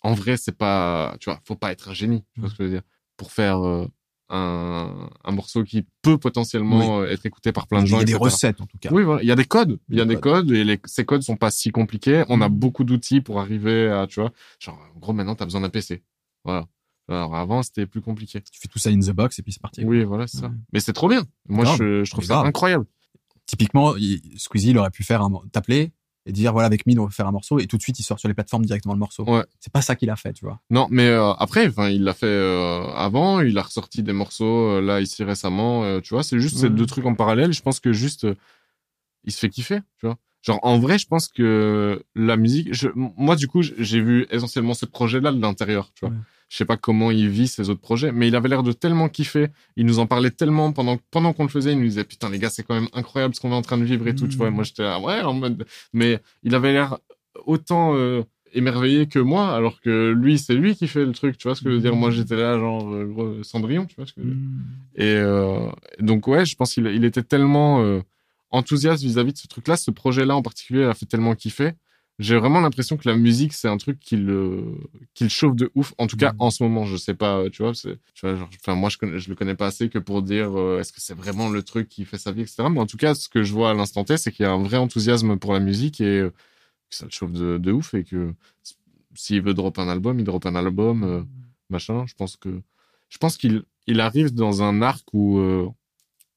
en 0.01 0.13
vrai, 0.13 0.37
c'est 0.37 0.57
pas, 0.57 1.15
tu 1.19 1.29
vois, 1.29 1.39
faut 1.45 1.55
pas 1.55 1.71
être 1.71 1.89
un 1.89 1.93
génie, 1.93 2.23
tu 2.33 2.39
vois 2.41 2.49
ce 2.49 2.55
que 2.55 2.63
je 2.63 2.69
veux 2.69 2.73
dire, 2.75 2.83
pour 3.17 3.31
faire 3.31 3.59
euh, 3.65 3.85
un, 4.29 5.09
un 5.25 5.31
morceau 5.31 5.63
qui 5.63 5.85
peut 6.01 6.17
potentiellement 6.17 7.01
euh, 7.01 7.07
être 7.07 7.25
écouté 7.25 7.51
par 7.51 7.67
plein 7.67 7.79
de 7.81 7.85
Il 7.85 7.87
y 7.87 7.91
gens. 7.91 7.97
a 7.99 8.03
des 8.05 8.11
etc. 8.13 8.23
recettes, 8.23 8.61
en 8.61 8.65
tout 8.65 8.77
cas. 8.79 8.89
Oui, 8.93 9.03
voilà. 9.03 9.21
Il 9.23 9.27
y 9.27 9.31
a 9.31 9.35
des 9.35 9.45
codes. 9.45 9.79
Il 9.89 9.97
y 9.97 10.01
a 10.01 10.05
Des 10.05 10.15
des 10.15 10.21
codes 10.21 10.51
et 10.51 10.63
les, 10.63 10.79
ces 10.85 11.03
codes 11.05 11.21
sont 11.23 11.35
pas 11.35 11.51
si 11.51 11.71
compliqués. 11.71 12.23
On 12.29 12.39
a 12.41 12.47
Mm. 12.49 12.53
beaucoup 12.53 12.83
d'outils 12.83 13.21
pour 13.21 13.39
arriver 13.41 13.89
à, 13.89 14.07
tu 14.07 14.21
vois, 14.21 14.31
genre, 14.59 14.79
en 14.95 14.99
gros, 14.99 15.13
maintenant, 15.13 15.35
t'as 15.35 15.45
besoin 15.45 15.61
d'un 15.61 15.69
PC. 15.69 16.01
Voilà. 16.45 16.65
Alors, 17.09 17.35
avant, 17.35 17.63
c'était 17.63 17.87
plus 17.87 18.01
compliqué. 18.01 18.39
Tu 18.39 18.59
fais 18.59 18.67
tout 18.67 18.77
ça 18.79 18.91
in 18.91 18.99
the 18.99 19.09
box 19.11 19.39
et 19.39 19.41
puis 19.43 19.51
c'est 19.51 19.61
parti. 19.61 19.83
Oui, 19.83 20.03
voilà, 20.03 20.27
c'est 20.27 20.37
ça. 20.37 20.51
Mais 20.71 20.79
c'est 20.79 20.93
trop 20.93 21.09
bien. 21.09 21.23
Moi, 21.47 21.65
je, 21.65 22.03
je 22.03 22.11
trouve 22.11 22.23
ça 22.23 22.35
grave. 22.35 22.45
incroyable. 22.45 22.85
Typiquement, 23.49 23.95
il- 23.95 24.21
Squeezie, 24.37 24.69
il 24.69 24.77
aurait 24.77 24.91
pu 24.91 25.03
faire 25.03 25.27
t'appeler 25.51 25.91
et 26.27 26.31
dire, 26.31 26.53
voilà, 26.53 26.67
avec 26.67 26.85
Mine, 26.85 26.99
on 26.99 27.05
va 27.05 27.09
faire 27.09 27.25
un 27.27 27.31
morceau 27.31 27.57
et 27.57 27.65
tout 27.65 27.77
de 27.77 27.81
suite, 27.81 27.99
il 27.99 28.03
sort 28.03 28.19
sur 28.19 28.27
les 28.27 28.35
plateformes 28.35 28.63
directement 28.63 28.93
le 28.93 28.99
morceau. 28.99 29.23
Ouais. 29.23 29.43
C'est 29.59 29.73
pas 29.73 29.81
ça 29.81 29.95
qu'il 29.95 30.11
a 30.11 30.15
fait, 30.15 30.33
tu 30.33 30.45
vois. 30.45 30.59
Non, 30.69 30.87
mais 30.91 31.07
euh, 31.07 31.31
après, 31.33 31.67
enfin, 31.67 31.89
il 31.89 32.03
l'a 32.03 32.13
fait 32.13 32.27
euh, 32.27 32.83
avant. 32.93 33.39
Il 33.41 33.57
a 33.57 33.63
ressorti 33.63 34.03
des 34.03 34.13
morceaux 34.13 34.45
euh, 34.77 34.81
là 34.81 35.01
ici 35.01 35.23
récemment. 35.23 35.99
tu 36.01 36.13
vois, 36.13 36.21
c'est 36.21 36.39
juste 36.39 36.57
ces 36.57 36.69
deux 36.69 36.85
trucs 36.85 37.05
en 37.07 37.15
parallèle. 37.15 37.53
Je 37.53 37.61
pense 37.63 37.79
que 37.79 37.91
juste, 37.91 38.27
il 39.23 39.31
se 39.31 39.39
fait 39.39 39.49
kiffer. 39.49 39.79
Tu 39.99 40.05
vois. 40.05 40.17
Genre 40.43 40.59
en 40.61 40.77
vrai, 40.77 40.99
je 40.99 41.07
pense 41.07 41.27
que 41.27 42.03
la 42.15 42.37
musique. 42.37 42.73
Je, 42.73 42.89
moi, 42.93 43.35
du 43.35 43.47
coup, 43.47 43.63
j'ai 43.63 43.99
vu 44.01 44.27
essentiellement 44.29 44.75
ce 44.75 44.85
projet-là 44.85 45.31
de 45.31 45.41
l'intérieur. 45.41 45.91
Tu 45.95 46.05
vois. 46.05 46.13
Ouais. 46.13 46.21
Je 46.49 46.57
sais 46.57 46.65
pas 46.65 46.77
comment 46.77 47.11
il 47.11 47.29
vit 47.29 47.47
ses 47.47 47.69
autres 47.69 47.81
projets, 47.81 48.11
mais 48.11 48.27
il 48.27 48.35
avait 48.35 48.49
l'air 48.49 48.63
de 48.63 48.71
tellement 48.71 49.07
kiffer. 49.07 49.47
Il 49.75 49.85
nous 49.85 49.99
en 49.99 50.07
parlait 50.07 50.31
tellement 50.31 50.71
pendant 50.73 50.97
pendant 51.11 51.31
qu'on 51.31 51.43
le 51.43 51.49
faisait. 51.49 51.73
Il 51.73 51.79
nous 51.79 51.85
disait 51.85 52.03
putain 52.03 52.29
les 52.29 52.39
gars, 52.39 52.49
c'est 52.49 52.63
quand 52.63 52.73
même 52.73 52.89
incroyable 52.93 53.35
ce 53.35 53.39
qu'on 53.39 53.51
est 53.51 53.55
en 53.55 53.61
train 53.61 53.77
de 53.77 53.85
vivre 53.85 54.07
et 54.07 54.15
tout. 54.15 54.27
Tu 54.27 54.35
vois. 54.35 54.47
Et 54.47 54.51
moi, 54.51 54.63
j'étais 54.63 54.83
là, 54.83 54.99
ouais 54.99 55.21
en 55.21 55.33
mode. 55.33 55.65
Mais 55.93 56.19
il 56.43 56.55
avait 56.55 56.73
l'air 56.73 56.97
autant 57.45 57.95
euh, 57.95 58.23
émerveillé 58.53 59.07
que 59.07 59.19
moi, 59.19 59.55
alors 59.55 59.79
que 59.81 60.11
lui, 60.11 60.39
c'est 60.39 60.55
lui 60.55 60.75
qui 60.75 60.87
fait 60.87 61.05
le 61.05 61.11
truc. 61.11 61.37
Tu 61.37 61.47
vois 61.47 61.55
ce 61.55 61.61
que 61.61 61.69
je 61.69 61.75
veux 61.75 61.81
dire 61.81 61.95
Moi, 61.95 62.11
j'étais 62.11 62.35
là 62.35 62.57
genre 62.57 62.91
euh, 62.93 63.41
Cendrillon. 63.43 63.85
Tu 63.85 63.95
vois 63.95 64.05
ce 64.05 64.13
que 64.13 64.21
je 64.21 64.27
veux 64.27 64.33
dire 64.33 64.49
et 64.95 65.15
euh, 65.15 65.69
donc 65.99 66.27
ouais, 66.27 66.45
je 66.45 66.55
pense 66.55 66.73
qu'il 66.73 66.85
il 66.87 67.05
était 67.05 67.23
tellement 67.23 67.81
euh, 67.81 68.01
enthousiaste 68.51 69.03
vis-à-vis 69.03 69.33
de 69.33 69.37
ce 69.37 69.47
truc-là, 69.47 69.77
ce 69.77 69.91
projet-là 69.91 70.35
en 70.35 70.41
particulier 70.41 70.83
a 70.83 70.93
fait 70.93 71.05
tellement 71.05 71.35
kiffer. 71.35 71.71
J'ai 72.19 72.37
vraiment 72.37 72.59
l'impression 72.59 72.97
que 72.97 73.07
la 73.07 73.15
musique 73.15 73.53
c'est 73.53 73.69
un 73.69 73.77
truc 73.77 73.97
qui 73.99 74.17
le 74.17 74.75
qui 75.13 75.23
le 75.23 75.29
chauffe 75.29 75.55
de 75.55 75.71
ouf. 75.75 75.93
En 75.97 76.05
tout 76.07 76.17
cas 76.17 76.31
Mhm. 76.31 76.35
en 76.39 76.51
ce 76.51 76.63
moment, 76.63 76.85
je 76.85 76.97
sais 76.97 77.13
pas, 77.13 77.37
euh, 77.39 77.49
tu 77.49 77.63
vois, 77.63 77.71
tu 77.73 77.89
vois, 78.21 78.35
genre, 78.35 78.49
enfin 78.61 78.75
moi 78.75 78.89
je 78.89 78.97
connais, 78.97 79.19
je 79.19 79.29
le 79.29 79.35
connais 79.35 79.55
pas 79.55 79.67
assez 79.67 79.89
que 79.89 79.99
pour 79.99 80.21
dire 80.21 80.51
euh, 80.59 80.79
est-ce 80.79 80.91
que 80.91 80.99
c'est 81.01 81.13
vraiment 81.15 81.49
le 81.49 81.63
truc 81.63 81.87
qui 81.87 82.03
fait 82.05 82.17
sa 82.17 82.31
vie, 82.33 82.41
etc. 82.41 82.69
Mais 82.69 82.79
en 82.81 82.85
tout 82.87 82.97
cas, 82.97 83.15
ce 83.15 83.29
que 83.29 83.43
je 83.43 83.53
vois 83.53 83.71
à 83.71 83.73
l'instant 83.73 84.03
T, 84.03 84.17
c'est 84.17 84.31
qu'il 84.33 84.43
y 84.43 84.47
a 84.47 84.51
un 84.51 84.61
vrai 84.61 84.77
enthousiasme 84.77 85.37
pour 85.37 85.53
la 85.53 85.61
musique 85.61 86.01
et 86.01 86.19
euh, 86.19 86.29
que 86.89 86.95
ça 86.95 87.05
le 87.05 87.11
chauffe 87.11 87.31
de, 87.33 87.57
de 87.57 87.71
ouf 87.71 87.93
et 87.95 88.03
que 88.03 88.33
s'il 89.15 89.41
veut 89.41 89.53
drop 89.53 89.79
un 89.79 89.89
album, 89.89 90.19
il 90.19 90.25
drop 90.25 90.45
un 90.45 90.55
album. 90.55 91.03
euh, 91.03 91.23
machin. 91.69 92.05
Je 92.07 92.15
pense 92.15 92.35
que 92.37 92.61
je 93.09 93.17
pense 93.17 93.37
qu'il 93.37 93.63
il 93.87 94.01
arrive 94.01 94.33
dans 94.33 94.61
un 94.63 94.81
arc 94.81 95.05
où 95.13 95.39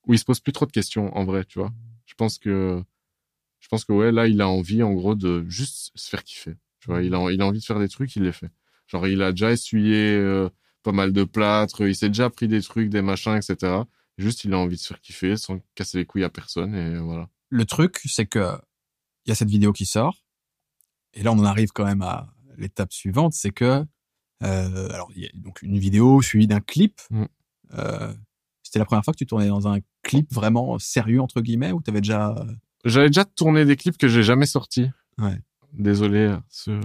où 0.06 0.14
il 0.14 0.18
se 0.18 0.24
pose 0.24 0.40
plus 0.40 0.52
trop 0.52 0.66
de 0.66 0.72
questions 0.72 1.16
en 1.16 1.24
vrai, 1.24 1.44
tu 1.44 1.58
vois. 1.58 1.72
Je 2.06 2.14
pense 2.14 2.38
que 2.38 2.82
je 3.62 3.68
pense 3.68 3.84
que 3.84 3.92
ouais 3.92 4.12
là 4.12 4.26
il 4.26 4.40
a 4.42 4.48
envie 4.48 4.82
en 4.82 4.92
gros 4.92 5.14
de 5.14 5.46
juste 5.48 5.92
se 5.94 6.10
faire 6.10 6.24
kiffer. 6.24 6.56
Tu 6.80 6.88
vois, 6.88 7.02
il 7.02 7.14
a 7.14 7.30
il 7.30 7.40
a 7.40 7.46
envie 7.46 7.60
de 7.60 7.64
faire 7.64 7.78
des 7.78 7.88
trucs, 7.88 8.14
il 8.16 8.24
les 8.24 8.32
fait. 8.32 8.50
Genre 8.88 9.06
il 9.06 9.22
a 9.22 9.30
déjà 9.30 9.52
essuyé 9.52 10.14
euh, 10.14 10.50
pas 10.82 10.92
mal 10.92 11.12
de 11.12 11.24
plâtre, 11.24 11.86
il 11.86 11.94
s'est 11.94 12.08
déjà 12.08 12.28
pris 12.28 12.48
des 12.48 12.60
trucs, 12.60 12.90
des 12.90 13.02
machins, 13.02 13.36
etc. 13.36 13.82
Juste 14.18 14.44
il 14.44 14.52
a 14.52 14.58
envie 14.58 14.76
de 14.76 14.80
se 14.80 14.88
faire 14.88 15.00
kiffer 15.00 15.36
sans 15.36 15.60
casser 15.76 15.98
les 15.98 16.04
couilles 16.04 16.24
à 16.24 16.28
personne 16.30 16.74
et 16.74 16.98
voilà. 16.98 17.28
Le 17.48 17.64
truc, 17.64 18.00
c'est 18.04 18.26
que 18.26 18.58
il 19.24 19.28
y 19.28 19.32
a 19.32 19.36
cette 19.36 19.50
vidéo 19.50 19.72
qui 19.72 19.86
sort. 19.86 20.24
Et 21.14 21.22
là, 21.22 21.30
on 21.32 21.38
en 21.38 21.44
arrive 21.44 21.70
quand 21.72 21.84
même 21.84 22.02
à 22.02 22.34
l'étape 22.56 22.92
suivante, 22.92 23.32
c'est 23.32 23.52
que 23.52 23.84
euh, 24.42 24.88
alors 24.90 25.10
il 25.14 25.22
y 25.22 25.26
a 25.26 25.30
donc 25.34 25.62
une 25.62 25.78
vidéo 25.78 26.20
suivie 26.20 26.48
d'un 26.48 26.60
clip. 26.60 27.00
Mm. 27.10 27.24
Euh, 27.74 28.12
c'était 28.62 28.80
la 28.80 28.84
première 28.84 29.04
fois 29.04 29.12
que 29.12 29.18
tu 29.18 29.26
tournais 29.26 29.48
dans 29.48 29.68
un 29.68 29.78
clip 30.02 30.32
vraiment 30.32 30.78
sérieux 30.78 31.20
entre 31.20 31.40
guillemets 31.40 31.72
ou 31.72 31.80
t'avais 31.80 32.00
déjà 32.00 32.34
J'avais 32.84 33.08
déjà 33.08 33.24
tourné 33.24 33.64
des 33.64 33.76
clips 33.76 33.96
que 33.98 34.08
j'ai 34.08 34.22
jamais 34.22 34.46
sortis. 34.46 34.88
Ouais. 35.18 35.38
Désolé 35.72 36.26
à 36.26 36.42
ceux. 36.48 36.80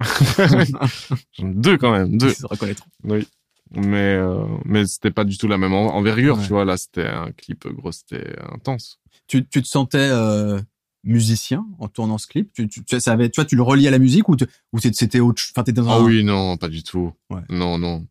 J'en 0.42 1.48
ai 1.48 1.54
deux 1.54 1.78
quand 1.78 1.92
même, 1.92 2.16
deux. 2.18 2.32
Se 2.32 2.46
reconnaîtront. 2.46 2.90
Oui. 3.04 3.26
Mais, 3.74 4.14
euh, 4.16 4.44
mais 4.64 4.84
c'était 4.86 5.10
pas 5.10 5.24
du 5.24 5.38
tout 5.38 5.48
la 5.48 5.56
même 5.58 5.72
en- 5.72 5.94
envergure, 5.94 6.36
Ouais. 6.36 6.42
tu 6.42 6.48
vois. 6.50 6.64
Là, 6.64 6.76
c'était 6.76 7.06
un 7.06 7.32
clip, 7.32 7.66
gros, 7.68 7.92
c'était 7.92 8.36
intense. 8.52 8.98
Tu, 9.28 9.46
tu 9.48 9.62
te 9.62 9.68
sentais 9.68 9.96
euh, 9.98 10.60
musicien 11.04 11.64
en 11.78 11.88
tournant 11.88 12.18
ce 12.18 12.26
clip? 12.26 12.52
Tu, 12.52 12.68
tu, 12.68 12.84
tu 12.84 13.00
savais, 13.00 13.30
tu 13.30 13.36
vois, 13.40 13.46
tu 13.46 13.56
le 13.56 13.62
reliais 13.62 13.88
à 13.88 13.90
la 13.92 13.98
musique 13.98 14.28
ou, 14.28 14.36
te- 14.36 14.44
ou 14.72 14.78
c'était 14.78 15.20
autre, 15.20 15.42
enfin 15.52 15.62
t'étais 15.62 15.80
dans 15.80 15.90
Ah 15.90 15.96
un- 16.00 16.04
oui, 16.04 16.22
non, 16.22 16.56
pas 16.58 16.68
du 16.68 16.82
tout. 16.82 17.12
Ouais. 17.30 17.40
Non, 17.48 17.78
non. 17.78 18.06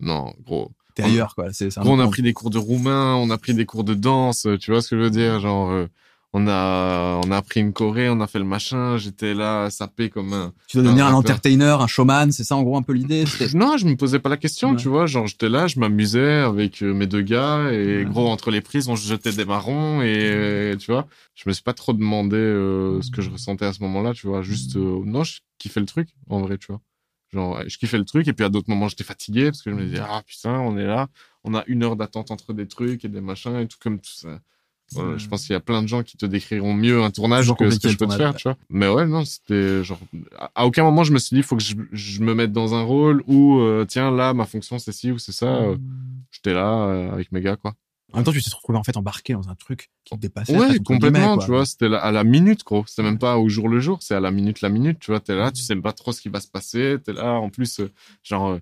Non, 0.00 0.34
gros. 0.44 0.72
T'es 0.94 1.02
ailleurs, 1.04 1.34
quoi. 1.34 1.52
C'est, 1.52 1.68
on 1.78 1.98
a 2.00 2.08
pris 2.08 2.20
des 2.22 2.32
cours 2.34 2.50
de 2.50 2.58
roumain, 2.58 3.14
on 3.14 3.30
a 3.30 3.38
pris 3.38 3.54
des 3.54 3.64
cours 3.64 3.84
de 3.84 3.94
danse, 3.94 4.44
euh, 4.46 4.58
tu 4.58 4.70
vois 4.72 4.82
ce 4.82 4.90
que 4.90 4.96
je 4.98 5.02
veux 5.02 5.10
dire, 5.10 5.40
genre 5.40 5.70
euh, 5.70 5.86
on 6.32 6.46
a 6.46 7.20
on 7.24 7.30
a 7.32 7.36
appris 7.36 7.60
une 7.60 7.72
choré, 7.72 8.08
on 8.08 8.20
a 8.20 8.26
fait 8.26 8.38
le 8.38 8.44
machin, 8.44 8.96
j'étais 8.96 9.34
là 9.34 9.68
sapé 9.70 10.10
comme 10.10 10.32
un 10.32 10.52
Tu 10.68 10.76
dois 10.76 10.84
devenir 10.84 11.06
un 11.06 11.10
un 11.10 11.14
entertainer, 11.14 11.76
un 11.80 11.86
showman, 11.88 12.30
c'est 12.30 12.44
ça 12.44 12.54
en 12.56 12.62
gros 12.62 12.76
un 12.76 12.82
peu 12.82 12.92
l'idée. 12.92 13.24
Non, 13.54 13.76
je 13.76 13.86
me 13.86 13.96
posais 13.96 14.20
pas 14.20 14.28
la 14.28 14.36
question, 14.36 14.70
Ouais. 14.70 14.76
tu 14.76 14.88
vois, 14.88 15.06
genre 15.06 15.26
j'étais 15.26 15.48
là, 15.48 15.66
je 15.66 15.80
m'amusais 15.80 16.34
avec 16.40 16.82
euh, 16.82 16.94
mes 16.94 17.06
deux 17.08 17.22
gars 17.22 17.70
et 17.72 17.98
Ouais. 17.98 18.04
gros 18.04 18.28
entre 18.28 18.50
les 18.52 18.60
prises, 18.60 18.88
on 18.88 18.94
se 18.96 19.08
jetait 19.08 19.32
des 19.32 19.44
marrons 19.44 20.02
et 20.02 20.76
tu 20.78 20.92
vois, 20.92 21.06
je 21.34 21.42
me 21.48 21.52
suis 21.52 21.62
pas 21.64 21.74
trop 21.74 21.92
demandé 21.92 22.36
euh, 22.36 23.02
ce 23.02 23.10
que 23.10 23.22
je 23.22 23.30
ressentais 23.30 23.64
à 23.66 23.72
ce 23.72 23.82
moment-là, 23.82 24.12
tu 24.12 24.26
vois, 24.28 24.42
juste 24.42 24.76
euh, 24.76 25.02
non, 25.04 25.24
je 25.24 25.40
kiffais 25.58 25.80
le 25.80 25.86
truc 25.86 26.08
en 26.28 26.40
vrai, 26.42 26.58
tu 26.58 26.68
vois. 26.68 26.80
Genre 27.32 27.60
je 27.66 27.76
kiffais 27.78 27.98
le 27.98 28.04
truc 28.04 28.26
et 28.28 28.32
puis 28.32 28.44
à 28.44 28.48
d'autres 28.48 28.68
moments 28.70 28.88
j'étais 28.88 29.04
fatigué 29.04 29.44
parce 29.46 29.62
que 29.62 29.70
je 29.70 29.76
me 29.76 29.84
disais 29.84 30.00
ah 30.04 30.22
putain, 30.26 30.58
on 30.60 30.76
est 30.78 30.86
là, 30.86 31.06
on 31.44 31.54
a 31.54 31.62
une 31.68 31.82
heure 31.84 31.94
d'attente 31.96 32.30
entre 32.32 32.52
des 32.52 32.66
trucs 32.68 33.04
et 33.04 33.08
des 33.08 33.20
machins 33.20 33.56
et 33.56 33.66
tout 33.68 33.78
comme 33.80 33.98
tout 34.00 34.10
ça. 34.12 34.40
Je 35.18 35.28
pense 35.28 35.46
qu'il 35.46 35.52
y 35.52 35.56
a 35.56 35.60
plein 35.60 35.82
de 35.82 35.88
gens 35.88 36.02
qui 36.02 36.16
te 36.16 36.26
décriront 36.26 36.74
mieux 36.74 37.02
un 37.02 37.10
tournage 37.10 37.46
que 37.54 37.64
ce 37.70 37.78
que 37.80 37.88
je 37.92 37.98
peux 37.98 38.06
te 38.06 38.10
faire, 38.18 38.32
tu 38.38 38.48
vois. 38.48 38.56
Mais 38.70 38.88
ouais, 38.88 39.06
non, 39.06 39.24
c'était 39.24 39.84
genre 39.84 40.00
à- 40.54 40.66
aucun 40.66 40.82
moment 40.82 41.04
je 41.04 41.12
me 41.12 41.18
suis 41.18 41.36
dit 41.36 41.42
faut 41.42 41.56
que 41.56 41.62
je, 41.62 41.74
je 41.92 42.20
me 42.22 42.34
mette 42.34 42.52
dans 42.52 42.74
un 42.74 42.82
rôle 42.82 43.22
où 43.26 43.58
euh, 43.60 43.84
tiens 43.88 44.10
là 44.10 44.34
ma 44.34 44.46
fonction 44.46 44.78
c'est 44.78 44.92
ci 44.92 45.12
ou 45.12 45.18
c'est 45.18 45.32
ça. 45.32 45.46
euh, 45.46 45.76
J'étais 46.32 46.52
là 46.54 46.84
euh, 46.86 47.12
avec 47.12 47.30
mes 47.32 47.40
gars 47.40 47.56
quoi. 47.56 47.74
En 48.12 48.16
même 48.18 48.24
temps, 48.24 48.32
tu 48.32 48.42
t'es 48.42 48.50
retrouvé 48.52 48.76
en 48.76 48.82
fait 48.82 48.96
embarqué 48.96 49.34
dans 49.34 49.48
un 49.48 49.54
truc 49.54 49.88
qui 50.04 50.16
te 50.16 50.20
dépassait. 50.20 50.52
Ouais, 50.58 50.66
complètement, 50.84 51.36
tu 51.44 51.50
vois, 51.52 51.64
c'était 51.64 51.86
à 51.94 52.10
la 52.10 52.24
minute 52.24 52.64
gros. 52.64 52.84
C'était 52.88 53.04
même 53.04 53.18
pas 53.20 53.38
au 53.38 53.48
jour 53.48 53.68
le 53.68 53.78
jour, 53.78 54.02
c'est 54.02 54.16
à 54.16 54.20
la 54.20 54.32
minute 54.32 54.62
la 54.62 54.68
minute, 54.68 54.98
tu 54.98 55.12
vois. 55.12 55.20
T'es 55.20 55.36
là, 55.36 55.52
tu 55.52 55.62
sais 55.62 55.76
pas 55.76 55.92
trop 55.92 56.10
ce 56.10 56.20
qui 56.20 56.28
va 56.28 56.40
se 56.40 56.48
passer. 56.48 56.96
T'es 57.04 57.12
là, 57.12 57.34
en 57.34 57.50
plus, 57.50 57.80
genre. 58.24 58.58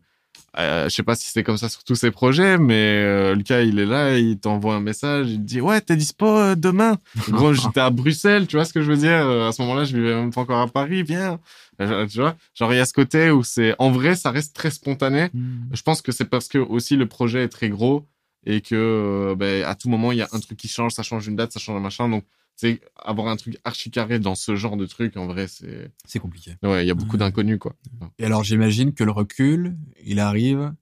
Euh, 0.59 0.84
je 0.88 0.94
sais 0.94 1.02
pas 1.02 1.14
si 1.14 1.30
c'est 1.30 1.42
comme 1.44 1.56
ça 1.56 1.68
sur 1.68 1.84
tous 1.84 1.94
ces 1.94 2.11
projets, 2.11 2.59
mais 2.59 2.74
euh, 3.04 3.34
Lucas, 3.34 3.62
il 3.62 3.78
est 3.78 3.86
là, 3.86 4.18
il 4.18 4.38
t'envoie 4.38 4.74
un 4.74 4.80
message, 4.80 5.28
il 5.30 5.36
te 5.36 5.42
dit 5.42 5.61
ouais, 5.61 5.80
t'es 5.80 5.94
dispo 5.96 6.26
euh, 6.26 6.54
demain? 6.56 6.98
Gros, 7.28 7.52
j'étais 7.54 7.80
à 7.80 7.90
Bruxelles, 7.90 8.46
tu 8.46 8.56
vois 8.56 8.64
ce 8.64 8.72
que 8.72 8.82
je 8.82 8.90
veux 8.90 8.96
dire? 8.96 9.24
Euh, 9.26 9.48
À 9.48 9.52
ce 9.52 9.62
moment-là, 9.62 9.84
je 9.84 9.96
vivais 9.96 10.14
même 10.14 10.32
pas 10.32 10.40
encore 10.40 10.61
à 10.61 10.66
Paris, 10.66 11.02
viens. 11.02 11.38
Euh, 11.80 12.06
Tu 12.09 12.18
vois, 12.18 12.34
genre 12.54 12.72
il 12.72 12.76
y 12.76 12.80
a 12.80 12.84
ce 12.86 12.92
côté 12.92 13.30
où 13.30 13.44
c'est 13.44 13.74
en 13.78 13.90
vrai, 13.92 14.16
ça 14.16 14.30
reste 14.32 14.54
très 14.56 14.70
spontané. 14.70 15.28
Hmm. 15.32 15.68
Je 15.72 15.82
pense 15.82 16.02
que 16.02 16.11
c'est 16.11 16.24
parce 16.24 16.48
que 16.48 16.59
aussi 16.59 16.96
le 16.96 17.06
projet 17.06 17.44
est 17.44 17.48
très 17.48 17.68
gros 17.68 18.04
et 18.44 18.61
que 18.61 19.34
ben, 19.38 19.62
à 19.64 19.76
tout 19.76 19.88
moment 19.88 20.11
il 20.11 20.18
y 20.18 20.22
a 20.22 20.28
un 20.32 20.40
truc 20.40 20.59
qui 20.59 20.66
change, 20.68 20.92
ça 20.92 21.04
change 21.04 21.28
une 21.28 21.36
date, 21.36 21.52
ça 21.52 21.61
change 21.61 21.76
un 21.76 21.80
machin. 21.80 22.09
Donc 22.09 22.24
c'est 22.61 22.80
avoir 22.96 23.28
un 23.28 23.36
truc 23.36 23.56
archi 23.64 23.90
carré 23.92 24.18
dans 24.18 24.34
ce 24.34 24.56
genre 24.56 24.76
de 24.76 24.84
truc 24.84 25.16
en 25.16 25.26
vrai 25.28 25.46
c'est 25.46 25.92
C'est 26.04 26.18
compliqué. 26.18 26.56
ouais 26.64 26.84
il 26.84 26.88
y 26.88 26.90
a 26.90 26.94
beaucoup 26.94 27.12
Ouais. 27.12 27.18
d'inconnus 27.18 27.59
quoi. 27.59 27.74
Et 28.18 28.24
alors, 28.24 28.42
j'imagine 28.42 28.92
que 28.92 29.04
le 29.04 29.12
recul, 29.12 29.76
il 30.04 30.18
arrive 30.18 30.74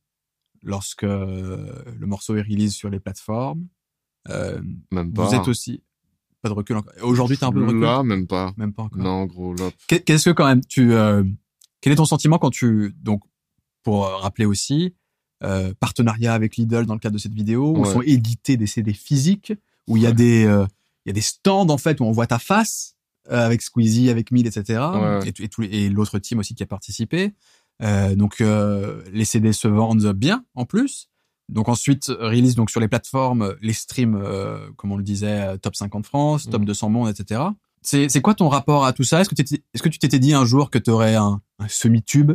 lorsque 0.63 1.05
euh, 1.05 1.71
le 1.99 2.07
morceau 2.07 2.35
est 2.37 2.41
release 2.43 2.73
sur 2.75 2.89
les 2.91 2.99
plateformes. 2.99 3.67
Euh, 4.31 4.61
Même 4.91 5.13
pas. 5.13 5.27
vous 5.27 5.35
êtes 5.35 5.49
aussi 5.49 5.83
pas 6.43 6.49
de 6.49 6.55
recul 6.55 6.77
encore. 6.77 6.93
Aujourd'hui, 7.03 7.37
t'as 7.37 7.49
un 7.49 7.53
peu 7.53 7.61
de 7.61 7.67
recul? 7.67 7.81
Là 7.81 8.03
même 8.03 8.27
pas. 8.27 8.53
Même 8.57 8.73
pas 8.73 8.85
encore. 8.85 9.03
Non 9.03 9.27
gros 9.27 9.55
là. 9.55 9.71
Qu'est- 9.87 10.01
Qu'est-ce 10.01 10.31
que 10.31 10.35
quand 10.35 10.47
même 10.47 10.65
tu 10.65 10.93
euh, 10.95 11.23
quel 11.83 11.93
est 11.93 11.97
ton 11.97 12.05
sentiment 12.07 12.39
quand 12.39 12.51
tu 12.51 12.95
donc 13.03 13.23
pour 13.83 14.07
rappeler 14.07 14.47
aussi 14.47 14.95
euh, 15.45 15.75
partenariat 15.79 16.33
avec 16.33 16.57
Lidl 16.57 16.87
dans 16.87 16.95
le 16.95 17.01
cadre 17.01 17.15
de 17.15 17.19
cette 17.21 17.35
vidéo 17.35 17.77
où 17.77 17.83
Ouais. 17.83 17.93
sont 17.93 18.01
édités 18.03 18.57
des 18.57 18.67
CD 18.67 18.93
physiques 18.95 19.53
où 19.87 19.97
il 19.99 20.03
y 20.03 20.07
a 20.07 20.13
des 20.13 20.45
il 21.07 21.11
y 21.11 21.11
a 21.11 21.15
des 21.15 21.21
stands 21.23 21.69
en 21.71 21.79
fait 21.79 22.01
où 22.01 22.05
on 22.05 22.11
voit 22.13 22.27
ta 22.27 22.39
face 22.39 22.97
euh, 23.31 23.47
avec 23.47 23.63
Squeezie 23.63 24.11
avec 24.11 24.31
Mille 24.33 24.47
etc 24.47 24.81
Ouais. 24.93 25.21
et, 25.61 25.85
et, 25.85 25.89
l'autre 25.89 26.19
team 26.19 26.39
aussi 26.41 26.55
qui 26.55 26.63
a 26.63 26.67
participé. 26.67 27.35
Euh, 27.83 28.15
donc 28.17 28.41
euh, 28.41 29.03
les 29.13 29.25
CD 29.25 29.53
se 29.53 29.69
vendent 29.69 30.13
bien 30.13 30.45
en 30.55 30.65
plus. 30.65 31.09
Donc 31.49 31.69
ensuite 31.69 32.07
release 32.09 32.57
donc 32.57 32.71
sur 32.71 32.81
les 32.81 32.89
plateformes 32.89 33.55
les 33.63 33.73
streams 33.73 34.17
euh, 34.21 34.69
comme 34.77 34.91
on 34.93 34.97
le 34.97 35.05
disait 35.05 35.57
top 35.59 35.77
50 35.77 36.05
France 36.07 36.45
top 36.51 36.61
Mhm. 36.63 36.67
200 36.67 36.89
monde 36.91 37.09
etc 37.09 37.41
c'est 37.83 38.21
quoi 38.21 38.35
ton 38.35 38.49
rapport 38.49 38.85
à 38.85 38.93
tout 38.93 39.05
ça? 39.05 39.21
Est-ce 39.21 39.29
que 39.31 39.41
est-ce 39.73 39.81
que 39.83 39.89
tu 39.89 40.01
t'étais 40.01 40.19
dit 40.19 40.35
un 40.35 40.45
jour 40.45 40.71
que 40.71 40.79
tu 40.79 40.91
aurais 40.91 41.15
un, 41.15 41.41
un 41.61 41.69
semi-tube? 41.69 42.33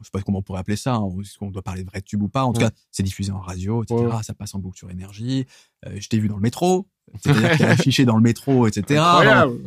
Je 0.00 0.06
sais 0.06 0.10
pas 0.12 0.20
comment 0.22 0.38
on 0.38 0.42
pourrait 0.42 0.60
appeler 0.60 0.76
ça. 0.76 0.94
hein, 0.94 1.08
Est-ce 1.20 1.38
qu'on 1.38 1.50
doit 1.50 1.62
parler 1.62 1.82
de 1.84 1.88
vrai 1.88 2.02
tube 2.02 2.22
ou 2.22 2.28
pas 2.28 2.44
En 2.44 2.52
tout 2.52 2.60
Ouais. 2.60 2.68
cas, 2.68 2.74
c'est 2.90 3.02
diffusé 3.02 3.30
en 3.32 3.38
radio, 3.38 3.82
etc. 3.84 4.00
Ouais. 4.00 4.22
Ça 4.22 4.34
passe 4.34 4.54
en 4.54 4.58
boucle 4.58 4.76
sur 4.78 4.90
énergie. 4.90 5.46
Euh, 5.86 5.96
je 6.00 6.08
t'ai 6.08 6.18
vu 6.18 6.28
dans 6.28 6.36
le 6.36 6.42
métro. 6.42 6.86
C'est-à-dire 7.22 7.50
que 7.52 7.56
t'es 7.58 7.64
affiché 7.92 8.04
dans 8.04 8.16
le 8.16 8.22
métro, 8.22 8.66
etc. 8.66 9.02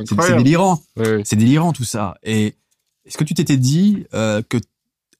C'est- 0.05 0.35
délirant. 0.37 0.79
Ouais. 0.97 1.21
C'est 1.25 1.35
délirant 1.37 1.71
tout 1.73 1.83
ça. 1.85 2.17
Et 2.23 2.55
est-ce 3.05 3.17
que 3.17 3.23
tu 3.23 3.33
t'étais 3.33 3.57
dit 3.57 4.05
euh, 4.13 4.41
que 4.47 4.57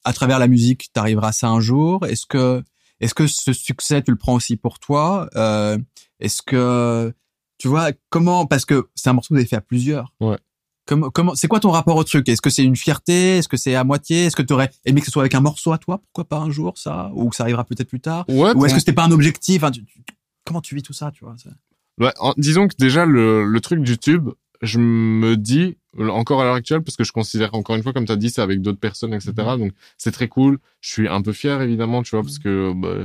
à 0.03 0.13
travers 0.13 0.39
la 0.39 0.47
musique, 0.47 0.89
t'arriveras 0.93 1.29
à 1.29 1.31
ça 1.31 1.47
un 1.49 1.59
jour? 1.61 2.05
Est-ce 2.05 2.25
que 2.25 2.63
est-ce 2.99 3.13
que 3.13 3.27
ce 3.27 3.53
succès, 3.53 4.01
tu 4.01 4.11
le 4.11 4.17
prends 4.17 4.33
aussi 4.33 4.57
pour 4.57 4.79
toi? 4.79 5.29
Euh, 5.35 5.77
Est-ce 6.19 6.41
que 6.41 7.13
tu 7.59 7.67
vois 7.67 7.91
comment 8.09 8.45
Parce 8.47 8.65
que 8.65 8.89
c'est 8.95 9.09
un 9.09 9.13
morceau 9.13 9.29
que 9.29 9.33
vous 9.35 9.39
avez 9.39 9.47
fait 9.47 9.55
à 9.55 9.61
plusieurs. 9.61 10.13
Ouais. 10.19 10.37
Comment 10.87 11.09
comment 11.09 11.35
c'est 11.35 11.47
quoi 11.47 11.59
ton 11.59 11.69
rapport 11.71 11.95
au 11.97 12.03
truc? 12.03 12.27
Est-ce 12.29 12.41
que 12.41 12.49
c'est 12.49 12.63
une 12.63 12.75
fierté? 12.77 13.37
Est-ce 13.37 13.47
que 13.47 13.57
c'est 13.57 13.75
à 13.75 13.83
moitié? 13.83 14.25
Est-ce 14.25 14.35
que 14.35 14.41
tu 14.41 14.53
aurais 14.53 14.71
aimé 14.85 15.01
que 15.01 15.05
ce 15.05 15.11
soit 15.11 15.21
avec 15.23 15.35
un 15.35 15.41
morceau 15.41 15.71
à 15.73 15.77
toi? 15.77 15.99
Pourquoi 15.99 16.25
pas 16.25 16.37
un 16.39 16.49
jour 16.49 16.77
ça? 16.77 17.11
Ou 17.13 17.29
que 17.29 17.35
ça 17.35 17.43
arrivera 17.43 17.63
peut-être 17.65 17.89
plus 17.89 17.99
tard? 17.99 18.25
Ouais, 18.29 18.53
Ou 18.55 18.65
est-ce 18.65 18.73
que 18.73 18.79
c'était 18.79 18.93
pas 18.93 19.03
un 19.03 19.11
objectif? 19.11 19.61
Enfin, 19.63 19.71
tu- 19.71 19.83
tu- 19.85 20.01
Comment 20.45 20.61
tu 20.61 20.75
vis 20.75 20.81
tout 20.83 20.93
ça 20.93 21.11
Tu 21.11 21.25
vois 21.25 21.35
ça? 21.37 21.49
Ouais, 21.99 22.13
en- 22.19 22.33
disons 22.37 22.67
que 22.67 22.75
déjà 22.79 23.05
le, 23.05 23.43
le 23.45 23.59
truc 23.59 23.81
du 23.81 23.97
tube, 23.97 24.29
je 24.61 24.79
me 24.79 25.35
dis 25.35 25.77
encore 25.99 26.41
à 26.41 26.45
l'heure 26.45 26.55
actuelle 26.55 26.81
parce 26.83 26.95
que 26.95 27.03
je 27.03 27.11
considère 27.11 27.53
encore 27.53 27.75
une 27.75 27.83
fois 27.83 27.91
comme 27.91 28.05
tu 28.05 28.11
as 28.11 28.15
dit 28.15 28.29
c'est 28.29 28.41
avec 28.41 28.61
d'autres 28.61 28.79
personnes 28.79 29.13
etc. 29.13 29.33
Mhm. 29.37 29.57
Donc 29.59 29.71
c'est 29.97 30.11
très 30.11 30.27
cool. 30.27 30.59
Je 30.79 30.89
suis 30.91 31.07
un 31.07 31.21
peu 31.21 31.33
fier 31.33 31.61
évidemment 31.61 32.01
tu 32.03 32.11
vois 32.15 32.23
parce 32.23 32.39
que 32.39 32.71
bah, 32.75 32.95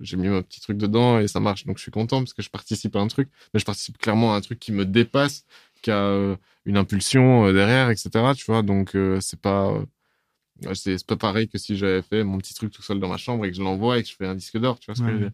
j'ai 0.00 0.16
mis 0.16 0.28
mon 0.28 0.42
petit 0.42 0.60
truc 0.60 0.78
dedans 0.78 1.18
et 1.18 1.28
ça 1.28 1.40
marche. 1.40 1.66
Donc 1.66 1.76
je 1.78 1.82
suis 1.82 1.90
content 1.90 2.18
parce 2.20 2.32
que 2.34 2.42
je 2.42 2.50
participe 2.50 2.96
à 2.96 3.00
un 3.00 3.08
truc. 3.08 3.28
Mais 3.52 3.60
je 3.60 3.64
participe 3.64 3.98
clairement 3.98 4.32
à 4.34 4.36
un 4.36 4.40
truc 4.40 4.58
qui 4.58 4.72
me 4.72 4.84
dépasse 4.84 5.44
qui 5.82 5.90
a 5.92 5.96
euh, 5.96 6.36
une 6.68 6.76
impulsion 6.76 7.46
euh, 7.46 7.52
derrière 7.52 7.90
etc. 7.90 8.34
Tu 8.36 8.44
vois 8.46 8.62
donc 8.62 8.94
euh, 8.94 9.18
c'est 9.20 9.40
pas 9.40 9.72
euh, 9.72 9.84
c'est 10.74 11.04
pas 11.06 11.16
pareil 11.16 11.48
que 11.48 11.56
si 11.58 11.76
j'avais 11.76 12.02
fait 12.02 12.24
mon 12.24 12.38
petit 12.38 12.54
truc 12.54 12.72
tout 12.72 12.82
seul 12.82 12.98
dans 13.00 13.08
ma 13.08 13.16
chambre 13.16 13.44
et 13.44 13.50
que 13.50 13.56
je 13.56 13.62
l'envoie 13.62 13.98
et 13.98 14.02
que 14.02 14.08
je 14.08 14.14
fais 14.16 14.26
un 14.26 14.34
disque 14.34 14.58
d'or 14.58 14.78
tu 14.78 14.86
vois 14.86 14.96
ce 14.96 15.02
que 15.02 15.10
je. 15.18 15.24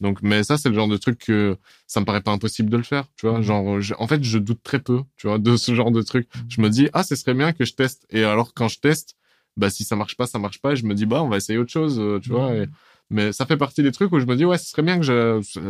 Donc, 0.00 0.18
mais 0.22 0.42
ça, 0.42 0.58
c'est 0.58 0.68
le 0.68 0.74
genre 0.74 0.88
de 0.88 0.96
truc 0.96 1.18
que 1.18 1.56
ça 1.86 2.00
me 2.00 2.04
paraît 2.04 2.22
pas 2.22 2.32
impossible 2.32 2.68
de 2.70 2.76
le 2.76 2.82
faire, 2.82 3.04
tu 3.16 3.26
vois. 3.28 3.36
Mhm. 3.38 3.44
Genre, 3.44 3.80
je- 3.80 3.94
en 3.98 4.08
fait, 4.08 4.24
je 4.24 4.38
doute 4.38 4.60
très 4.64 4.80
peu, 4.80 5.02
tu 5.16 5.28
vois, 5.28 5.38
de 5.38 5.56
ce 5.56 5.74
genre 5.76 5.92
de 5.92 6.02
truc. 6.02 6.28
Je 6.48 6.60
me 6.60 6.70
dis, 6.70 6.88
ah, 6.92 7.04
ce 7.04 7.14
serait 7.14 7.34
bien 7.34 7.52
que 7.52 7.64
je 7.64 7.74
teste. 7.74 8.04
Et 8.10 8.24
alors, 8.24 8.52
quand 8.52 8.66
je 8.66 8.80
teste, 8.80 9.14
bah, 9.56 9.70
si 9.70 9.84
ça 9.84 9.94
marche 9.94 10.16
pas, 10.16 10.26
ça 10.26 10.40
marche 10.40 10.60
pas. 10.60 10.72
Et 10.72 10.76
je 10.76 10.86
me 10.86 10.94
dis, 10.94 11.06
bah, 11.06 11.22
on 11.22 11.28
va 11.28 11.36
essayer 11.36 11.56
autre 11.56 11.70
chose, 11.70 12.00
tu 12.20 12.30
vois. 12.30 12.52
Et- 12.56 12.66
mais 13.10 13.30
ça 13.32 13.46
fait 13.46 13.58
partie 13.58 13.82
des 13.84 13.92
trucs 13.92 14.10
où 14.10 14.18
je 14.18 14.24
me 14.26 14.34
dis, 14.34 14.44
ouais, 14.44 14.58
ce 14.58 14.70
serait 14.70 14.82
bien 14.82 14.96
que 14.98 15.04
je, 15.04 15.40
ce 15.42 15.60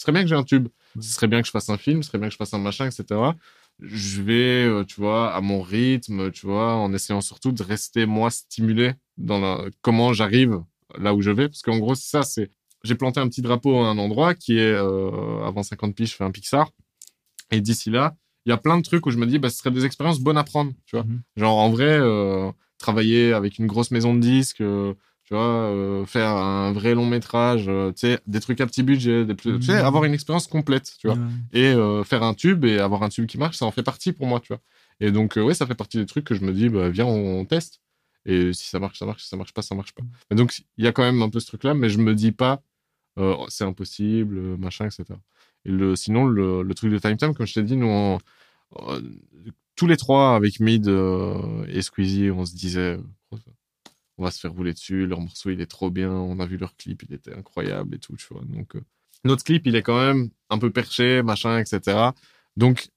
serait 0.00 0.12
bien 0.12 0.22
que 0.22 0.28
j'ai 0.28 0.34
un 0.34 0.44
tube. 0.44 0.68
Ce 1.00 1.14
serait 1.14 1.28
bien 1.28 1.40
que 1.40 1.46
je 1.46 1.52
fasse 1.52 1.70
un 1.70 1.78
film, 1.78 2.02
ce 2.02 2.08
serait 2.08 2.18
bien 2.18 2.28
que 2.28 2.32
je 2.32 2.38
fasse 2.38 2.52
un 2.52 2.58
machin, 2.58 2.86
etc. 2.86 3.34
Je 3.80 4.22
vais, 4.22 4.64
euh, 4.64 4.84
tu 4.84 5.00
vois, 5.00 5.34
à 5.34 5.40
mon 5.40 5.60
rythme, 5.60 6.30
tu 6.30 6.46
vois, 6.46 6.74
en 6.74 6.92
essayant 6.92 7.20
surtout 7.20 7.52
de 7.52 7.62
rester, 7.62 8.06
moi, 8.06 8.30
stimulé 8.30 8.92
dans 9.16 9.40
la, 9.40 9.64
comment 9.80 10.12
j'arrive 10.12 10.62
là 10.98 11.14
où 11.14 11.22
je 11.22 11.30
vais. 11.30 11.48
Parce 11.48 11.62
qu'en 11.62 11.78
gros, 11.78 11.94
c'est 11.94 12.08
ça, 12.08 12.22
c'est, 12.22 12.50
j'ai 12.84 12.94
planté 12.94 13.20
un 13.20 13.28
petit 13.28 13.42
drapeau 13.42 13.76
à 13.78 13.88
un 13.88 13.98
endroit 13.98 14.34
qui 14.34 14.58
est, 14.58 14.72
euh, 14.72 15.44
avant 15.44 15.62
50 15.62 15.94
piges, 15.94 16.10
je 16.10 16.16
fais 16.16 16.24
un 16.24 16.30
Pixar. 16.30 16.70
Et 17.50 17.60
d'ici 17.60 17.90
là, 17.90 18.16
il 18.46 18.50
y 18.50 18.52
a 18.52 18.56
plein 18.56 18.76
de 18.76 18.82
trucs 18.82 19.06
où 19.06 19.10
je 19.10 19.18
me 19.18 19.26
dis, 19.26 19.38
bah, 19.38 19.50
ce 19.50 19.58
serait 19.58 19.70
des 19.70 19.84
expériences 19.84 20.20
bonnes 20.20 20.38
à 20.38 20.44
prendre, 20.44 20.72
tu 20.86 20.96
vois. 20.96 21.04
Mhm. 21.04 21.22
Genre, 21.36 21.56
en 21.56 21.70
vrai, 21.70 21.98
euh, 22.00 22.50
travailler 22.78 23.32
avec 23.32 23.58
une 23.58 23.66
grosse 23.66 23.90
maison 23.90 24.14
de 24.14 24.20
disques, 24.20 24.60
euh, 24.60 24.94
tu 25.24 25.34
vois, 25.34 25.42
euh, 25.70 26.04
faire 26.06 26.28
un 26.30 26.72
vrai 26.72 26.94
long 26.94 27.06
métrage, 27.06 27.64
euh, 27.68 27.90
tu 27.92 28.00
sais, 28.08 28.20
des 28.26 28.40
trucs 28.40 28.60
à 28.60 28.66
petit 28.66 28.82
budget, 28.82 29.24
des 29.24 29.34
plus, 29.34 29.58
tu 29.58 29.66
sais, 29.66 29.78
Mhm. 29.78 29.84
avoir 29.84 30.04
une 30.04 30.14
expérience 30.14 30.46
complète, 30.48 30.92
tu 30.98 31.06
vois. 31.06 31.16
Ouais. 31.16 31.22
Et 31.52 31.66
euh, 31.72 32.02
faire 32.04 32.22
un 32.22 32.34
tube 32.34 32.64
et 32.64 32.78
avoir 32.78 33.02
un 33.02 33.08
tube 33.08 33.26
qui 33.26 33.38
marche, 33.38 33.56
ça 33.56 33.64
en 33.66 33.70
fait 33.70 33.82
partie 33.82 34.12
pour 34.12 34.26
moi, 34.26 34.40
tu 34.40 34.48
vois. 34.48 34.60
Et 35.00 35.10
donc, 35.12 35.34
ouais, 35.36 35.54
ça 35.54 35.66
fait 35.66 35.74
partie 35.74 35.98
des 35.98 36.06
trucs 36.06 36.24
que 36.24 36.34
je 36.34 36.44
me 36.44 36.52
dis, 36.52 36.68
bah, 36.68 36.88
viens, 36.90 37.06
on, 37.06 37.40
on 37.40 37.44
teste. 37.44 37.80
Et 38.26 38.52
si 38.52 38.68
ça 38.68 38.78
marche, 38.78 38.98
ça 38.98 39.06
marche. 39.06 39.22
Si 39.22 39.28
ça 39.28 39.36
marche 39.36 39.52
pas, 39.54 39.62
ça 39.62 39.74
marche 39.74 39.92
pas. 39.94 40.02
Et 40.30 40.34
donc, 40.34 40.56
il 40.76 40.84
y 40.84 40.86
a 40.88 40.92
quand 40.92 41.02
même 41.02 41.22
un 41.22 41.28
peu 41.30 41.40
ce 41.40 41.46
truc-là, 41.46 41.74
mais 41.74 41.88
je 41.88 41.98
me 41.98 42.14
dis 42.14 42.30
pas, 42.32 42.62
oh, 43.16 43.46
c'est 43.48 43.64
impossible, 43.64 44.36
machin, 44.58 44.86
etc. 44.86 45.04
Et 45.64 45.70
le, 45.70 45.96
sinon, 45.96 46.24
le, 46.26 46.62
le 46.62 46.74
truc 46.74 46.92
de 46.92 46.98
Time 46.98 47.16
Time, 47.16 47.34
comme 47.34 47.46
je 47.46 47.54
t'ai 47.54 47.62
dit, 47.62 47.76
nous, 47.76 47.86
on- 47.88 48.18
tous 49.76 49.86
les 49.86 49.96
trois, 49.96 50.34
avec 50.36 50.60
Mid 50.60 50.86
et 51.68 51.82
Squeezie, 51.82 52.30
on 52.30 52.44
se 52.44 52.54
disait, 52.54 52.98
on 54.18 54.24
va 54.24 54.30
se 54.30 54.40
faire 54.40 54.52
rouler 54.52 54.72
dessus, 54.74 55.06
leur 55.06 55.20
morceau, 55.20 55.50
il 55.50 55.60
est 55.60 55.66
trop 55.70 55.90
bien, 55.90 56.10
on 56.10 56.38
a 56.40 56.46
vu 56.46 56.56
leur 56.58 56.76
clip, 56.76 57.02
il 57.08 57.14
était 57.14 57.34
incroyable 57.34 57.94
et 57.96 57.98
tout, 57.98 58.16
tu 58.16 58.26
vois. 58.30 58.42
Donc, 58.44 58.76
euh, 58.76 58.82
notre 59.24 59.44
clip, 59.44 59.66
il 59.66 59.76
est 59.76 59.82
quand 59.82 59.98
même 60.00 60.30
un 60.50 60.58
peu 60.58 60.70
perché, 60.70 61.22
machin, 61.22 61.58
etc. 61.58 62.12
Donc, 62.56 62.88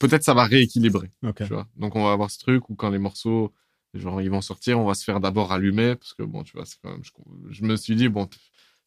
peut-être 0.00 0.24
ça 0.24 0.34
va 0.34 0.44
rééquilibrer, 0.44 1.10
Ok. 1.24 1.42
tu 1.42 1.52
vois. 1.54 1.66
Donc, 1.76 1.96
on 1.96 2.04
va 2.04 2.12
avoir 2.12 2.30
ce 2.30 2.38
truc 2.38 2.70
où 2.70 2.74
quand 2.76 2.90
les 2.90 2.98
morceaux, 2.98 3.52
genre, 3.94 4.20
ils 4.22 4.30
vont 4.30 4.40
sortir, 4.42 4.78
on 4.80 4.86
va 4.86 4.94
se 4.94 5.04
faire 5.04 5.20
d'abord 5.20 5.52
allumer, 5.52 5.96
parce 5.96 6.14
que, 6.14 6.22
bon, 6.22 6.42
tu 6.44 6.52
vois, 6.56 6.66
c'est 6.66 6.78
quand 6.82 6.90
même, 6.90 7.04
je, 7.04 7.10
je 7.50 7.62
me 7.64 7.76
suis 7.76 7.96
dit, 7.96 8.08
bon, 8.08 8.28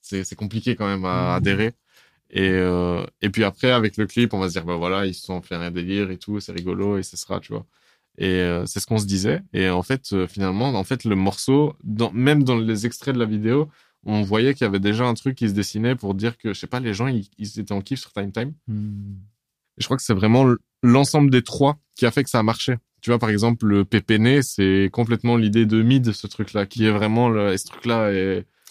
c'est, 0.02 0.36
compliqué 0.36 0.76
quand 0.76 0.88
même 0.88 1.06
à 1.06 1.32
Mhm. 1.32 1.36
adhérer. 1.38 1.74
Et, 2.32 2.50
euh, 2.52 3.06
et 3.22 3.30
puis 3.30 3.44
après, 3.44 3.72
avec 3.72 3.98
le 3.98 4.08
clip, 4.08 4.34
on 4.34 4.40
va 4.40 4.48
se 4.50 4.54
dire, 4.54 4.66
bah 4.66 4.78
voilà, 4.78 5.06
ils 5.06 5.16
se 5.16 5.24
sont 5.26 5.42
fait 5.42 5.56
un 5.56 5.72
délire 5.72 6.12
et 6.12 6.18
tout, 6.18 6.40
c'est 6.40 6.52
rigolo 6.54 6.98
et 6.98 7.04
ce 7.04 7.18
sera, 7.18 7.40
tu 7.40 7.54
vois. 7.54 7.66
Et 8.20 8.28
euh, 8.28 8.66
c'est 8.66 8.80
ce 8.80 8.86
qu'on 8.86 9.00
se 9.00 9.06
disait. 9.06 9.42
Et 9.54 9.70
en 9.70 9.82
fait, 9.82 10.14
euh, 10.14 10.28
finalement, 10.28 10.68
en 10.68 10.84
fait, 10.84 11.04
le 11.06 11.16
morceau, 11.16 11.74
dans, 11.84 12.12
même 12.12 12.44
dans 12.44 12.58
les 12.58 12.86
extraits 12.86 13.16
de 13.16 13.20
la 13.20 13.26
vidéo, 13.26 13.70
on 14.06 14.22
voyait 14.22 14.54
qu'il 14.54 14.66
y 14.66 14.68
avait 14.68 14.80
déjà 14.80 15.06
un 15.06 15.14
truc 15.14 15.36
qui 15.36 15.50
se 15.50 15.54
dessinait 15.54 15.96
pour 15.96 16.14
dire 16.14 16.38
que, 16.38 16.54
je 16.54 16.60
sais 16.60 16.68
pas, 16.68 16.80
les 16.80 16.94
gens, 16.94 17.08
ils, 17.08 17.28
ils 17.38 17.60
étaient 17.60 17.74
en 17.74 17.82
kiff 17.82 18.00
sur 18.00 18.14
Time 18.14 18.32
Time. 18.32 18.54
Hmm. 18.68 19.16
Et 19.78 19.82
je 19.82 19.86
crois 19.86 19.98
que 19.98 20.04
c'est 20.04 20.14
vraiment 20.14 20.46
l'ensemble 20.84 21.32
des 21.32 21.42
trois 21.42 21.80
qui 21.96 22.06
a 22.06 22.12
fait 22.12 22.24
que 22.24 22.30
ça 22.30 22.40
a 22.40 22.44
marché. 22.44 22.76
Tu 23.02 23.10
vois, 23.10 23.20
par 23.20 23.30
exemple, 23.30 23.66
le 23.66 23.86
PPN, 23.86 24.42
c'est 24.42 24.90
complètement 24.92 25.38
l'idée 25.38 25.66
de 25.66 25.82
mid, 25.82 26.12
ce 26.12 26.28
truc-là, 26.28 26.66
qui 26.66 26.86
est 26.86 26.92
vraiment 26.92 27.30
le, 27.30 27.54
et 27.54 27.58
ce 27.58 27.68
truc-là 27.68 28.12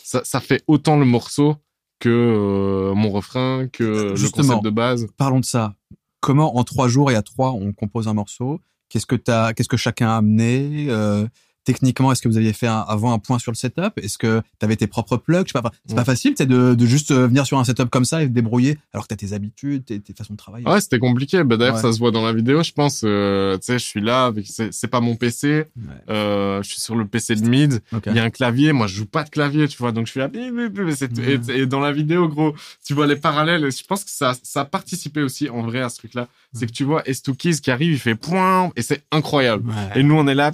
ça, 0.08 0.22
ça 0.24 0.40
fait 0.40 0.62
autant 0.66 0.96
le 0.98 1.04
morceau 1.04 1.56
que 1.98 2.08
euh, 2.08 2.94
mon 2.94 3.10
refrain, 3.10 3.68
que 3.70 3.84
le 3.84 4.16
Justement. 4.16 4.48
concept 4.48 4.64
de 4.64 4.70
base. 4.70 5.06
Parlons 5.18 5.40
de 5.40 5.44
ça. 5.44 5.74
Comment 6.20 6.56
en 6.56 6.64
trois 6.64 6.88
jours 6.88 7.10
et 7.10 7.14
à 7.14 7.22
trois 7.22 7.52
on 7.52 7.72
compose 7.72 8.08
un 8.08 8.14
morceau 8.14 8.60
Qu'est-ce 8.88 9.06
que 9.06 9.16
t'as 9.16 9.52
Qu'est-ce 9.52 9.68
que 9.68 9.76
chacun 9.76 10.08
a 10.08 10.16
amené 10.16 10.86
euh, 10.88 11.26
Techniquement, 11.72 12.10
est-ce 12.12 12.22
que 12.22 12.28
vous 12.28 12.38
aviez 12.38 12.54
fait 12.54 12.66
un- 12.66 12.84
avant 12.88 13.12
un 13.12 13.18
point 13.18 13.38
sur 13.38 13.52
le 13.52 13.56
setup? 13.56 13.92
Est-ce 14.00 14.16
que 14.16 14.40
tu 14.58 14.64
avais 14.64 14.76
tes 14.76 14.86
propres 14.86 15.18
plugs? 15.18 15.46
Je 15.46 15.52
sais 15.52 15.60
pas. 15.60 15.68
enfin, 15.68 15.70
C'est 15.86 15.92
Ouais. 15.92 15.96
pas 15.98 16.04
facile, 16.06 16.34
de, 16.34 16.74
de 16.74 16.86
juste 16.86 17.10
euh, 17.10 17.26
venir 17.26 17.44
sur 17.44 17.58
un 17.58 17.64
setup 17.64 17.90
comme 17.90 18.06
ça 18.06 18.22
et 18.22 18.26
te 18.26 18.32
débrouiller 18.32 18.78
alors 18.94 19.06
que 19.06 19.14
t'as 19.14 19.16
tes 19.16 19.34
habitudes, 19.34 19.84
tes, 19.84 20.00
tes 20.00 20.14
façons 20.14 20.32
de 20.32 20.38
travailler. 20.38 20.66
Ouais, 20.66 20.80
c'était 20.80 20.98
compliqué. 20.98 21.44
Bah, 21.44 21.58
d'ailleurs, 21.58 21.74
Ouais. 21.76 21.82
ça 21.82 21.92
se 21.92 21.98
voit 21.98 22.10
dans 22.10 22.24
la 22.24 22.32
vidéo, 22.32 22.62
je 22.62 22.72
pense. 22.72 23.02
Euh, 23.04 23.56
tu 23.58 23.64
sais, 23.66 23.78
je 23.78 23.84
suis 23.84 24.00
là, 24.00 24.32
c'est, 24.70 24.88
pas 24.88 25.00
mon 25.00 25.14
PC. 25.14 25.64
Ouais. 25.76 25.82
Euh, 26.08 26.62
je 26.62 26.70
suis 26.70 26.80
sur 26.80 26.96
le 26.96 27.04
PC 27.06 27.34
de 27.34 27.46
mid. 27.46 27.80
Il 28.06 28.14
y 28.14 28.18
a 28.18 28.24
un 28.24 28.30
clavier. 28.30 28.72
Moi, 28.72 28.86
je 28.86 28.94
joue 28.96 29.06
pas 29.06 29.24
de 29.24 29.28
clavier, 29.28 29.68
tu 29.68 29.76
vois. 29.76 29.92
Donc, 29.92 30.06
je 30.06 30.12
suis 30.12 30.20
là. 30.20 30.28
bip, 30.28 30.42
et 31.50 31.66
dans 31.66 31.80
la 31.80 31.92
vidéo, 31.92 32.28
gros, 32.28 32.54
tu 32.86 32.94
vois 32.94 33.06
les 33.06 33.16
parallèles. 33.16 33.70
Je 33.70 33.84
pense 33.84 34.04
que 34.04 34.10
ça, 34.10 34.32
ça 34.42 34.62
a 34.62 34.64
participé 34.64 35.20
aussi, 35.22 35.50
en 35.50 35.62
vrai, 35.62 35.80
à 35.82 35.88
ce 35.90 35.98
truc-là. 35.98 36.28
C'est 36.54 36.66
que 36.66 36.72
tu 36.72 36.84
vois 36.84 37.06
Estoukiz 37.06 37.60
qui 37.60 37.70
arrive, 37.70 37.92
il 37.92 37.98
fait 37.98 38.14
point, 38.14 38.70
et 38.76 38.80
c'est 38.82 39.02
incroyable. 39.12 39.70
Et 39.94 40.02
nous, 40.02 40.14
on 40.14 40.26
est 40.26 40.34
là. 40.34 40.50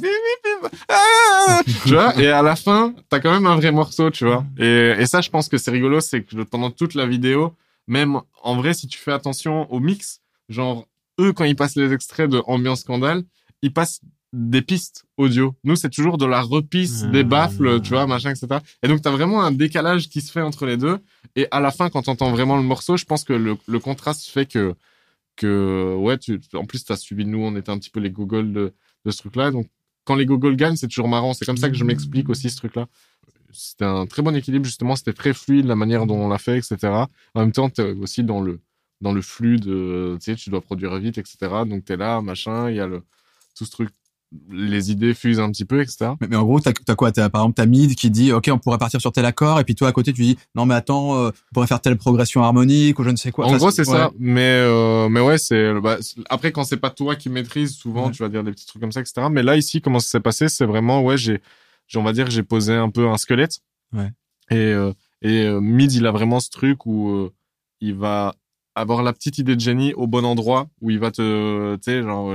Ah 0.89 1.61
tu 1.87 1.91
vois. 1.95 2.19
Et 2.21 2.29
à 2.29 2.43
la 2.43 2.57
fin, 2.57 2.95
t'as 3.09 3.21
quand 3.21 3.33
même 3.33 3.47
un 3.47 3.57
vrai 3.57 3.73
morceau, 3.73 4.11
tu 4.11 4.25
vois. 4.25 4.45
Et, 4.59 4.95
et 4.99 5.07
ça, 5.07 5.21
je 5.21 5.31
pense 5.31 5.49
que 5.49 5.59
c'est 5.59 5.71
rigolo, 5.71 6.01
c'est 6.01 6.23
que 6.23 6.43
pendant 6.43 6.71
toute 6.71 6.95
la 6.95 7.07
vidéo, 7.07 7.55
même 7.87 8.21
en 8.43 8.57
vrai, 8.57 8.75
si 8.75 8.87
tu 8.87 8.99
fais 8.99 9.13
attention 9.13 9.71
au 9.73 9.81
mix, 9.81 10.21
genre, 10.49 10.87
eux, 11.21 11.33
quand 11.33 11.45
ils 11.45 11.57
passent 11.57 11.77
les 11.77 11.93
extraits 11.93 12.31
de 12.31 12.43
Ambiance 12.47 12.81
Scandale, 12.81 13.23
ils 13.63 13.73
passent 13.73 14.01
des 14.33 14.63
pistes 14.63 15.05
audio. 15.17 15.55
Nous, 15.63 15.77
c'est 15.77 15.91
toujours 15.91 16.19
de 16.19 16.27
la 16.27 16.41
repisse, 16.41 17.03
Ah. 17.05 17.11
des 17.11 17.23
baffles, 17.23 17.81
tu 17.83 17.91
vois, 17.91 18.07
machin, 18.09 18.31
etc. 18.31 18.59
Et 18.83 18.89
donc, 18.89 19.01
t'as 19.01 19.13
vraiment 19.13 19.43
un 19.45 19.53
décalage 19.53 20.09
qui 20.09 20.21
se 20.21 20.33
fait 20.33 20.41
entre 20.41 20.67
les 20.67 20.77
deux. 20.77 20.99
Et 21.37 21.47
à 21.53 21.61
la 21.61 21.71
fin, 21.71 21.89
quand 21.89 22.03
t'entends 22.03 22.33
vraiment 22.33 22.57
le 22.57 22.65
morceau, 22.65 22.97
je 22.97 23.05
pense 23.05 23.23
que 23.23 23.33
le, 23.33 23.57
le 23.69 23.79
contraste 23.79 24.27
fait 24.29 24.47
que, 24.47 24.75
que, 25.37 25.95
ouais, 25.97 26.19
tu, 26.19 26.41
en 26.55 26.65
plus, 26.65 26.85
t'as 26.85 26.97
suivi 26.97 27.25
nous, 27.25 27.39
on 27.45 27.55
était 27.57 27.71
un 27.71 27.79
petit 27.79 27.91
peu 27.91 28.01
les 28.01 28.11
gogoles 28.11 28.53
de, 28.53 28.73
de 29.05 29.11
ce 29.13 29.19
truc-là. 29.19 29.51
Donc, 29.53 29.69
quand 30.05 30.15
les 30.15 30.27
gogoles 30.27 30.57
gagnent, 30.57 30.77
c'est 30.77 30.89
toujours 30.89 31.09
marrant. 31.09 31.35
C'est 31.35 31.45
comme 31.45 31.57
ça 31.57 31.69
que 31.69 31.77
je 31.77 31.85
m'explique 31.85 32.29
aussi 32.29 32.51
ce 32.51 32.57
truc-là. 32.57 32.87
C'était 33.53 33.85
un 33.85 34.07
très 34.07 34.23
bon 34.23 34.35
équilibre, 34.35 34.65
justement. 34.65 34.97
C'était 34.97 35.13
très 35.13 35.33
fluide, 35.33 35.67
la 35.67 35.77
manière 35.77 36.07
dont 36.07 36.17
on 36.17 36.29
l'a 36.29 36.39
fait, 36.39 36.59
etc. 36.59 36.77
En 37.35 37.41
même 37.41 37.53
temps, 37.53 37.71
t'es 37.71 37.93
aussi 37.93 38.25
dans 38.25 38.41
le, 38.41 38.61
dans 39.01 39.13
le 39.13 39.23
flux 39.23 39.59
de, 39.59 40.17
tu 40.21 40.33
sais, 40.33 40.37
tu 40.37 40.51
dois 40.51 40.61
produire 40.61 40.97
vite, 40.97 41.19
etc. 41.19 41.37
Donc, 41.67 41.85
t'es 41.85 41.97
là, 41.97 42.21
machin, 42.21 42.71
il 42.71 42.77
y 42.77 42.81
a 42.81 42.87
le, 42.87 43.03
tout 43.57 43.65
ce 43.65 43.71
truc, 43.71 43.91
les 44.51 44.91
idées 44.91 45.15
fusent 45.15 45.41
un 45.41 45.51
petit 45.51 45.65
peu, 45.65 45.81
etc. 45.81 46.13
Mais, 46.21 46.27
mais 46.29 46.37
en 46.37 46.43
gros, 46.45 46.61
t'as 46.61 46.73
as 46.89 46.95
quoi? 46.95 47.13
T'as 47.13 47.29
par 47.29 47.43
exemple 47.43 47.55
ta 47.57 47.67
mid 47.67 47.95
qui 47.95 48.11
dit 48.11 48.33
OK, 48.33 48.49
on 48.53 48.59
pourrait 48.59 48.79
partir 48.79 49.01
sur 49.01 49.13
tel 49.13 49.25
accord, 49.27 49.61
et 49.61 49.65
puis 49.65 49.75
toi 49.75 49.89
à 49.89 49.93
côté 49.93 50.13
tu 50.13 50.23
dis 50.23 50.37
non 50.55 50.67
mais 50.67 50.75
attends, 50.75 51.17
euh, 51.17 51.29
on 51.31 51.55
pourrait 51.55 51.67
faire 51.67 51.81
telle 51.81 51.97
progression 51.97 52.43
harmonique 52.43 52.99
ou 52.99 53.05
je 53.05 53.11
ne 53.11 53.17
sais 53.17 53.31
quoi. 53.31 53.45
En 53.45 53.49
Enfin, 53.49 53.59
gros, 53.59 53.71
c'est 53.71 53.89
ouais. 53.89 53.97
ça. 53.97 54.11
Mais, 54.19 54.41
euh, 54.65 55.09
mais 55.09 55.21
ouais, 55.21 55.39
c'est, 55.39 55.73
bah, 55.81 55.99
après, 56.31 56.53
quand 56.53 56.65
c'est 56.65 56.77
pas 56.79 56.91
toi 56.91 57.17
qui 57.17 57.29
maîtrise, 57.29 57.73
souvent, 57.75 58.07
Ouais. 58.07 58.13
tu 58.13 58.23
vas 58.23 58.29
dire 58.29 58.43
des 58.45 58.51
petits 58.53 58.67
trucs 58.67 58.81
comme 58.83 58.93
ça, 58.93 59.01
etc. 59.01 59.29
Mais 59.31 59.43
là, 59.43 59.57
ici, 59.57 59.81
comment 59.81 60.01
ça 60.01 60.09
s'est 60.09 60.21
passé? 60.21 60.49
C'est 60.49 60.67
vraiment, 60.67 61.03
ouais, 61.03 61.17
j'ai, 61.17 61.41
on 61.95 62.03
va 62.03 62.13
dire, 62.13 62.31
j'ai 62.31 62.43
posé 62.43 62.73
un 62.75 62.91
peu 62.91 63.09
un 63.09 63.17
squelette. 63.19 63.61
Ouais. 63.93 64.11
Et, 64.51 64.57
euh, 64.57 64.93
et 65.23 65.49
Mid, 65.61 65.93
il 65.93 66.07
a 66.07 66.11
vraiment 66.11 66.41
ce 66.41 66.51
truc 66.51 66.85
où 66.87 67.31
il 67.81 67.95
va 67.95 68.35
avoir 68.75 69.03
la 69.05 69.13
petite 69.13 69.39
idée 69.39 69.55
de 69.55 69.61
génie 69.61 69.95
au 69.95 70.07
bon 70.09 70.25
endroit, 70.25 70.69
où 70.81 70.91
il 70.91 70.99
va 70.99 71.11
te, 71.13 71.77
tu 71.77 71.83
sais, 71.85 72.03
genre, 72.03 72.33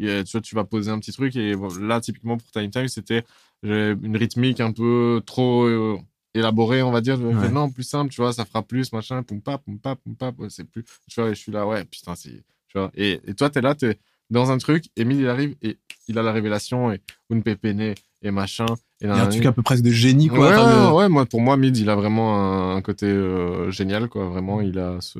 a- 0.00 0.24
tu 0.24 0.32
vois, 0.32 0.40
tu 0.40 0.54
vas 0.54 0.64
poser 0.64 0.90
un 0.90 0.98
petit 0.98 1.12
truc. 1.12 1.34
Et 1.36 1.54
là, 1.80 2.00
typiquement, 2.00 2.36
pour 2.36 2.50
Time 2.50 2.70
Time, 2.70 2.88
c'était 2.88 3.24
j'ai 3.62 3.94
une 4.02 4.16
rythmique 4.16 4.60
un 4.60 4.72
peu 4.72 5.22
trop 5.24 5.64
euh, 5.64 5.98
élaborée, 6.34 6.82
on 6.82 6.90
va 6.90 7.00
dire. 7.00 7.20
Ouais. 7.20 7.50
non, 7.50 7.70
plus 7.70 7.82
simple, 7.84 8.10
tu 8.12 8.20
vois, 8.20 8.32
ça 8.32 8.44
fera 8.44 8.62
plus, 8.62 8.92
machin, 8.92 9.22
poum 9.22 9.40
pa, 9.40 9.58
poum 9.58 9.78
pa, 9.78 9.96
poum 9.96 10.14
pa, 10.14 10.32
ouais, 10.38 10.48
c'est 10.50 10.64
plus, 10.64 10.84
tu 11.08 11.20
vois, 11.20 11.30
et 11.30 11.34
je 11.34 11.40
suis 11.40 11.52
là, 11.52 11.66
ouais, 11.66 11.84
putain, 11.84 12.14
c'est, 12.14 12.44
tu 12.68 12.78
vois. 12.78 12.90
Et, 12.94 13.20
et 13.26 13.34
toi, 13.34 13.48
t'es 13.48 13.60
là, 13.62 13.74
t'es 13.74 13.98
dans 14.28 14.50
un 14.50 14.58
truc, 14.58 14.84
Emile, 14.96 15.20
il 15.20 15.28
arrive 15.28 15.54
et 15.62 15.78
il 16.08 16.18
a 16.18 16.22
la 16.22 16.32
révélation 16.32 16.92
et 16.92 17.00
une 17.30 17.42
pépéné 17.42 17.94
et 18.22 18.30
machin. 18.30 18.66
Et 19.00 19.04
Il 19.04 19.08
y 19.08 19.10
a 19.10 19.22
un 19.22 19.28
truc 19.28 19.46
un 19.46 19.52
peu 19.52 19.62
presque 19.62 19.82
de 19.84 19.90
génie 19.90 20.28
quoi. 20.28 20.38
Ouais, 20.40 20.48
enfin, 20.56 20.90
ouais, 20.90 20.96
ouais, 20.96 21.08
moi, 21.08 21.26
pour 21.26 21.40
moi, 21.40 21.56
Mid, 21.56 21.76
il 21.76 21.88
a 21.90 21.94
vraiment 21.94 22.36
un, 22.36 22.76
un 22.76 22.82
côté 22.82 23.06
euh, 23.06 23.70
génial, 23.70 24.08
quoi. 24.08 24.28
Vraiment, 24.28 24.60
il 24.60 24.78
a 24.78 25.00
ce, 25.00 25.18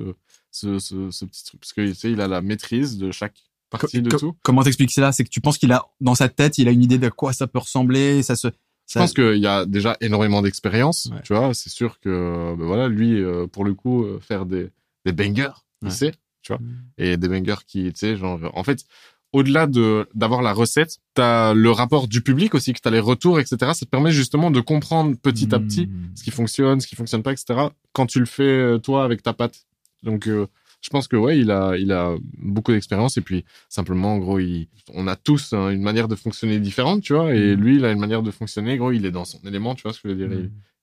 ce, 0.50 0.78
ce, 0.78 1.10
ce 1.10 1.24
petit 1.24 1.44
truc. 1.44 1.60
Parce 1.60 1.72
que, 1.72 1.86
tu 1.86 1.94
sais, 1.94 2.10
il 2.12 2.20
a 2.20 2.26
la 2.28 2.40
maîtrise 2.42 2.98
de 2.98 3.10
chaque 3.10 3.36
partie 3.70 4.02
de 4.02 4.10
tout. 4.10 4.36
Comment 4.42 4.62
t'expliques 4.62 4.92
cela? 4.92 5.12
C'est 5.12 5.24
que 5.24 5.28
tu 5.30 5.40
penses 5.40 5.58
qu'il 5.58 5.72
a 5.72 5.84
dans 6.00 6.14
sa 6.14 6.28
tête, 6.28 6.58
il 6.58 6.68
a 6.68 6.70
une 6.70 6.82
idée 6.82 6.98
de 6.98 7.08
quoi 7.08 7.32
ça 7.32 7.46
peut 7.46 7.58
ressembler, 7.58 8.22
ça 8.22 8.36
se. 8.36 8.48
Je 8.88 8.98
pense 9.00 9.12
qu'il 9.14 9.38
y 9.38 9.46
a 9.48 9.66
déjà 9.66 9.96
énormément 10.00 10.42
d'expérience, 10.42 11.06
Ouais. 11.12 11.20
tu 11.24 11.34
vois. 11.34 11.52
C'est 11.54 11.70
sûr 11.70 11.98
que, 11.98 12.54
ben 12.56 12.64
voilà, 12.66 12.86
lui, 12.88 13.20
euh, 13.20 13.48
pour 13.48 13.64
le 13.64 13.74
coup, 13.74 14.04
euh, 14.04 14.20
faire 14.20 14.46
des, 14.46 14.70
des 15.04 15.10
bangers, 15.12 15.50
il 15.82 15.90
sait, 15.90 16.12
tu 16.42 16.52
vois. 16.52 16.60
Et 16.96 17.16
des 17.16 17.28
bangers 17.28 17.64
qui, 17.66 17.84
tu 17.92 17.98
sais, 17.98 18.16
genre, 18.16 18.38
en 18.54 18.62
fait, 18.62 18.84
au-delà 19.32 19.66
de 19.66 20.08
d'avoir 20.14 20.40
la 20.40 20.52
recette, 20.52 20.98
t'as 21.14 21.52
le 21.52 21.70
rapport 21.72 22.06
du 22.06 22.20
public 22.22 22.54
aussi, 22.54 22.72
que 22.72 22.78
t'as 22.80 22.90
les 22.92 23.00
retours, 23.00 23.40
etc. 23.40 23.56
Ça 23.74 23.84
te 23.84 23.90
permet 23.90 24.12
justement 24.12 24.52
de 24.52 24.60
comprendre 24.60 25.16
petit 25.20 25.52
à 25.52 25.58
petit 25.58 25.86
Hmm. 25.88 26.10
ce 26.14 26.22
qui 26.22 26.30
fonctionne, 26.30 26.80
ce 26.80 26.86
qui 26.86 26.94
fonctionne 26.94 27.24
pas, 27.24 27.32
etc. 27.32 27.70
Quand 27.92 28.06
tu 28.06 28.20
le 28.20 28.26
fais 28.26 28.44
euh, 28.44 28.78
toi 28.78 29.04
avec 29.04 29.20
ta 29.24 29.32
patte. 29.32 29.66
Donc 30.04 30.28
euh, 30.28 30.46
je 30.86 30.90
pense 30.90 31.08
que 31.08 31.16
ouais, 31.16 31.36
il 31.38 31.50
a 31.50 31.76
il 31.76 31.90
a 31.90 32.14
beaucoup 32.38 32.70
d'expérience 32.70 33.16
et 33.16 33.20
puis 33.20 33.44
simplement 33.68 34.14
en 34.14 34.18
gros, 34.18 34.38
il, 34.38 34.68
on 34.94 35.08
a 35.08 35.16
tous 35.16 35.52
hein, 35.52 35.70
une 35.70 35.82
manière 35.82 36.06
de 36.06 36.14
fonctionner 36.14 36.60
différente, 36.60 37.02
tu 37.02 37.12
vois. 37.12 37.34
Et 37.34 37.56
Mhm. 37.56 37.60
lui, 37.62 37.76
il 37.76 37.84
a 37.84 37.90
une 37.90 37.98
manière 37.98 38.22
de 38.22 38.30
fonctionner. 38.30 38.76
Gros, 38.76 38.92
il 38.92 39.04
est 39.04 39.10
dans 39.10 39.24
son 39.24 39.40
élément, 39.44 39.74
tu 39.74 39.82
vois 39.82 39.92
ce 39.92 40.00
que 40.00 40.08
je 40.08 40.14
veux 40.14 40.28
dire. 40.28 40.32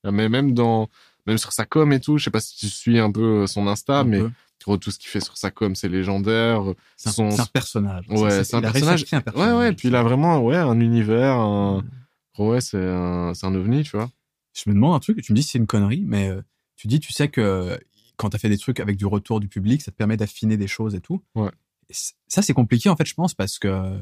Il- 0.03 0.11
mais 0.11 0.27
même 0.27 0.53
dans 0.53 0.89
même 1.25 1.37
sur 1.37 1.53
sa 1.53 1.65
com 1.65 1.93
et 1.93 2.01
tout, 2.01 2.17
je 2.17 2.25
sais 2.25 2.31
pas 2.31 2.41
si 2.41 2.57
tu 2.57 2.67
suis 2.67 2.99
un 2.99 3.09
peu 3.09 3.47
son 3.47 3.65
Insta, 3.67 3.99
Un 3.99 4.03
mais 4.03 4.19
peu. 4.19 4.29
gros 4.65 4.75
tout 4.77 4.91
ce 4.91 4.99
qu'il 4.99 5.07
fait 5.09 5.21
sur 5.21 5.37
sa 5.37 5.51
com, 5.51 5.73
c'est 5.75 5.87
légendaire. 5.87 6.61
C'est 6.97 7.09
un, 7.09 7.11
son- 7.13 7.31
c'est 7.31 7.41
un 7.41 7.45
personnage. 7.45 8.05
Ouais, 8.09 8.43
c'est 8.43 8.55
un 8.57 8.61
personnage. 8.61 9.05
un 9.13 9.17
Ouais, 9.17 9.21
personnage. 9.23 9.57
ouais. 9.59 9.71
Puis 9.73 9.87
il 9.87 9.95
a 9.95 10.03
vraiment 10.03 10.39
ouais 10.43 10.57
un 10.57 10.79
univers. 10.81 11.37
Un... 11.37 11.85
Gros, 12.35 12.51
ouais, 12.51 12.59
c'est 12.61 12.77
un 12.85 13.33
c'est 13.33 13.45
un 13.45 13.55
ovni, 13.55 13.83
tu 13.83 13.95
vois. 13.95 14.09
Je 14.53 14.69
me 14.69 14.75
demande 14.75 14.95
un 14.95 14.99
truc, 14.99 15.21
tu 15.21 15.31
me 15.31 15.35
dis 15.37 15.43
si 15.43 15.51
c'est 15.51 15.57
une 15.59 15.65
connerie, 15.67 16.03
mais 16.05 16.27
euh, 16.29 16.41
tu 16.75 16.87
dis, 16.87 16.99
tu 16.99 17.13
sais 17.13 17.27
que 17.29 17.39
euh, 17.41 17.77
quand 18.17 18.29
tu 18.29 18.35
as 18.35 18.39
fait 18.39 18.49
des 18.49 18.57
trucs 18.57 18.79
avec 18.79 18.97
du 18.97 19.05
retour 19.05 19.39
du 19.39 19.47
public, 19.47 19.81
ça 19.81 19.91
te 19.91 19.97
permet 19.97 20.17
d'affiner 20.17 20.57
des 20.57 20.67
choses 20.67 20.95
et 20.95 21.01
tout. 21.01 21.23
Ouais. 21.35 21.51
Et 21.89 21.93
c- 21.93 22.13
ça, 22.27 22.41
c'est 22.41 22.53
compliqué, 22.53 22.89
en 22.89 22.95
fait, 22.95 23.05
je 23.05 23.13
pense, 23.13 23.33
parce 23.33 23.59
que 23.59 23.99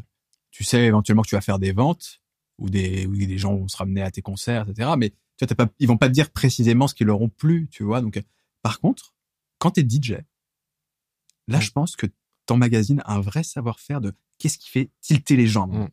tu 0.52 0.64
sais 0.64 0.86
éventuellement 0.86 1.22
que 1.24 1.30
tu 1.30 1.36
vas 1.36 1.42
faire 1.42 1.60
des 1.60 1.72
ventes 1.72 2.22
ou 2.58 2.70
des, 2.70 3.06
ou 3.08 3.16
des 3.16 3.38
gens 3.38 3.56
vont 3.56 3.68
se 3.68 3.78
ramener 3.78 4.02
à 4.02 4.12
tes 4.12 4.22
concerts, 4.22 4.68
etc. 4.70 4.92
Mais 4.98 5.12
tu 5.38 5.46
vois, 5.46 5.56
pas, 5.56 5.68
ils 5.80 5.88
vont 5.88 5.98
pas 5.98 6.08
te 6.08 6.14
dire 6.14 6.30
précisément 6.30 6.88
ce 6.88 6.94
qui 6.96 7.04
leur 7.06 7.22
ont 7.22 7.30
plu, 7.30 7.68
tu 7.72 7.84
vois. 7.84 8.02
Donc, 8.02 8.22
par 8.62 8.80
contre, 8.80 9.14
quand 9.60 9.72
t'es 9.72 9.84
DJ, 9.88 10.18
là, 11.48 11.60
je 11.60 11.72
pense 11.72 11.96
que 11.96 12.08
ton 12.46 12.58
magazine 12.58 13.02
a 13.06 13.14
un 13.16 13.22
vrai 13.22 13.44
savoir-faire 13.44 14.02
de 14.02 14.14
qu'est-ce 14.38 14.58
qui 14.58 14.70
fait 14.70 14.90
tilter 15.02 15.36
les 15.36 15.48
gens. 15.48 15.68
Mm. 15.68 15.90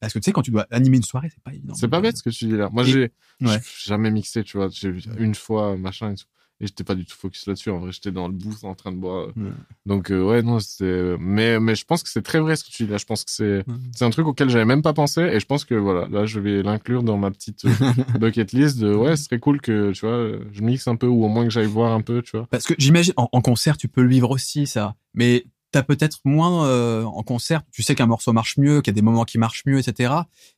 Parce 0.00 0.12
que 0.12 0.18
tu 0.20 0.24
sais, 0.26 0.32
quand 0.32 0.42
tu 0.42 0.50
dois 0.52 0.66
animer 0.70 0.98
une 0.98 1.02
soirée, 1.02 1.28
c'est 1.30 1.42
pas 1.42 1.52
évident. 1.52 1.74
C'est 1.74 1.88
pas 1.88 2.00
bête 2.00 2.16
ce 2.16 2.22
que 2.22 2.30
tu 2.30 2.44
dis 2.46 2.52
là. 2.56 2.68
Moi, 2.70 2.84
j'ai 2.84 3.10
Ouais. 3.40 3.60
jamais 3.84 4.10
mixé, 4.10 4.44
tu 4.44 4.56
vois. 4.56 4.68
J'ai 4.70 4.90
vu 4.92 5.02
une 5.18 5.34
fois, 5.34 5.76
machin 5.76 6.12
et 6.12 6.14
tout. 6.14 6.26
Et 6.60 6.66
j'étais 6.66 6.82
pas 6.82 6.96
du 6.96 7.04
tout 7.06 7.14
focus 7.16 7.46
là-dessus. 7.46 7.70
En 7.70 7.78
vrai, 7.78 7.92
j'étais 7.92 8.10
dans 8.10 8.26
le 8.26 8.34
booth 8.34 8.64
en 8.64 8.74
train 8.74 8.90
de 8.90 8.96
boire. 8.96 9.28
Ouais. 9.36 9.50
Donc, 9.86 10.10
euh, 10.10 10.20
ouais, 10.24 10.42
non, 10.42 10.58
c'est. 10.58 11.14
Mais, 11.20 11.60
mais 11.60 11.76
je 11.76 11.84
pense 11.84 12.02
que 12.02 12.08
c'est 12.08 12.22
très 12.22 12.40
vrai 12.40 12.56
ce 12.56 12.64
que 12.64 12.70
tu 12.70 12.84
dis 12.84 12.90
là. 12.90 12.96
Je 12.98 13.04
pense 13.04 13.24
que 13.24 13.30
c'est 13.30 13.58
Ouais. 13.58 13.74
c'est 13.94 14.04
un 14.04 14.10
truc 14.10 14.26
auquel 14.26 14.50
j'avais 14.50 14.64
même 14.64 14.82
pas 14.82 14.92
pensé. 14.92 15.20
Et 15.22 15.38
je 15.38 15.46
pense 15.46 15.64
que 15.64 15.74
voilà, 15.76 16.08
là, 16.08 16.26
je 16.26 16.40
vais 16.40 16.62
l'inclure 16.64 17.02
dans 17.04 17.16
ma 17.16 17.30
petite 17.30 17.64
euh, 17.64 17.70
bucket 18.18 18.50
list 18.52 18.78
de 18.78 18.92
ouais, 18.92 19.16
ce 19.16 19.24
serait 19.24 19.38
cool 19.38 19.60
que, 19.60 19.92
tu 19.92 20.04
vois, 20.04 20.30
je 20.52 20.62
mixe 20.62 20.88
un 20.88 20.96
peu 20.96 21.06
ou 21.06 21.24
au 21.24 21.28
moins 21.28 21.44
que 21.44 21.50
j'aille 21.50 21.66
voir 21.66 21.92
un 21.92 22.00
peu, 22.00 22.22
tu 22.22 22.36
vois. 22.36 22.46
Parce 22.50 22.64
que 22.66 22.74
j'imagine, 22.76 23.14
en, 23.16 23.28
en 23.30 23.40
concert, 23.40 23.76
tu 23.76 23.86
peux 23.88 24.02
le 24.02 24.08
vivre 24.08 24.30
aussi, 24.30 24.66
ça. 24.66 24.96
Mais 25.14 25.44
t'as 25.70 25.82
peut-être 25.82 26.18
moins 26.24 26.64
euh, 26.66 27.04
en 27.04 27.22
concert. 27.22 27.62
Tu 27.72 27.82
sais 27.82 27.94
qu'un 27.94 28.06
morceau 28.06 28.32
marche 28.32 28.56
mieux, 28.56 28.80
qu'il 28.80 28.90
y 28.92 28.94
a 28.94 28.98
des 28.98 29.02
moments 29.02 29.24
qui 29.24 29.38
marchent 29.38 29.64
mieux, 29.66 29.78
etc. 29.78 30.12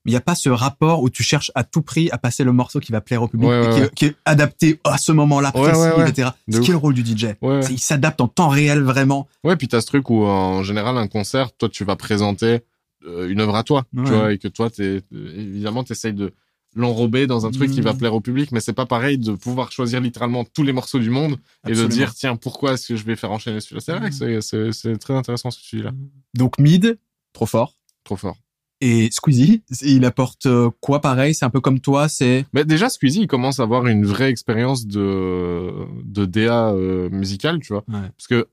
Mais 0.05 0.11
il 0.11 0.11
n'y 0.13 0.17
a 0.17 0.21
pas 0.21 0.35
ce 0.35 0.49
rapport 0.49 1.03
où 1.03 1.11
tu 1.11 1.23
cherches 1.23 1.51
à 1.55 1.65
tout 1.65 1.83
prix 1.83 2.11
à 2.13 2.19
passer 2.19 2.45
le 2.45 2.53
morceau 2.53 2.79
qui 2.81 2.93
va 2.93 3.01
plaire 3.01 3.23
au 3.23 3.29
public 3.29 3.49
Ouais, 3.49 3.57
et 3.65 3.67
ouais, 3.67 3.73
qui, 3.75 3.79
est- 3.79 3.83
ouais. 3.83 3.91
qui 3.97 4.05
est 4.07 4.17
adapté 4.25 4.81
à 4.85 4.99
ce 4.99 5.13
moment-là 5.13 5.51
précis, 5.53 5.81
etc. 6.07 6.31
De 6.49 6.57
Ce 6.57 6.61
qui 6.61 6.71
est 6.71 6.73
le 6.73 6.79
rôle 6.79 6.95
du 6.95 7.03
DJ. 7.03 7.27
C'est- 7.63 7.73
Il 7.73 7.79
s'adapte 7.81 8.21
en 8.21 8.29
temps 8.29 8.49
réel, 8.49 8.81
vraiment. 8.83 9.27
Ouais, 9.45 9.57
puis 9.57 9.67
t'as 9.69 9.81
ce 9.81 9.87
truc 9.87 10.09
où 10.11 10.23
en 10.25 10.63
général 10.63 10.97
un 10.97 11.09
concert, 11.09 11.53
toi 11.57 11.69
tu 11.69 11.85
vas 11.85 11.97
présenter 11.97 12.61
euh, 13.07 13.29
une 13.31 13.41
œuvre 13.41 13.57
à 13.57 13.63
toi, 13.65 13.85
tu 13.97 14.03
vois, 14.03 14.33
et 14.33 14.39
que 14.39 14.47
toi 14.49 14.69
t'es 14.71 15.03
évidemment 15.13 15.83
t'essayes 15.85 16.13
de 16.13 16.33
l'enrober 16.75 17.27
dans 17.27 17.47
un 17.47 17.51
truc 17.51 17.71
qui 17.71 17.81
va 17.81 17.93
Mhm. 17.93 17.99
plaire 17.99 18.15
au 18.15 18.21
public, 18.21 18.53
mais 18.53 18.61
c'est 18.61 18.73
pas 18.73 18.87
pareil 18.87 19.19
de 19.19 19.33
pouvoir 19.33 19.73
choisir 19.73 20.01
littéralement 20.01 20.45
tous 20.45 20.63
les 20.63 20.73
morceaux 20.73 20.99
du 21.01 21.11
monde 21.11 21.37
et 21.69 21.73
de 21.73 21.87
dire 21.87 22.15
tiens 22.15 22.37
pourquoi 22.37 22.75
est-ce 22.75 22.89
que 22.89 22.97
je 22.97 23.05
vais 23.05 23.17
faire 23.17 23.33
enchaîner 23.33 23.61
celui-là? 23.61 23.81
C'est 23.81 23.97
vrai 23.99 24.11
que 24.11 24.71
c'est- 24.73 24.97
très 24.99 25.15
intéressant 25.15 25.51
ce 25.51 25.59
que 25.59 25.65
tu 25.65 25.77
dis 25.77 25.83
là, 25.83 25.93
Donc 26.35 26.59
mid, 26.59 26.99
trop 27.33 27.47
fort. 27.47 27.77
trop 28.05 28.17
fort. 28.17 28.37
Et 28.83 29.11
Squeezie, 29.11 29.63
il 29.83 30.05
apporte 30.07 30.47
euh, 30.47 30.71
quoi 30.81 31.01
pareil? 31.03 31.35
C'est 31.35 31.45
un 31.45 31.51
peu 31.51 31.61
comme 31.61 31.81
toi, 31.81 32.09
c'est 32.09 32.47
Mais 32.55 32.65
déjà, 32.65 32.89
Squeezie, 32.89 33.21
il 33.23 33.27
commence 33.27 33.61
à 33.61 33.65
avoir 33.65 33.87
une 33.87 34.07
vraie 34.07 34.31
expérience 34.31 34.87
de 34.87 35.73
de 36.05 36.25
DA 36.25 36.71
euh, 36.71 37.11
musicale, 37.11 37.59
tu 37.61 37.73
vois. 37.75 37.85
Ouais. 37.89 38.09
Parce 38.17 38.27
que 38.27 38.49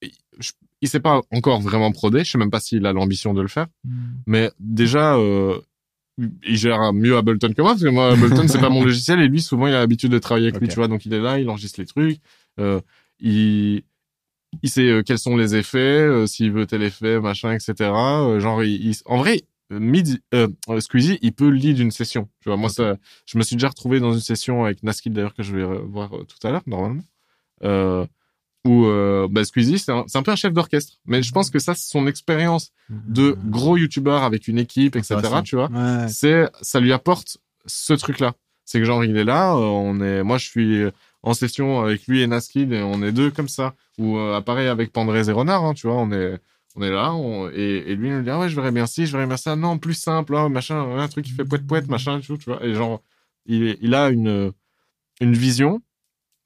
il- 0.00 0.12
je- 0.38 0.52
il 0.80 0.88
sait 0.88 1.00
pas 1.00 1.20
encore 1.30 1.60
vraiment 1.60 1.92
prodé. 1.92 2.24
Je 2.24 2.30
sais 2.30 2.38
même 2.38 2.50
pas 2.50 2.58
s'il 2.60 2.86
a 2.86 2.92
l'ambition 2.94 3.34
de 3.34 3.42
le 3.42 3.48
faire. 3.48 3.66
Mais 4.26 4.50
déjà, 4.58 5.16
euh, 5.16 5.60
il 6.18 6.56
gère 6.56 6.92
mieux 6.92 7.16
Ableton 7.16 7.52
que 7.52 7.62
moi, 7.62 7.72
parce 7.72 7.82
que 7.82 7.88
moi, 7.88 8.12
Ableton, 8.12 8.46
c'est 8.48 8.60
pas 8.60 8.68
mon 8.68 8.84
logiciel, 8.84 9.20
et 9.20 9.28
lui, 9.28 9.40
souvent, 9.40 9.66
il 9.66 9.74
a 9.74 9.78
l'habitude 9.78 10.10
de 10.12 10.18
travailler 10.18 10.46
avec 10.48 10.60
lui, 10.60 10.68
tu 10.68 10.76
vois, 10.76 10.88
donc 10.88 11.06
il 11.06 11.14
est 11.14 11.20
là, 11.20 11.38
il 11.38 11.48
enregistre 11.48 11.80
les 11.80 11.86
trucs, 11.86 12.18
euh, 12.58 12.80
il, 13.20 13.82
il 14.62 14.68
sait 14.70 14.88
euh, 14.90 15.02
quels 15.02 15.18
sont 15.18 15.36
les 15.36 15.54
effets, 15.56 15.78
euh, 15.78 16.26
s'il 16.26 16.52
veut 16.52 16.66
tel 16.66 16.82
effet, 16.82 17.18
machin, 17.20 17.52
etc. 17.52 17.74
Euh, 17.80 18.40
genre, 18.40 18.62
il, 18.62 18.84
il- 18.86 18.96
en 19.06 19.18
vrai, 19.18 19.42
mid, 19.70 20.20
Squeezie, 20.80 21.18
il 21.22 21.32
peut 21.32 21.48
lead 21.48 21.78
une 21.78 21.92
session, 21.92 22.28
tu 22.40 22.48
vois. 22.48 22.56
Moi, 22.56 22.68
ça, 22.70 22.96
je 23.24 23.38
me 23.38 23.42
suis 23.44 23.56
déjà 23.56 23.68
retrouvé 23.68 24.00
dans 24.00 24.12
une 24.12 24.20
session 24.20 24.64
avec 24.64 24.82
Naskil, 24.82 25.12
d'ailleurs, 25.12 25.34
que 25.34 25.42
je 25.44 25.56
vais 25.56 25.64
voir 25.86 26.10
tout 26.10 26.46
à 26.46 26.50
l'heure, 26.50 26.62
normalement. 26.66 27.02
Où 28.66 28.84
euh, 28.86 29.26
bah, 29.30 29.42
Squeezie, 29.44 29.78
c'est 29.78 29.90
un, 29.92 30.22
peu 30.22 30.30
un 30.30 30.36
chef 30.36 30.52
d'orchestre. 30.52 30.94
Mais 31.06 31.22
je 31.22 31.32
pense 31.32 31.48
que 31.50 31.58
ça, 31.58 31.74
c'est 31.74 31.88
son 31.90 32.06
expérience 32.06 32.72
de 32.90 33.36
gros 33.46 33.76
youtubeurs 33.78 34.22
avec 34.22 34.48
une 34.48 34.58
équipe, 34.58 34.96
etc. 34.96 35.16
Tu 35.44 35.56
vois, 35.56 35.70
Ouais. 35.70 36.08
c'est 36.08 36.46
ça 36.60 36.78
lui 36.80 36.92
apporte 36.92 37.38
ce 37.66 37.94
truc-là. 37.94 38.34
C'est 38.66 38.78
que 38.78 38.84
genre 38.84 39.02
il 39.04 39.16
est 39.16 39.24
là, 39.24 39.52
euh, 39.54 39.60
on 39.60 40.00
est, 40.00 40.22
moi 40.22 40.36
je 40.38 40.46
suis 40.46 40.82
en 41.22 41.34
session 41.34 41.80
avec 41.80 42.06
lui 42.06 42.20
et 42.20 42.26
Naskid 42.26 42.72
et 42.72 42.82
on 42.82 43.02
est 43.02 43.12
deux 43.12 43.30
comme 43.30 43.48
ça. 43.48 43.74
Ou 43.98 44.18
euh, 44.18 44.40
pareil 44.42 44.68
avec 44.68 44.92
Pandrez 44.92 45.28
et 45.28 45.32
Renard, 45.32 45.64
hein, 45.64 45.74
tu 45.74 45.86
vois, 45.86 45.96
on 45.96 46.12
est 46.12 46.38
on 46.76 46.82
est 46.82 46.90
là 46.90 47.12
on- 47.14 47.48
et, 47.50 47.82
et 47.86 47.96
lui 47.96 48.08
il 48.08 48.14
nous 48.14 48.22
dit 48.22 48.30
ah 48.30 48.38
ouais 48.38 48.48
je 48.48 48.54
verrais 48.56 48.70
bien 48.72 48.86
ci, 48.86 49.06
je 49.06 49.12
verrais 49.12 49.26
bien 49.26 49.36
ça, 49.36 49.56
non 49.56 49.76
plus 49.78 49.94
simple, 49.94 50.36
hein, 50.36 50.48
machin, 50.50 50.78
un 50.98 51.08
truc 51.08 51.24
qui 51.24 51.32
fait 51.32 51.44
poète 51.44 51.66
poète 51.66 51.88
machin, 51.88 52.20
tu 52.20 52.28
vois, 52.28 52.38
tu 52.38 52.44
vois. 52.50 52.64
Et 52.64 52.74
genre 52.74 53.02
il 53.46 53.66
est- 53.68 53.78
il 53.80 53.94
a 53.94 54.10
une 54.10 54.52
une 55.20 55.32
vision 55.34 55.80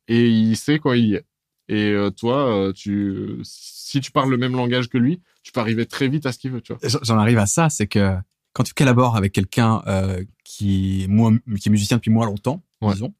et 0.09 0.29
il 0.29 0.57
sait 0.57 0.79
quoi 0.79 0.97
il 0.97 1.07
y 1.09 1.15
est. 1.17 1.25
Et 1.69 1.91
euh, 1.91 2.11
toi, 2.11 2.47
euh, 2.49 2.73
tu 2.73 3.39
si 3.43 4.01
tu 4.01 4.11
parles 4.11 4.31
le 4.31 4.37
même 4.37 4.55
langage 4.55 4.89
que 4.89 4.99
lui, 4.99 5.21
tu 5.43 5.53
peux 5.53 5.61
arriver 5.61 5.87
très 5.87 6.09
vite 6.09 6.27
à 6.27 6.33
ce 6.33 6.39
qu'il 6.39 6.51
veut, 6.51 6.61
tu 6.61 6.75
vois. 6.75 6.81
J'en- 7.03 7.19
arrive 7.19 7.39
à 7.39 7.47
ça, 7.47 7.71
c'est 7.71 7.87
que 7.87 8.17
quand 8.53 8.65
tu 8.65 8.75
collabores 8.75 9.17
avec 9.17 9.33
quelqu'un 9.33 9.83
euh, 9.87 10.25
qui, 10.45 11.05
est 11.05 11.07
moins- 11.09 11.39
qui 11.61 11.69
est 11.69 11.71
musicien 11.73 11.97
depuis 11.97 12.11
moins 12.11 12.27
longtemps, 12.27 12.63
Ouais. 12.83 12.93
disons, 12.93 13.15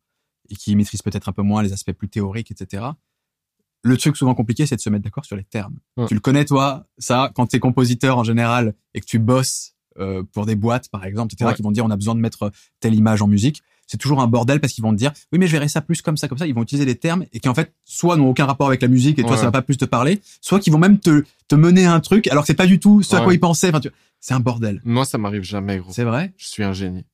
et 0.51 0.57
qui 0.57 0.77
maîtrise 0.77 1.01
peut-être 1.03 1.29
un 1.29 1.33
peu 1.33 1.43
moins 1.43 1.63
les 1.63 1.73
aspects 1.73 1.93
plus 1.93 2.09
théoriques, 2.09 2.51
etc. 2.51 2.85
Le 3.83 3.97
truc 3.97 4.17
souvent 4.17 4.35
compliqué, 4.35 4.67
c'est 4.67 4.77
de 4.77 4.81
se 4.81 4.91
mettre 4.91 5.05
d'accord 5.05 5.25
sur 5.25 5.37
les 5.37 5.45
termes. 5.45 5.79
Ouais. 5.97 6.07
Tu 6.07 6.15
le 6.15 6.21
connais, 6.21 6.45
toi, 6.45 6.87
ça, 6.99 7.31
quand 7.35 7.47
tu 7.47 7.57
es 7.57 7.61
compositeur 7.61 8.17
en 8.19 8.25
général 8.25 8.75
et 8.95 9.01
que 9.01 9.07
tu 9.07 9.19
bosses 9.19 9.73
euh, 9.99 10.23
pour 10.33 10.45
des 10.47 10.57
boîtes, 10.57 10.89
par 10.91 11.05
exemple, 11.05 11.33
etc., 11.35 11.49
Ouais. 11.51 11.55
qui 11.55 11.63
vont 11.63 11.69
te 11.69 11.75
dire 11.75 11.85
on 11.85 11.91
a 11.91 11.97
besoin 11.97 12.15
de 12.15 12.21
mettre 12.21 12.51
telle 12.81 12.95
image 12.95 13.23
en 13.23 13.27
musique, 13.29 13.63
c'est 13.95 13.99
toujours 13.99 14.21
un 14.21 14.27
bordel 14.27 14.59
parce 14.61 14.73
qu'ils 14.73 14.83
vont 14.83 14.91
te 14.91 14.97
dire 14.99 15.13
oui 15.33 15.39
mais 15.39 15.47
je 15.47 15.53
verrais 15.53 15.69
ça 15.69 15.81
plus 15.81 16.03
comme 16.03 16.17
ça 16.17 16.27
comme 16.27 16.37
ça 16.39 16.49
ils 16.49 16.55
vont 16.55 16.63
utiliser 16.65 16.85
des 16.85 16.97
termes 16.97 17.25
et 17.33 17.39
qui 17.39 17.49
en 17.49 17.55
fait 17.55 17.73
soit 17.85 18.17
n'ont 18.17 18.29
aucun 18.29 18.45
rapport 18.45 18.67
avec 18.67 18.83
la 18.83 18.89
musique 18.89 19.21
et 19.21 19.23
toi 19.23 19.33
Ouais. 19.33 19.37
ça 19.37 19.45
va 19.45 19.53
pas 19.53 19.63
plus 19.63 19.77
te 19.77 19.85
parler 19.85 20.21
soit 20.41 20.59
qui 20.59 20.71
vont 20.71 20.79
même 20.79 20.99
te 20.99 21.23
te 21.47 21.55
mener 21.55 21.87
à 21.87 21.93
un 21.95 22.01
truc 22.01 22.27
alors 22.27 22.43
que 22.43 22.49
c'est 22.49 22.55
pas 22.55 22.67
du 22.67 22.81
tout 22.81 23.03
ce 23.05 23.15
à 23.15 23.21
quoi 23.21 23.33
ils 23.33 23.39
pensaient 23.41 23.69
enfin 23.69 23.79
tu... 23.81 23.91
c'est 24.19 24.35
un 24.35 24.41
bordel 24.41 24.81
Moi, 24.85 25.05
ça 25.05 25.17
m'arrive 25.19 25.43
jamais, 25.45 25.79
gros. 25.79 25.93
c'est 25.93 26.03
vrai? 26.05 26.33
Je 26.37 26.47
suis 26.49 26.65
un 26.65 26.73
génie. 26.73 27.05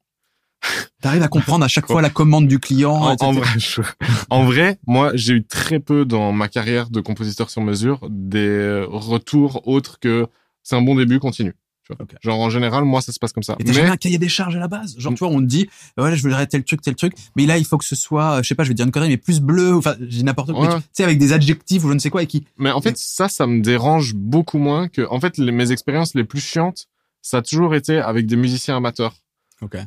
t'arrives 1.03 1.23
à 1.23 1.29
comprendre 1.29 1.65
à 1.65 1.69
chaque 1.69 1.87
fois 1.87 2.03
la 2.03 2.11
commande 2.11 2.47
du 2.47 2.59
client 2.59 2.95
En, 3.21 3.33
vrai, 3.33 3.49
je- 3.59 3.81
en 4.31 4.45
vrai, 4.45 4.79
moi, 4.87 5.13
j'ai 5.15 5.35
eu 5.35 5.45
très 5.45 5.81
peu 5.81 6.05
dans 6.05 6.33
ma 6.33 6.49
carrière 6.49 6.91
de 6.91 7.01
compositeur 7.01 7.51
sur 7.51 7.63
mesure 7.63 8.07
des 8.11 8.85
retours 8.89 9.67
autres 9.67 9.99
que 9.99 10.27
c'est 10.63 10.77
un 10.77 10.83
bon 10.83 10.95
début, 10.95 11.19
continue. 11.19 11.55
Tu 11.91 11.97
vois. 11.97 12.05
Ok. 12.05 12.15
Genre 12.23 12.39
en 12.39 12.51
général, 12.51 12.85
moi, 12.85 13.01
ça 13.01 13.13
se 13.13 13.19
passe 13.19 13.33
comme 13.33 13.43
ça. 13.43 13.57
et 13.59 13.65
Mais 13.65 13.73
jamais 13.73 13.89
un 13.89 13.97
cahier 13.97 14.19
des 14.19 14.29
charges 14.29 14.57
à 14.57 14.59
la 14.59 14.69
base? 14.69 14.97
Genre 14.99 15.13
tu 15.15 15.19
vois 15.19 15.29
on 15.29 15.41
te 15.41 15.45
dit 15.47 15.69
ouais 15.99 16.15
je 16.17 16.23
voudrais 16.23 16.47
tel 16.47 16.63
truc 16.65 16.81
tel 16.83 16.95
truc 16.95 17.13
mais 17.37 17.47
là 17.47 17.59
il 17.59 17.65
faut 17.65 17.79
que 17.79 17.85
ce 17.85 17.97
soit 17.97 18.39
euh, 18.39 18.43
je 18.43 18.49
sais 18.49 18.55
pas 18.55 18.65
je 18.65 18.69
vais 18.69 18.75
dire 18.75 18.85
une 18.87 18.93
connerie 18.93 19.09
mais 19.11 19.17
plus 19.17 19.41
bleu 19.41 19.75
enfin 19.77 19.97
j'ai 20.09 20.23
n'importe 20.23 20.53
quoi 20.53 20.75
Ouais. 20.75 20.81
tu 20.81 20.87
sais 20.93 21.05
avec 21.05 21.19
des 21.19 21.33
adjectifs 21.33 21.85
ou 21.85 21.89
je 21.89 21.95
ne 21.95 21.99
sais 21.99 22.11
quoi 22.11 22.23
et 22.23 22.27
qui 22.27 22.45
Mais 22.59 22.71
en 22.71 22.81
fait, 22.81 22.97
ça, 22.99 23.29
ça 23.29 23.47
me 23.47 23.61
dérange 23.63 24.15
beaucoup 24.15 24.59
moins 24.59 24.89
que, 24.89 25.07
en 25.11 25.21
fait, 25.21 25.37
les- 25.39 25.53
mes 25.53 25.73
expériences 25.73 26.15
les 26.15 26.25
plus 26.25 26.41
chiantes, 26.41 26.87
ça 27.23 27.39
a 27.39 27.43
toujours 27.43 27.75
été 27.75 27.99
avec 27.99 28.27
des 28.27 28.37
musiciens 28.37 28.77
amateurs 28.77 29.15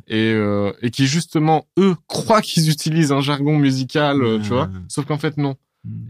et, 0.08 0.32
euh, 0.32 0.72
et 0.82 0.90
qui 0.90 1.06
justement, 1.06 1.66
eux, 1.78 1.96
croient 2.06 2.42
qu'ils 2.42 2.70
utilisent 2.70 3.12
un 3.12 3.20
jargon 3.20 3.58
musical, 3.58 4.22
euh, 4.22 4.38
tu 4.40 4.50
vois, 4.50 4.68
sauf 4.88 5.04
qu'en 5.04 5.18
fait, 5.18 5.36
non. 5.36 5.56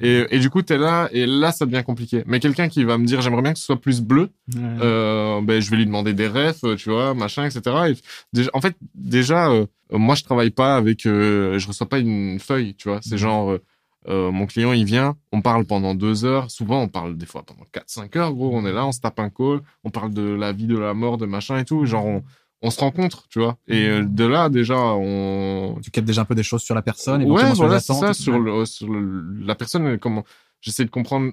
Et, 0.01 0.25
et 0.31 0.39
du 0.39 0.51
coup, 0.51 0.63
t'es 0.63 0.79
là, 0.79 1.09
et 1.11 1.27
là, 1.27 1.51
ça 1.51 1.67
devient 1.67 1.83
compliqué. 1.85 2.23
Mais 2.27 2.39
quelqu'un 2.39 2.69
qui 2.69 2.85
va 2.85 2.97
me 2.97 3.05
dire, 3.07 3.21
j'aimerais 3.23 3.43
bien 3.43 3.53
que 3.53 3.59
ce 3.59 3.65
soit 3.65 3.81
plus 3.81 4.01
bleu, 4.01 4.31
euh, 4.57 5.41
ben, 5.43 5.61
je 5.61 5.71
vais 5.71 5.77
lui 5.77 5.87
demander 5.87 6.13
des 6.13 6.29
refs, 6.29 6.63
euh, 6.65 6.77
tu 6.77 6.91
vois, 6.91 7.13
machin, 7.15 7.45
etc. 7.45 7.61
Et 7.91 7.95
déjà, 8.33 8.51
en 8.55 8.61
fait, 8.61 8.77
déjà, 8.95 9.51
euh, 9.51 9.67
moi, 9.91 10.15
je 10.15 10.23
travaille 10.23 10.51
pas 10.51 10.77
avec, 10.77 11.07
euh, 11.07 11.59
je 11.59 11.67
reçois 11.67 11.89
pas 11.89 11.99
une 11.99 12.39
feuille, 12.39 12.75
tu 12.77 12.89
vois. 12.89 13.01
C'est 13.03 13.13
Mhm. 13.15 13.19
genre, 13.19 13.59
mon 14.07 14.45
client, 14.47 14.73
il 14.73 14.85
vient, 14.85 15.17
on 15.33 15.41
parle 15.41 15.65
pendant 15.65 15.95
deux 15.95 16.25
heures. 16.27 16.51
Souvent, 16.51 16.83
on 16.83 16.89
parle 16.89 17.17
des 17.17 17.25
fois 17.27 17.43
pendant 17.43 17.65
quatre, 17.73 17.89
cinq 17.89 18.15
heures, 18.17 18.33
gros. 18.35 18.51
On 18.55 18.67
est 18.67 18.73
là, 18.73 18.87
on 18.87 18.93
se 18.93 19.01
tape 19.01 19.19
un 19.19 19.31
call, 19.31 19.61
on 19.83 19.91
parle 19.91 20.13
de 20.13 20.23
la 20.23 20.53
vie, 20.53 20.67
de 20.67 20.77
la 20.79 20.93
mort, 20.95 21.17
de 21.17 21.25
machin 21.27 21.57
et 21.59 21.65
tout. 21.65 21.87
Genre, 21.87 22.05
on, 22.05 22.23
on 22.67 22.71
se 22.71 22.81
rencontre, 22.81 23.27
tu 23.29 23.39
vois. 23.41 23.59
Et 23.69 23.87
euh, 23.89 24.05
de 24.05 24.25
là, 24.25 24.49
déjà, 24.49 24.77
on, 24.79 25.79
tu 25.83 25.91
captes 25.91 26.07
déjà 26.07 26.23
un 26.23 26.25
peu 26.25 26.35
des 26.35 26.43
choses 26.43 26.63
sur 26.63 26.75
la 26.75 26.83
personne 26.83 27.23
ouais, 27.25 27.39
sur 27.41 27.49
les 27.51 27.55
voilà, 27.55 27.79
c'est 27.81 27.93
attentes 27.93 28.07
ça, 28.07 28.15
sur, 28.15 28.39
le, 28.39 28.65
sur 28.65 28.89
le- 28.89 29.23
la 29.45 29.55
personne, 29.55 29.87
euh, 29.87 29.97
comment, 29.99 30.25
j'essaie 30.63 30.85
de 30.85 30.91
comprendre, 30.91 31.33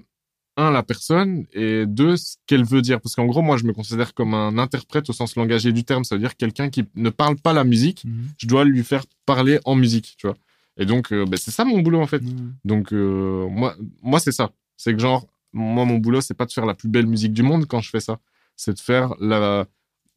un, 0.58 0.70
la 0.70 0.82
personne, 0.82 1.46
et 1.54 1.86
deux, 1.86 2.18
ce 2.18 2.36
qu'elle 2.46 2.64
veut 2.64 2.82
dire. 2.82 3.00
Parce 3.00 3.14
qu'en 3.14 3.24
gros, 3.24 3.40
moi, 3.40 3.56
je 3.56 3.64
me 3.64 3.72
considère 3.72 4.12
comme 4.12 4.34
un 4.34 4.58
interprète 4.58 5.08
au 5.08 5.14
sens 5.14 5.34
langagier 5.36 5.72
du 5.72 5.82
terme. 5.84 6.04
Ça 6.04 6.14
veut 6.14 6.20
dire 6.20 6.36
quelqu'un 6.36 6.68
qui 6.68 6.84
ne 6.94 7.08
parle 7.08 7.36
pas 7.36 7.54
la 7.54 7.64
musique, 7.64 8.04
Mhm. 8.04 8.28
je 8.36 8.46
dois 8.46 8.64
lui 8.66 8.84
faire 8.84 9.04
parler 9.24 9.58
en 9.64 9.74
musique, 9.74 10.14
tu 10.18 10.26
vois. 10.26 10.36
Et 10.76 10.84
donc, 10.84 11.10
euh, 11.12 11.24
ben, 11.24 11.38
c'est 11.38 11.50
ça 11.50 11.64
mon 11.64 11.80
boulot, 11.80 12.00
en 12.02 12.06
fait. 12.06 12.20
Mhm. 12.22 12.52
Donc, 12.66 12.92
euh, 12.92 13.48
moi, 13.48 13.74
moi, 14.02 14.20
c'est 14.20 14.32
ça. 14.32 14.50
C'est 14.76 14.92
que 14.92 15.00
genre, 15.00 15.26
moi, 15.54 15.86
mon 15.86 15.96
boulot, 15.96 16.20
c'est 16.20 16.34
pas 16.34 16.44
de 16.46 16.52
faire 16.52 16.66
la 16.66 16.74
plus 16.74 16.88
belle 16.90 17.06
musique 17.06 17.32
du 17.32 17.42
monde 17.42 17.64
quand 17.66 17.80
je 17.80 17.88
fais 17.88 18.00
ça. 18.00 18.18
C'est 18.56 18.74
de 18.74 18.80
faire 18.80 19.14
la, 19.20 19.64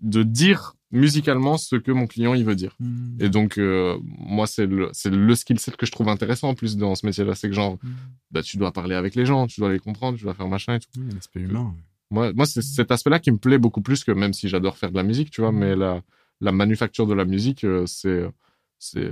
de 0.02 0.24
dire 0.24 0.76
musicalement 0.96 1.58
ce 1.58 1.76
que 1.76 1.92
mon 1.92 2.08
client, 2.08 2.34
il 2.34 2.44
veut 2.46 2.56
dire. 2.56 2.76
Mhm. 2.80 3.18
Et 3.20 3.30
donc, 3.30 3.58
euh, 3.58 3.98
moi, 4.04 4.48
c'est 4.48 4.66
le, 4.66 4.90
c'est 4.94 5.10
le 5.12 5.36
skill 5.36 5.60
set 5.60 5.76
que 5.78 5.86
je 5.86 5.92
trouve 5.92 6.10
intéressant 6.10 6.50
en 6.50 6.56
plus 6.56 6.78
dans 6.78 6.96
ce 6.96 7.06
métier-là. 7.06 7.36
C'est 7.36 7.50
que 7.50 7.56
genre, 7.56 7.78
Mhm. 7.84 7.92
bah, 8.32 8.42
tu 8.42 8.58
dois 8.58 8.72
parler 8.72 8.96
avec 8.96 9.14
les 9.16 9.26
gens, 9.26 9.46
tu 9.48 9.60
dois 9.62 9.72
les 9.72 9.80
comprendre, 9.80 10.18
tu 10.18 10.24
dois 10.24 10.34
faire 10.34 10.48
machin 10.48 10.76
et 10.76 10.80
tout. 10.80 10.88
Oui, 10.98 11.14
l'aspect 11.14 11.42
humain. 11.42 11.74
Moi, 12.12 12.32
moi, 12.34 12.46
c'est 12.46 12.62
cet 12.62 12.92
aspect-là 12.92 13.20
qui 13.20 13.32
me 13.32 13.38
plaît 13.38 13.58
beaucoup 13.58 13.82
plus 13.82 14.04
que 14.04 14.12
même 14.12 14.34
si 14.34 14.48
j'adore 14.50 14.78
faire 14.78 14.92
de 14.92 14.96
la 14.98 15.04
musique, 15.04 15.32
tu 15.32 15.42
vois, 15.42 15.52
mais 15.52 15.76
la, 15.76 16.02
la 16.42 16.52
manufacture 16.52 17.08
de 17.08 17.14
la 17.14 17.26
musique, 17.26 17.64
euh, 17.64 17.86
c'est, 17.88 18.26
c'est, 18.78 19.10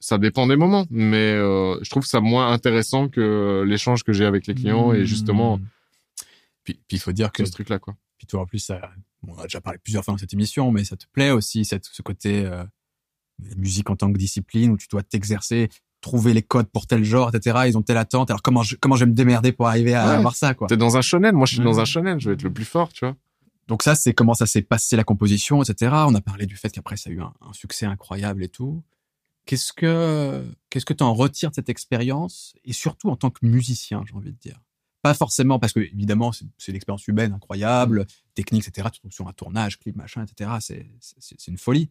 ça 0.00 0.18
dépend 0.18 0.46
des 0.46 0.56
moments, 0.56 0.86
mais 0.90 1.32
euh, 1.34 1.78
je 1.82 1.90
trouve 1.90 2.04
ça 2.06 2.20
moins 2.20 2.50
intéressant 2.52 3.08
que 3.08 3.62
l'échange 3.66 4.02
que 4.04 4.12
j'ai 4.12 4.24
avec 4.24 4.46
les 4.46 4.54
clients 4.54 4.92
et 4.92 5.04
justement. 5.06 5.60
Puis 6.64 6.78
il 6.90 6.98
faut 6.98 7.12
dire 7.12 7.30
que 7.30 7.44
ce 7.44 7.52
truc-là, 7.52 7.78
quoi. 7.78 7.94
puis 8.16 8.26
toi 8.26 8.40
en 8.40 8.46
plus 8.46 8.58
ça, 8.58 8.80
on 9.28 9.38
a 9.38 9.44
déjà 9.44 9.60
parlé 9.60 9.78
plusieurs 9.78 10.04
fois 10.04 10.12
dans 10.12 10.18
cette 10.18 10.32
émission, 10.32 10.70
mais 10.72 10.84
ça 10.84 10.96
te 10.96 11.06
plaît 11.12 11.30
aussi 11.30 11.64
cette, 11.64 11.84
ce 11.86 12.02
côté 12.02 12.44
euh, 12.44 12.64
musique 13.56 13.90
en 13.90 13.96
tant 13.96 14.12
que 14.12 14.18
discipline 14.18 14.70
où 14.72 14.76
tu 14.76 14.86
dois 14.90 15.02
t'exercer, 15.02 15.68
trouver 16.00 16.34
les 16.34 16.42
codes 16.42 16.68
pour 16.68 16.86
tel 16.86 17.02
genre, 17.04 17.34
etc. 17.34 17.62
Ils 17.66 17.78
ont 17.78 17.82
telle 17.82 17.96
attente. 17.96 18.30
Alors 18.30 18.42
comment 18.42 18.62
je, 18.62 18.76
comment 18.76 18.96
je 18.96 19.04
vais 19.04 19.10
me 19.10 19.14
démerder 19.16 19.52
pour 19.52 19.66
arriver 19.68 19.94
à 19.94 20.06
Ouais. 20.08 20.14
avoir 20.16 20.36
ça 20.36 20.54
quoi? 20.54 20.68
T'es 20.68 20.76
dans 20.76 20.96
un 20.96 21.02
shonen, 21.02 21.34
moi 21.34 21.46
je 21.46 21.54
suis 21.54 21.64
dans 21.64 21.80
un 21.80 21.84
shonen, 21.84 22.20
je 22.20 22.28
vais 22.28 22.34
être 22.34 22.42
le 22.42 22.52
plus 22.52 22.64
fort, 22.64 22.92
tu 22.92 23.04
vois. 23.04 23.16
Donc 23.66 23.82
ça 23.82 23.94
c'est 23.94 24.12
comment 24.12 24.34
ça 24.34 24.46
s'est 24.46 24.62
passé 24.62 24.96
la 24.96 25.04
composition, 25.04 25.62
etc. 25.62 25.90
On 26.06 26.14
a 26.14 26.20
parlé 26.20 26.44
du 26.46 26.56
fait 26.56 26.68
qu'après 26.70 26.96
ça 26.98 27.08
a 27.10 27.12
eu 27.14 27.20
un, 27.22 27.32
un 27.40 27.52
succès 27.54 27.86
incroyable 27.86 28.44
et 28.44 28.48
tout. 28.48 28.82
Qu'est-ce 29.46 29.72
que 29.72 30.44
qu'est-ce 30.70 30.84
que 30.86 30.92
tu 30.94 31.02
en 31.02 31.14
retires 31.14 31.50
de 31.50 31.54
cette 31.54 31.68
expérience? 31.70 32.54
Et 32.64 32.72
surtout 32.72 33.08
en 33.10 33.16
tant 33.16 33.30
que 33.30 33.44
musicien, 33.46 34.02
j'ai 34.06 34.14
envie 34.14 34.32
de 34.32 34.38
dire. 34.38 34.60
Pas 35.04 35.12
forcément 35.12 35.58
parce 35.58 35.74
que 35.74 35.80
évidemment 35.80 36.32
c'est 36.32 36.46
une 36.68 36.76
expérience 36.76 37.06
humaine 37.06 37.34
incroyable, 37.34 38.06
technique, 38.34 38.66
etc. 38.66 38.88
Tu 38.90 39.00
trouves 39.00 39.12
sur 39.12 39.28
un 39.28 39.34
tournage, 39.34 39.78
clip, 39.78 39.96
machin, 39.96 40.24
etc. 40.24 40.50
C'est 40.60 41.46
une 41.46 41.58
folie. 41.58 41.90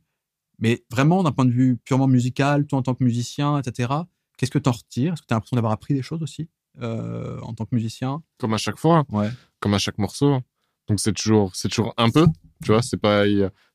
Mais 0.57 0.83
vraiment 0.89 1.21
d'un 1.21 1.31
point 1.31 1.45
de 1.45 1.51
vue 1.51 1.77
purement 1.77 2.07
musical, 2.07 2.65
toi 2.65 2.79
en 2.79 2.81
tant 2.81 2.95
que 2.95 3.03
musicien, 3.03 3.59
etc. 3.59 3.93
Qu'est-ce 4.35 4.49
que 4.49 4.57
t'en 4.57 4.71
retires? 4.71 5.13
Est-ce 5.13 5.21
que 5.21 5.27
t'as 5.27 5.35
l'impression 5.35 5.53
d'avoir 5.53 5.73
appris 5.73 5.93
des 5.93 6.01
choses 6.01 6.23
aussi 6.23 6.49
euh, 6.81 7.39
en 7.41 7.53
tant 7.53 7.65
que 7.65 7.75
musicien? 7.75 8.23
Comme 8.39 8.55
à 8.55 8.57
chaque 8.57 8.79
fois. 8.79 9.05
Ouais. 9.09 9.29
comme 9.59 9.75
à 9.75 9.77
chaque 9.77 9.99
morceau. 9.99 10.39
Donc 10.87 10.99
c'est 10.99 11.13
toujours, 11.13 11.55
c'est 11.55 11.69
toujours 11.69 11.93
un 11.97 12.09
peu, 12.09 12.25
tu 12.63 12.71
vois, 12.71 12.81
c'est 12.81 12.97
pas, 12.97 13.25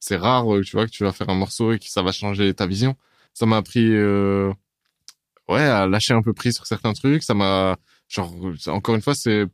c'est 0.01 0.17
rare, 0.17 0.53
euh, 0.53 0.63
tu 0.63 0.73
vois, 0.73 0.87
que 0.87 0.91
tu 0.91 1.05
vas 1.05 1.13
faire 1.13 1.29
un 1.29 1.37
morceau 1.37 1.71
et 1.71 1.79
que 1.79 1.89
ça 1.89 2.03
va 2.03 2.11
changer 2.11 2.53
ta 2.55 2.67
vision. 2.67 2.97
Ça 3.35 3.47
m'a 3.47 3.59
appris, 3.59 3.87
euh, 3.89 4.53
ouais, 5.49 5.63
à 5.63 5.87
lâcher 5.87 6.13
un 6.13 6.23
peu 6.23 6.33
prise 6.33 6.57
sur 6.57 6.67
certains 6.67 6.93
trucs. 6.93 7.23
Ça 7.23 7.35
m'a, 7.35 7.77
genre, 8.09 8.35
encore 8.69 8.95
une 8.95 9.03
fois, 9.03 9.15
c'est, 9.15 9.47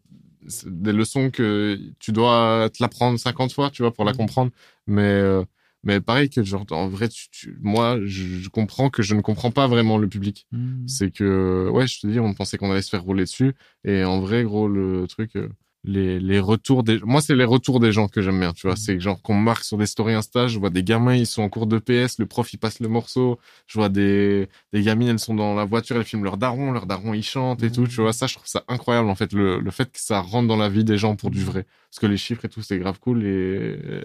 des 0.67 0.93
leçons 0.93 1.31
que 1.31 1.79
tu 1.99 2.13
dois 2.13 2.69
te 2.71 2.83
l'apprendre 2.83 3.19
50 3.19 3.53
fois, 3.53 3.71
tu 3.71 3.83
vois, 3.83 3.93
pour 3.95 4.05
la 4.05 4.13
Mhm. 4.13 4.17
comprendre. 4.19 4.51
Mais, 4.87 5.03
euh, 5.03 5.43
mais 5.85 6.01
pareil 6.01 6.29
que 6.31 6.43
genre, 6.45 6.67
en 6.71 6.89
vrai, 6.89 7.09
tu, 7.09 7.29
tu- 7.31 7.59
moi, 7.63 7.99
je, 8.05 8.25
je 8.41 8.49
comprends 8.51 8.91
que 8.91 9.03
je 9.03 9.15
ne 9.15 9.21
comprends 9.23 9.51
pas 9.51 9.67
vraiment 9.69 9.97
le 9.99 10.09
public. 10.09 10.47
C'est 10.87 11.11
que, 11.11 11.69
ouais, 11.71 11.87
je 11.87 12.01
te 12.01 12.07
dis, 12.07 12.21
on 12.21 12.35
pensait 12.35 12.59
qu'on 12.59 12.71
allait 12.71 12.83
se 12.83 12.91
faire 12.91 13.03
rouler 13.05 13.25
dessus. 13.25 13.55
Et 13.85 14.05
en 14.05 14.21
vrai, 14.21 14.45
gros, 14.45 14.69
le 14.69 15.07
truc, 15.09 15.37
euh, 15.37 15.49
les 15.87 16.19
les 16.19 16.41
retours 16.41 16.83
des 16.83 16.99
moi 17.05 17.21
c'est 17.21 17.35
les 17.37 17.45
retours 17.45 17.79
des 17.79 17.93
gens 17.93 18.09
que 18.09 18.23
j'aime 18.23 18.41
bien 18.41 18.53
tu 18.55 18.67
vois. 18.67 18.73
Mhm. 18.75 18.77
c'est 18.79 19.01
genre 19.01 19.21
qu'on 19.21 19.35
marque 19.35 19.65
sur 19.65 19.77
des 19.77 19.85
stories 19.87 20.15
Insta 20.15 20.47
je 20.49 20.59
vois 20.59 20.71
des 20.71 20.83
gamins 20.83 21.15
ils 21.15 21.27
sont 21.27 21.43
en 21.43 21.51
cours 21.51 21.67
de 21.67 21.79
PS 21.79 22.19
le 22.19 22.25
prof 22.27 22.51
il 22.55 22.59
passe 22.59 22.81
le 22.81 22.89
morceau. 22.89 23.39
Je 23.67 23.79
vois 23.79 23.91
des 23.91 24.49
des 24.73 24.83
gamines 24.83 25.09
elles 25.09 25.19
sont 25.19 25.35
dans 25.35 25.55
la 25.55 25.65
voiture 25.67 25.97
elles 25.97 26.05
filment 26.05 26.25
leur 26.25 26.39
daron 26.39 26.73
leur 26.73 26.87
daron 26.87 27.13
ils 27.13 27.23
chantent 27.23 27.63
et 27.63 27.71
tout 27.71 27.87
tu 27.87 28.01
vois. 28.01 28.13
Ça 28.15 28.27
je 28.27 28.35
trouve 28.35 28.47
ça 28.47 28.65
incroyable 28.69 29.09
en 29.11 29.15
fait 29.15 29.33
le 29.35 29.61
le 29.61 29.71
fait 29.71 29.93
que 29.93 30.01
ça 30.01 30.21
rentre 30.21 30.49
dans 30.49 30.57
la 30.57 30.71
vie 30.71 30.85
des 30.85 30.97
gens 30.97 31.17
pour 31.17 31.31
du 31.31 31.45
vrai. 31.45 31.67
Parce 31.91 32.01
que 32.01 32.07
les 32.07 32.17
chiffres 32.17 32.45
et 32.47 32.49
tout 32.49 32.63
c'est 32.63 32.79
grave 32.79 32.99
cool 32.99 33.23
et 33.23 33.27
euh, 33.27 34.03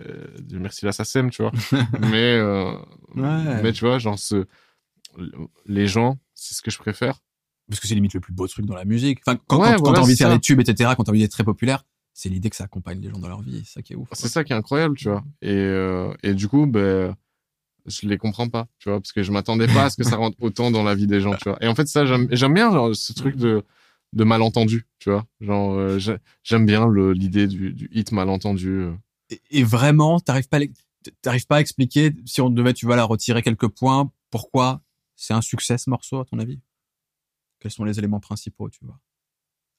merci 0.52 0.86
la 0.86 0.92
SACEM 0.92 1.30
tu 1.32 1.42
vois. 1.44 1.52
Mais 2.12 2.36
euh, 2.38 2.74
Ouais. 3.16 3.64
mais 3.64 3.72
tu 3.74 3.86
vois 3.86 3.98
genre 3.98 4.20
ce 4.20 4.46
les 5.66 5.88
gens 5.88 6.18
c'est 6.36 6.54
ce 6.56 6.62
que 6.62 6.72
je 6.72 6.78
préfère 6.78 7.20
Parce 7.70 7.80
que 7.80 7.88
c'est 7.88 7.96
limite 7.96 8.14
le 8.16 8.20
plus 8.20 8.34
beau 8.34 8.48
truc 8.48 8.66
dans 8.66 8.76
la 8.76 8.86
musique. 8.86 9.20
Enfin, 9.26 9.38
quand, 9.48 9.60
Ouais, 9.60 9.74
quand, 9.76 9.78
voilà, 9.84 9.98
t'as 10.00 10.04
envie 10.04 10.14
de 10.14 10.18
faire 10.18 10.30
des 10.34 10.40
tubes, 10.40 10.60
etc., 10.60 10.92
quand 10.98 11.04
t'as 11.04 11.12
envie 11.12 11.20
d'être 11.22 11.32
très 11.32 11.44
populaire, 11.44 11.86
c'est 12.14 12.30
l'idée 12.30 12.50
que 12.50 12.56
ça 12.56 12.64
accompagne 12.66 13.00
les 13.00 13.10
gens 13.10 13.20
dans 13.20 13.28
leur 13.30 13.42
vie. 13.42 13.62
C'est 13.66 13.74
ça 13.74 13.82
qui 13.82 13.94
est 13.94 13.96
ouf. 13.96 14.10
C'est 14.14 14.28
ça 14.28 14.44
qui 14.44 14.52
est 14.54 14.56
incroyable, 14.56 14.98
tu 14.98 15.08
vois. 15.10 15.24
Et, 15.42 15.52
euh, 15.54 16.14
et 16.24 16.34
du 16.34 16.48
coup, 16.48 16.66
ben, 16.66 17.16
je 17.86 18.08
les 18.08 18.18
comprends 18.18 18.50
pas, 18.50 18.68
tu 18.80 18.90
vois, 18.90 19.00
parce 19.00 19.12
que 19.14 19.24
je 19.24 19.32
m'attendais 19.32 19.68
pas 19.68 19.86
à 19.86 19.90
ce 19.90 19.98
que 19.98 20.04
ça 20.04 20.16
rentre 20.18 20.38
autant 20.42 20.72
dans 20.72 20.84
la 20.84 20.96
vie 20.96 21.08
des 21.08 21.22
gens, 21.22 21.36
tu 21.36 21.46
vois. 21.50 21.58
Et 21.64 21.68
en 21.68 21.76
fait, 21.76 21.88
ça, 21.88 22.06
j'aime 22.06 22.54
bien 22.54 22.72
genre, 22.72 22.96
ce 22.96 23.14
truc 23.14 23.36
de, 23.36 23.64
de 24.14 24.24
malentendu, 24.24 24.86
tu 25.00 25.10
vois. 25.12 25.26
Genre, 25.40 25.74
euh, 25.76 25.98
j'ai- 26.00 26.18
j'aime 26.44 26.66
bien 26.66 26.88
l'idée 27.14 27.48
du, 27.48 27.74
du 27.74 27.88
hit 27.94 28.12
malentendu. 28.12 28.70
euh. 28.70 28.94
Et, 29.30 29.42
et 29.52 29.64
vraiment, 29.64 30.20
t'arrives 30.20 30.50
pas, 30.50 30.60
t'arrives 31.22 31.46
pas 31.48 31.58
à 31.58 31.62
expliquer 31.62 32.12
si 32.26 32.42
on 32.42 32.50
devait, 32.50 32.74
tu 32.74 32.86
vois, 32.86 32.96
la 32.96 33.06
retirer 33.06 33.42
quelques 33.44 33.68
points, 33.68 34.12
pourquoi 34.32 34.82
c'est 35.16 35.34
un 35.34 35.42
succès 35.42 35.78
ce 35.78 35.90
morceau 35.90 36.20
à 36.20 36.26
ton 36.26 36.40
avis? 36.40 36.60
Quels 37.60 37.72
sont 37.72 37.84
les 37.84 37.99
éléments 37.99 38.20
principaux, 38.20 38.70
tu 38.70 38.80
vois 38.84 38.99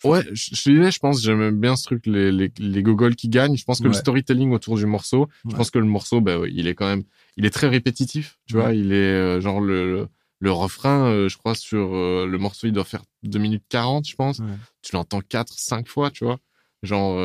Ouais, 0.03 0.23
je, 0.33 0.55
je 0.55 0.63
te 0.63 0.71
disais, 0.71 0.91
je 0.91 0.99
pense, 0.99 1.21
j'aime 1.23 1.61
bien 1.61 1.77
ce 1.77 1.85
truc, 1.85 2.07
les, 2.07 2.33
les, 2.33 2.51
les 2.59 2.83
gogoles 2.83 3.17
qui 3.17 3.29
gagnent. 3.29 3.57
Je 3.57 3.65
pense 3.65 3.81
que 3.81 3.89
le 3.89 3.93
storytelling 3.95 4.51
autour 4.53 4.77
du 4.79 4.87
morceau, 4.87 5.29
je 5.45 5.51
Ouais. 5.51 5.57
pense 5.59 5.71
que 5.71 5.79
le 5.79 5.85
morceau, 5.85 6.21
ouais, 6.23 6.51
il 6.53 6.67
est 6.69 6.75
quand 6.75 6.87
même, 6.87 7.03
il 7.37 7.45
est 7.45 7.51
très 7.51 7.69
répétitif, 7.69 8.39
tu 8.47 8.57
Ouais. 8.57 8.63
vois. 8.63 8.73
Il 8.73 8.93
est, 8.93 8.97
euh, 8.97 9.41
genre, 9.43 9.61
le, 9.61 9.93
le, 9.93 10.09
le 10.39 10.53
refrain, 10.53 11.05
euh, 11.11 11.29
je 11.29 11.37
crois, 11.37 11.55
sur 11.55 11.95
euh, 11.95 12.27
le 12.27 12.39
morceau, 12.39 12.67
il 12.67 12.73
doit 12.73 12.85
faire 12.85 13.03
2 13.25 13.39
minutes 13.39 13.65
40, 13.69 14.09
je 14.09 14.15
pense. 14.17 14.41
Tu 14.81 14.95
l'entends 14.95 15.21
quatre, 15.21 15.53
cinq 15.59 15.87
fois, 15.87 16.11
tu 16.11 16.25
vois. 16.25 16.39
Genre, 16.83 17.21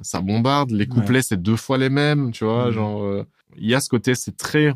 ça 0.00 0.22
bombarde. 0.22 0.70
Les 0.70 0.86
couplets, 0.86 1.20
c'est 1.20 1.42
deux 1.42 1.56
fois 1.56 1.76
les 1.76 1.90
mêmes, 1.90 2.32
tu 2.32 2.44
vois. 2.44 2.68
Mhm. 2.68 2.72
Genre, 2.72 3.24
il 3.58 3.68
y 3.68 3.74
a 3.74 3.80
ce 3.80 3.90
côté, 3.90 4.14
c'est 4.14 4.34
très 4.38 4.72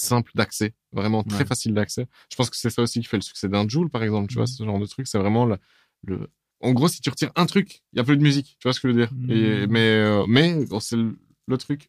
simple 0.00 0.30
d'accès, 0.34 0.74
vraiment 0.92 1.22
très 1.22 1.40
Ouais. 1.40 1.46
facile 1.46 1.74
d'accès. 1.74 2.06
Je 2.30 2.36
pense 2.36 2.50
que 2.50 2.56
c'est 2.56 2.70
ça 2.70 2.82
aussi 2.82 3.00
qui 3.00 3.06
fait 3.06 3.16
le 3.16 3.22
succès 3.22 3.48
d'un 3.48 3.66
Joule, 3.68 3.90
par 3.90 4.02
exemple, 4.02 4.28
tu 4.28 4.34
vois, 4.34 4.44
Mhm. 4.44 4.46
ce 4.48 4.64
genre 4.64 4.78
de 4.78 4.86
truc. 4.86 5.06
C'est 5.06 5.18
vraiment 5.18 5.44
le, 5.46 5.56
le- 6.04 6.28
En 6.60 6.72
gros, 6.72 6.88
si 6.88 7.00
tu 7.00 7.08
retires 7.10 7.30
un 7.36 7.46
truc, 7.46 7.82
il 7.92 7.98
y 7.98 8.00
a 8.00 8.04
plus 8.04 8.16
de 8.16 8.22
musique, 8.22 8.56
tu 8.58 8.66
vois 8.66 8.72
ce 8.72 8.80
que 8.80 8.88
je 8.88 8.94
veux 8.94 8.98
dire? 9.00 9.10
Et, 9.28 9.66
Mhm. 9.66 9.70
mais, 9.70 9.88
euh, 9.90 10.24
mais 10.26 10.58
c'est 10.80 10.96
le, 10.96 11.16
le 11.46 11.56
truc. 11.58 11.88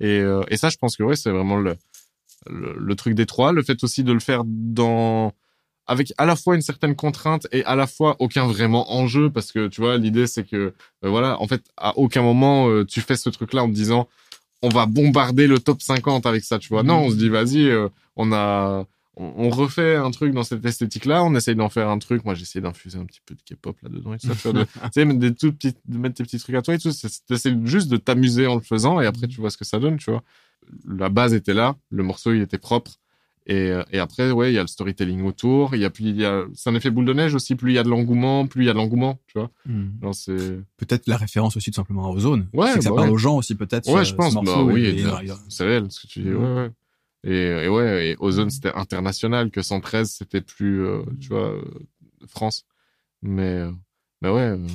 Et, 0.00 0.18
euh, 0.20 0.42
et 0.48 0.56
ça, 0.56 0.70
je 0.70 0.76
pense 0.76 0.96
que 0.96 1.02
ouais, 1.02 1.16
c'est 1.16 1.30
vraiment 1.30 1.56
le, 1.56 1.76
le, 2.48 2.74
le 2.78 2.94
truc 2.96 3.14
des 3.14 3.26
trois. 3.26 3.52
Le 3.52 3.62
fait 3.62 3.82
aussi 3.84 4.02
de 4.02 4.12
le 4.12 4.20
faire 4.20 4.42
dans 4.44 5.32
avec 5.86 6.12
à 6.18 6.26
la 6.26 6.36
fois 6.36 6.54
une 6.54 6.62
certaine 6.62 6.94
contrainte 6.94 7.48
et 7.52 7.64
à 7.64 7.74
la 7.74 7.86
fois 7.88 8.14
aucun 8.20 8.46
vraiment 8.46 8.92
enjeu 8.92 9.28
parce 9.28 9.50
que 9.50 9.66
tu 9.66 9.80
vois 9.80 9.96
l'idée 9.98 10.28
c'est 10.28 10.44
que 10.44 10.56
euh, 10.56 10.72
voilà 11.08 11.40
en 11.40 11.48
fait 11.48 11.62
à 11.76 11.98
aucun 11.98 12.22
moment 12.22 12.68
euh, 12.68 12.84
tu 12.84 13.00
fais 13.00 13.16
ce 13.16 13.28
truc 13.28 13.52
là 13.54 13.64
en 13.64 13.68
te 13.68 13.72
disant 13.74 14.08
on 14.62 14.68
va 14.68 14.86
bombarder 14.86 15.46
le 15.46 15.58
top 15.58 15.80
50 15.82 16.26
avec 16.26 16.44
ça 16.44 16.58
tu 16.58 16.68
vois. 16.68 16.82
Non 16.82 17.00
Mhm. 17.00 17.06
on 17.06 17.10
se 17.10 17.16
dit 17.16 17.28
vas-y 17.28 17.68
euh, 17.68 17.88
on 18.16 18.32
a 18.32 18.86
on, 19.16 19.32
on 19.36 19.50
refait 19.50 19.96
un 19.96 20.10
truc 20.10 20.32
dans 20.34 20.44
cette 20.44 20.64
esthétique 20.64 21.04
là 21.04 21.24
on 21.24 21.34
essaye 21.34 21.54
d'en 21.56 21.68
faire 21.68 21.88
un 21.88 21.98
truc. 21.98 22.24
Moi 22.24 22.34
j'essaie 22.34 22.60
d'infuser 22.60 22.98
un 22.98 23.04
petit 23.06 23.20
peu 23.24 23.34
de 23.34 23.40
K-pop 23.42 23.76
là 23.82 23.88
dedans 23.88 24.14
et 24.14 24.18
tout 24.18 24.28
ça 24.28 24.34
tu 24.34 24.42
vois 24.42 24.52
de, 24.52 24.64
tu 24.64 24.80
sais 24.92 25.04
mettre 25.04 25.18
des 25.20 25.34
tout 25.34 25.52
petits 25.52 25.74
de 25.86 25.98
mettre 25.98 26.16
tes 26.16 26.24
petits 26.24 26.38
trucs 26.38 26.56
à 26.56 26.62
toi 26.62 26.74
et 26.74 26.78
tout 26.78 26.92
c'est 26.92 27.08
t'essaies 27.26 27.56
juste 27.64 27.88
de 27.88 27.96
t'amuser 27.96 28.46
en 28.46 28.54
le 28.56 28.60
faisant 28.60 29.00
et 29.00 29.06
après 29.06 29.26
tu 29.28 29.40
vois 29.40 29.50
ce 29.50 29.56
que 29.56 29.64
ça 29.64 29.78
donne 29.78 29.96
tu 29.96 30.10
vois. 30.10 30.22
La 30.86 31.08
base 31.08 31.32
était 31.34 31.54
là 31.54 31.76
le 31.90 32.02
morceau 32.02 32.32
il 32.34 32.42
était 32.42 32.58
propre 32.58 32.92
et, 33.46 33.70
euh, 33.70 33.82
et 33.90 33.98
après, 33.98 34.30
ouais, 34.30 34.52
il 34.52 34.54
y 34.54 34.58
a 34.58 34.62
le 34.62 34.66
storytelling 34.68 35.22
autour. 35.24 35.74
Il 35.74 35.80
y 35.80 35.84
a 35.84 35.90
plus, 35.90 36.04
il 36.04 36.16
y 36.20 36.24
a, 36.24 36.44
c'est 36.54 36.70
un 36.70 36.74
effet 36.74 36.90
boule 36.90 37.04
de 37.06 37.12
neige 37.12 37.34
aussi. 37.34 37.54
Plus 37.56 37.72
il 37.72 37.74
y 37.74 37.78
a 37.78 37.82
de 37.82 37.88
l'engouement, 37.88 38.46
plus 38.46 38.64
il 38.64 38.66
y 38.66 38.70
a 38.70 38.72
de 38.72 38.78
l'engouement, 38.78 39.18
tu 39.26 39.38
vois. 39.38 39.50
Genre, 40.02 40.14
c'est, 40.14 40.60
Peut-être 40.76 41.06
la 41.06 41.16
référence 41.16 41.56
aussi 41.56 41.70
tout 41.70 41.76
simplement 41.76 42.06
à 42.06 42.10
Ozone. 42.10 42.48
Ouais, 42.52 42.68
c'est 42.72 42.78
que 42.78 42.84
ça 42.84 42.90
bah 42.90 42.96
parle 42.96 43.08
ouais. 43.08 43.14
aux 43.14 43.18
gens 43.18 43.36
aussi 43.36 43.54
peut-être. 43.54 43.88
ouais, 43.92 44.04
ce- 44.04 44.10
je 44.10 44.14
pense. 44.14 44.34
ce 44.34 44.38
Bah 44.44 44.62
oui, 44.62 44.84
et- 44.84 44.88
et 44.90 45.00
et- 45.00 45.02
de- 45.04 45.32
c'est 45.48 45.64
réel, 45.64 45.86
ce 45.90 46.00
que 46.02 46.06
tu 46.06 46.20
dis. 46.22 46.32
Ouais, 46.32 46.54
ouais. 46.54 46.70
Et, 47.24 47.64
et 47.64 47.68
ouais, 47.68 48.08
et 48.10 48.16
Ozone, 48.20 48.50
c'était 48.50 48.72
international, 48.74 49.50
que 49.50 49.62
113, 49.62 50.10
c'était 50.10 50.40
plus, 50.42 50.84
euh, 50.86 51.02
tu 51.20 51.28
vois, 51.28 51.50
euh, 51.54 51.62
France. 52.28 52.64
Mais, 53.22 53.42
euh, 53.42 53.72
mais 54.22 54.28
ouais, 54.30 54.40
euh, 54.56 54.66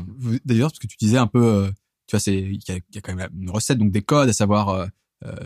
D'ailleurs, 0.46 0.70
parce 0.70 0.80
que 0.80 0.88
tu 0.88 0.98
disais 1.00 1.18
un 1.18 1.28
peu, 1.28 1.44
euh, 1.44 1.68
tu 2.08 2.12
vois, 2.16 2.20
c'est 2.20 2.36
il 2.38 2.60
y 2.68 2.72
a, 2.72 2.76
il 2.76 2.96
y 2.96 2.98
a 2.98 3.02
quand 3.02 3.16
même 3.16 3.30
une 3.40 3.50
recette, 3.50 3.78
donc 3.80 3.92
des 3.92 4.02
codes, 4.04 4.30
à 4.30 4.34
savoir 4.34 4.70
euh, 4.70 4.84
euh, 4.84 4.88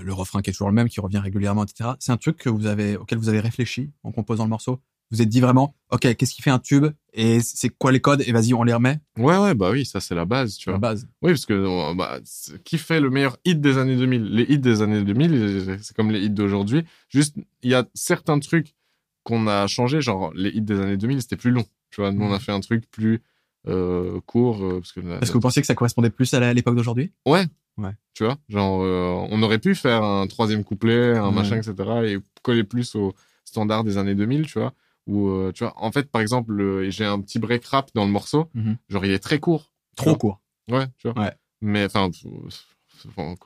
le 0.01 0.13
refrain 0.13 0.41
qui 0.41 0.49
est 0.49 0.53
toujours 0.53 0.69
le 0.69 0.73
même, 0.75 0.89
qui 0.89 0.99
revient 0.99 1.19
régulièrement, 1.19 1.63
etc. 1.63 1.91
C'est 1.99 2.11
un 2.11 2.17
truc 2.17 2.37
que 2.37 2.49
vous 2.49 2.65
avez, 2.65 2.97
auquel 2.97 3.17
vous 3.17 3.29
avez 3.29 3.39
réfléchi 3.39 3.91
en 4.03 4.11
composant 4.11 4.43
le 4.43 4.49
morceau? 4.49 4.79
Vous 5.11 5.15
vous 5.17 5.21
êtes 5.23 5.29
dit 5.29 5.39
vraiment, 5.41 5.73
ok, 5.91 6.15
qu'est-ce 6.15 6.35
qui 6.35 6.43
fait 6.43 6.51
un 6.51 6.59
tube? 6.59 6.85
Et 7.13 7.39
c'est 7.41 7.69
quoi 7.69 7.91
les 7.91 7.99
codes? 7.99 8.21
Et 8.27 8.31
vas-y, 8.31 8.53
on 8.53 8.63
les 8.63 8.73
remet? 8.73 8.99
ouais, 9.17 9.37
ouais, 9.39 9.55
bah 9.55 9.71
oui, 9.71 9.83
ça 9.83 9.99
c'est 9.99 10.13
la 10.13 10.25
base, 10.25 10.55
tu 10.57 10.69
à 10.69 10.73
la 10.73 10.77
vois. 10.77 10.89
base. 10.89 11.07
Oui, 11.23 11.31
parce 11.31 11.47
que 11.47 11.53
euh, 11.53 11.95
bah, 11.95 12.19
qui 12.63 12.77
fait 12.77 12.99
le 12.99 13.09
meilleur 13.09 13.37
hit 13.43 13.59
des 13.59 13.79
années 13.79 13.95
2000 13.95 14.23
Les 14.25 14.43
hits 14.43 14.59
des 14.59 14.83
années 14.83 15.01
2000, 15.03 15.79
c'est 15.81 15.95
comme 15.95 16.11
les 16.11 16.19
hits 16.21 16.29
d'aujourd'hui. 16.29 16.83
Juste, 17.09 17.35
il 17.63 17.71
y 17.71 17.73
a 17.73 17.87
certains 17.95 18.37
trucs 18.39 18.75
qu'on 19.23 19.47
a 19.47 19.65
changé, 19.65 19.99
genre 19.99 20.31
les 20.35 20.49
hits 20.51 20.61
des 20.61 20.79
années 20.79 20.97
2000, 20.97 21.21
c'était 21.23 21.37
plus 21.37 21.49
long. 21.51 21.65
Tu 21.89 22.01
vois, 22.01 22.11
nous 22.11 22.23
on 22.23 22.29
a 22.31 22.35
Mhm. 22.35 22.39
fait 22.41 22.51
un 22.51 22.59
truc 22.59 22.83
plus 22.91 23.23
euh, 23.67 24.19
court 24.27 24.63
euh, 24.63 24.79
parce 24.79 24.91
que 24.91 24.99
Est-ce 25.21 25.31
que 25.31 25.37
vous 25.37 25.41
pensiez 25.41 25.61
que 25.61 25.65
ça 25.67 25.73
correspondait 25.75 26.11
plus 26.11 26.31
à 26.35 26.53
l'époque 26.53 26.75
d'aujourd'hui? 26.75 27.11
Ouais, 27.25 27.45
Ouais. 27.79 27.91
tu 28.13 28.23
vois, 28.25 28.37
genre 28.49 28.81
euh, 28.83 29.27
on 29.31 29.41
aurait 29.43 29.59
pu 29.59 29.73
faire 29.75 30.03
un 30.03 30.27
troisième 30.27 30.63
couplet, 30.63 31.17
un 31.17 31.29
Ouais. 31.29 31.35
machin, 31.35 31.57
etc. 31.57 31.73
et 32.05 32.17
coller 32.43 32.63
plus 32.63 32.95
au 32.95 33.13
standard 33.45 33.83
des 33.83 33.97
années 33.97 34.15
2000, 34.15 34.45
tu 34.45 34.59
vois. 34.59 34.73
Ou 35.07 35.29
euh, 35.29 35.51
tu 35.53 35.63
vois, 35.63 35.73
en 35.77 35.91
fait, 35.91 36.11
par 36.11 36.21
exemple, 36.21 36.51
le- 36.53 36.89
j'ai 36.89 37.05
un 37.05 37.19
petit 37.21 37.39
break 37.39 37.65
rap 37.65 37.89
dans 37.95 38.05
le 38.05 38.11
morceau, 38.11 38.49
Mhm. 38.53 38.77
genre 38.89 39.05
il 39.05 39.11
est 39.11 39.19
très 39.19 39.39
court. 39.39 39.71
Trop 39.95 40.15
court. 40.15 40.39
Ouais, 40.69 40.85
tu 40.97 41.09
vois. 41.09 41.23
Ouais. 41.23 41.31
Mais 41.61 41.85
enfin. 41.85 42.09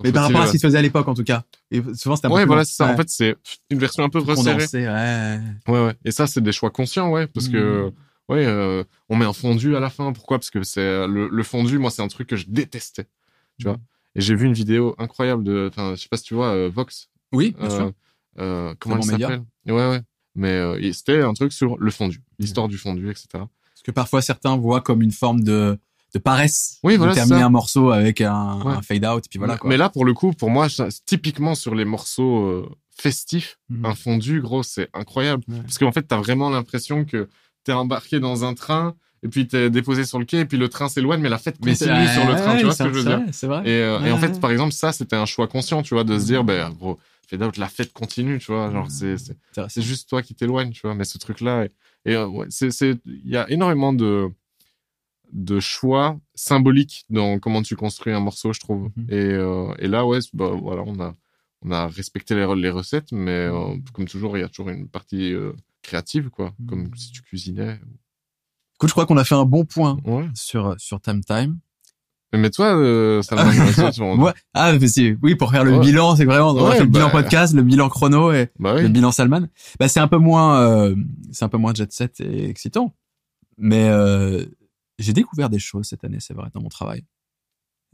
Mais 0.04 0.12
par 0.12 0.24
rapport 0.24 0.42
à 0.42 0.44
euh, 0.44 0.48
ce 0.48 0.52
qui 0.54 0.60
se 0.60 0.66
faisait 0.68 0.78
à 0.80 0.82
l'époque, 0.82 1.08
en 1.08 1.14
tout 1.14 1.24
cas. 1.24 1.44
Et 1.72 1.82
souvent, 1.94 2.16
c'était 2.16 2.26
un 2.28 2.30
peu 2.32 2.36
Ouais, 2.38 2.46
voilà, 2.46 2.66
c'est 2.66 2.74
ça. 2.74 2.92
En 2.92 2.98
fait, 2.98 3.08
c'est 3.10 3.36
une 3.70 3.78
version 3.80 4.04
un 4.04 4.10
peu 4.10 4.20
resserrée. 4.20 4.66
ouais. 4.88 5.40
Ouais, 5.68 5.86
ouais. 5.86 5.94
Et 6.06 6.12
ça, 6.12 6.26
c'est 6.28 6.42
des 6.42 6.52
choix 6.52 6.72
conscients, 6.72 7.12
ouais, 7.12 7.28
parce 7.28 7.48
que 7.50 7.86
Mhm. 7.86 7.92
ouais, 8.30 8.46
euh, 8.46 8.84
on 9.10 9.16
met 9.16 9.26
un 9.26 9.34
fondu 9.34 9.76
à 9.76 9.80
la 9.80 9.90
fin. 9.92 10.12
Pourquoi? 10.12 10.40
Parce 10.40 10.50
que 10.50 10.64
c'est 10.64 11.08
le, 11.08 11.30
le 11.30 11.44
fondu. 11.44 11.78
Moi, 11.78 11.92
c'est 11.92 12.02
un 12.02 12.08
truc 12.08 12.28
que 12.28 12.36
je 12.36 12.46
détestais. 12.48 13.06
Tu 13.60 13.68
vois. 13.68 13.78
Et 14.16 14.22
j'ai 14.22 14.36
vu 14.36 14.46
une 14.46 14.54
vidéo 14.54 14.96
incroyable 14.98 15.44
de. 15.44 15.70
Enfin, 15.72 15.96
je 15.96 16.02
sais 16.02 16.10
pas 16.10 16.18
si 16.18 16.24
tu 16.24 16.34
vois 16.36 16.50
euh, 16.50 16.70
Vox. 16.74 17.10
Oui, 17.32 17.56
bien 17.58 17.68
Euh, 17.70 17.78
sûr. 17.78 17.92
euh, 18.40 18.76
comment 18.80 18.98
bon 18.98 19.06
média. 19.06 19.28
s'appelle? 19.30 19.44
Ouais, 19.68 19.90
ouais. 19.90 20.02
Mais 20.36 20.92
c'était 20.94 21.22
un 21.22 21.34
truc 21.34 21.54
sur 21.54 21.78
le 21.78 21.92
fondu, 21.92 22.20
l'histoire 22.40 22.68
du 22.68 22.78
fondu, 22.78 23.10
etc. 23.12 23.28
Parce 23.34 23.82
que 23.84 23.92
parfois, 23.92 24.22
certains 24.22 24.58
voient 24.58 24.82
comme 24.82 25.02
une 25.04 25.12
forme 25.12 25.42
de, 25.44 25.78
de 26.14 26.20
paresse 26.20 26.80
Oui, 26.84 26.96
voilà, 26.96 27.12
de 27.14 27.16
terminer 27.18 27.40
ça. 27.42 27.46
un 27.46 27.50
morceau 27.50 27.92
avec 27.92 28.20
un, 28.22 28.62
Ouais. 28.64 28.74
un 28.74 28.82
fade 28.82 29.06
out, 29.06 29.26
et 29.26 29.30
puis 29.30 29.38
voilà, 29.40 29.54
mais, 29.54 29.60
quoi. 29.60 29.70
mais 29.70 29.78
là, 29.78 29.90
pour 29.90 30.06
le 30.06 30.14
coup, 30.16 30.34
pour 30.34 30.50
moi, 30.50 30.68
typiquement 31.06 31.54
sur 31.56 31.76
les 31.76 31.86
morceaux 31.86 32.46
euh, 32.48 32.70
festifs, 32.96 33.60
Mhm. 33.70 33.86
un 33.86 33.94
fondu, 33.96 34.42
gros, 34.42 34.64
c'est 34.64 34.90
incroyable. 34.94 35.44
Ouais. 35.48 35.62
Parce 35.62 35.78
qu'en 35.78 35.92
fait, 35.92 36.04
t'as 36.04 36.18
vraiment 36.18 36.50
l'impression 36.50 37.06
que 37.06 37.30
t'es 37.64 37.74
embarqué 37.74 38.20
dans 38.20 38.44
un 38.44 38.54
train, 38.56 38.96
et 39.24 39.28
puis 39.30 39.48
t'es 39.48 39.70
déposé 39.70 40.06
sur 40.06 40.20
le 40.20 40.26
quai, 40.26 40.40
et 40.42 40.46
puis 40.46 40.58
le 40.58 40.68
train 40.70 40.90
s'éloigne, 40.90 41.22
mais 41.22 41.30
la 41.30 41.38
fête 41.38 41.58
continue 41.60 42.08
sur 42.08 42.26
le 42.28 42.36
train, 42.36 42.58
tu 42.58 42.66
vois 42.66 42.76
ce 42.76 42.84
que 42.84 42.90
je 42.90 43.00
veux 43.00 43.04
dire 43.06 43.22
C'est 43.32 43.48
vrai. 43.48 43.62
et, 43.68 43.82
euh, 43.82 44.04
et 44.06 44.12
en 44.12 44.18
fait, 44.18 44.40
par 44.40 44.52
exemple, 44.52 44.74
ça, 44.74 44.92
c'était 44.92 45.16
un 45.16 45.26
choix 45.26 45.48
conscient, 45.48 45.82
tu 45.82 45.94
vois, 45.94 46.04
de 46.04 46.20
se 46.20 46.26
dire, 46.26 46.42
Mhm. 46.42 46.48
ben, 46.48 46.70
gros, 46.72 47.00
fade 47.30 47.42
out, 47.42 47.58
la 47.58 47.70
fête 47.70 47.94
continue, 47.94 48.38
tu 48.40 48.52
vois, 48.52 48.70
genre, 48.72 48.86
Mhm. 48.86 48.90
c'est, 49.18 49.36
c'est, 49.70 49.82
juste 49.82 50.10
toi 50.10 50.22
qui 50.22 50.36
t'éloignes, 50.36 50.72
tu 50.72 50.82
vois, 50.82 50.94
mais 50.94 51.06
ce 51.06 51.18
truc-là, 51.18 51.66
et, 51.66 51.72
et, 52.12 52.16
euh, 52.16 52.28
ouais, 52.28 52.48
c'est, 52.50 52.70
c'est, 52.72 52.98
il 53.06 53.30
y 53.30 53.38
a 53.38 53.50
énormément 53.50 53.94
de, 53.94 54.30
de 55.32 55.60
choix 55.60 56.20
symboliques 56.36 57.06
dans 57.10 57.40
comment 57.40 57.62
tu 57.64 57.76
construis 57.76 58.14
un 58.14 58.20
morceau, 58.20 58.54
je 58.54 58.60
trouve. 58.60 58.90
Mhm. 58.96 59.06
Et, 59.10 59.16
euh, 59.16 59.74
et 59.80 59.88
là, 59.88 60.06
ouais, 60.06 60.20
bah, 60.34 60.52
voilà, 60.62 60.84
on 60.86 61.00
a, 61.00 61.14
on 61.64 61.72
a 61.72 61.88
respecté 61.88 62.36
les, 62.36 62.46
les 62.58 62.70
recettes, 62.70 63.12
mais 63.14 63.32
euh, 63.32 63.76
comme 63.94 64.06
toujours, 64.08 64.38
il 64.38 64.42
y 64.42 64.44
a 64.44 64.50
toujours 64.50 64.70
une 64.70 64.88
partie 64.90 65.34
euh, 65.34 65.54
créative, 65.82 66.30
quoi, 66.30 66.54
Mhm. 66.60 66.68
comme 66.68 66.92
si 66.96 67.12
tu 67.12 67.22
cuisinais. 67.22 67.80
Écoute, 68.76 68.90
je 68.90 68.94
crois 68.94 69.06
qu'on 69.06 69.18
a 69.18 69.24
fait 69.24 69.36
un 69.36 69.46
bon 69.46 69.66
point 69.66 69.98
Ouais. 70.06 70.28
sur, 70.34 70.76
sur 70.78 71.00
Time 71.02 71.24
Time. 71.24 71.60
Mais 72.36 72.50
toi, 72.50 72.76
euh, 72.76 73.22
vois, 73.30 74.16
Ouais. 74.16 74.34
Ah, 74.56 74.74
mais 74.74 74.88
c'est, 74.88 75.16
oui, 75.22 75.36
pour 75.36 75.52
faire 75.52 75.64
le 75.64 75.74
Ouais. 75.74 75.80
bilan, 75.80 76.16
c'est 76.16 76.26
vraiment, 76.26 76.52
Ouais, 76.54 76.80
le 76.80 76.86
bilan 76.88 77.06
bah. 77.06 77.22
podcast, 77.22 77.54
le 77.54 77.62
bilan 77.62 77.90
chrono 77.90 78.32
et 78.32 78.50
bah 78.58 78.82
le 78.82 78.88
bilan 78.88 79.12
Salman. 79.12 79.48
Bah, 79.80 79.88
c'est 79.88 80.00
un 80.00 80.08
peu 80.08 80.18
moins, 80.18 80.60
euh, 80.62 80.96
c'est 81.32 81.46
un 81.46 81.50
peu 81.50 81.60
moins 81.60 81.76
jet 81.76 81.92
set 81.94 82.20
et 82.22 82.50
excitant. 82.50 82.96
Mais, 83.60 83.88
euh, 83.90 84.44
j'ai 84.98 85.14
découvert 85.14 85.50
des 85.52 85.60
choses 85.60 85.86
cette 85.86 86.04
année, 86.04 86.18
c'est 86.20 86.34
vrai, 86.34 86.50
dans 86.56 86.62
mon 86.62 86.70
travail. 86.70 87.04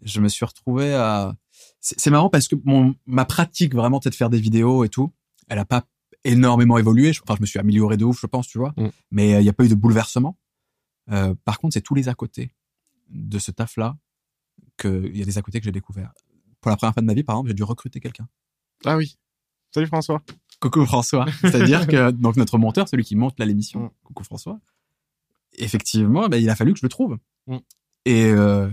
Je 0.04 0.22
me 0.22 0.30
suis 0.30 0.46
retrouvé 0.46 0.94
à, 0.94 1.36
c'est 1.82 2.10
marrant 2.10 2.30
parce 2.30 2.48
que 2.48 2.56
mon, 2.64 2.96
ma 3.06 3.26
pratique 3.26 3.76
vraiment, 3.76 4.00
peut-être 4.00 4.16
faire 4.16 4.30
des 4.30 4.40
vidéos 4.40 4.86
et 4.86 4.90
tout, 4.90 5.12
elle 5.50 5.60
a 5.60 5.66
pas 5.66 5.84
énormément 6.24 6.78
évolué. 6.78 7.12
Enfin, 7.24 7.36
je 7.36 7.42
me 7.42 7.46
suis 7.46 7.60
amélioré 7.60 7.98
de 7.98 8.06
ouf, 8.06 8.22
je 8.22 8.28
pense, 8.28 8.48
tu 8.48 8.58
vois. 8.58 8.74
Mm. 8.78 8.88
Mais 9.12 9.34
euh, 9.36 9.40
il 9.42 9.44
n'y 9.44 9.50
a 9.50 9.54
pas 9.54 9.66
eu 9.66 9.70
de 9.70 9.76
bouleversement. 9.76 10.38
Euh, 11.12 11.34
par 11.46 11.60
contre, 11.60 11.74
c'est 11.74 11.82
tous 11.82 11.96
les 11.96 12.08
à 12.10 12.14
côté 12.14 12.54
de 13.10 13.40
ce 13.40 13.52
taf-là 13.52 13.98
qu'il 14.78 15.16
y 15.18 15.22
a 15.22 15.26
des 15.26 15.38
à 15.38 15.42
côté 15.42 15.60
que 15.60 15.66
j'ai 15.66 15.72
découvert. 15.72 16.14
Pour 16.62 16.70
la 16.70 16.78
première 16.78 16.94
fois 16.94 17.02
de 17.02 17.08
ma 17.08 17.14
vie, 17.14 17.24
par 17.24 17.36
exemple, 17.36 17.50
j'ai 17.50 17.54
dû 17.56 17.64
recruter 17.64 18.00
quelqu'un. 18.00 18.28
Ah 18.86 18.98
oui. 18.98 19.18
Salut 19.74 19.88
François. 19.88 20.22
Coucou 20.60 20.86
François. 20.86 21.26
C'est-à-dire 21.42 21.88
que 21.88 22.12
donc 22.12 22.36
notre 22.38 22.58
monteur, 22.58 22.88
celui 22.90 23.04
qui 23.04 23.16
monte 23.16 23.40
là 23.40 23.46
l'émission, 23.46 23.86
Mm. 23.86 23.92
coucou 24.04 24.24
François. 24.24 24.60
Effectivement, 25.54 26.28
ben, 26.30 26.38
il 26.42 26.50
a 26.50 26.56
fallu 26.56 26.74
que 26.74 26.80
je 26.80 26.86
le 26.86 26.90
trouve. 26.90 27.18
Mm. 27.48 27.58
Et 28.06 28.26
euh, 28.26 28.70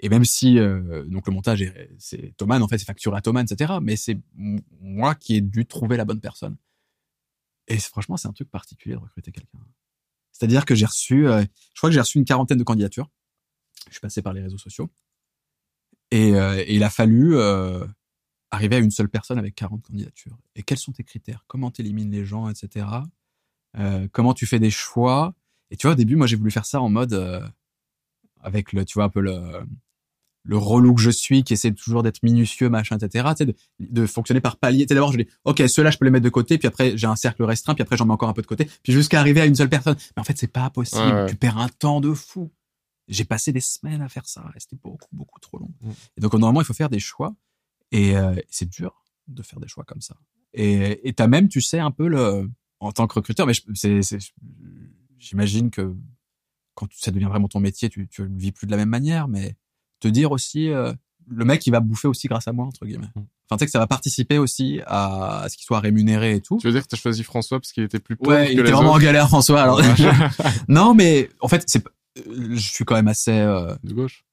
et 0.00 0.08
même 0.08 0.24
si 0.24 0.58
euh, 0.58 1.04
donc 1.06 1.26
le 1.26 1.32
montage 1.32 1.60
est- 1.62 1.90
c'est 1.98 2.34
Thoman 2.36 2.62
en 2.62 2.68
fait, 2.68 2.78
c'est 2.78 2.84
facturé 2.84 3.16
à 3.16 3.20
Thoman, 3.20 3.44
etc. 3.48 3.74
Mais 3.82 3.96
c'est 3.96 4.18
moi 4.34 5.14
qui 5.14 5.36
ai 5.36 5.40
dû 5.40 5.66
trouver 5.66 5.96
la 5.96 6.04
bonne 6.04 6.20
personne. 6.20 6.56
Et 7.66 7.78
franchement, 7.78 8.16
c'est 8.16 8.28
un 8.28 8.32
truc 8.32 8.50
particulier 8.50 8.94
de 8.94 9.00
recruter 9.00 9.30
quelqu'un. 9.32 9.58
C'est-à-dire 10.38 10.64
que 10.64 10.74
j'ai 10.76 10.86
reçu, 10.86 11.26
euh, 11.26 11.42
je 11.74 11.80
crois 11.80 11.90
que 11.90 11.94
j'ai 11.94 12.00
reçu 12.00 12.18
une 12.18 12.24
quarantaine 12.24 12.58
de 12.58 12.64
candidatures. 12.64 13.10
Je 13.88 13.92
suis 13.92 14.00
passé 14.00 14.22
par 14.22 14.32
les 14.32 14.40
réseaux 14.40 14.58
sociaux. 14.58 14.88
Et, 16.12 16.34
euh, 16.34 16.62
et 16.64 16.76
il 16.76 16.84
a 16.84 16.90
fallu 16.90 17.36
euh, 17.36 17.84
arriver 18.52 18.76
à 18.76 18.78
une 18.78 18.92
seule 18.92 19.08
personne 19.08 19.38
avec 19.38 19.56
40 19.56 19.82
candidatures. 19.82 20.38
Et 20.54 20.62
quels 20.62 20.78
sont 20.78 20.92
tes 20.92 21.02
critères? 21.02 21.44
Comment 21.48 21.72
tu 21.72 21.82
élimines 21.82 22.10
les 22.10 22.24
gens, 22.24 22.48
etc. 22.48 22.86
Euh, 23.78 24.06
comment 24.12 24.32
tu 24.32 24.46
fais 24.46 24.60
des 24.60 24.70
choix? 24.70 25.34
Et 25.70 25.76
tu 25.76 25.86
vois, 25.86 25.92
au 25.92 25.96
début, 25.96 26.14
moi, 26.14 26.28
j'ai 26.28 26.36
voulu 26.36 26.52
faire 26.52 26.66
ça 26.66 26.80
en 26.80 26.88
mode 26.88 27.14
euh, 27.14 27.46
avec 28.40 28.72
le, 28.72 28.84
tu 28.84 28.94
vois, 28.94 29.04
un 29.04 29.08
peu 29.08 29.20
le 29.20 29.66
le 30.48 30.56
relou 30.56 30.94
que 30.94 31.02
je 31.02 31.10
suis, 31.10 31.44
qui 31.44 31.52
essaie 31.52 31.72
toujours 31.72 32.02
d'être 32.02 32.22
minutieux, 32.22 32.70
machin, 32.70 32.96
etc. 32.96 33.28
Tu 33.36 33.36
sais, 33.36 33.46
de, 33.46 33.54
de 33.80 34.06
fonctionner 34.06 34.40
par 34.40 34.56
palier. 34.56 34.86
Tu 34.86 34.88
sais, 34.88 34.94
d'abord, 34.94 35.12
je 35.12 35.18
dis, 35.18 35.28
ok, 35.44 35.62
ceux-là, 35.68 35.90
je 35.90 35.98
peux 35.98 36.06
les 36.06 36.10
mettre 36.10 36.24
de 36.24 36.30
côté, 36.30 36.56
puis 36.56 36.66
après, 36.66 36.96
j'ai 36.96 37.06
un 37.06 37.16
cercle 37.16 37.44
restreint, 37.44 37.74
puis 37.74 37.82
après, 37.82 37.98
j'en 37.98 38.06
mets 38.06 38.14
encore 38.14 38.30
un 38.30 38.32
peu 38.32 38.40
de 38.40 38.46
côté, 38.46 38.66
puis 38.82 38.94
jusqu'à 38.94 39.20
arriver 39.20 39.42
à 39.42 39.46
une 39.46 39.54
seule 39.54 39.68
personne. 39.68 39.96
Mais 40.16 40.20
en 40.22 40.24
fait, 40.24 40.38
c'est 40.38 40.50
pas 40.50 40.70
possible. 40.70 41.02
Ouais, 41.02 41.12
ouais. 41.12 41.26
Tu 41.28 41.36
perds 41.36 41.58
un 41.58 41.68
temps 41.68 42.00
de 42.00 42.14
fou. 42.14 42.50
J'ai 43.08 43.24
passé 43.24 43.52
des 43.52 43.60
semaines 43.60 44.00
à 44.00 44.08
faire 44.08 44.26
ça, 44.26 44.42
et 44.56 44.60
c'était 44.60 44.78
beaucoup, 44.82 45.08
beaucoup 45.12 45.38
trop 45.38 45.58
long. 45.58 45.70
Mm. 45.82 45.90
Et 46.16 46.20
donc, 46.22 46.32
normalement, 46.32 46.62
il 46.62 46.64
faut 46.64 46.74
faire 46.74 46.88
des 46.88 46.98
choix, 46.98 47.34
et 47.92 48.16
euh, 48.16 48.34
c'est 48.48 48.70
dur 48.70 49.04
de 49.26 49.42
faire 49.42 49.60
des 49.60 49.68
choix 49.68 49.84
comme 49.84 50.00
ça. 50.00 50.16
Et 50.54 51.06
et 51.06 51.12
t'as 51.12 51.26
même, 51.26 51.48
tu 51.48 51.60
sais, 51.60 51.78
un 51.78 51.90
peu 51.90 52.08
le, 52.08 52.50
en 52.80 52.90
tant 52.92 53.06
que 53.06 53.14
recruteur, 53.14 53.46
mais 53.46 53.52
j'imagine 55.18 55.70
que 55.70 55.94
quand 56.72 56.88
ça 56.94 57.10
devient 57.10 57.26
vraiment 57.26 57.48
ton 57.48 57.60
métier, 57.60 57.90
tu, 57.90 58.08
tu 58.08 58.24
le 58.24 58.34
vis 58.34 58.52
plus 58.52 58.66
de 58.66 58.70
la 58.70 58.78
même 58.78 58.88
manière, 58.88 59.28
mais 59.28 59.56
te 60.00 60.08
dire 60.08 60.32
aussi, 60.32 60.68
euh, 60.70 60.92
le 61.28 61.44
mec, 61.44 61.66
il 61.66 61.70
va 61.70 61.80
bouffer 61.80 62.08
aussi 62.08 62.26
grâce 62.28 62.48
à 62.48 62.52
moi, 62.52 62.64
entre 62.66 62.84
guillemets. 62.86 63.06
Mm. 63.14 63.20
Enfin, 63.50 63.56
tu 63.56 63.58
sais 63.60 63.66
que 63.66 63.70
ça 63.72 63.78
va 63.78 63.86
participer 63.86 64.36
aussi 64.38 64.80
à, 64.86 65.40
à 65.42 65.48
ce 65.48 65.56
qu'il 65.56 65.64
soit 65.64 65.80
rémunéré 65.80 66.34
et 66.36 66.40
tout. 66.42 66.58
Tu 66.60 66.66
veux 66.66 66.72
dire 66.72 66.82
que 66.82 66.88
t'as 66.88 66.96
choisi 66.98 67.22
François 67.22 67.58
parce 67.58 67.72
qu'il 67.72 67.82
était 67.82 67.98
plus 67.98 68.16
pauvre 68.16 68.36
Ouais, 68.36 68.48
que 68.48 68.52
il 68.52 68.60
était 68.60 68.70
vraiment 68.72 68.92
en 68.92 68.98
galère, 68.98 69.28
François. 69.28 69.62
Alors, 69.62 69.80
non, 70.68 70.94
mais 70.94 71.30
en 71.40 71.48
fait, 71.48 71.64
c'est, 71.66 71.82
euh, 72.18 72.50
je 72.54 72.58
suis 72.72 72.84
quand 72.84 72.94
même 72.94 73.08
assez. 73.08 73.30
euh, 73.32 73.74
de 73.84 73.94
gauche. 73.94 74.24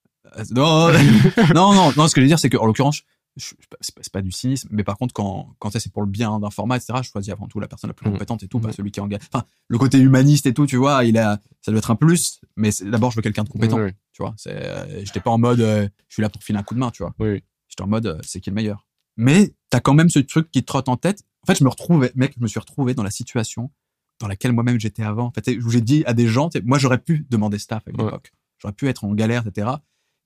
non, 0.50 0.90
non, 1.54 1.74
non, 1.74 1.92
non. 1.96 2.08
Ce 2.08 2.14
que 2.14 2.20
je 2.20 2.24
veux 2.24 2.28
dire, 2.28 2.38
c'est 2.38 2.50
que 2.50 2.56
en 2.58 2.66
l'occurrence, 2.66 3.02
c'est 3.38 3.56
pas, 3.94 4.00
pas 4.12 4.22
du 4.22 4.32
cynisme, 4.32 4.68
mais 4.70 4.82
par 4.84 4.96
contre, 4.96 5.12
quand 5.14 5.48
quand 5.58 5.70
ça, 5.70 5.78
c'est 5.80 5.92
pour 5.92 6.02
le 6.02 6.08
bien 6.08 6.38
d'un 6.40 6.50
format, 6.50 6.76
etc. 6.76 6.94
Je 7.02 7.10
choisis 7.10 7.32
avant 7.32 7.46
tout 7.48 7.60
la 7.60 7.68
personne 7.68 7.88
la 7.88 7.94
plus 7.94 8.06
Mhm. 8.06 8.12
compétente 8.14 8.42
et 8.42 8.48
tout, 8.48 8.60
pas 8.60 8.68
Mhm. 8.68 8.74
celui 8.74 8.90
qui 8.90 9.00
est 9.00 9.02
en 9.02 9.06
galère. 9.06 9.26
Enfin, 9.32 9.44
le 9.68 9.78
côté 9.78 9.98
humaniste 9.98 10.46
et 10.46 10.54
tout, 10.54 10.66
tu 10.66 10.76
vois, 10.76 11.04
il 11.04 11.16
a, 11.18 11.38
ça 11.62 11.70
doit 11.70 11.78
être 11.78 11.90
un 11.90 11.96
plus. 11.96 12.40
Mais 12.56 12.70
c'est- 12.70 12.84
d'abord, 12.86 13.10
je 13.10 13.16
veux 13.16 13.22
quelqu'un 13.22 13.44
de 13.44 13.48
compétent. 13.48 13.78
Oui, 13.78 13.92
Tu 14.16 14.22
vois, 14.22 14.32
c'est, 14.38 14.54
euh, 14.54 15.04
j'étais 15.04 15.20
pas 15.20 15.30
en 15.30 15.36
mode, 15.36 15.60
euh, 15.60 15.86
je 16.08 16.14
suis 16.14 16.22
là 16.22 16.30
pour 16.30 16.42
filer 16.42 16.58
un 16.58 16.62
coup 16.62 16.72
de 16.72 16.78
main, 16.80 16.90
tu 16.90 17.02
vois. 17.02 17.12
oui. 17.18 17.32
oui. 17.32 17.42
J'étais 17.68 17.82
en 17.82 17.86
mode, 17.86 18.06
euh, 18.06 18.18
c'est 18.22 18.40
qui 18.40 18.48
le 18.48 18.54
meilleur. 18.54 18.86
Mais 19.18 19.52
t'as 19.68 19.80
quand 19.80 19.92
même 19.92 20.08
ce 20.08 20.20
truc 20.20 20.50
qui 20.50 20.62
te 20.62 20.66
trotte 20.66 20.88
en 20.88 20.96
tête. 20.96 21.22
En 21.42 21.46
fait, 21.46 21.58
je 21.58 21.64
me 21.64 21.68
retrouvais, 21.68 22.12
mec, 22.14 22.32
je 22.38 22.42
me 22.42 22.46
suis 22.48 22.58
retrouvé 22.58 22.94
dans 22.94 23.02
la 23.02 23.10
situation 23.10 23.70
dans 24.18 24.26
laquelle 24.26 24.52
moi-même 24.52 24.80
j'étais 24.80 25.02
avant. 25.02 25.26
En 25.26 25.32
fait, 25.32 25.46
où 25.62 25.68
j'ai 25.68 25.82
dit 25.82 26.02
à 26.06 26.14
des 26.14 26.28
gens, 26.28 26.48
moi, 26.64 26.78
j'aurais 26.78 26.96
pu 26.96 27.26
demander 27.28 27.58
staff 27.58 27.86
à 27.86 27.90
une 27.90 28.00
Ouais. 28.00 28.06
époque. 28.06 28.32
J'aurais 28.56 28.72
pu 28.72 28.88
être 28.88 29.04
en 29.04 29.12
galère, 29.12 29.46
etc. 29.46 29.68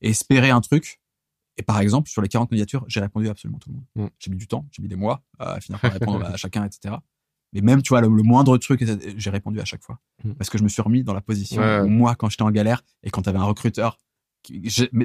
Et 0.02 0.10
espérer 0.10 0.50
un 0.50 0.60
truc. 0.60 1.00
Et 1.56 1.62
par 1.62 1.80
exemple, 1.80 2.08
sur 2.08 2.22
les 2.22 2.28
40 2.28 2.50
candidatures, 2.50 2.84
j'ai 2.86 3.00
répondu 3.00 3.26
à 3.26 3.32
absolument 3.32 3.58
tout 3.58 3.70
le 3.70 3.74
monde. 3.74 3.84
Mm. 3.96 4.06
J'ai 4.20 4.30
mis 4.30 4.36
du 4.36 4.46
temps, 4.46 4.68
j'ai 4.70 4.82
mis 4.82 4.88
des 4.88 4.94
mois 4.96 5.24
à 5.40 5.60
finir 5.60 5.80
par 5.80 5.92
répondre 5.92 6.24
à 6.24 6.36
chacun, 6.36 6.64
etc. 6.64 6.94
Mais 7.52 7.60
même, 7.62 7.82
tu 7.82 7.88
vois, 7.90 8.00
le, 8.00 8.08
le 8.08 8.22
moindre 8.22 8.56
truc, 8.58 8.84
j'ai 9.16 9.30
répondu 9.30 9.60
à 9.60 9.64
chaque 9.64 9.82
fois. 9.82 9.98
Mm. 10.24 10.32
Parce 10.34 10.50
que 10.50 10.58
je 10.58 10.62
me 10.62 10.68
suis 10.68 10.82
remis 10.82 11.02
dans 11.02 11.14
la 11.14 11.20
position 11.20 11.60
Ouais. 11.60 11.80
où 11.80 11.88
moi, 11.88 12.14
quand 12.14 12.28
j'étais 12.28 12.42
en 12.42 12.50
galère 12.50 12.82
et 13.02 13.10
quand 13.10 13.22
t'avais 13.22 13.38
un 13.38 13.44
recruteur, 13.44 13.98
qui, 14.42 14.62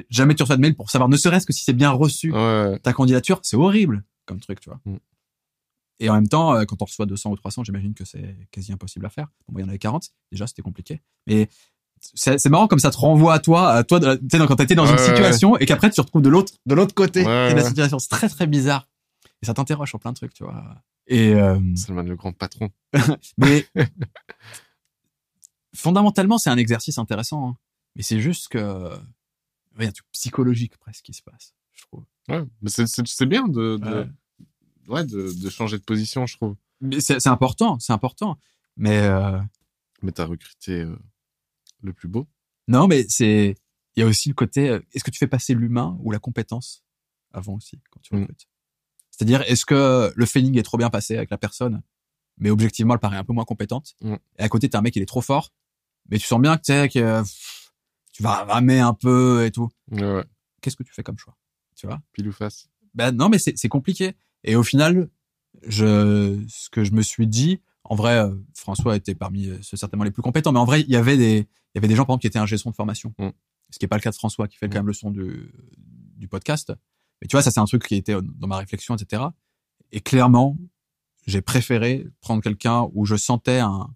jamais 0.08 0.34
tu 0.34 0.42
reçois 0.42 0.56
de 0.56 0.60
mail 0.62 0.74
pour 0.76 0.90
savoir, 0.90 1.08
ne 1.08 1.16
serait-ce 1.16 1.44
que 1.46 1.52
si 1.52 1.64
c'est 1.64 1.72
bien 1.74 1.90
reçu 1.90 2.32
Ouais. 2.32 2.78
ta 2.82 2.92
candidature, 2.92 3.40
c'est 3.42 3.56
horrible 3.56 4.04
comme 4.26 4.40
truc, 4.40 4.60
tu 4.60 4.70
vois. 4.70 4.80
Mm. 4.84 4.96
Et 5.98 6.10
en 6.10 6.14
même 6.14 6.28
temps, 6.28 6.54
euh, 6.54 6.64
quand 6.64 6.82
on 6.82 6.84
reçoit 6.84 7.06
200 7.06 7.30
ou 7.30 7.36
300, 7.36 7.64
j'imagine 7.64 7.94
que 7.94 8.04
c'est 8.04 8.36
quasi 8.50 8.72
impossible 8.72 9.06
à 9.06 9.08
faire. 9.10 9.26
Bon, 9.48 9.52
moi, 9.54 9.60
il 9.60 9.64
y 9.64 9.66
en 9.66 9.68
avait 9.68 9.78
40. 9.78 10.10
Déjà, 10.30 10.46
c'était 10.46 10.62
compliqué. 10.62 11.00
Mais 11.26 11.48
c'est 12.14 12.48
marrant 12.50 12.68
comme 12.68 12.78
ça 12.78 12.90
te 12.90 12.98
renvoie 12.98 13.32
à 13.32 13.38
toi, 13.38 13.70
à 13.72 13.82
toi, 13.82 13.98
tu 13.98 14.06
sais, 14.30 14.38
quand 14.46 14.56
t'étais 14.56 14.74
dans 14.74 14.84
Ouais, 14.84 14.90
une 14.90 14.96
ouais, 14.98 15.06
situation 15.06 15.56
et 15.56 15.64
qu'après 15.64 15.88
tu 15.88 15.96
te 15.96 16.00
retrouves 16.02 16.20
de 16.22 16.28
l'autre, 16.28 16.52
de 16.66 16.74
l'autre 16.74 16.94
côté 16.94 17.24
Ouais, 17.24 17.50
de 17.50 17.56
la 17.56 17.64
situation. 17.64 17.98
C'est 17.98 18.10
très, 18.10 18.28
très 18.28 18.46
bizarre. 18.46 18.86
Et 19.42 19.46
ça 19.46 19.54
t'interroge 19.54 19.88
sur 19.88 19.98
plein 19.98 20.12
de 20.12 20.16
trucs, 20.16 20.34
tu 20.34 20.44
vois. 20.44 20.62
Et, 21.08 21.34
euh, 21.34 21.60
Salman 21.76 22.02
le 22.02 22.16
grand 22.16 22.32
patron. 22.32 22.70
mais 23.38 23.66
fondamentalement, 25.74 26.38
c'est 26.38 26.50
un 26.50 26.56
exercice 26.56 26.98
intéressant. 26.98 27.48
hein. 27.48 27.56
Mais 27.94 28.02
c'est 28.02 28.20
juste 28.20 28.48
que 28.48 28.90
il 29.78 29.82
y 29.82 29.86
a 29.86 29.88
un 29.88 29.92
truc 29.92 30.06
psychologique 30.12 30.76
presque 30.78 31.04
qui 31.04 31.12
se 31.12 31.22
passe, 31.22 31.54
je 31.74 31.82
trouve. 31.82 32.04
Ouais. 32.28 32.42
Mais 32.62 32.70
c'est, 32.70 33.26
bien 33.26 33.46
de, 33.46 33.76
de, 33.76 33.90
Ouais. 33.94 34.08
ouais, 34.88 35.04
de, 35.04 35.32
de 35.32 35.50
changer 35.50 35.78
de 35.78 35.82
position, 35.84 36.26
je 36.26 36.36
trouve. 36.36 36.56
Mais 36.80 37.00
c'est 37.00 37.20
c'est 37.20 37.28
important, 37.28 37.78
c'est 37.78 37.92
important. 37.92 38.38
Mais 38.76 38.98
euh, 39.02 39.38
Mais 40.02 40.12
t'as 40.12 40.24
recruté 40.24 40.80
euh, 40.82 40.96
le 41.82 41.92
plus 41.92 42.08
beau. 42.08 42.26
non, 42.68 42.86
mais 42.88 43.06
c'est 43.08 43.54
il 43.96 44.00
y 44.00 44.02
a 44.02 44.06
aussi 44.06 44.28
le 44.28 44.34
côté. 44.34 44.68
euh, 44.70 44.80
Est-ce 44.92 45.04
que 45.04 45.10
tu 45.10 45.18
fais 45.18 45.26
passer 45.26 45.54
l'humain 45.54 45.96
ou 46.00 46.10
la 46.10 46.18
compétence 46.18 46.84
avant 47.32 47.54
aussi 47.54 47.78
quand 47.90 48.00
tu 48.00 48.14
Mm. 48.14 48.20
recrutes? 48.22 48.46
C'est-à-dire, 49.16 49.42
est-ce 49.46 49.64
que 49.64 50.12
le 50.14 50.26
feeling 50.26 50.58
est 50.58 50.62
trop 50.62 50.76
bien 50.76 50.90
passé 50.90 51.16
avec 51.16 51.30
la 51.30 51.38
personne, 51.38 51.82
mais 52.38 52.50
objectivement, 52.50 52.94
elle 52.94 53.00
paraît 53.00 53.16
un 53.16 53.24
peu 53.24 53.32
moins 53.32 53.44
compétente. 53.46 53.94
Mm. 54.02 54.16
Et 54.38 54.42
à 54.42 54.48
côté, 54.48 54.68
t'as 54.68 54.78
un 54.78 54.82
mec, 54.82 54.94
il 54.94 55.02
est 55.02 55.06
trop 55.06 55.22
fort, 55.22 55.52
mais 56.10 56.18
tu 56.18 56.26
sens 56.26 56.40
bien 56.40 56.56
que 56.58 56.62
tu 56.62 56.98
que 56.98 57.22
pff, 57.22 57.72
tu 58.12 58.22
vas 58.22 58.44
ramer 58.44 58.80
un 58.80 58.92
peu 58.92 59.44
et 59.46 59.50
tout. 59.50 59.70
Ouais. 59.90 60.22
Qu'est-ce 60.60 60.76
que 60.76 60.82
tu 60.82 60.92
fais 60.92 61.02
comme 61.02 61.18
choix 61.18 61.36
Tu 61.74 61.86
vois? 61.86 62.00
Pile 62.12 62.28
ou 62.28 62.32
face. 62.32 62.68
Ben 62.94 63.12
non, 63.12 63.28
mais 63.28 63.38
c'est 63.38 63.68
compliqué. 63.68 64.16
Et 64.44 64.54
au 64.56 64.62
final, 64.62 65.08
je, 65.66 66.42
ce 66.48 66.68
que 66.70 66.84
je 66.84 66.92
me 66.92 67.02
suis 67.02 67.26
dit, 67.26 67.60
en 67.84 67.94
vrai, 67.94 68.18
euh, 68.18 68.34
François 68.54 68.96
était 68.96 69.14
parmi 69.14 69.48
euh, 69.48 69.58
ceux 69.62 69.76
certainement 69.76 70.04
les 70.04 70.10
plus 70.10 70.22
compétents, 70.22 70.52
mais 70.52 70.58
en 70.58 70.64
vrai, 70.64 70.82
il 70.82 70.90
y 70.90 70.96
avait 70.96 71.16
des, 71.16 71.38
il 71.38 71.76
y 71.76 71.78
avait 71.78 71.88
des 71.88 71.94
gens, 71.94 72.04
par 72.04 72.14
exemple, 72.14 72.22
qui 72.22 72.26
étaient 72.26 72.38
un 72.38 72.46
son 72.46 72.70
de 72.70 72.74
formation. 72.74 73.14
Mm. 73.18 73.28
Ce 73.70 73.78
qui 73.78 73.84
est 73.84 73.88
pas 73.88 73.96
le 73.96 74.02
cas 74.02 74.10
de 74.10 74.16
François, 74.16 74.46
qui 74.48 74.56
fait 74.56 74.66
Mm. 74.66 74.70
quand 74.70 74.78
même 74.78 74.86
le 74.86 74.92
son 74.92 75.10
du, 75.10 75.50
du 76.16 76.28
podcast. 76.28 76.72
Mais 77.22 77.28
tu 77.28 77.36
vois, 77.36 77.42
ça, 77.42 77.50
c'est 77.50 77.60
un 77.60 77.64
truc 77.64 77.84
qui 77.86 77.94
était 77.96 78.14
dans 78.20 78.46
ma 78.46 78.58
réflexion, 78.58 78.94
etc. 78.96 79.22
Et 79.92 80.00
clairement, 80.00 80.56
j'ai 81.26 81.40
préféré 81.40 82.06
prendre 82.20 82.42
quelqu'un 82.42 82.88
où 82.92 83.04
je 83.06 83.16
sentais 83.16 83.58
un, 83.60 83.88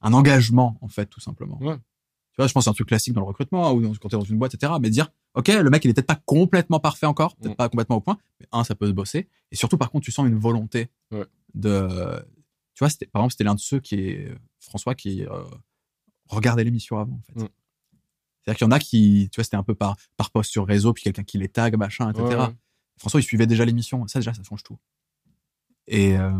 un 0.00 0.12
engagement, 0.12 0.76
en 0.80 0.88
fait, 0.88 1.06
tout 1.06 1.20
simplement. 1.20 1.58
Ouais. 1.62 1.76
Tu 1.76 2.36
vois, 2.38 2.46
je 2.46 2.52
pense 2.52 2.62
que 2.62 2.64
c'est 2.64 2.70
un 2.70 2.74
truc 2.74 2.88
classique 2.88 3.12
dans 3.14 3.20
le 3.20 3.26
recrutement, 3.26 3.68
hein, 3.68 3.72
ou 3.72 3.82
dans- 3.82 3.92
quand 3.94 4.08
t'es 4.08 4.16
dans 4.16 4.24
une 4.24 4.38
boîte, 4.38 4.54
etc. 4.54 4.72
Mais 4.80 4.90
dire, 4.90 5.10
OK, 5.34 5.48
le 5.48 5.68
mec, 5.70 5.84
il 5.84 5.90
est 5.90 5.94
peut-être 5.94 6.06
pas 6.06 6.20
complètement 6.26 6.80
parfait 6.80 7.06
encore, 7.06 7.36
peut-être 7.36 7.52
Mm. 7.52 7.56
pas 7.56 7.68
complètement 7.68 7.96
au 7.96 8.00
point, 8.00 8.18
mais 8.40 8.46
un, 8.52 8.64
ça 8.64 8.74
peut 8.74 8.86
se 8.86 8.92
bosser. 8.92 9.28
Et 9.50 9.56
surtout, 9.56 9.76
par 9.78 9.90
contre, 9.90 10.04
tu 10.04 10.12
sens 10.12 10.26
une 10.26 10.38
volonté 10.38 10.88
Ouais. 11.10 11.26
de, 11.54 11.86
tu 12.74 12.78
vois, 12.80 12.88
c'était, 12.90 13.06
par 13.06 13.20
exemple, 13.20 13.32
c'était 13.32 13.44
l'un 13.44 13.54
de 13.54 13.60
ceux 13.60 13.80
qui 13.80 13.96
est, 13.96 14.34
François, 14.60 14.94
qui, 14.94 15.24
euh, 15.26 15.44
regardait 16.28 16.64
l'émission 16.64 16.98
avant, 16.98 17.20
en 17.36 17.40
fait. 17.40 17.50
C'est-à-dire 18.44 18.58
qu'il 18.58 18.64
y 18.66 18.68
en 18.68 18.72
a 18.72 18.78
qui, 18.78 19.28
tu 19.32 19.36
vois, 19.36 19.44
c'était 19.44 19.56
un 19.56 19.62
peu 19.62 19.74
par, 19.74 19.96
par 20.16 20.30
post 20.30 20.50
sur 20.50 20.66
réseau, 20.66 20.92
puis 20.92 21.04
quelqu'un 21.04 21.22
qui 21.22 21.38
les 21.38 21.48
tag, 21.48 21.76
machin, 21.76 22.10
etc. 22.10 22.24
Ouais, 22.24 22.36
ouais. 22.36 22.54
François, 22.98 23.20
il 23.20 23.24
suivait 23.24 23.46
déjà 23.46 23.64
l'émission. 23.64 24.06
Ça, 24.08 24.18
déjà, 24.18 24.34
ça 24.34 24.42
change 24.42 24.62
tout. 24.62 24.78
Et 25.88 26.16
euh, 26.16 26.30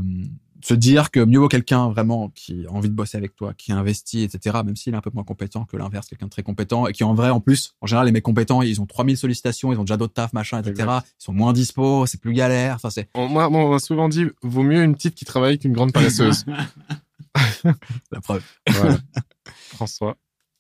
se 0.64 0.74
dire 0.74 1.10
que 1.10 1.20
mieux 1.20 1.38
vaut 1.38 1.48
quelqu'un 1.48 1.88
vraiment 1.88 2.30
qui 2.30 2.66
a 2.66 2.72
envie 2.72 2.88
de 2.88 2.94
bosser 2.94 3.18
avec 3.18 3.34
toi, 3.34 3.52
qui 3.54 3.72
investit, 3.72 4.22
etc., 4.22 4.58
même 4.64 4.76
s'il 4.76 4.94
est 4.94 4.96
un 4.96 5.00
peu 5.00 5.10
moins 5.12 5.24
compétent 5.24 5.64
que 5.64 5.76
l'inverse, 5.76 6.06
quelqu'un 6.06 6.26
de 6.26 6.30
très 6.30 6.42
compétent, 6.42 6.86
et 6.86 6.92
qui 6.92 7.04
en 7.04 7.14
vrai, 7.14 7.30
en 7.30 7.40
plus, 7.40 7.74
en 7.80 7.86
général, 7.86 8.06
les 8.06 8.12
mecs 8.12 8.22
compétents, 8.22 8.62
ils 8.62 8.80
ont 8.80 8.86
3000 8.86 9.16
sollicitations, 9.16 9.72
ils 9.72 9.78
ont 9.78 9.84
déjà 9.84 9.96
d'autres 9.96 10.14
taf, 10.14 10.32
machin, 10.32 10.60
etc., 10.60 10.72
Exact. 10.72 11.06
ils 11.20 11.24
sont 11.24 11.32
moins 11.32 11.52
dispo, 11.52 12.06
c'est 12.06 12.20
plus 12.20 12.32
galère, 12.32 12.76
enfin, 12.76 12.90
c'est 12.90 13.08
On, 13.14 13.28
moi, 13.28 13.48
on 13.50 13.70
m'a 13.70 13.78
souvent 13.78 14.08
dit, 14.08 14.26
vaut 14.42 14.62
mieux 14.62 14.82
une 14.82 14.94
petite 14.94 15.14
qui 15.14 15.24
travaille 15.24 15.58
qu'une 15.58 15.72
grande 15.72 15.92
paresseuse. 15.92 16.44
la 17.64 18.20
preuve. 18.20 18.44
voilà. 18.70 18.98
François. 19.44 20.16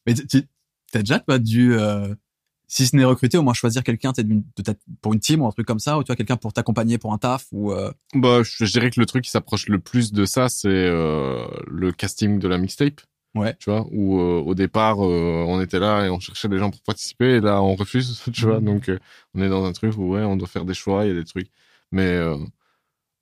Mais 0.06 0.14
tu 0.14 0.42
t'as 0.92 1.00
déjà, 1.00 1.18
toi, 1.18 1.38
dû, 1.40 1.74
euh, 1.74 2.14
si 2.68 2.86
ce 2.86 2.94
n'est 2.94 3.04
recruter, 3.04 3.36
au 3.38 3.42
moins 3.42 3.54
choisir 3.54 3.82
quelqu'un, 3.82 4.12
t'es 4.12 4.24
ta- 4.62 4.74
pour 5.00 5.12
une 5.12 5.20
team 5.20 5.42
ou 5.42 5.46
un 5.46 5.50
truc 5.50 5.66
comme 5.66 5.80
ça, 5.80 5.98
ou 5.98 6.04
tu 6.04 6.06
vois, 6.08 6.16
quelqu'un 6.16 6.36
pour 6.36 6.52
t'accompagner 6.52 6.98
pour 6.98 7.12
un 7.12 7.18
taf, 7.18 7.46
ou, 7.50 7.72
euh, 7.72 7.90
Bah, 8.14 8.42
je, 8.44 8.64
je 8.64 8.72
dirais 8.72 8.90
que 8.90 9.00
le 9.00 9.06
truc 9.06 9.24
qui 9.24 9.30
s'approche 9.30 9.66
le 9.68 9.78
plus 9.80 10.12
de 10.12 10.24
ça, 10.24 10.48
c'est 10.48 10.68
euh, 10.68 11.44
le 11.66 11.90
casting 11.92 12.38
de 12.38 12.46
la 12.48 12.58
mixtape. 12.58 13.00
Ouais. 13.34 13.56
Tu 13.58 13.70
vois, 13.70 13.86
où 13.90 14.20
euh, 14.20 14.40
au 14.40 14.54
départ, 14.54 14.98
on 14.98 15.58
était 15.62 15.78
là 15.78 16.04
et 16.04 16.10
on 16.10 16.20
cherchait 16.20 16.48
des 16.48 16.58
gens 16.58 16.70
pour 16.70 16.82
participer, 16.82 17.36
et 17.36 17.40
là, 17.40 17.62
on 17.62 17.74
refuse, 17.74 18.22
tu 18.32 18.44
vois. 18.46 18.60
Mhm. 18.60 18.66
Donc, 18.66 18.90
on 19.34 19.42
est 19.42 19.48
dans 19.48 19.64
un 19.64 19.72
truc 19.72 19.96
où, 19.96 20.10
ouais, 20.10 20.22
on 20.22 20.36
doit 20.36 20.48
faire 20.48 20.64
des 20.66 20.74
choix, 20.74 21.04
il 21.04 21.08
y 21.08 21.10
a 21.10 21.18
des 21.18 21.24
trucs. 21.24 21.48
Mais, 21.90 22.18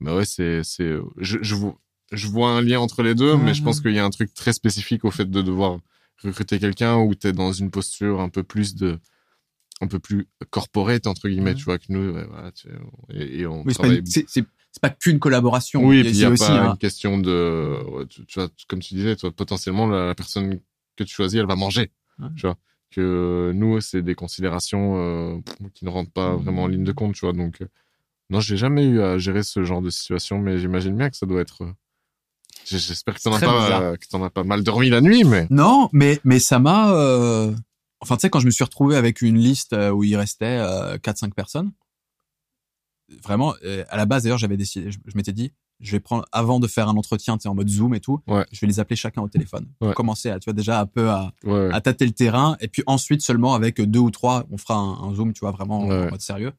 mais 0.01 0.13
ouais, 0.13 0.25
c'est, 0.25 0.63
je, 0.63 1.39
je, 1.43 1.55
vois, 1.55 1.77
je 2.13 2.27
vois 2.29 2.51
un 2.51 2.63
lien 2.63 2.81
entre 2.81 3.03
les 3.03 3.15
deux, 3.15 3.37
mais 3.37 3.55
je 3.55 3.63
pense 3.63 3.81
qu'il 3.81 3.93
y 3.93 3.99
a 3.99 4.05
un 4.05 4.11
truc 4.11 4.33
très 4.35 4.53
spécifique 4.53 5.05
au 5.05 5.11
fait 5.11 5.31
de 5.31 5.43
devoir 5.43 5.79
recruter 6.23 6.59
quelqu'un 6.59 6.99
où 6.99 7.15
t'es 7.15 7.33
dans 7.33 7.53
une 7.53 7.71
posture 7.71 8.21
un 8.21 8.29
peu 8.29 8.43
plus 8.43 8.75
de, 8.75 8.99
un 9.81 9.87
peu 9.87 9.99
plus 9.99 10.29
corporate 10.51 11.07
entre 11.07 11.29
guillemets, 11.29 11.55
tu 11.55 11.65
vois, 11.65 11.79
que 11.79 11.87
nous, 11.89 12.13
ouais, 12.13 12.25
voilà, 12.25 12.53
tu 12.53 12.69
sais, 12.69 12.75
et, 13.15 13.41
et 13.41 13.47
on 13.47 13.63
Oui, 13.65 13.73
c'est 13.73 13.79
pas, 13.79 13.89
travaille. 13.89 14.03
c'est, 14.07 14.45
qu'une 15.01 15.19
collaboration. 15.19 15.85
Oui, 15.85 15.99
Et 15.99 16.01
puis 16.03 16.11
il 16.11 16.15
c'est 16.17 16.23
y 16.23 16.25
a 16.25 16.31
aussi 16.31 16.45
pas 16.45 16.61
un- 16.67 16.71
une 16.73 16.79
question 16.79 17.19
de, 17.19 18.05
tu, 18.09 18.25
tu 18.27 18.39
vois, 18.39 18.49
comme 18.69 18.79
tu 18.81 18.95
disais, 18.95 19.17
toi, 19.17 19.31
potentiellement 19.33 19.87
la, 19.87 20.07
la 20.07 20.15
personne 20.15 20.61
que 20.97 21.05
tu 21.05 21.15
choisis, 21.15 21.39
elle 21.41 21.47
va 21.47 21.57
manger, 21.57 21.91
Ouais. 22.19 22.29
tu 22.37 22.43
vois. 22.43 22.57
Que 22.91 23.53
nous, 23.55 23.81
c'est 23.81 24.03
des 24.03 24.15
considérations 24.17 24.97
euh, 24.97 25.39
qui 25.75 25.85
ne 25.85 25.91
rentrent 25.91 26.11
pas 26.13 26.35
vraiment 26.37 26.65
en 26.65 26.67
ligne 26.67 26.83
de 26.85 26.91
compte, 26.93 27.15
tu 27.15 27.21
vois. 27.25 27.33
Donc, 27.33 27.63
euh, 27.63 27.69
non, 28.31 28.41
j'ai 28.41 28.57
jamais 28.57 28.85
eu 28.85 29.01
à 29.01 29.17
gérer 29.17 29.43
ce 29.45 29.63
genre 29.65 29.81
de 29.81 29.91
situation, 29.91 30.39
mais 30.39 30.59
j'imagine 30.59 30.97
bien 30.97 31.09
que 31.09 31.17
ça 31.17 31.25
doit 31.27 31.41
être. 31.41 31.73
J'espère 32.71 33.15
que 33.15 33.21
t'en 33.23 33.33
as 33.35 33.41
pas, 33.41 33.83
euh, 33.83 33.97
que 33.97 34.07
t'en 34.07 34.23
as 34.23 34.31
pas 34.31 34.45
mal 34.45 34.63
dormi 34.63 34.89
la 34.91 35.01
nuit, 35.01 35.25
mais. 35.25 35.47
Non, 35.51 35.89
mais 35.93 36.21
mais 36.25 36.39
ça 36.39 36.59
m'a. 36.59 36.93
euh, 36.95 37.55
Enfin, 38.03 38.17
tu 38.17 38.23
sais, 38.23 38.31
quand 38.31 38.41
je 38.41 38.47
me 38.47 38.51
suis 38.51 38.65
retrouvé 38.65 38.97
avec 38.97 39.21
une 39.21 39.37
liste 39.37 39.73
euh, 39.75 39.91
où 39.91 40.05
il 40.05 40.17
restait 40.17 40.47
euh, 40.59 40.97
4-5 40.99 41.33
personnes, 41.35 41.73
vraiment, 43.23 43.55
à 43.89 43.97
la 43.97 44.07
base 44.07 44.23
d'ailleurs, 44.23 44.39
j'avais 44.39 44.57
décidé, 44.57 44.91
je, 44.91 44.99
je 45.05 45.17
m'étais 45.17 45.33
dit, 45.33 45.53
je 45.81 45.93
vais 45.93 46.01
prendre 46.01 46.25
avant 46.33 46.61
de 46.61 46.67
faire 46.67 46.89
un 46.89 46.97
entretien, 46.97 47.37
tu 47.39 47.43
sais, 47.43 47.49
en 47.49 47.55
mode 47.55 47.69
Zoom 47.69 47.95
et 47.95 48.01
tout, 48.01 48.21
Ouais. 48.27 48.47
je 48.53 48.61
vais 48.61 48.67
les 48.67 48.81
appeler 48.81 48.97
chacun 48.97 49.23
au 49.23 49.29
téléphone. 49.29 49.67
Pour 49.79 49.89
Ouais. 49.89 49.95
commencer 49.95 50.31
à, 50.31 50.39
tu 50.39 50.45
vois, 50.47 50.53
déjà 50.55 50.81
un 50.81 50.87
peu 50.87 51.11
à, 51.11 51.33
Ouais, 51.45 51.69
à 51.73 51.81
tâter 51.81 52.07
le 52.07 52.13
terrain, 52.13 52.57
et 52.61 52.69
puis 52.69 52.83
ensuite 52.87 53.23
seulement 53.23 53.55
avec 53.55 53.81
deux 53.81 53.99
ou 53.99 54.11
trois, 54.11 54.47
on 54.51 54.59
fera 54.59 54.77
un, 54.77 54.93
un 55.09 55.15
Zoom, 55.15 55.33
tu 55.33 55.41
vois, 55.41 55.51
vraiment 55.51 55.81
en 55.81 56.11
mode 56.11 56.21
sérieux. 56.21 56.53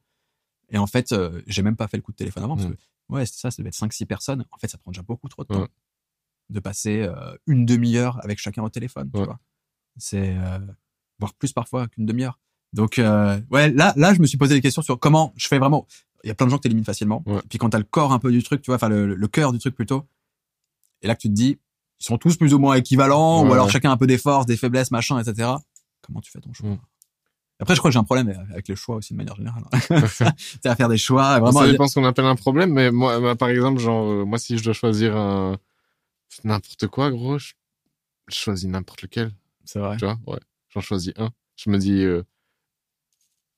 Et 0.70 0.78
en 0.78 0.86
fait, 0.86 1.14
j'ai 1.46 1.62
même 1.62 1.76
pas 1.76 1.86
fait 1.88 1.96
le 1.96 2.02
coup 2.02 2.12
de 2.12 2.16
téléphone 2.16 2.44
avant, 2.44 2.56
parce 2.56 2.68
que 2.68 2.76
ouais, 3.08 3.26
c'est 3.26 3.36
ça, 3.38 3.50
ça 3.50 3.62
devait 3.62 3.68
être 3.68 3.76
5-6 3.76 4.06
personnes. 4.06 4.44
En 4.52 4.58
fait, 4.58 4.68
ça 4.68 4.78
prend 4.78 4.90
déjà 4.90 5.02
beaucoup 5.02 5.28
trop 5.28 5.42
de 5.42 5.48
temps 5.48 5.60
Ouais. 5.62 5.68
De 6.52 6.60
passer 6.60 7.02
euh, 7.02 7.34
une 7.46 7.66
demi-heure 7.66 8.20
avec 8.22 8.38
chacun 8.38 8.62
au 8.62 8.68
téléphone, 8.68 9.10
tu 9.12 9.18
Ouais. 9.20 9.26
vois. 9.26 9.40
C'est 9.96 10.36
euh, 10.36 10.58
voire 11.18 11.34
plus 11.34 11.52
parfois 11.52 11.88
qu'une 11.88 12.06
demi-heure. 12.06 12.38
Donc 12.72 12.98
euh, 12.98 13.38
ouais, 13.50 13.70
là 13.70 13.92
là 13.96 14.14
je 14.14 14.20
me 14.20 14.26
suis 14.26 14.38
posé 14.38 14.54
des 14.54 14.60
questions 14.60 14.80
sur 14.82 14.98
comment 14.98 15.32
je 15.36 15.46
fais 15.48 15.58
vraiment 15.58 15.86
il 16.24 16.28
y 16.28 16.30
a 16.30 16.34
plein 16.34 16.46
de 16.46 16.50
gens 16.50 16.56
que 16.56 16.62
t'élimines 16.62 16.84
facilement. 16.84 17.22
Ouais. 17.26 17.38
Et 17.38 17.48
puis 17.48 17.58
quand 17.58 17.70
t'as 17.70 17.78
le 17.78 17.84
corps 17.84 18.12
un 18.12 18.18
peu 18.18 18.30
du 18.30 18.42
truc, 18.42 18.62
tu 18.62 18.70
vois, 18.70 18.76
enfin 18.76 18.88
le, 18.88 19.14
le 19.14 19.28
cœur 19.28 19.52
du 19.52 19.58
truc 19.58 19.74
plutôt. 19.74 20.06
Et 21.02 21.06
là 21.08 21.14
que 21.16 21.20
tu 21.20 21.28
te 21.28 21.34
dis 21.34 21.58
ils 22.00 22.04
sont 22.04 22.16
tous 22.18 22.36
plus 22.36 22.54
ou 22.54 22.58
moins 22.58 22.74
équivalents 22.74 23.46
ou 23.46 23.52
alors 23.52 23.70
chacun 23.70 23.90
a 23.90 23.92
un 23.92 23.96
peu 23.96 24.06
des 24.06 24.18
forces, 24.18 24.46
des 24.46 24.56
faiblesses, 24.56 24.90
machin, 24.90 25.18
etc. 25.18 25.50
Comment 26.02 26.20
tu 26.20 26.30
fais 26.30 26.40
ton 26.40 26.52
choix? 26.52 26.70
Mm. 26.70 26.78
Après 27.60 27.74
je 27.74 27.80
crois 27.80 27.90
que 27.90 27.92
j'ai 27.92 27.98
un 27.98 28.04
problème 28.04 28.28
avec 28.50 28.66
les 28.68 28.74
choix 28.76 28.96
aussi 28.96 29.12
de 29.12 29.18
manière 29.18 29.36
générale. 29.36 29.64
c'est 30.62 30.66
à 30.66 30.74
faire 30.76 30.88
des 30.88 30.98
choix 30.98 31.38
vraiment. 31.40 31.60
ça 31.60 31.70
dépend 31.70 31.86
ce 31.86 31.94
qu'on 31.94 32.04
appelle 32.06 32.24
un 32.24 32.36
problème, 32.36 32.72
mais 32.72 32.90
moi, 32.90 33.20
moi, 33.20 33.36
par 33.36 33.50
exemple, 33.50 33.78
genre, 33.80 34.26
moi, 34.26 34.38
si 34.38 34.58
je 34.58 34.64
dois 34.64 34.72
choisir 34.72 35.16
un, 35.16 35.58
n'importe 36.44 36.86
quoi, 36.88 37.10
gros, 37.10 37.38
je, 37.38 37.52
je 38.28 38.34
choisis 38.36 38.68
n'importe 38.68 39.02
lequel, 39.02 39.32
C'est 39.64 39.78
vrai. 39.78 39.96
tu 39.96 40.04
vois, 40.04 40.18
ouais. 40.26 40.40
J'en 40.70 40.80
choisis 40.80 41.12
un. 41.16 41.30
Je 41.56 41.70
me 41.70 41.78
dis, 41.78 42.02
euh, 42.02 42.22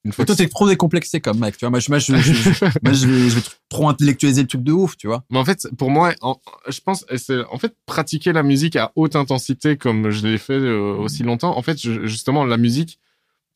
une 0.05 0.13
fois 0.13 0.27
toi 0.27 0.37
t'es 0.37 0.49
trop 0.49 0.69
décomplexé 0.69 1.21
comme 1.21 1.39
mec, 1.39 1.57
tu 1.57 1.61
vois. 1.65 1.71
Moi 1.71 1.79
je 1.81 1.91
moi, 1.91 1.99
je, 1.99 2.15
je- 2.17 2.65
moi, 2.83 2.93
je 2.93 3.07
vais, 3.07 3.29
je 3.31 3.37
vais 3.37 3.43
trop 3.71 3.89
intellectualiser 3.89 4.43
le 4.43 4.49
truc 4.49 4.63
de 4.63 4.73
ouf, 4.73 4.97
tu 4.99 5.07
vois. 5.07 5.25
Mais 5.31 5.39
en 5.39 5.45
fait, 5.47 5.67
pour 5.79 5.91
moi, 5.91 6.13
en- 6.21 6.39
je 6.69 6.81
pense, 6.81 7.07
c'est 7.17 7.43
en 7.47 7.59
fait 7.59 7.75
pratiquer 7.87 8.33
la 8.33 8.43
musique 8.43 8.77
à 8.77 8.93
haute 8.97 9.17
intensité 9.17 9.79
comme 9.79 10.11
je 10.11 10.27
l'ai 10.27 10.37
fait 10.39 10.53
euh, 10.55 10.95
aussi 10.97 11.23
longtemps. 11.23 11.57
En 11.57 11.63
fait, 11.63 11.79
justement, 11.79 12.45
la 12.45 12.59
musique, 12.59 12.99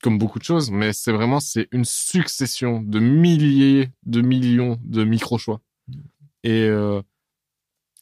comme 0.03 0.16
beaucoup 0.16 0.39
de 0.39 0.45
choses, 0.45 0.70
mais 0.70 0.93
c'est 0.95 1.12
vraiment 1.12 1.40
c'est 1.40 1.69
une 1.73 1.85
succession 1.85 2.81
de 2.81 2.99
milliers, 3.01 3.90
de 4.07 4.20
millions 4.23 4.78
de 4.85 5.05
micro 5.05 5.36
choix. 5.36 5.61
Et 6.45 6.62
euh, 6.62 7.03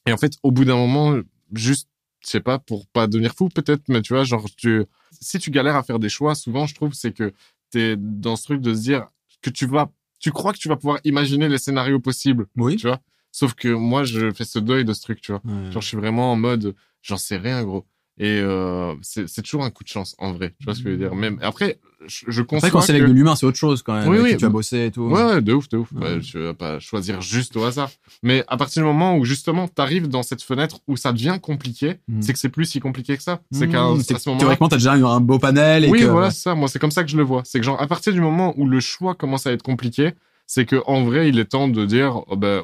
et 0.06 0.12
en 0.12 0.16
fait, 0.16 0.34
au 0.42 0.50
bout 0.50 0.64
d'un 0.64 0.76
moment, 0.76 1.18
juste, 1.52 1.88
je 2.20 2.28
sais 2.30 2.40
pas, 2.40 2.58
pour 2.58 2.86
pas 2.88 3.06
devenir 3.06 3.34
fou 3.34 3.48
peut-être, 3.48 3.82
mais 3.88 4.02
tu 4.02 4.14
vois, 4.14 4.24
genre 4.24 4.46
tu, 4.56 4.84
si 5.20 5.38
tu 5.38 5.50
galères 5.50 5.76
à 5.76 5.82
faire 5.82 5.98
des 5.98 6.08
choix, 6.08 6.34
souvent, 6.34 6.66
je 6.66 6.74
trouve, 6.74 6.92
c'est 6.94 7.12
que 7.12 7.32
t'es 7.70 7.96
dans 7.96 8.36
ce 8.36 8.44
truc 8.44 8.60
de 8.60 8.74
se 8.74 8.80
dire 8.80 9.06
que 9.42 9.50
tu 9.50 9.66
vas, 9.66 9.90
tu 10.18 10.30
crois 10.32 10.52
que 10.52 10.58
tu 10.58 10.68
vas 10.68 10.76
pouvoir 10.76 10.98
imaginer 11.04 11.48
les 11.48 11.58
scénarios 11.58 12.00
possibles 12.00 12.46
Oui. 12.56 12.76
tu 12.76 12.86
vois. 12.86 13.00
Sauf 13.32 13.54
que 13.54 13.68
moi, 13.68 14.04
je 14.04 14.32
fais 14.32 14.44
ce 14.44 14.58
deuil 14.58 14.84
de 14.84 14.94
ce 14.94 15.02
truc, 15.02 15.20
tu 15.20 15.32
vois. 15.32 15.42
Ouais. 15.44 15.70
Genre, 15.70 15.82
je 15.82 15.88
suis 15.88 15.96
vraiment 15.96 16.32
en 16.32 16.36
mode, 16.36 16.74
j'en 17.02 17.18
sais 17.18 17.36
rien, 17.36 17.62
gros. 17.64 17.84
Et 18.18 18.40
euh, 18.40 18.94
c'est 19.02 19.42
toujours 19.42 19.62
un 19.64 19.70
coup 19.70 19.84
de 19.84 19.88
chance, 19.88 20.14
en 20.18 20.32
vrai. 20.32 20.54
Tu 20.58 20.64
vois 20.64 20.74
ce 20.74 20.78
que 20.82 20.86
je 20.88 20.94
veux 20.94 20.96
dire? 20.98 21.14
Même 21.14 21.38
après, 21.42 21.78
je, 22.06 22.24
je 22.28 22.40
Après 22.40 22.70
quand 22.70 22.80
c'est 22.80 22.92
que... 22.94 22.98
avec 22.98 23.08
de 23.08 23.12
l'humain, 23.12 23.36
c'est 23.36 23.44
autre 23.44 23.58
chose 23.58 23.82
quand 23.82 23.92
même. 23.92 24.08
Oui, 24.08 24.16
oui. 24.22 24.36
tu 24.38 24.44
as 24.46 24.48
bossé 24.48 24.86
et 24.86 24.90
tout. 24.90 25.02
Ouais, 25.02 25.22
ouais, 25.22 25.42
de 25.42 25.52
ouf, 25.52 25.68
de 25.68 25.76
ouf. 25.76 25.92
Ouais. 25.92 26.00
Bah, 26.16 26.20
tu 26.24 26.38
vas 26.38 26.54
pas 26.54 26.78
choisir 26.78 27.20
juste 27.20 27.56
au 27.58 27.64
hasard. 27.64 27.90
Mais 28.22 28.42
à 28.48 28.56
partir 28.56 28.82
du 28.82 28.86
moment 28.86 29.16
où, 29.18 29.26
justement, 29.26 29.68
t'arrives 29.68 30.08
dans 30.08 30.22
cette 30.22 30.40
fenêtre 30.42 30.78
où 30.88 30.96
ça 30.96 31.12
devient 31.12 31.38
compliqué, 31.42 31.96
Mhm. 32.08 32.22
c'est 32.22 32.32
que 32.32 32.38
c'est 32.38 32.48
plus 32.48 32.64
si 32.64 32.80
compliqué 32.80 33.18
que 33.18 33.22
ça. 33.22 33.40
C'est 33.52 33.66
Mmh, 33.66 33.70
qu'à 33.70 34.14
que 34.14 34.18
ce 34.20 34.28
moment-là... 34.30 34.38
Théoriquement, 34.40 34.68
t'as 34.70 34.76
déjà 34.76 34.96
eu 34.96 35.04
un 35.04 35.20
beau 35.20 35.38
panel 35.38 35.84
et 35.84 35.88
Oui, 35.90 36.00
que 36.00 36.04
voilà, 36.06 36.30
ça. 36.30 36.54
Moi, 36.54 36.68
c'est 36.68 36.78
comme 36.78 36.90
ça 36.90 37.04
que 37.04 37.10
je 37.10 37.18
le 37.18 37.22
vois. 37.22 37.42
C'est 37.44 37.58
que 37.60 37.66
genre, 37.66 37.80
à 37.80 37.86
partir 37.86 38.14
du 38.14 38.20
moment 38.22 38.54
où 38.56 38.66
le 38.66 38.80
choix 38.80 39.14
commence 39.14 39.46
à 39.46 39.52
être 39.52 39.62
compliqué, 39.62 40.12
c'est 40.46 40.64
que 40.64 40.76
en 40.86 41.04
vrai, 41.04 41.28
il 41.28 41.38
est 41.38 41.44
temps 41.44 41.68
de 41.68 41.84
dire, 41.84 42.22
oh, 42.28 42.36
ben, 42.36 42.62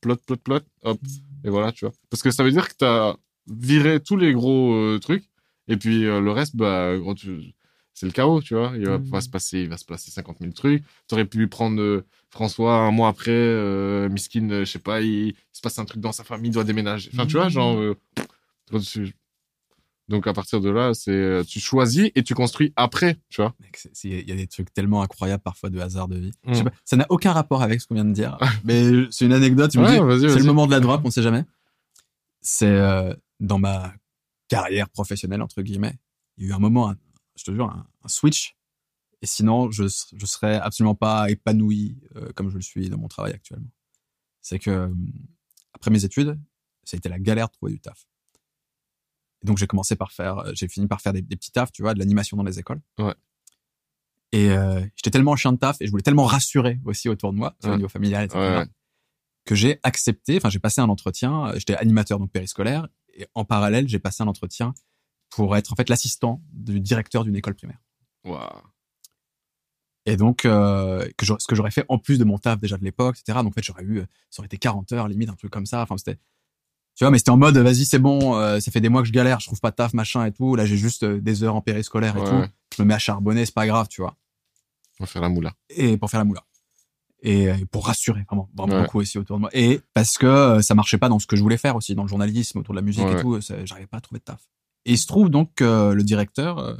plot, 0.00 0.16
plot, 0.26 0.36
plot, 0.36 0.60
hop, 0.82 0.98
et 1.44 1.50
voilà, 1.50 1.70
tu 1.70 1.84
vois. 1.84 1.94
Parce 2.10 2.22
que 2.22 2.30
ça 2.32 2.42
veut 2.42 2.50
dire 2.50 2.66
que 2.68 2.74
t'as 2.78 3.14
viré 3.50 4.00
tous 4.00 4.16
les 4.16 4.32
gros 4.32 4.72
euh, 4.74 4.98
trucs, 5.00 5.24
et 5.68 5.76
puis 5.76 6.06
euh, 6.06 6.20
le 6.20 6.30
reste, 6.30 6.56
bah, 6.56 6.92
tu- 7.16 7.52
c'est 7.92 8.06
le 8.06 8.12
chaos, 8.12 8.40
tu 8.40 8.54
vois. 8.54 8.72
Il 8.76 8.86
va 8.86 8.98
Mm. 8.98 9.10
pas 9.10 9.20
se 9.20 9.28
passer, 9.28 9.60
il 9.62 9.68
va 9.68 9.76
se 9.76 9.84
passer 9.84 10.10
50 10.10 10.38
000 10.40 10.52
trucs. 10.52 10.82
T'aurais 11.08 11.24
pu 11.26 11.48
prendre 11.48 11.80
euh, 11.82 12.04
François 12.30 12.74
un 12.76 12.90
mois 12.92 13.08
après, 13.08 13.30
euh, 13.32 14.08
Miskin, 14.08 14.48
je 14.60 14.64
sais 14.64 14.78
pas, 14.78 15.00
il, 15.02 15.28
il 15.28 15.34
se 15.52 15.60
passe 15.60 15.78
un 15.78 15.84
truc 15.84 16.00
dans 16.00 16.12
sa 16.12 16.24
famille, 16.24 16.50
il 16.50 16.54
doit 16.54 16.64
déménager. 16.64 17.10
Enfin, 17.12 17.26
tu 17.26 17.34
vois, 17.36 17.46
Mm. 17.46 17.50
genre, 17.50 17.94
tu- 18.90 19.14
donc 20.08 20.26
à 20.26 20.32
partir 20.32 20.60
de 20.60 20.70
là, 20.70 20.92
c'est 20.94 21.42
tu 21.46 21.60
choisis 21.60 22.10
et 22.16 22.22
tu 22.24 22.34
construis 22.34 22.72
après, 22.76 23.16
tu 23.28 23.42
vois. 23.42 23.54
Il 24.04 24.28
y 24.28 24.32
a 24.32 24.34
des 24.36 24.46
trucs 24.48 24.72
tellement 24.72 25.02
incroyables 25.02 25.42
parfois 25.42 25.70
de 25.70 25.78
hasard 25.78 26.08
de 26.08 26.16
vie. 26.16 26.32
Je 26.48 26.54
sais 26.54 26.60
Mm. 26.62 26.64
pas, 26.64 26.72
ça 26.84 26.96
n'a 26.96 27.06
aucun 27.10 27.32
rapport 27.32 27.62
avec 27.62 27.80
ce 27.80 27.86
qu'on 27.86 27.94
vient 27.96 28.04
de 28.04 28.12
dire, 28.12 28.36
mais 28.64 28.82
c'est 29.10 29.24
une 29.26 29.32
anecdote. 29.32 29.74
Ouais, 29.76 29.98
c'est 30.28 30.38
le 30.38 30.44
moment 30.44 30.66
de 30.66 30.72
la 30.72 30.80
drop, 30.80 31.02
on 31.04 31.10
sait 31.10 31.22
jamais. 31.22 31.44
C'est 32.40 32.66
dans 33.40 33.58
ma 33.58 33.94
carrière 34.48 34.88
professionnelle 34.90 35.42
entre 35.42 35.62
guillemets, 35.62 35.98
il 36.36 36.44
y 36.44 36.46
a 36.46 36.50
eu 36.50 36.52
un 36.54 36.58
moment, 36.58 36.90
un- 36.90 36.96
je 37.36 37.44
te 37.44 37.50
jure, 37.52 37.66
un, 37.70 37.86
un 38.02 38.08
switch. 38.08 38.56
Et 39.22 39.26
sinon, 39.26 39.70
je 39.70 39.84
je 40.16 40.26
serais 40.26 40.56
absolument 40.56 40.94
pas 40.94 41.30
épanoui 41.30 41.98
euh, 42.16 42.32
comme 42.32 42.48
je 42.48 42.56
le 42.56 42.62
suis 42.62 42.88
dans 42.88 42.96
mon 42.98 43.08
travail 43.08 43.32
actuellement. 43.32 43.70
C'est 44.40 44.58
que 44.58 44.70
euh, 44.70 44.94
après 45.74 45.90
mes 45.90 46.04
études, 46.04 46.40
ça 46.84 46.96
a 46.96 46.98
été 46.98 47.08
la 47.10 47.18
galère 47.18 47.48
de 47.48 47.52
trouver 47.52 47.72
du 47.72 47.80
taf. 47.80 48.06
Et 49.42 49.46
donc 49.46 49.58
j'ai 49.58 49.66
commencé 49.66 49.94
par 49.96 50.12
faire, 50.12 50.38
euh, 50.38 50.52
j'ai 50.54 50.68
fini 50.68 50.86
par 50.86 51.00
faire 51.02 51.12
des, 51.12 51.20
des 51.22 51.36
petits 51.36 51.52
tafs, 51.52 51.70
tu 51.72 51.82
vois, 51.82 51.92
de 51.94 51.98
l'animation 51.98 52.36
dans 52.36 52.42
les 52.44 52.58
écoles. 52.58 52.80
Ouais. 52.98 53.14
Et 54.32 54.50
euh, 54.50 54.80
j'étais 54.96 55.10
tellement 55.10 55.34
chien 55.36 55.52
de 55.52 55.58
taf 55.58 55.76
et 55.80 55.86
je 55.86 55.90
voulais 55.90 56.02
tellement 56.02 56.24
rassurer 56.24 56.80
aussi 56.84 57.08
autour 57.08 57.32
de 57.32 57.38
moi, 57.38 57.54
Ouais. 57.64 57.70
au 57.70 57.76
niveau 57.76 57.88
familial, 57.88 58.24
etc. 58.24 58.38
Ouais, 58.38 58.56
ouais. 58.58 58.66
Que 59.44 59.54
j'ai 59.54 59.80
accepté, 59.82 60.36
enfin 60.36 60.48
j'ai 60.50 60.58
passé 60.60 60.80
un 60.80 60.88
entretien, 60.88 61.52
j'étais 61.56 61.74
animateur 61.76 62.18
donc 62.18 62.30
périscolaire, 62.30 62.88
et 63.14 63.26
en 63.34 63.44
parallèle 63.44 63.88
j'ai 63.88 63.98
passé 63.98 64.22
un 64.22 64.28
entretien 64.28 64.74
pour 65.30 65.56
être 65.56 65.72
en 65.72 65.76
fait 65.76 65.88
l'assistant 65.88 66.42
du 66.52 66.80
directeur 66.80 67.24
d'une 67.24 67.36
école 67.36 67.54
primaire. 67.54 67.80
Waouh. 68.24 68.62
Et 70.06 70.16
donc, 70.16 70.44
euh, 70.44 71.06
que 71.16 71.26
ce 71.26 71.46
que 71.46 71.54
j'aurais 71.54 71.70
fait 71.70 71.84
en 71.88 71.98
plus 71.98 72.18
de 72.18 72.24
mon 72.24 72.38
taf 72.38 72.58
déjà 72.58 72.76
de 72.76 72.84
l'époque, 72.84 73.18
etc. 73.20 73.38
Donc, 73.38 73.48
en 73.48 73.52
fait, 73.52 73.62
j'aurais 73.62 73.84
eu, 73.84 73.98
euh, 73.98 74.06
ça 74.30 74.40
aurait 74.40 74.46
été 74.46 74.58
40 74.58 74.92
heures, 74.92 75.08
limite, 75.08 75.28
un 75.28 75.34
truc 75.34 75.52
comme 75.52 75.66
ça. 75.66 75.82
Enfin, 75.82 75.96
c'était, 75.98 76.16
tu 76.96 77.04
vois, 77.04 77.10
mais 77.10 77.18
c'était 77.18 77.30
en 77.30 77.36
mode, 77.36 77.56
vas-y, 77.58 77.84
c'est 77.84 77.98
bon, 77.98 78.36
euh, 78.36 78.60
ça 78.60 78.70
fait 78.70 78.80
des 78.80 78.88
mois 78.88 79.02
que 79.02 79.08
je 79.08 79.12
galère, 79.12 79.40
je 79.40 79.46
trouve 79.46 79.60
pas 79.60 79.70
de 79.70 79.76
taf, 79.76 79.92
machin 79.92 80.24
et 80.24 80.32
tout. 80.32 80.56
Là, 80.56 80.64
j'ai 80.64 80.76
juste 80.76 81.04
des 81.04 81.44
heures 81.44 81.54
en 81.54 81.60
périscolaire 81.60 82.16
et 82.16 82.20
Ouais, 82.20 82.28
tout. 82.28 82.52
Je 82.76 82.82
me 82.82 82.88
mets 82.88 82.94
à 82.94 82.98
charbonner, 82.98 83.44
c'est 83.44 83.54
pas 83.54 83.66
grave, 83.66 83.88
tu 83.88 84.00
vois. 84.00 84.16
Va 84.98 85.06
faire 85.06 85.22
la 85.22 85.28
moula. 85.28 85.54
Et 85.68 85.96
pour 85.96 86.10
faire 86.10 86.20
la 86.20 86.24
moula. 86.24 86.44
Et 87.22 87.50
euh, 87.50 87.56
pour 87.70 87.86
rassurer, 87.86 88.22
vraiment, 88.22 88.48
vraiment 88.54 88.74
Ouais. 88.76 88.82
beaucoup 88.82 88.98
aussi 88.98 89.18
autour 89.18 89.36
de 89.36 89.40
moi. 89.42 89.50
Et 89.52 89.80
parce 89.92 90.16
que 90.16 90.26
euh, 90.26 90.62
ça 90.62 90.74
marchait 90.74 90.96
pas 90.98 91.08
dans 91.10 91.18
ce 91.18 91.26
que 91.26 91.36
je 91.36 91.42
voulais 91.42 91.58
faire 91.58 91.76
aussi, 91.76 91.94
dans 91.94 92.02
le 92.02 92.08
journalisme, 92.08 92.58
autour 92.58 92.72
de 92.74 92.78
la 92.80 92.84
musique 92.84 93.04
Ouais, 93.04 93.18
et 93.18 93.20
tout, 93.22 93.38
j'arrivais 93.64 93.86
pas 93.86 93.98
à 93.98 94.00
trouver 94.00 94.20
de 94.20 94.24
taf. 94.24 94.42
Et 94.86 94.92
il 94.92 94.98
se 94.98 95.06
trouve 95.06 95.28
donc 95.28 95.52
que 95.54 95.92
le 95.92 96.02
directeur 96.02 96.58
euh, 96.58 96.76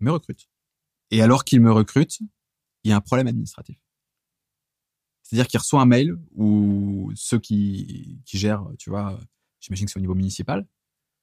me 0.00 0.10
recrute. 0.10 0.48
Et 1.10 1.20
alors 1.20 1.44
qu'il 1.44 1.60
me 1.60 1.70
recrute, 1.70 2.20
il 2.84 2.90
y 2.90 2.92
a 2.92 2.96
un 2.96 3.00
problème 3.02 3.26
administratif. 3.26 3.76
C'est-à-dire 5.22 5.46
qu'il 5.46 5.58
reçoit 5.58 5.80
un 5.80 5.86
mail 5.86 6.16
où 6.34 7.10
ceux 7.14 7.38
qui, 7.38 8.20
qui 8.24 8.38
gèrent, 8.38 8.66
tu 8.78 8.90
vois, 8.90 9.18
j'imagine 9.60 9.86
que 9.86 9.92
c'est 9.92 9.98
au 9.98 10.00
niveau 10.00 10.14
municipal, 10.14 10.66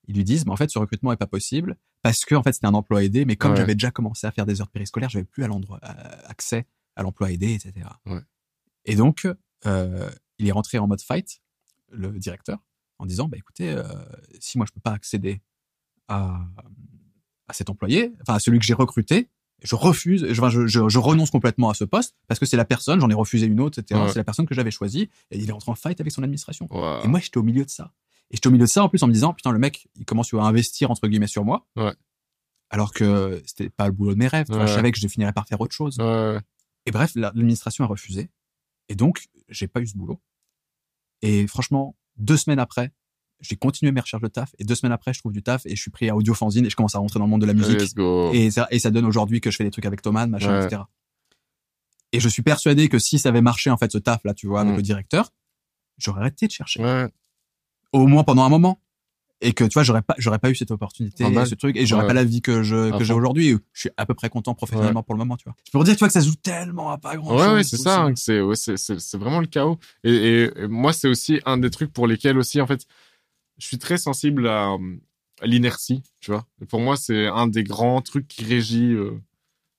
ils 0.08 0.16
lui 0.16 0.24
disent, 0.24 0.46
mais 0.46 0.52
en 0.52 0.56
fait, 0.56 0.70
ce 0.72 0.80
recrutement 0.80 1.12
est 1.12 1.18
pas 1.18 1.28
possible 1.28 1.76
parce 2.02 2.24
que, 2.26 2.34
en 2.36 2.42
fait, 2.44 2.54
c'était 2.54 2.66
un 2.68 2.74
emploi 2.74 3.04
aidé, 3.04 3.26
mais 3.26 3.36
comme 3.36 3.52
Ouais. 3.52 3.58
j'avais 3.58 3.76
déjà 3.76 3.92
commencé 3.92 4.26
à 4.26 4.32
faire 4.32 4.46
des 4.46 4.62
heures 4.62 4.70
périscolaires, 4.70 5.10
j'avais 5.10 5.26
plus 5.26 5.44
à 5.44 5.48
l'endroit, 5.48 5.80
accès 6.28 6.66
à 6.96 7.04
l'emploi 7.04 7.32
aidé, 7.32 7.54
etc. 7.54 7.88
Ouais. 8.06 8.22
Et 8.92 8.96
donc, 8.96 9.28
euh, 9.66 10.10
il 10.38 10.48
est 10.48 10.52
rentré 10.52 10.78
en 10.80 10.88
mode 10.88 11.02
fight, 11.02 11.42
le 11.92 12.18
directeur, 12.20 12.60
en 12.98 13.06
disant, 13.06 13.28
bah, 13.28 13.38
écoutez, 13.38 13.70
euh, 13.70 13.84
si 14.40 14.58
moi 14.58 14.66
je 14.68 14.74
peux 14.74 14.80
pas 14.82 14.92
accéder 14.92 15.42
à, 16.08 16.40
à 17.48 17.54
cet 17.54 17.70
employé, 17.70 18.14
enfin, 18.22 18.36
à 18.36 18.40
celui 18.40 18.60
que 18.60 18.66
j'ai 18.66 18.74
recruté, 18.74 19.30
je 19.62 19.76
refuse, 19.76 20.26
je, 20.32 20.50
je, 20.50 20.68
je, 20.68 20.88
je 20.88 21.00
renonce 21.00 21.32
complètement 21.32 21.70
à 21.70 21.74
ce 21.74 21.84
poste 21.84 22.16
parce 22.28 22.40
que 22.40 22.46
c'est 22.46 22.56
la 22.58 22.64
personne, 22.66 23.00
j'en 23.02 23.10
ai 23.10 23.14
refusé 23.14 23.46
une 23.46 23.60
autre, 23.60 23.80
etc. 23.80 24.00
Ouais. 24.06 24.12
C'est 24.14 24.20
la 24.20 24.24
personne 24.24 24.46
que 24.48 24.54
j'avais 24.56 24.72
choisie 24.72 25.10
et 25.32 25.38
il 25.38 25.50
est 25.50 25.52
rentré 25.52 25.70
en 25.72 25.76
fight 25.76 26.00
avec 26.00 26.14
son 26.14 26.24
administration. 26.24 26.68
Et 27.04 27.08
moi, 27.08 27.20
j'étais 27.20 27.38
au 27.38 27.44
milieu 27.44 27.66
de 27.66 27.70
ça. 27.70 27.92
Et 28.32 28.36
j'étais 28.38 28.48
au 28.48 28.52
milieu 28.52 28.66
de 28.66 28.70
ça 28.70 28.84
en 28.84 28.90
plus 28.90 29.04
en 29.04 29.08
me 29.08 29.12
disant, 29.14 29.34
putain, 29.34 29.52
le 29.52 29.60
mec, 29.60 29.88
il 29.98 30.06
commence 30.06 30.34
à 30.34 30.38
investir 30.38 30.92
entre 30.92 31.08
guillemets 31.08 31.28
sur 31.28 31.44
moi. 31.44 31.68
Ouais. 31.76 31.94
alors 32.70 32.94
que 32.94 33.42
c'était 33.48 33.70
pas 33.70 33.88
le 33.88 33.92
boulot 33.92 34.14
de 34.14 34.20
mes 34.20 34.28
rêves. 34.28 34.50
Ouais. 34.52 34.68
Je 34.68 34.74
savais 34.76 34.92
que 34.92 35.00
je 35.00 35.08
finirais 35.08 35.34
par 35.34 35.48
faire 35.48 35.60
autre 35.60 35.74
chose. 35.76 35.98
Et 36.86 36.92
bref, 36.92 37.12
la- 37.16 37.32
l'administration 37.36 37.84
a 37.84 37.88
refusé. 37.88 38.30
Et 38.90 38.96
donc, 38.96 39.28
j'ai 39.48 39.68
pas 39.68 39.80
eu 39.82 39.88
ce 39.88 39.98
boulot. 39.98 40.20
Et 41.22 41.48
franchement, 41.48 41.96
deux 42.18 42.38
semaines 42.38 42.60
après, 42.60 42.92
j'ai 43.40 43.56
continué 43.56 43.92
mes 43.92 44.02
recherches 44.02 44.22
de 44.24 44.28
taf. 44.28 44.54
Et 44.60 44.64
deux 44.64 44.76
semaines 44.76 44.92
après, 44.92 45.14
je 45.14 45.20
trouve 45.20 45.32
du 45.32 45.42
taf 45.44 45.66
et 45.66 45.76
je 45.76 45.82
suis 45.82 45.92
pris 45.92 46.10
à 46.10 46.16
Audiofanzine 46.16 46.66
et 46.66 46.70
je 46.70 46.76
commence 46.76 46.96
à 46.96 47.00
rentrer 47.00 47.20
dans 47.20 47.26
le 47.26 47.32
monde 47.32 47.42
de 47.42 47.46
la 47.46 47.54
musique. 47.54 47.80
Let's 47.80 47.94
go. 47.94 48.32
Et 48.34 48.52
ça, 48.52 48.68
et 48.72 48.80
ça 48.80 48.92
donne 48.92 49.06
aujourd'hui 49.06 49.40
que 49.42 49.52
je 49.52 49.56
fais 49.58 49.64
des 49.64 49.72
trucs 49.72 49.86
avec 49.86 50.02
Thomas, 50.02 50.28
machin, 50.28 50.60
Ouais. 50.60 50.66
etc. 50.66 50.82
Et 52.12 52.20
je 52.20 52.28
suis 52.28 52.42
persuadé 52.42 52.90
que 52.90 52.98
si 53.00 53.20
ça 53.20 53.30
avait 53.30 53.42
marché, 53.42 53.70
en 53.70 53.78
fait, 53.78 53.92
ce 53.92 53.98
taf, 54.00 54.24
là, 54.24 54.34
tu 54.34 54.48
vois, 54.48 54.62
avec 54.62 54.74
Mm. 54.74 54.78
le 54.78 54.82
directeur, 54.82 55.32
j'aurais 55.98 56.22
arrêté 56.22 56.48
de 56.48 56.52
chercher. 56.52 56.84
Ouais. 56.84 57.08
Au 57.94 58.08
moins 58.08 58.24
pendant 58.24 58.44
un 58.44 58.50
moment. 58.50 58.82
Et 59.42 59.54
que, 59.54 59.64
tu 59.64 59.74
vois, 59.76 59.84
j'aurais 59.84 60.02
pas, 60.02 60.16
j'aurais 60.18 60.40
pas 60.40 60.50
eu 60.50 60.56
cette 60.56 60.72
opportunité, 60.72 61.24
Ah 61.26 61.30
bah, 61.30 61.46
ce 61.46 61.56
truc, 61.56 61.78
et 61.78 61.86
j'aurais 61.86 62.02
ouais. 62.02 62.08
pas 62.08 62.14
la 62.14 62.26
vie 62.26 62.42
que 62.42 62.62
je, 62.62 62.92
que 62.98 63.04
j'ai 63.06 63.14
aujourd'hui. 63.14 63.56
Je 63.72 63.80
suis 63.80 63.90
à 63.96 64.06
peu 64.06 64.14
près 64.14 64.30
content 64.30 64.54
professionnellement 64.54 65.02
pour 65.04 65.16
le 65.16 65.20
moment, 65.20 65.38
tu 65.38 65.46
vois. 65.46 65.56
Je 65.66 65.72
peux 65.78 65.82
dire, 65.86 65.94
tu 65.96 66.00
vois, 66.00 66.10
que 66.10 66.14
ça 66.14 66.22
se 66.22 66.28
joue 66.28 66.36
tellement 66.36 66.92
à 66.92 66.98
pas 66.98 67.16
grand 67.16 67.38
chose. 67.38 67.48
Ouais, 67.48 67.64
c'est 67.64 67.78
ça. 67.78 68.06
hein, 68.08 68.14
c'est, 68.16 68.42
ouais, 68.42 68.56
c'est, 68.58 69.18
vraiment 69.18 69.40
le 69.40 69.48
chaos. 69.48 69.78
Et, 70.04 70.14
et, 70.14 70.44
et 70.64 70.68
moi, 70.68 70.92
c'est 70.92 71.08
aussi 71.08 71.40
un 71.46 71.58
des 71.58 71.70
trucs 71.70 71.94
pour 71.94 72.06
lesquels 72.06 72.38
aussi, 72.38 72.60
en 72.60 72.68
fait, 72.68 72.86
je 73.58 73.66
suis 73.66 73.78
très 73.78 73.98
sensible 73.98 74.48
à, 74.50 74.74
à 75.42 75.46
l'inertie, 75.46 76.04
tu 76.20 76.32
vois. 76.32 76.46
Et 76.62 76.66
pour 76.66 76.82
moi, 76.82 76.98
c'est 76.98 77.28
un 77.28 77.48
des 77.48 77.64
grands 77.64 78.02
trucs 78.02 78.28
qui 78.28 78.44
régit 78.44 78.92
euh, 78.94 79.12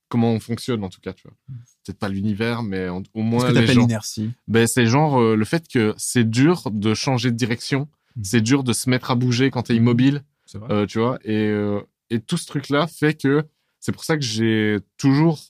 comment 0.08 0.32
on 0.32 0.40
fonctionne, 0.40 0.82
en 0.84 0.88
tout 0.88 1.00
cas, 1.02 1.12
tu 1.12 1.24
vois. 1.28 1.36
Peut-être 1.84 1.98
pas 1.98 2.08
l'univers, 2.08 2.62
mais 2.62 2.88
en- 2.88 3.02
au 3.14 3.22
moins 3.22 3.46
que 3.52 3.58
les 3.58 3.66
gens. 3.66 3.82
l'inertie? 3.82 4.30
Ben, 4.48 4.66
c'est 4.66 4.86
genre 4.86 5.20
euh, 5.20 5.36
le 5.36 5.44
fait 5.44 5.68
que 5.68 5.94
c'est 5.98 6.28
dur 6.28 6.70
de 6.70 6.94
changer 6.94 7.30
de 7.30 7.36
direction, 7.36 7.82
Mm. 7.82 7.86
C'est 8.22 8.40
dur 8.40 8.62
de 8.64 8.72
se 8.72 8.88
mettre 8.90 9.10
à 9.10 9.14
bouger 9.14 9.50
quand 9.50 9.62
t'es 9.64 9.74
immobile, 9.76 10.22
C'est 10.46 10.58
vrai. 10.58 10.72
euh, 10.72 10.86
tu 10.86 10.98
vois. 10.98 11.18
Et, 11.24 11.46
euh, 11.48 11.80
et 12.10 12.20
tout 12.20 12.36
ce 12.36 12.46
truc-là 12.46 12.86
fait 12.86 13.14
que 13.20 13.44
c'est 13.78 13.92
pour 13.92 14.04
ça 14.04 14.16
que 14.16 14.22
j'ai 14.24 14.78
toujours 14.98 15.40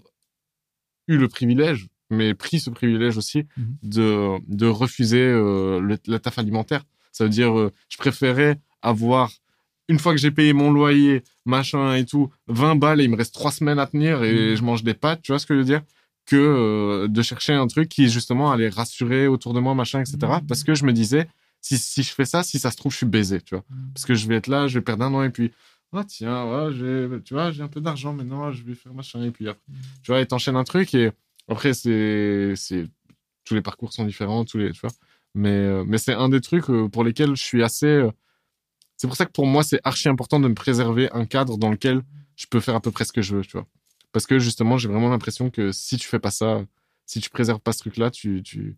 eu 1.09 1.17
le 1.17 1.29
privilège, 1.29 1.89
mais 2.11 2.35
pris 2.35 2.61
ce 2.61 2.71
privilège 2.71 3.17
aussi 3.17 3.45
Mhm. 3.57 3.77
de, 3.83 4.37
de 4.49 4.67
refuser 4.67 5.21
euh, 5.23 5.81
le, 5.81 5.99
la 6.07 6.19
taf 6.19 6.39
alimentaire. 6.39 6.85
Ça 7.13 7.25
veut 7.25 7.31
dire, 7.31 7.53
je 7.89 7.97
préférais 7.97 8.61
avoir, 8.83 9.33
une 9.89 9.99
fois 9.99 10.13
que 10.13 10.19
j'ai 10.21 10.31
payé 10.31 10.53
mon 10.53 10.71
loyer, 10.71 11.23
machin 11.45 11.95
et 11.95 12.05
tout, 12.05 12.31
20 12.47 12.77
balles 12.77 13.01
et 13.01 13.05
il 13.05 13.11
me 13.11 13.17
reste 13.17 13.35
trois 13.35 13.51
semaines 13.51 13.81
à 13.81 13.87
tenir 13.87 14.23
et 14.23 14.51
Mhm. 14.51 14.57
je 14.57 14.63
mange 14.63 14.85
des 14.85 14.95
pâtes, 14.95 15.21
tu 15.23 15.33
vois 15.33 15.39
ce 15.41 15.47
que 15.47 15.55
je 15.55 15.59
veux 15.59 15.65
dire 15.65 15.83
que 16.27 17.07
de 17.09 17.23
chercher 17.23 17.55
un 17.55 17.67
truc 17.67 17.89
qui 17.89 18.09
justement 18.09 18.53
allait 18.53 18.69
rassurer 18.69 19.27
autour 19.27 19.53
de 19.53 19.59
moi, 19.59 19.75
machin, 19.75 19.99
etc. 20.01 20.19
Parce 20.47 20.63
que 20.63 20.75
je 20.75 20.85
me 20.85 20.93
disais, 20.93 21.27
si, 21.61 21.79
si 21.79 22.03
je 22.03 22.13
fais 22.13 22.25
ça, 22.25 22.43
si 22.43 22.59
ça 22.59 22.71
se 22.71 22.77
trouve, 22.77 22.93
je 22.93 22.99
suis 22.99 23.07
baisé, 23.07 23.41
tu 23.41 23.55
vois. 23.55 23.65
Parce 23.95 24.07
que 24.07 24.15
je 24.15 24.27
vais 24.27 24.37
être 24.37 24.47
là, 24.47 24.67
je 24.67 24.79
vais 24.79 24.85
perdre 24.85 25.05
un 25.05 25.15
an 25.15 25.23
et 25.23 25.31
puis, 25.31 25.53
oh 25.93 26.03
tiens, 26.05 26.45
ouais, 26.47 26.73
j'ai, 26.73 27.09
tu 27.25 27.35
vois, 27.35 27.51
j'ai 27.51 27.63
un 27.63 27.69
peu 27.69 27.81
d'argent 27.81 28.13
maintenant, 28.13 28.51
je 28.51 28.63
vais 28.65 28.75
faire 28.75 28.95
machin 28.95 29.23
et 29.23 29.31
puis 29.31 29.49
après, 29.49 29.63
tu 30.03 30.11
vois, 30.11 30.21
et 30.21 30.27
t'enchaînes 30.27 30.57
un 30.57 30.65
truc 30.65 30.95
et 30.95 31.11
après 31.49 31.75
c'est, 31.75 32.55
c'est, 32.57 32.87
tous 33.45 33.55
les 33.55 33.63
parcours 33.63 33.93
sont 33.93 34.05
différents, 34.05 34.45
tous 34.45 34.59
les, 34.59 34.73
tu 34.73 34.81
vois. 34.81 34.91
Mais, 35.35 35.51
euh, 35.51 35.85
mais 35.87 35.99
c'est 35.99 36.15
un 36.15 36.29
des 36.29 36.41
trucs 36.41 36.69
euh, 36.71 36.89
pour 36.89 37.05
lesquels 37.05 37.37
je 37.37 37.43
suis 37.43 37.63
assez, 37.63 37.87
euh, 37.87 38.11
c'est 38.97 39.07
pour 39.07 39.17
ça 39.17 39.27
que 39.27 39.33
pour 39.33 39.47
moi 39.47 39.63
c'est 39.63 39.81
archi 39.85 40.09
important 40.09 40.41
de 40.41 40.49
me 40.49 40.55
préserver 40.55 41.09
un 41.13 41.25
cadre 41.25 41.57
dans 41.57 41.71
lequel 41.71 42.03
je 42.37 42.47
peux 42.47 42.61
faire 42.61 42.75
à 42.75 42.81
peu 42.81 42.91
près 42.91 43.05
ce 43.05 43.13
que 43.13 43.23
je 43.23 43.37
veux, 43.37 43.43
tu 43.43 43.53
vois. 43.53 43.67
Parce 44.13 44.27
que 44.27 44.39
justement, 44.39 44.77
j'ai 44.77 44.89
vraiment 44.89 45.09
l'impression 45.09 45.51
que 45.51 45.73
si 45.73 45.97
tu 45.97 46.09
fais 46.09 46.19
pas 46.19 46.31
ça, 46.31 46.65
si 47.07 47.21
tu 47.21 47.31
préserves 47.31 47.61
pas 47.61 47.73
ce 47.73 47.79
truc-là, 47.81 48.11
tu, 48.11 48.43
tu, 48.43 48.77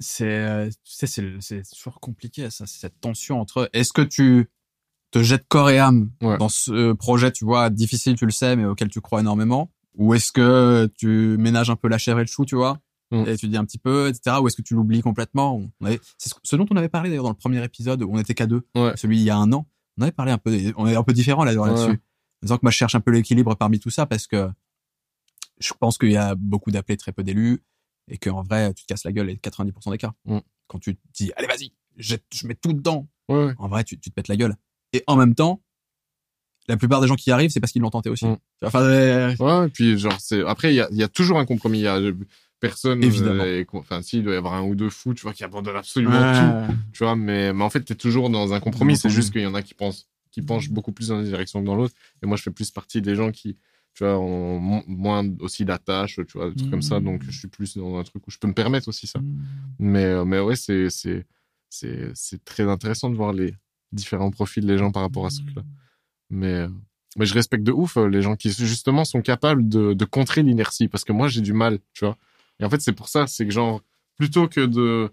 C'est, 0.00 0.24
euh, 0.28 0.68
tu 0.84 0.92
sais, 0.94 1.06
c'est, 1.06 1.24
c'est 1.40 1.62
toujours 1.74 2.00
compliqué, 2.00 2.50
ça. 2.50 2.66
C'est 2.66 2.78
cette 2.80 3.00
tension 3.00 3.40
entre 3.40 3.68
est-ce 3.72 3.92
que 3.92 4.02
tu 4.02 4.48
te 5.10 5.22
jettes 5.22 5.46
corps 5.48 5.70
et 5.70 5.78
âme 5.78 6.10
Ouais. 6.22 6.38
dans 6.38 6.48
ce 6.48 6.92
projet, 6.92 7.32
tu 7.32 7.44
vois, 7.44 7.70
difficile, 7.70 8.14
tu 8.16 8.24
le 8.26 8.30
sais, 8.30 8.54
mais 8.56 8.64
auquel 8.64 8.88
tu 8.88 9.00
crois 9.00 9.20
énormément, 9.20 9.70
ou 9.96 10.14
est-ce 10.14 10.30
que 10.32 10.88
tu 10.96 11.36
ménages 11.38 11.70
un 11.70 11.76
peu 11.76 11.88
la 11.88 11.98
chair 11.98 12.16
et 12.18 12.22
le 12.22 12.26
chou, 12.26 12.44
tu 12.44 12.54
vois, 12.56 12.78
Mm. 13.10 13.24
et 13.26 13.36
tu 13.38 13.48
dis 13.48 13.56
un 13.56 13.64
petit 13.64 13.78
peu, 13.78 14.08
etc., 14.08 14.36
ou 14.40 14.46
est-ce 14.48 14.56
que 14.56 14.60
tu 14.62 14.74
l'oublies 14.74 15.00
complètement? 15.00 15.62
Avait, 15.82 15.98
C'est 16.18 16.30
ce, 16.44 16.56
dont 16.56 16.66
on 16.70 16.76
avait 16.76 16.90
parlé 16.90 17.08
d'ailleurs 17.08 17.24
dans 17.24 17.30
le 17.30 17.36
premier 17.36 17.64
épisode 17.64 18.02
où 18.02 18.10
on 18.14 18.18
était 18.18 18.34
qu'à 18.34 18.46
deux, 18.46 18.66
Ouais. 18.76 18.92
celui 18.96 19.16
il 19.18 19.22
y 19.24 19.30
a 19.30 19.36
un 19.38 19.50
an. 19.54 19.66
On 19.98 20.02
avait 20.02 20.12
parlé 20.12 20.30
un 20.30 20.36
peu, 20.38 20.54
on 20.76 20.86
est 20.86 20.94
un 20.94 21.02
peu 21.02 21.14
différent 21.14 21.42
là, 21.44 21.54
là-dessus. 21.54 21.90
En 21.92 22.42
disant 22.42 22.56
que 22.58 22.60
moi 22.64 22.70
je 22.70 22.76
cherche 22.76 22.94
un 22.94 23.00
peu 23.00 23.10
l'équilibre 23.10 23.54
parmi 23.56 23.80
tout 23.80 23.88
ça 23.90 24.04
parce 24.06 24.26
que 24.26 24.48
je 25.58 25.72
pense 25.72 25.96
qu'il 25.98 26.12
y 26.12 26.16
a 26.18 26.34
beaucoup 26.36 26.70
d'appelés, 26.70 26.96
très 26.98 27.10
peu 27.12 27.24
d'élus, 27.24 27.62
et 28.08 28.18
qu'en 28.18 28.42
vrai, 28.42 28.72
tu 28.74 28.82
te 28.84 28.88
casses 28.88 29.04
la 29.04 29.12
gueule 29.12 29.26
les 29.26 29.36
90% 29.36 29.90
des 29.90 29.98
cas. 29.98 30.12
Mm. 30.24 30.38
Quand 30.66 30.78
tu 30.78 30.94
te 30.96 31.00
dis, 31.14 31.32
allez, 31.36 31.46
vas-y, 31.46 31.72
je, 31.96 32.16
je 32.32 32.46
mets 32.46 32.54
tout 32.54 32.72
dedans. 32.72 33.08
ouais, 33.28 33.46
ouais. 33.46 33.54
En 33.58 33.68
vrai, 33.68 33.84
tu, 33.84 33.98
tu 33.98 34.10
te 34.10 34.14
pètes 34.14 34.28
la 34.28 34.36
gueule. 34.36 34.54
Et 34.92 35.02
en 35.06 35.16
même 35.16 35.34
temps, 35.34 35.62
la 36.68 36.76
plupart 36.76 37.00
des 37.00 37.08
gens 37.08 37.14
qui 37.16 37.30
y 37.30 37.32
arrivent, 37.32 37.50
c'est 37.50 37.60
parce 37.60 37.72
qu'ils 37.72 37.82
l'ont 37.82 37.90
tenté 37.90 38.10
aussi. 38.10 38.26
Mm. 38.26 38.36
Enfin, 38.64 38.82
euh, 38.82 39.34
Ouais, 39.38 39.66
et 39.66 39.70
puis 39.70 39.98
genre 39.98 40.16
c'est 40.20 40.44
après 40.44 40.72
il 40.72 40.76
y 40.76 40.80
a, 40.80 40.88
il 40.90 40.96
y 40.98 41.02
a 41.02 41.08
toujours 41.08 41.38
un 41.38 41.46
compromis. 41.46 41.80
Y 41.80 41.86
a 41.86 41.96
euh, 41.96 42.12
personne. 42.60 43.02
Évidemment. 43.02 43.44
euh, 43.44 43.64
Enfin, 43.72 44.02
si 44.02 44.18
il 44.18 44.24
doit 44.24 44.34
y 44.34 44.36
avoir 44.36 44.54
un 44.54 44.62
ou 44.62 44.74
deux 44.74 44.90
fous, 44.90 45.14
tu 45.14 45.22
vois, 45.22 45.32
qui 45.32 45.44
abandonnent 45.44 45.76
absolument 45.76 46.66
tout, 46.66 46.74
tu 46.92 47.04
vois. 47.04 47.16
Mais 47.16 47.52
mais 47.52 47.64
en 47.64 47.70
fait, 47.70 47.80
t'es 47.82 47.94
toujours 47.94 48.28
dans 48.30 48.52
un 48.52 48.60
compromis. 48.60 48.96
C'est 48.96 49.08
juste 49.10 49.32
qu'il 49.32 49.42
y 49.42 49.46
en 49.46 49.54
a 49.54 49.62
qui 49.62 49.74
pensent, 49.74 50.08
qui 50.30 50.42
penchent 50.42 50.70
beaucoup 50.70 50.92
plus 50.92 51.08
dans 51.08 51.18
une 51.20 51.26
direction 51.26 51.60
que 51.60 51.66
dans 51.66 51.74
l'autre. 51.76 51.94
Et 52.22 52.26
moi, 52.26 52.36
je 52.36 52.42
fais 52.42 52.50
plus 52.50 52.70
partie 52.70 53.00
des 53.00 53.14
gens 53.14 53.30
qui, 53.32 53.56
tu 53.94 54.04
vois, 54.04 54.18
moins 54.18 55.24
aussi 55.40 55.64
d'attache, 55.64 56.16
tu 56.16 56.38
vois, 56.38 56.50
des 56.50 56.56
trucs 56.56 56.70
comme 56.70 56.82
ça. 56.82 57.00
Mm. 57.00 57.04
Donc, 57.04 57.22
je 57.24 57.30
suis 57.30 57.48
plus 57.48 57.76
dans 57.76 57.98
un 57.98 58.04
truc 58.04 58.26
où 58.26 58.30
je 58.30 58.38
peux 58.38 58.48
me 58.48 58.54
permettre 58.54 58.88
aussi 58.88 59.06
ça. 59.06 59.18
Mm. 59.18 59.42
Mais 59.78 60.04
euh, 60.04 60.24
mais 60.24 60.40
ouais, 60.40 60.56
c'est 60.56 60.90
c'est 60.90 61.26
c'est 61.68 62.10
c'est 62.14 62.44
très 62.44 62.64
intéressant 62.64 63.10
de 63.10 63.16
voir 63.16 63.32
les 63.32 63.54
différents 63.92 64.30
profils 64.30 64.64
des 64.64 64.78
gens 64.78 64.92
par 64.92 65.02
rapport 65.02 65.26
à 65.26 65.30
ce 65.30 65.40
truc-là. 65.40 65.62
Mais, 66.30 66.52
euh, 66.52 66.68
mais 67.16 67.26
je 67.26 67.34
respecte 67.34 67.64
de 67.64 67.72
ouf 67.72 67.96
euh, 67.96 68.06
les 68.06 68.22
gens 68.22 68.36
qui 68.36 68.50
justement 68.50 69.04
sont 69.04 69.22
capables 69.22 69.68
de, 69.68 69.94
de 69.94 70.04
contrer 70.04 70.42
l'inertie 70.42 70.88
parce 70.88 71.04
que 71.04 71.12
moi 71.12 71.28
j'ai 71.28 71.40
du 71.40 71.52
mal, 71.52 71.78
tu 71.94 72.04
vois. 72.04 72.16
Et 72.60 72.64
en 72.64 72.70
fait 72.70 72.80
c'est 72.80 72.92
pour 72.92 73.08
ça, 73.08 73.26
c'est 73.26 73.46
que 73.46 73.52
genre 73.52 73.82
plutôt 74.16 74.48
que 74.48 74.66
de 74.66 75.10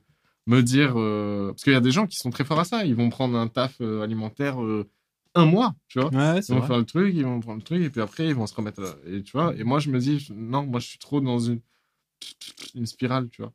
me 0.48 0.62
dire 0.62 0.94
euh, 0.96 1.52
parce 1.52 1.64
qu'il 1.64 1.74
y 1.74 1.78
a 1.78 1.82
des 1.82 1.92
gens 1.92 2.08
qui 2.08 2.18
sont 2.18 2.30
très 2.30 2.44
forts 2.44 2.60
à 2.60 2.66
ça, 2.66 2.86
ils 2.86 2.96
vont 2.96 3.10
prendre 3.10 3.38
un 3.38 3.48
taf 3.48 3.78
euh, 3.82 4.02
alimentaire 4.02 4.62
euh, 4.62 4.88
un 5.36 5.46
mois, 5.46 5.76
tu 5.88 6.00
vois. 6.00 6.10
Ouais, 6.10 6.40
Ils 6.40 6.54
vont 6.54 6.60
vrai. 6.60 6.68
faire 6.68 6.78
le 6.78 6.86
truc, 6.86 7.14
ils 7.16 7.24
vont 7.24 7.40
prendre 7.40 7.58
le 7.60 7.64
truc 7.64 7.82
et 7.84 7.90
puis 7.90 8.02
après 8.02 8.28
ils 8.28 8.36
vont 8.36 8.48
se 8.48 8.56
remettre 8.56 8.82
à... 8.82 8.96
et 9.10 9.22
tu 9.24 9.32
vois. 9.34 9.54
Et 9.58 9.64
moi 9.64 9.80
je 9.80 9.90
me 9.90 10.00
dis 10.00 10.28
non, 10.34 10.66
moi 10.66 10.80
je 10.80 10.88
suis 10.88 11.00
trop 11.00 11.22
dans 11.22 11.40
une 11.40 11.60
une 12.76 12.86
spirale, 12.86 13.30
tu 13.30 13.42
vois. 13.42 13.54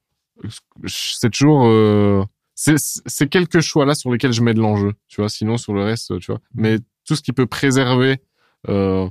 C'est 0.86 1.30
toujours 1.30 1.66
euh, 1.66 2.24
c'est 2.54 2.76
c'est 2.78 3.28
quelques 3.28 3.60
choix 3.60 3.84
là 3.86 3.94
sur 3.94 4.10
lesquels 4.12 4.32
je 4.32 4.42
mets 4.42 4.54
de 4.54 4.60
l'enjeu, 4.60 4.92
tu 5.08 5.20
vois. 5.20 5.28
Sinon 5.28 5.56
sur 5.56 5.72
le 5.74 5.82
reste, 5.82 6.18
tu 6.20 6.30
vois. 6.32 6.40
Mais 6.54 6.78
tout 7.06 7.16
ce 7.16 7.22
qui 7.22 7.32
peut 7.32 7.46
préserver 7.46 8.20
euh, 8.68 9.08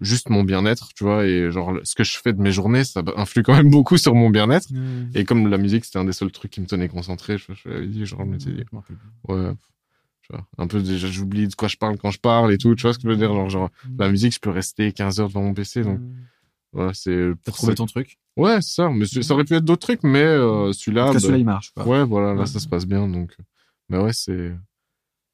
juste 0.00 0.30
mon 0.30 0.44
bien-être, 0.44 0.90
tu 0.94 1.04
vois, 1.04 1.26
et 1.26 1.50
genre 1.50 1.74
ce 1.84 1.94
que 1.94 2.04
je 2.04 2.16
fais 2.18 2.32
de 2.32 2.40
mes 2.40 2.52
journées, 2.52 2.84
ça 2.84 3.02
influe 3.16 3.42
quand 3.42 3.54
même 3.54 3.70
beaucoup 3.70 3.98
sur 3.98 4.14
mon 4.14 4.30
bien-être. 4.30 4.68
Et 5.14 5.24
comme 5.24 5.48
la 5.48 5.58
musique, 5.58 5.84
c'était 5.84 5.98
un 5.98 6.04
des 6.04 6.12
seuls 6.12 6.30
trucs 6.32 6.50
qui 6.50 6.60
me 6.60 6.66
tenait 6.66 6.88
concentré, 6.88 7.36
je, 7.38 7.52
je 7.52 7.68
l'avais 7.68 7.86
dit, 7.86 8.06
genre, 8.06 8.20
je 8.20 8.26
m'étais 8.26 8.50
dit, 8.52 8.64
ouais, 9.28 9.50
tu 10.30 10.36
vois, 10.36 10.46
un 10.58 10.66
peu 10.66 10.80
déjà, 10.82 11.08
j'oublie 11.08 11.48
de 11.48 11.54
quoi 11.54 11.68
je 11.68 11.76
parle 11.76 11.98
quand 11.98 12.10
je 12.10 12.20
parle 12.20 12.52
et 12.52 12.58
tout, 12.58 12.74
tu 12.74 12.82
vois 12.82 12.92
ce 12.92 12.98
que 12.98 13.04
je 13.04 13.08
veux 13.08 13.16
dire, 13.16 13.32
genre, 13.32 13.50
genre, 13.50 13.70
la 13.98 14.08
musique, 14.10 14.34
je 14.34 14.40
peux 14.40 14.50
rester 14.50 14.92
15 14.92 15.20
heures 15.20 15.28
devant 15.28 15.42
mon 15.42 15.54
PC, 15.54 15.82
donc, 15.82 16.00
voilà, 16.72 16.94
c'est, 16.94 17.30
T'as 17.42 17.50
pour 17.50 17.54
trouvé 17.56 17.74
ton 17.74 17.86
truc? 17.86 18.18
ouais, 18.36 18.62
ça, 18.62 18.88
mais 18.90 19.04
ça 19.06 19.34
aurait 19.34 19.44
pu 19.44 19.54
être 19.54 19.64
d'autres 19.64 19.86
trucs, 19.86 20.02
mais, 20.04 20.22
euh, 20.22 20.72
celui-là, 20.72 21.12
bah, 21.12 21.18
celui-là, 21.18 21.38
il 21.38 21.44
marche. 21.44 21.72
Quoi. 21.74 21.86
ouais, 21.86 22.04
voilà, 22.04 22.34
là, 22.34 22.40
Ouais. 22.40 22.46
ça 22.46 22.60
se 22.60 22.68
passe 22.68 22.86
bien, 22.86 23.08
donc, 23.08 23.34
euh, 23.38 23.42
mais 23.88 23.98
ouais, 23.98 24.12
c'est, 24.12 24.54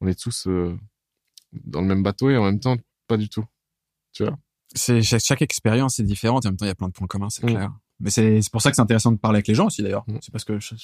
on 0.01 0.07
est 0.07 0.19
tous, 0.19 0.47
euh, 0.47 0.75
dans 1.53 1.81
le 1.81 1.87
même 1.87 2.03
bateau 2.03 2.29
et 2.29 2.37
en 2.37 2.43
même 2.45 2.59
temps, 2.59 2.75
pas 3.07 3.17
du 3.17 3.29
tout, 3.29 3.45
tu 4.13 4.23
vois. 4.23 4.37
C'est 4.75 5.01
chaque, 5.01 5.21
chaque 5.23 5.41
expérience 5.41 5.97
est 5.99 6.03
différente. 6.03 6.43
Et 6.43 6.47
en 6.49 6.51
même 6.51 6.57
temps, 6.57 6.65
il 6.65 6.69
y 6.69 6.71
a 6.71 6.75
plein 6.75 6.89
de 6.89 6.93
points 6.93 7.07
communs, 7.07 7.29
c'est 7.29 7.43
Mm. 7.43 7.47
clair. 7.49 7.71
Mais 8.01 8.09
c'est 8.09 8.41
pour 8.51 8.61
ça 8.61 8.69
que 8.69 8.75
c'est 8.75 8.81
intéressant 8.81 9.11
de 9.13 9.17
parler 9.17 9.37
avec 9.37 9.47
les 9.47 9.53
gens 9.55 9.67
aussi, 9.67 9.81
d'ailleurs. 9.81 10.03
Mm. 10.07 10.17
C'est 10.21 10.31
parce 10.31 10.43
que 10.43 10.59
je- 10.59 10.75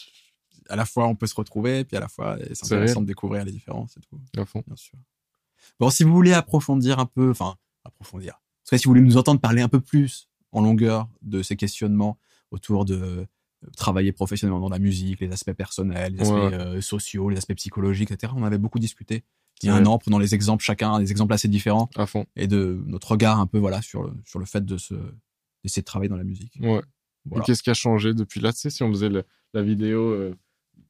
à 0.70 0.76
la 0.76 0.86
fois 0.86 1.08
on 1.08 1.16
peut 1.16 1.28
se 1.28 1.36
retrouver, 1.36 1.84
puis 1.86 1.98
à 1.98 2.00
la 2.00 2.08
fois 2.08 2.38
c'est 2.54 2.66
intéressant 2.66 3.02
de 3.02 3.06
découvrir 3.08 3.46
les 3.46 3.52
différences 3.52 3.96
et 3.98 4.02
tout. 4.02 4.20
À 4.38 4.46
fond. 4.46 4.64
Bien 4.68 4.76
sûr. 4.76 4.98
Bon, 5.80 5.90
si 5.90 6.04
vous 6.04 6.12
voulez 6.14 6.34
approfondir 6.34 7.00
un 7.00 7.06
peu, 7.06 7.30
enfin 7.32 7.56
approfondir. 7.84 8.42
Parce 8.64 8.72
que 8.72 8.78
si 8.78 8.86
vous 8.86 8.92
voulez 8.92 9.02
nous 9.02 9.18
entendre 9.18 9.40
parler 9.42 9.62
un 9.62 9.70
peu 9.70 9.80
plus 9.82 10.30
en 10.52 10.62
longueur 10.62 11.10
de 11.22 11.42
ces 11.42 11.56
questionnements 11.56 12.18
autour 12.52 12.86
de 12.86 12.96
euh, 12.96 13.26
travailler 13.78 14.12
professionnellement 14.12 14.60
dans 14.60 14.70
la 14.70 14.80
musique, 14.80 15.20
les 15.20 15.32
aspects 15.32 15.54
personnels, 15.54 16.14
les 16.14 16.22
aspects 16.22 16.34
Ouais. 16.34 16.54
euh, 16.54 16.82
sociaux, 16.82 17.30
les 17.30 17.38
aspects 17.38 17.56
psychologiques, 17.56 18.12
etc. 18.12 18.34
On 18.36 18.44
avait 18.44 18.58
beaucoup 18.58 18.80
discuté 18.80 19.24
il 19.62 19.68
y 19.68 19.70
a 19.70 19.76
Ouais. 19.76 19.80
un 19.82 19.86
an, 19.86 19.98
prenant 19.98 20.18
les 20.20 20.34
exemples 20.36 20.64
chacun, 20.64 21.00
des 21.00 21.12
exemples 21.12 21.34
assez 21.34 21.48
différents 21.48 21.90
À 21.96 22.06
fond. 22.06 22.26
et 22.36 22.48
de 22.48 22.82
notre 22.86 23.12
regard 23.12 23.40
un 23.40 23.48
peu 23.48 23.58
voilà 23.60 23.82
sur 23.82 24.04
le 24.04 24.12
sur 24.26 24.40
le 24.40 24.46
fait 24.46 24.66
de 24.66 24.78
se 24.78 24.96
d'essayer 25.64 25.82
de 25.82 25.86
travailler 25.86 26.10
dans 26.10 26.18
la 26.18 26.24
musique. 26.26 26.54
Ouais. 26.60 26.82
Voilà. 27.26 27.44
Et 27.44 27.46
qu'est-ce 27.46 27.64
qui 27.64 27.70
a 27.70 27.74
changé 27.74 28.14
depuis 28.14 28.42
là, 28.42 28.52
tu 28.52 28.60
sais, 28.60 28.70
si 28.70 28.84
on 28.84 28.90
faisait 28.90 29.08
le- 29.08 29.24
la 29.54 29.62
vidéo, 29.62 30.02
euh, 30.12 30.36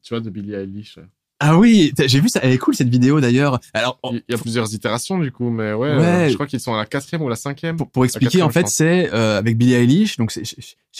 tu 0.04 0.14
vois, 0.14 0.22
de 0.22 0.30
Billie 0.30 0.54
Eilish. 0.54 1.00
Ah 1.40 1.58
oui, 1.58 1.92
j'ai 2.06 2.22
vu 2.22 2.30
ça, 2.30 2.40
elle 2.44 2.52
est 2.54 2.58
cool 2.58 2.74
cette 2.74 2.88
vidéo 2.88 3.20
d'ailleurs. 3.20 3.60
Alors 3.74 4.00
on- 4.04 4.14
Il 4.14 4.24
y 4.30 4.34
a 4.34 4.38
plusieurs 4.38 4.74
itérations 4.74 5.18
du 5.20 5.30
coup, 5.32 5.50
mais 5.50 5.74
ouais, 5.74 5.90
Ouais. 5.98 6.04
euh, 6.06 6.30
je 6.30 6.34
crois 6.36 6.46
qu'ils 6.48 6.60
sont 6.62 6.74
à 6.74 6.78
la 6.78 6.86
quatrième 6.86 7.22
ou 7.22 7.28
la 7.28 7.36
cinquième. 7.36 7.76
pour, 7.76 7.90
pour 7.90 8.06
expliquer 8.06 8.42
en 8.44 8.50
fait 8.50 8.68
c'est 8.70 9.12
euh, 9.14 9.40
avec 9.40 9.58
Billie 9.58 9.74
Eilish 9.74 10.16
donc 10.18 10.32
c'est 10.32 10.46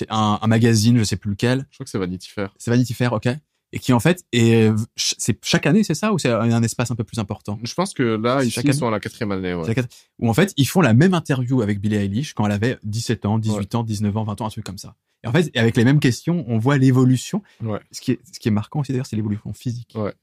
un, 0.10 0.40
un 0.42 0.48
magazine 0.48 0.98
je 0.98 1.04
sais 1.06 1.16
plus 1.16 1.30
lequel 1.32 1.66
Je 1.70 1.76
crois 1.78 1.86
que 1.86 1.90
c'est 1.90 1.98
Vanity 2.00 2.30
Fair. 2.30 2.54
c'est 2.58 2.72
Vanity 2.72 2.94
Fair 2.94 3.14
ok 3.14 3.30
et 3.74 3.80
qui 3.80 3.92
en 3.92 4.00
fait 4.00 4.24
est 4.32 4.70
ch- 4.96 5.16
c'est 5.18 5.38
chaque 5.44 5.66
année 5.66 5.84
c'est 5.84 5.96
ça 5.96 6.14
ou 6.14 6.20
c'est 6.20 6.30
un 6.32 6.64
espace 6.64 6.92
un 6.92 6.96
peu 6.96 7.04
plus 7.04 7.18
important? 7.20 7.60
Je 7.64 7.74
pense 7.74 7.94
que 7.94 8.04
là, 8.04 8.44
ici, 8.44 8.62
ils 8.64 8.74
sont 8.74 8.88
à 8.88 8.92
la 8.92 9.00
quatrième 9.02 9.32
année. 9.32 9.54
Ouais. 9.54 9.74
La 9.74 9.84
où 10.20 10.30
en 10.30 10.34
fait 10.34 10.54
ils 10.56 10.68
font 10.68 10.80
la 10.82 10.94
même 10.94 11.14
interview 11.14 11.62
avec 11.62 11.82
Billie 11.82 11.96
Eilish 11.98 12.34
quand 12.34 12.46
elle 12.46 12.52
avait 12.54 12.78
17 12.84 13.26
ans 13.26 13.40
18 13.40 13.76
ans 13.76 13.84
19 13.84 14.16
ans 14.16 14.24
20 14.24 14.40
ans 14.42 14.46
un 14.46 14.50
truc 14.50 14.64
comme 14.66 14.78
ça 14.78 14.96
et 15.24 15.28
en 15.28 15.32
fait 15.34 15.50
et 15.54 15.60
avec 15.60 15.76
les 15.76 15.84
mêmes 15.86 16.00
questions 16.00 16.46
on 16.48 16.58
voit 16.60 16.78
l'évolution 16.78 17.42
Ouais. 17.64 17.80
ce 17.92 18.00
qui 18.00 18.12
est 18.12 18.20
ce 18.32 18.40
qui 18.40 18.48
est 18.48 18.52
marquant 18.52 18.80
aussi 18.82 18.92
d'ailleurs 18.92 19.08
c'est 19.08 19.16
l'évolution 19.16 19.52
physique 19.54 19.94
Ouais. 19.96 20.14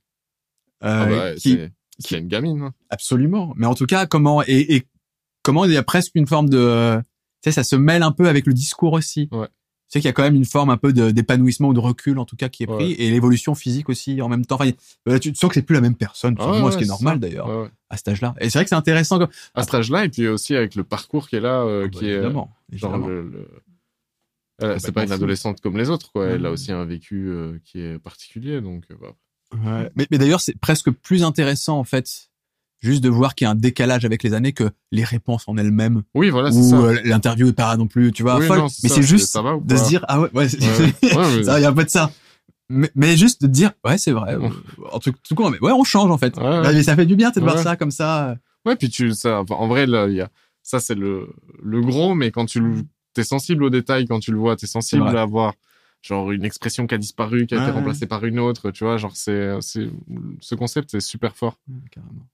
Euh, 0.83 1.05
Ah 1.05 1.07
bah, 1.07 1.35
qui 1.35 1.51
c'est 1.51 1.73
c'est 1.99 2.19
une 2.19 2.29
gamine. 2.29 2.63
hein. 2.63 2.73
absolument 2.89 3.53
mais 3.57 3.67
en 3.67 3.75
tout 3.75 3.87
cas 3.87 4.07
comment 4.07 4.43
et, 4.47 4.77
et 4.77 4.87
comment 5.43 5.65
il 5.65 5.73
y 5.73 5.77
a 5.77 5.83
presque 5.83 6.13
une 6.15 6.27
forme 6.27 6.49
de 6.49 6.99
tu 7.43 7.51
sais 7.51 7.53
ça 7.53 7.65
se 7.65 7.75
mêle 7.77 8.03
un 8.03 8.13
peu 8.13 8.29
avec 8.29 8.47
le 8.47 8.53
discours 8.55 8.93
aussi 8.93 9.29
Ouais. 9.33 9.49
Tu 9.91 9.99
sais 9.99 10.01
qu'il 10.01 10.07
y 10.07 10.09
a 10.09 10.13
quand 10.13 10.23
même 10.23 10.37
une 10.37 10.45
forme 10.45 10.71
un 10.71 10.77
peu 10.77 10.93
d'épanouissement 10.93 11.69
ou 11.69 11.75
de 11.75 11.81
recul 11.81 12.19
en 12.21 12.25
tout 12.25 12.37
cas 12.37 12.49
qui 12.49 12.63
est 12.63 12.69
Ouais. 12.71 12.77
pris 12.77 12.93
et 12.93 13.11
l'évolution 13.11 13.55
physique 13.57 13.89
aussi 13.89 14.23
en 14.23 14.29
même 14.29 14.47
temps 14.47 14.55
enfin 14.55 14.71
a- 15.09 15.19
tu 15.19 15.35
sens 15.35 15.49
que 15.49 15.55
c'est 15.55 15.63
plus 15.63 15.75
la 15.75 15.81
même 15.81 15.97
personne 15.97 16.37
Ah 16.39 16.63
ouais, 16.63 16.71
ce 16.71 16.77
qui 16.77 16.85
est 16.85 16.87
c'est 16.87 16.91
normal 16.91 17.19
d'ailleurs 17.19 17.69
à 17.89 17.97
cet 17.97 18.07
âge-là 18.09 18.35
et 18.41 18.49
c'est 18.51 18.59
vrai 18.59 18.65
que 18.65 18.69
c'est 18.69 18.77
intéressant 18.77 19.19
comme... 19.19 19.31
À 19.55 19.65
cet 19.65 19.75
âge-là, 19.75 20.05
et 20.05 20.09
puis 20.09 20.29
aussi 20.29 20.55
avec 20.55 20.77
le 20.77 20.85
parcours 20.85 21.29
qui 21.29 21.35
est 21.37 21.41
là, 21.41 21.63
euh, 21.63 21.85
Bah, 21.85 21.89
qui 21.91 22.07
est 22.07 22.13
évidemment, 22.13 22.53
genre 22.73 22.95
évidemment. 22.95 23.07
le. 23.09 23.23
le- 23.31 23.49
Elle, 24.63 24.69
c'est 24.79 24.89
Complètement 24.89 24.93
pas 24.95 25.05
une 25.07 25.13
adolescente 25.13 25.61
comme 25.61 25.77
les 25.79 25.89
autres, 25.91 26.13
quoi. 26.13 26.27
Elle 26.27 26.45
a 26.45 26.49
Ouais. 26.51 26.53
aussi 26.55 26.71
un 26.71 26.85
vécu 26.85 27.29
euh, 27.31 27.59
qui 27.65 27.81
est 27.81 27.99
particulier, 27.99 28.61
donc. 28.61 28.85
euh, 28.91 28.95
bah. 29.01 29.15
Ouais. 29.83 29.91
Mais, 29.97 30.07
mais 30.11 30.19
d'ailleurs, 30.19 30.41
c'est 30.43 30.55
presque 30.61 30.91
plus 30.91 31.25
intéressant, 31.25 31.79
en 31.79 31.85
fait, 31.85 32.30
juste 32.81 33.03
de 33.03 33.09
voir 33.09 33.35
qu'il 33.35 33.45
y 33.45 33.49
a 33.49 33.51
un 33.51 33.55
décalage 33.57 34.05
avec 34.05 34.23
les 34.23 34.35
années 34.35 34.53
que 34.53 34.71
les 34.91 35.05
réponses 35.05 35.45
en 35.47 35.57
elles-mêmes, 35.57 36.03
Oui, 36.15 36.31
voilà, 36.31 36.51
c'est 36.51 36.59
ou 36.59 36.75
euh, 36.77 36.99
l'interview 37.05 37.49
est 37.49 37.53
pas 37.53 37.77
non 37.77 37.87
plus, 37.87 38.13
tu 38.13 38.23
vois, 38.23 38.39
Oui, 38.39 38.47
folle. 38.47 38.59
non, 38.59 38.67
mais 38.83 38.89
c'est 38.89 39.03
juste 39.03 39.29
ça 39.31 39.43
va 39.43 39.57
ou 39.57 39.61
de 39.63 39.75
pas 39.75 39.77
se 39.85 39.89
dire, 39.89 40.05
ah 40.09 40.21
ouais, 40.21 40.31
ouais, 40.35 40.49
c'est- 40.49 40.61
Ouais, 40.61 40.93
ouais, 41.17 41.37
mais- 41.37 41.45
ça, 41.45 41.59
il 41.59 41.63
y 41.63 41.67
a 41.67 41.73
peu 41.73 41.85
de 41.85 41.91
ça. 41.91 42.11
Mais, 42.73 42.91
mais 42.95 43.17
juste 43.17 43.43
de 43.43 43.49
dire, 43.49 43.73
ouais, 43.85 43.99
c'est 43.99 44.13
vrai. 44.13 44.37
En 44.93 44.99
tout, 45.01 45.13
tout 45.25 45.35
cas, 45.35 45.51
mais 45.51 45.59
ouais, 45.61 45.73
on 45.73 45.83
change, 45.85 46.11
en 46.11 46.19
fait. 46.19 46.37
Mais 46.39 46.83
ça 46.83 46.95
fait 46.97 47.07
du 47.07 47.17
bien, 47.17 47.31
de 47.31 47.41
voir 47.41 47.59
ça 47.59 47.77
comme 47.77 47.91
ça. 47.91 48.37
Ouais, 48.65 48.77
puis 48.77 48.89
tu, 48.91 49.13
ça, 49.13 49.43
en 49.49 49.67
vrai, 49.69 49.87
là, 49.87 50.07
il 50.07 50.15
y 50.15 50.21
a, 50.21 50.29
ça, 50.63 50.79
c'est 50.81 50.95
le, 50.95 51.29
le 51.63 51.81
gros, 51.81 52.15
mais 52.15 52.31
quand 52.31 52.47
tu 52.47 52.63
t'es 53.13 53.25
sensible 53.25 53.65
aux 53.65 53.71
détails, 53.71 54.07
quand 54.07 54.21
tu 54.21 54.31
le 54.31 54.39
vois, 54.39 54.55
t'es 54.57 54.67
sensible 54.69 55.09
à 55.17 55.25
voir, 55.25 55.55
genre, 56.03 56.31
une 56.31 56.45
expression 56.45 56.87
qui 56.87 56.95
a 56.95 56.99
disparu, 56.99 57.47
qui 57.47 57.55
a 57.55 57.59
été 57.59 57.67
ouais. 57.67 57.73
remplacée 57.73 58.07
par 58.07 58.25
une 58.25 58.39
autre, 58.39 58.71
tu 58.71 58.85
vois, 58.85 58.97
genre, 58.99 59.17
c'est, 59.17 59.51
c'est, 59.61 59.89
ce 60.41 60.55
concept 60.55 60.95
est 60.95 61.01
super 61.01 61.37
fort. 61.37 61.59
Carrément. 61.91 62.27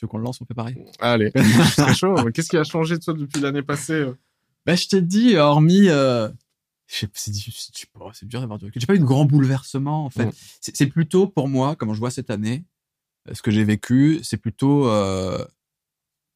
Tu 0.00 0.06
veux 0.06 0.08
qu'on 0.08 0.16
le 0.16 0.24
lance, 0.24 0.40
on 0.40 0.46
fait 0.46 0.54
pareil. 0.54 0.82
Allez, 0.98 1.30
très 1.76 1.92
chaud. 1.94 2.14
Qu'est-ce 2.32 2.48
qui 2.48 2.56
a 2.56 2.64
changé, 2.64 2.98
toi, 2.98 3.12
depuis 3.12 3.38
l'année 3.38 3.60
passée? 3.60 3.92
euh 3.92 4.14
Bah, 4.64 4.74
je 4.74 4.86
t'ai 4.88 5.02
dit, 5.02 5.36
hormis, 5.36 5.88
euh, 5.90 6.26
c'est 6.86 7.10
c'est 7.14 8.26
dur 8.26 8.40
d'avoir 8.40 8.58
du 8.58 8.64
recul. 8.64 8.80
J'ai 8.80 8.86
pas 8.86 8.94
eu 8.94 8.98
de 8.98 9.04
grand 9.04 9.26
bouleversement, 9.26 10.06
en 10.06 10.08
fait. 10.08 10.24
Mm. 10.24 10.32
C'est 10.62 10.74
c'est 10.74 10.86
plutôt, 10.86 11.26
pour 11.26 11.48
moi, 11.48 11.76
comment 11.76 11.92
je 11.92 11.98
vois 12.00 12.10
cette 12.10 12.30
année, 12.30 12.64
euh, 13.28 13.34
ce 13.34 13.42
que 13.42 13.50
j'ai 13.50 13.62
vécu, 13.62 14.20
c'est 14.22 14.38
plutôt, 14.38 14.88
euh, 14.88 15.44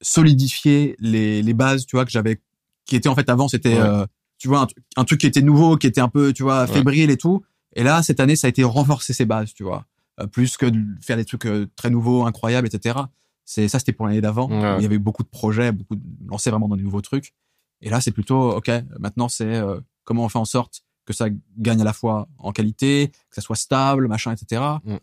solidifier 0.03 0.97
les, 0.99 1.43
les 1.43 1.55
bases, 1.55 1.86
tu 1.86 1.97
vois, 1.97 2.05
que 2.05 2.11
j'avais, 2.11 2.43
qui 2.85 2.97
étaient, 2.97 3.09
en 3.09 3.15
fait, 3.15 3.31
avant, 3.31 3.49
c'était, 3.49 3.77
Ouais. 3.77 3.81
euh, 3.81 4.07
tu 4.36 4.49
vois, 4.49 4.61
un, 4.61 4.66
tru- 4.66 4.77
un 4.97 5.05
truc 5.05 5.20
qui 5.20 5.27
était 5.27 5.41
nouveau, 5.41 5.77
qui 5.78 5.86
était 5.86 6.03
un 6.03 6.09
peu, 6.11 6.35
tu 6.35 6.43
vois, 6.43 6.62
Ouais. 6.62 6.66
fébrile 6.73 7.11
et 7.11 7.16
tout. 7.16 7.43
Et 7.77 7.82
là, 7.82 8.03
cette 8.03 8.20
année, 8.20 8.36
ça 8.36 8.47
a 8.47 8.51
été 8.51 8.62
renforcer 8.62 9.15
ses 9.15 9.24
bases, 9.24 9.55
tu 9.55 9.62
vois. 9.62 9.86
Euh, 10.20 10.27
plus 10.27 10.57
que 10.57 10.66
de 10.66 10.78
faire 11.01 11.16
des 11.16 11.24
trucs 11.24 11.47
très 11.77 11.91
nouveaux, 11.91 12.27
incroyables, 12.27 12.66
etc. 12.69 12.99
C'est, 13.45 13.69
ça, 13.69 13.79
c'était 13.79 13.93
pour 13.93 14.07
l'année 14.07 14.21
d'avant. 14.21 14.49
Ouais. 14.49 14.77
Il 14.79 14.83
y 14.83 14.87
avait 14.87 14.99
beaucoup 14.99 15.23
de 15.23 15.29
projets, 15.29 15.73
beaucoup 15.73 15.97
de, 15.97 16.03
lancer 16.27 16.51
vraiment 16.51 16.69
dans 16.69 16.77
des 16.77 16.83
nouveaux 16.83 17.03
trucs. 17.03 17.35
Et 17.83 17.91
là, 17.91 18.01
c'est 18.01 18.12
plutôt, 18.12 18.57
OK, 18.57 18.71
maintenant, 18.99 19.29
c'est 19.29 19.45
euh, 19.57 19.81
comment 20.05 20.25
on 20.25 20.29
fait 20.29 20.39
en 20.39 20.45
sorte 20.45 20.83
que 21.05 21.12
ça 21.12 21.27
gagne 21.59 21.81
à 21.81 21.85
la 21.85 21.93
fois 21.93 22.29
en 22.39 22.53
qualité, 22.53 23.09
que 23.29 23.35
ça 23.35 23.43
soit 23.43 23.57
stable, 23.57 24.09
machin, 24.09 24.33
etc. 24.33 24.62
Mm. 24.85 24.97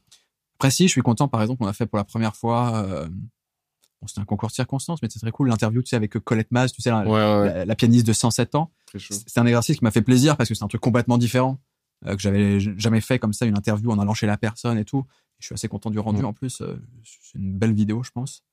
Après, 0.56 0.72
si, 0.72 0.88
je 0.88 0.92
suis 0.92 1.02
content, 1.02 1.28
par 1.28 1.42
exemple, 1.42 1.64
on 1.64 1.68
a 1.68 1.74
fait 1.74 1.86
pour 1.86 1.98
la 1.98 2.04
première 2.04 2.36
fois, 2.36 2.84
euh, 2.86 3.08
bon, 3.08 4.08
c'était 4.08 4.22
un 4.22 4.26
concours 4.26 4.50
de 4.50 4.54
circonstances, 4.54 5.02
mais 5.04 5.10
c'est 5.12 5.20
très 5.20 5.32
cool, 5.32 5.50
l'interview, 5.50 5.82
tu 5.84 5.90
sais, 5.90 5.96
avec 5.96 6.18
Colette 6.20 6.52
Maz, 6.52 6.72
tu 6.72 6.82
sais, 6.82 6.90
la, 6.90 7.04
Ouais, 7.04 7.10
ouais, 7.10 7.54
la- 7.54 7.66
la 7.66 7.76
pianiste 7.76 8.08
de 8.08 8.14
107 8.14 8.56
ans. 8.56 8.72
C'est 8.98 9.38
un 9.40 9.46
exercice 9.46 9.78
qui 9.78 9.84
m'a 9.84 9.92
fait 9.92 10.02
plaisir 10.02 10.36
parce 10.38 10.50
que 10.50 10.56
c'est 10.56 10.64
un 10.64 10.68
truc 10.68 10.82
complètement 10.82 11.18
différent, 11.20 11.60
euh, 12.08 12.16
que 12.16 12.22
j'avais 12.22 12.60
jamais 12.60 13.02
fait 13.02 13.20
comme 13.20 13.34
ça, 13.34 13.46
une 13.46 13.58
interview 13.58 13.92
en 13.92 14.00
allant 14.00 14.14
chez 14.16 14.28
la 14.28 14.38
personne 14.38 14.78
et 14.80 14.86
tout. 14.86 15.06
Je 15.42 15.48
suis 15.48 15.54
assez 15.54 15.68
content 15.68 15.90
du 15.90 16.00
rendu 16.00 16.22
Mm. 16.22 16.26
en 16.26 16.34
plus. 16.34 16.62
euh, 16.62 16.78
c'est 17.04 17.38
une 17.38 17.58
belle 17.58 17.74
vidéo, 17.74 18.04
je 18.04 18.12
pense. 18.12 18.44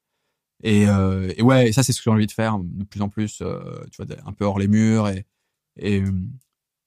Et, 0.64 0.88
euh, 0.88 1.32
et 1.36 1.42
ouais, 1.42 1.68
et 1.68 1.72
ça 1.72 1.84
c'est 1.84 1.92
ce 1.92 1.98
que 2.00 2.04
j'ai 2.04 2.10
envie 2.10 2.26
de 2.26 2.32
faire 2.32 2.58
de 2.58 2.82
plus 2.84 3.00
en 3.00 3.08
plus, 3.08 3.40
euh, 3.42 3.84
tu 3.92 4.02
vois, 4.02 4.16
un 4.26 4.32
peu 4.32 4.44
hors 4.44 4.58
les 4.58 4.66
murs 4.66 5.08
et 5.76 6.00
de 6.00 6.06
toute 6.10 6.20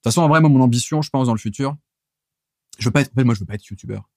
façon 0.04 0.22
en 0.22 0.28
vrai 0.28 0.42
moi 0.42 0.50
mon 0.50 0.60
ambition, 0.62 1.02
je 1.02 1.10
pense 1.10 1.28
dans 1.28 1.34
le 1.34 1.40
futur, 1.40 1.78
je 2.80 2.86
veux 2.86 2.92
pas 2.92 3.02
être, 3.02 3.12
en 3.12 3.16
fait, 3.16 3.24
moi 3.24 3.34
je 3.34 3.40
veux 3.40 3.46
pas 3.46 3.54
être 3.56 3.66
youtubeur. 3.66 4.10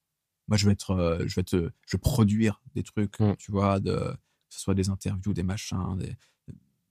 Moi 0.49 0.57
je 0.57 0.67
veux 0.67 0.73
être, 0.73 0.91
euh, 0.91 1.19
je 1.29 1.35
veux 1.37 1.41
être, 1.41 1.57
je 1.87 1.97
veux 1.97 2.01
produire 2.01 2.61
des 2.75 2.83
trucs, 2.83 3.21
Mm. 3.21 3.37
tu 3.39 3.53
vois, 3.53 3.79
de 3.79 3.95
que 3.95 4.17
ce 4.57 4.61
soit 4.61 4.75
des 4.75 4.89
interviews, 4.91 5.33
des 5.33 5.43
machins, 5.45 5.97
des 5.99 6.17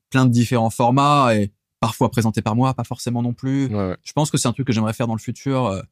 plein 0.10 0.26
de 0.26 0.32
différents 0.32 0.70
formats 0.70 1.36
et 1.36 1.52
parfois 1.82 2.10
présentés 2.12 2.42
par 2.42 2.56
moi, 2.56 2.74
pas 2.74 2.84
forcément 2.86 3.22
non 3.22 3.34
plus. 3.34 3.66
Ouais, 3.68 3.76
ouais. 3.90 3.98
Je 4.04 4.14
pense 4.14 4.32
que 4.32 4.38
c'est 4.38 4.48
un 4.48 4.54
truc 4.54 4.68
que 4.68 4.72
j'aimerais 4.74 4.94
faire 4.94 5.08
dans 5.08 5.16
le 5.16 5.20
futur. 5.20 5.84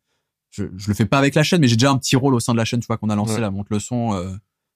Euh, 0.59 0.69
Je, 0.73 0.77
je 0.77 0.87
le 0.87 0.93
fais 0.93 1.05
pas 1.05 1.17
avec 1.17 1.35
la 1.35 1.43
chaîne, 1.43 1.61
mais 1.61 1.67
j'ai 1.67 1.75
déjà 1.75 1.91
un 1.91 1.97
petit 1.97 2.15
rôle 2.15 2.33
au 2.35 2.39
sein 2.39 2.53
de 2.53 2.57
la 2.57 2.65
chaîne, 2.65 2.79
tu 2.79 2.87
vois, 2.87 2.97
qu'on 2.97 3.09
a 3.09 3.15
lancé 3.15 3.35
Ouais. 3.35 3.39
la 3.41 3.51
monte 3.51 3.67
le 3.69 3.79
son, 3.79 4.13
euh, 4.13 4.31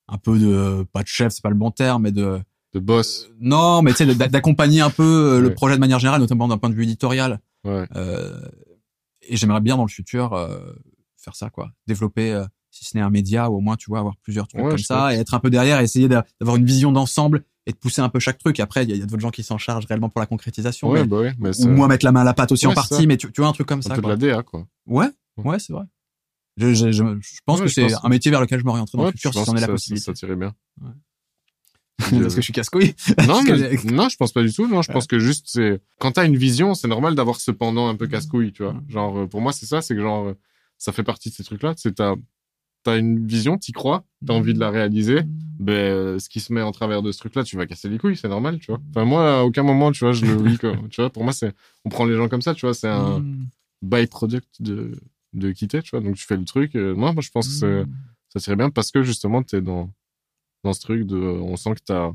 un 0.08 0.18
peu 0.18 0.38
de 0.40 0.86
pas 0.94 1.02
de 1.04 1.08
chef, 1.08 1.34
c'est 1.34 1.42
pas 1.42 1.50
le 1.50 1.56
bon 1.56 1.72
terme, 1.72 2.04
mais 2.04 2.12
de 2.12 2.40
De 2.74 2.80
boss. 2.80 3.28
non, 3.40 3.82
mais 3.82 3.92
tu 3.92 4.06
sais, 4.06 4.16
d'a- 4.16 4.28
d'accompagner 4.28 4.82
un 4.82 4.90
peu 4.90 5.04
euh, 5.04 5.40
le 5.42 5.48
Ouais. 5.50 5.54
projet 5.54 5.76
de 5.76 5.80
manière 5.80 6.00
générale, 6.00 6.22
notamment 6.22 6.48
d'un 6.48 6.58
point 6.58 6.70
de 6.70 6.76
vue 6.76 6.84
éditorial. 6.84 7.40
Ouais. 7.64 7.86
Euh, 7.96 8.40
et 9.28 9.36
j'aimerais 9.38 9.62
bien 9.62 9.76
dans 9.78 9.84
le 9.86 9.90
futur 9.90 10.34
euh, 10.34 10.60
faire 11.18 11.36
ça, 11.36 11.50
quoi, 11.50 11.72
développer, 11.88 12.32
euh, 12.34 12.46
si 12.70 12.86
ce 12.86 12.96
n'est 12.98 13.02
un 13.04 13.10
média, 13.10 13.50
ou 13.50 13.56
au 13.56 13.62
moins, 13.62 13.76
tu 13.78 13.90
vois, 13.90 14.00
avoir 14.00 14.16
plusieurs 14.18 14.48
trucs 14.48 14.62
Ouais, 14.62 14.70
comme 14.70 14.78
ça, 14.78 15.14
et 15.16 15.18
être 15.18 15.34
un 15.34 15.40
peu 15.40 15.50
derrière, 15.50 15.80
et 15.80 15.84
essayer 15.84 16.08
d'a- 16.08 16.26
d'avoir 16.40 16.58
une 16.58 16.66
vision 16.66 16.92
d'ensemble 16.92 17.44
et 17.66 17.72
de 17.72 17.78
pousser 17.78 18.02
un 18.02 18.10
peu 18.10 18.20
chaque 18.20 18.38
truc. 18.38 18.60
Après, 18.60 18.84
il 18.84 18.90
y 18.92 18.94
a, 18.94 18.98
y 18.98 19.02
a 19.02 19.06
d'autres 19.08 19.22
gens 19.22 19.32
qui 19.32 19.42
s'en 19.42 19.58
chargent 19.58 19.88
réellement 19.88 20.10
pour 20.10 20.20
la 20.20 20.28
concrétisation, 20.28 20.90
Ouais, 20.92 21.02
mais- 21.02 21.08
bah 21.08 21.20
ouais, 21.22 21.34
mais 21.40 21.60
ou 21.66 21.70
moi 21.70 21.88
mettre 21.88 22.06
la 22.06 22.12
main 22.12 22.22
à 22.22 22.24
la 22.26 22.34
pâte 22.36 22.52
aussi 22.52 22.68
en 22.68 22.74
partie, 22.76 22.94
ça. 22.94 23.06
mais 23.08 23.18
tu, 23.18 23.32
tu 23.32 23.42
vois 23.42 23.50
un 23.50 23.54
truc 23.54 23.66
comme 23.68 23.80
un 23.80 23.82
ça. 23.82 23.90
peu 23.96 23.96
de 23.96 24.02
quoi. 24.02 24.10
la 24.12 24.18
DA, 24.18 24.44
quoi. 24.44 24.68
Ouais, 24.86 25.08
Ouais. 25.38 25.60
c'est 25.60 25.74
vrai. 25.74 25.86
Je, 26.58 26.74
je, 26.74 26.92
je, 26.92 27.04
je 27.20 27.40
pense 27.46 27.60
Ouais, 27.60 27.66
que 27.66 27.72
c'est 27.72 27.88
un 28.04 28.10
métier 28.10 28.32
vers 28.32 28.40
lequel 28.42 28.60
je 28.60 28.66
m'orienterai 28.66 28.98
dans 28.98 29.04
Ouais, 29.06 29.10
le 29.12 29.18
futur 29.18 29.34
si 29.34 29.40
est 29.40 29.46
que 29.46 29.52
la 29.56 29.60
ça- 29.62 29.68
possibilité. 29.68 30.06
Ça, 30.06 30.12
ça 30.14 30.18
tirait 30.20 30.36
bien. 30.38 30.54
Parce 31.98 32.36
que 32.36 32.42
je 32.42 32.46
suis 32.46 32.54
casse-couille. 32.54 32.94
non, 33.28 33.42
mais, 33.48 33.92
non, 33.92 34.10
je 34.10 34.18
pense 34.18 34.32
pas 34.34 34.44
du 34.44 34.52
tout. 34.54 34.68
Non, 34.68 34.82
je 34.82 34.92
pense 34.92 35.08
que 35.08 35.18
juste 35.18 35.46
c'est 35.50 35.82
quand 36.00 36.12
t'as 36.14 36.26
une 36.26 36.36
vision, 36.38 36.74
c'est 36.76 36.88
normal 36.90 37.16
d'avoir 37.16 37.40
ce 37.40 37.52
pendant 37.52 37.88
un 37.88 37.96
peu 37.96 38.08
casse-couille, 38.08 38.52
tu 38.52 38.64
vois. 38.64 38.74
Mm. 38.74 38.86
Genre 38.90 39.18
euh, 39.20 39.28
pour 39.28 39.42
moi 39.42 39.54
c'est 39.54 39.66
ça, 39.66 39.82
c'est 39.82 39.96
que 39.96 40.02
genre 40.02 40.28
euh, 40.28 40.34
ça 40.78 40.92
fait 40.92 41.04
partie 41.04 41.30
de 41.30 41.36
ces 41.36 41.44
trucs-là. 41.44 41.74
C'est 41.78 41.96
t'as 41.96 42.16
t'as 42.84 43.00
une 43.00 43.26
vision, 43.26 43.58
t'y 43.58 43.72
crois, 43.72 44.04
t'as 44.26 44.34
envie 44.34 44.54
de 44.54 44.60
la 44.60 44.70
réaliser. 44.70 45.22
Ben 45.60 45.72
euh, 45.74 46.20
ce 46.20 46.28
qui 46.30 46.42
se 46.42 46.52
met 46.54 46.62
en 46.62 46.72
travers 46.74 47.02
de 47.02 47.12
ce 47.14 47.18
truc-là, 47.20 47.44
tu 47.46 47.56
vas 47.56 47.66
casser 47.66 47.88
les 47.90 47.98
couilles, 47.98 48.18
c'est 48.18 48.28
normal, 48.28 48.60
tu 48.60 48.68
vois. 48.72 48.82
Enfin 48.92 49.06
moi 49.06 49.40
à 49.40 49.44
aucun 49.44 49.64
moment, 49.64 49.92
tu 49.94 50.02
vois, 50.04 50.12
je 50.12 50.26
le 50.26 50.42
vis 50.44 50.58
comme, 50.58 50.90
tu 50.90 51.00
vois. 51.02 51.10
Pour 51.10 51.24
moi 51.24 51.32
c'est, 51.34 51.54
on 51.86 51.90
prend 51.90 52.06
les 52.06 52.16
gens 52.16 52.28
comme 52.28 52.42
ça, 52.42 52.54
tu 52.54 52.66
vois. 52.66 52.74
C'est 52.74 52.90
un 52.90 53.20
Mm. 53.20 53.48
byproduct 53.84 54.62
de 54.62 55.00
de 55.36 55.52
quitter, 55.52 55.82
tu 55.84 55.92
vois. 55.92 56.00
Donc 56.02 56.16
tu 56.16 56.26
fais 56.26 56.38
le 56.38 56.46
truc. 56.46 56.76
euh, 56.76 56.96
moi, 56.96 57.14
moi 57.14 57.22
je 57.22 57.30
pense 57.30 57.48
que 57.48 57.54
c'est 57.54 57.84
Mm. 57.84 57.94
ça 58.30 58.40
serait 58.40 58.56
bien 58.56 58.70
parce 58.70 58.92
que 58.92 59.04
justement 59.04 59.44
t'es 59.44 59.62
dans 59.62 59.92
dans 60.64 60.74
ce 60.74 60.80
truc 60.82 61.06
de, 61.06 61.16
on 61.18 61.56
sent 61.58 61.76
que 61.76 61.82
t'as 61.86 62.12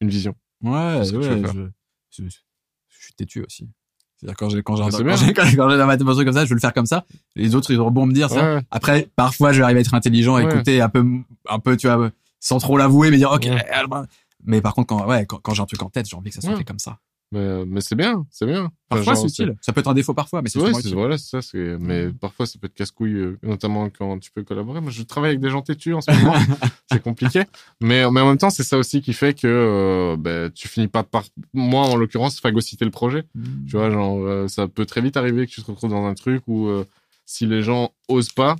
une 0.00 0.08
vision. 0.08 0.34
Ouais, 0.62 1.06
tu 1.08 1.16
ouais, 1.16 1.22
je, 1.22 1.68
je, 2.10 2.24
je 2.28 2.98
suis 3.04 3.12
têtu 3.14 3.44
aussi. 3.44 3.68
C'est-à-dire 4.16 4.36
quand 4.36 4.48
j'ai 4.48 4.62
quand 4.62 4.74
j'ai 4.76 4.82
un- 4.82 4.90
c'est 4.90 4.98
quand 4.98 5.04
bien. 5.04 5.14
j'ai 5.16 5.32
quand 5.32 5.44
j'ai- 5.44 5.56
quand 5.56 5.68
j'ai 5.70 5.78
dans 5.78 5.86
ma 5.86 5.96
tête 5.96 6.06
un 6.08 6.12
truc 6.12 6.24
comme 6.26 6.34
ça, 6.34 6.44
je 6.44 6.50
veux 6.50 6.56
le 6.56 6.60
faire 6.60 6.72
comme 6.74 6.86
ça. 6.86 7.04
Les 7.36 7.54
autres 7.54 7.70
ils 7.70 7.78
auront 7.78 7.92
bon 7.92 8.06
me 8.06 8.12
dire 8.12 8.30
ça. 8.30 8.56
Ouais. 8.56 8.62
Après, 8.72 9.08
parfois 9.14 9.52
je 9.52 9.58
vais 9.58 9.64
arriver 9.64 9.78
à 9.78 9.82
être 9.82 9.94
intelligent, 9.94 10.34
Ouais. 10.34 10.44
écouter 10.44 10.80
un 10.80 10.88
peu 10.88 11.04
un 11.48 11.58
peu 11.60 11.76
tu 11.76 11.86
vois 11.86 12.10
sans 12.40 12.58
trop 12.58 12.76
l'avouer, 12.76 13.10
mais 13.10 13.16
dire 13.18 13.30
ok. 13.30 13.44
Ouais. 13.44 13.64
alors, 13.68 14.04
Mais 14.44 14.60
par 14.60 14.74
contre 14.74 14.88
quand 14.88 15.06
ouais 15.06 15.24
quand, 15.26 15.38
quand 15.38 15.54
j'ai 15.54 15.62
un 15.62 15.66
truc 15.66 15.82
en 15.82 15.90
tête, 15.90 16.08
j'ai 16.08 16.16
envie 16.16 16.30
que 16.30 16.34
ça 16.34 16.40
soit 16.40 16.50
Ouais. 16.50 16.56
fait 16.56 16.64
comme 16.64 16.78
ça. 16.80 16.98
Mais, 17.30 17.66
mais 17.66 17.82
c'est 17.82 17.94
bien, 17.94 18.24
c'est 18.30 18.46
bien. 18.46 18.70
Parfois 18.88 19.14
c'est 19.14 19.26
utile. 19.26 19.54
Ça 19.60 19.72
peut 19.72 19.80
être 19.80 19.88
un 19.88 19.94
défaut 19.94 20.14
parfois, 20.14 20.40
mais 20.40 20.48
c'est 20.48 20.58
Ouais, 20.58 20.70
utile. 20.70 20.94
voilà, 20.94 21.18
c'est 21.18 21.28
ça. 21.28 21.42
C'est, 21.42 21.76
mais 21.78 22.08
parfois, 22.10 22.46
ça 22.46 22.58
peut 22.58 22.66
être 22.66 22.74
casse-couille, 22.74 23.16
euh, 23.16 23.38
notamment 23.42 23.90
quand 23.90 24.18
tu 24.18 24.30
peux 24.30 24.42
collaborer. 24.42 24.80
Moi, 24.80 24.90
je 24.90 25.02
travaille 25.02 25.30
avec 25.30 25.40
des 25.40 25.50
gens 25.50 25.60
têtus 25.60 25.92
en 25.92 26.00
ce 26.00 26.10
moment. 26.10 26.32
c'est 26.90 27.02
compliqué. 27.02 27.42
Mais, 27.82 28.10
mais 28.10 28.20
en 28.22 28.28
même 28.28 28.38
temps, 28.38 28.48
c'est 28.48 28.62
ça 28.62 28.78
aussi 28.78 29.02
qui 29.02 29.12
fait 29.12 29.38
que 29.38 29.46
euh, 29.46 30.16
ben, 30.18 30.50
tu 30.50 30.68
finis 30.68 30.88
pas 30.88 31.02
par, 31.02 31.24
moi, 31.52 31.82
en 31.82 31.96
l'occurrence, 31.96 32.40
phagocyter 32.40 32.86
le 32.86 32.90
projet. 32.90 33.24
Mm. 33.34 33.66
Tu 33.66 33.76
vois, 33.76 33.90
genre, 33.90 34.18
euh, 34.20 34.48
ça 34.48 34.66
peut 34.66 34.86
très 34.86 35.02
vite 35.02 35.18
arriver 35.18 35.46
que 35.46 35.52
tu 35.52 35.62
te 35.62 35.70
retrouves 35.70 35.90
dans 35.90 36.06
un 36.06 36.14
truc 36.14 36.42
où 36.46 36.68
euh, 36.68 36.86
si 37.26 37.44
les 37.46 37.62
gens 37.62 37.90
osent 38.08 38.32
pas, 38.32 38.56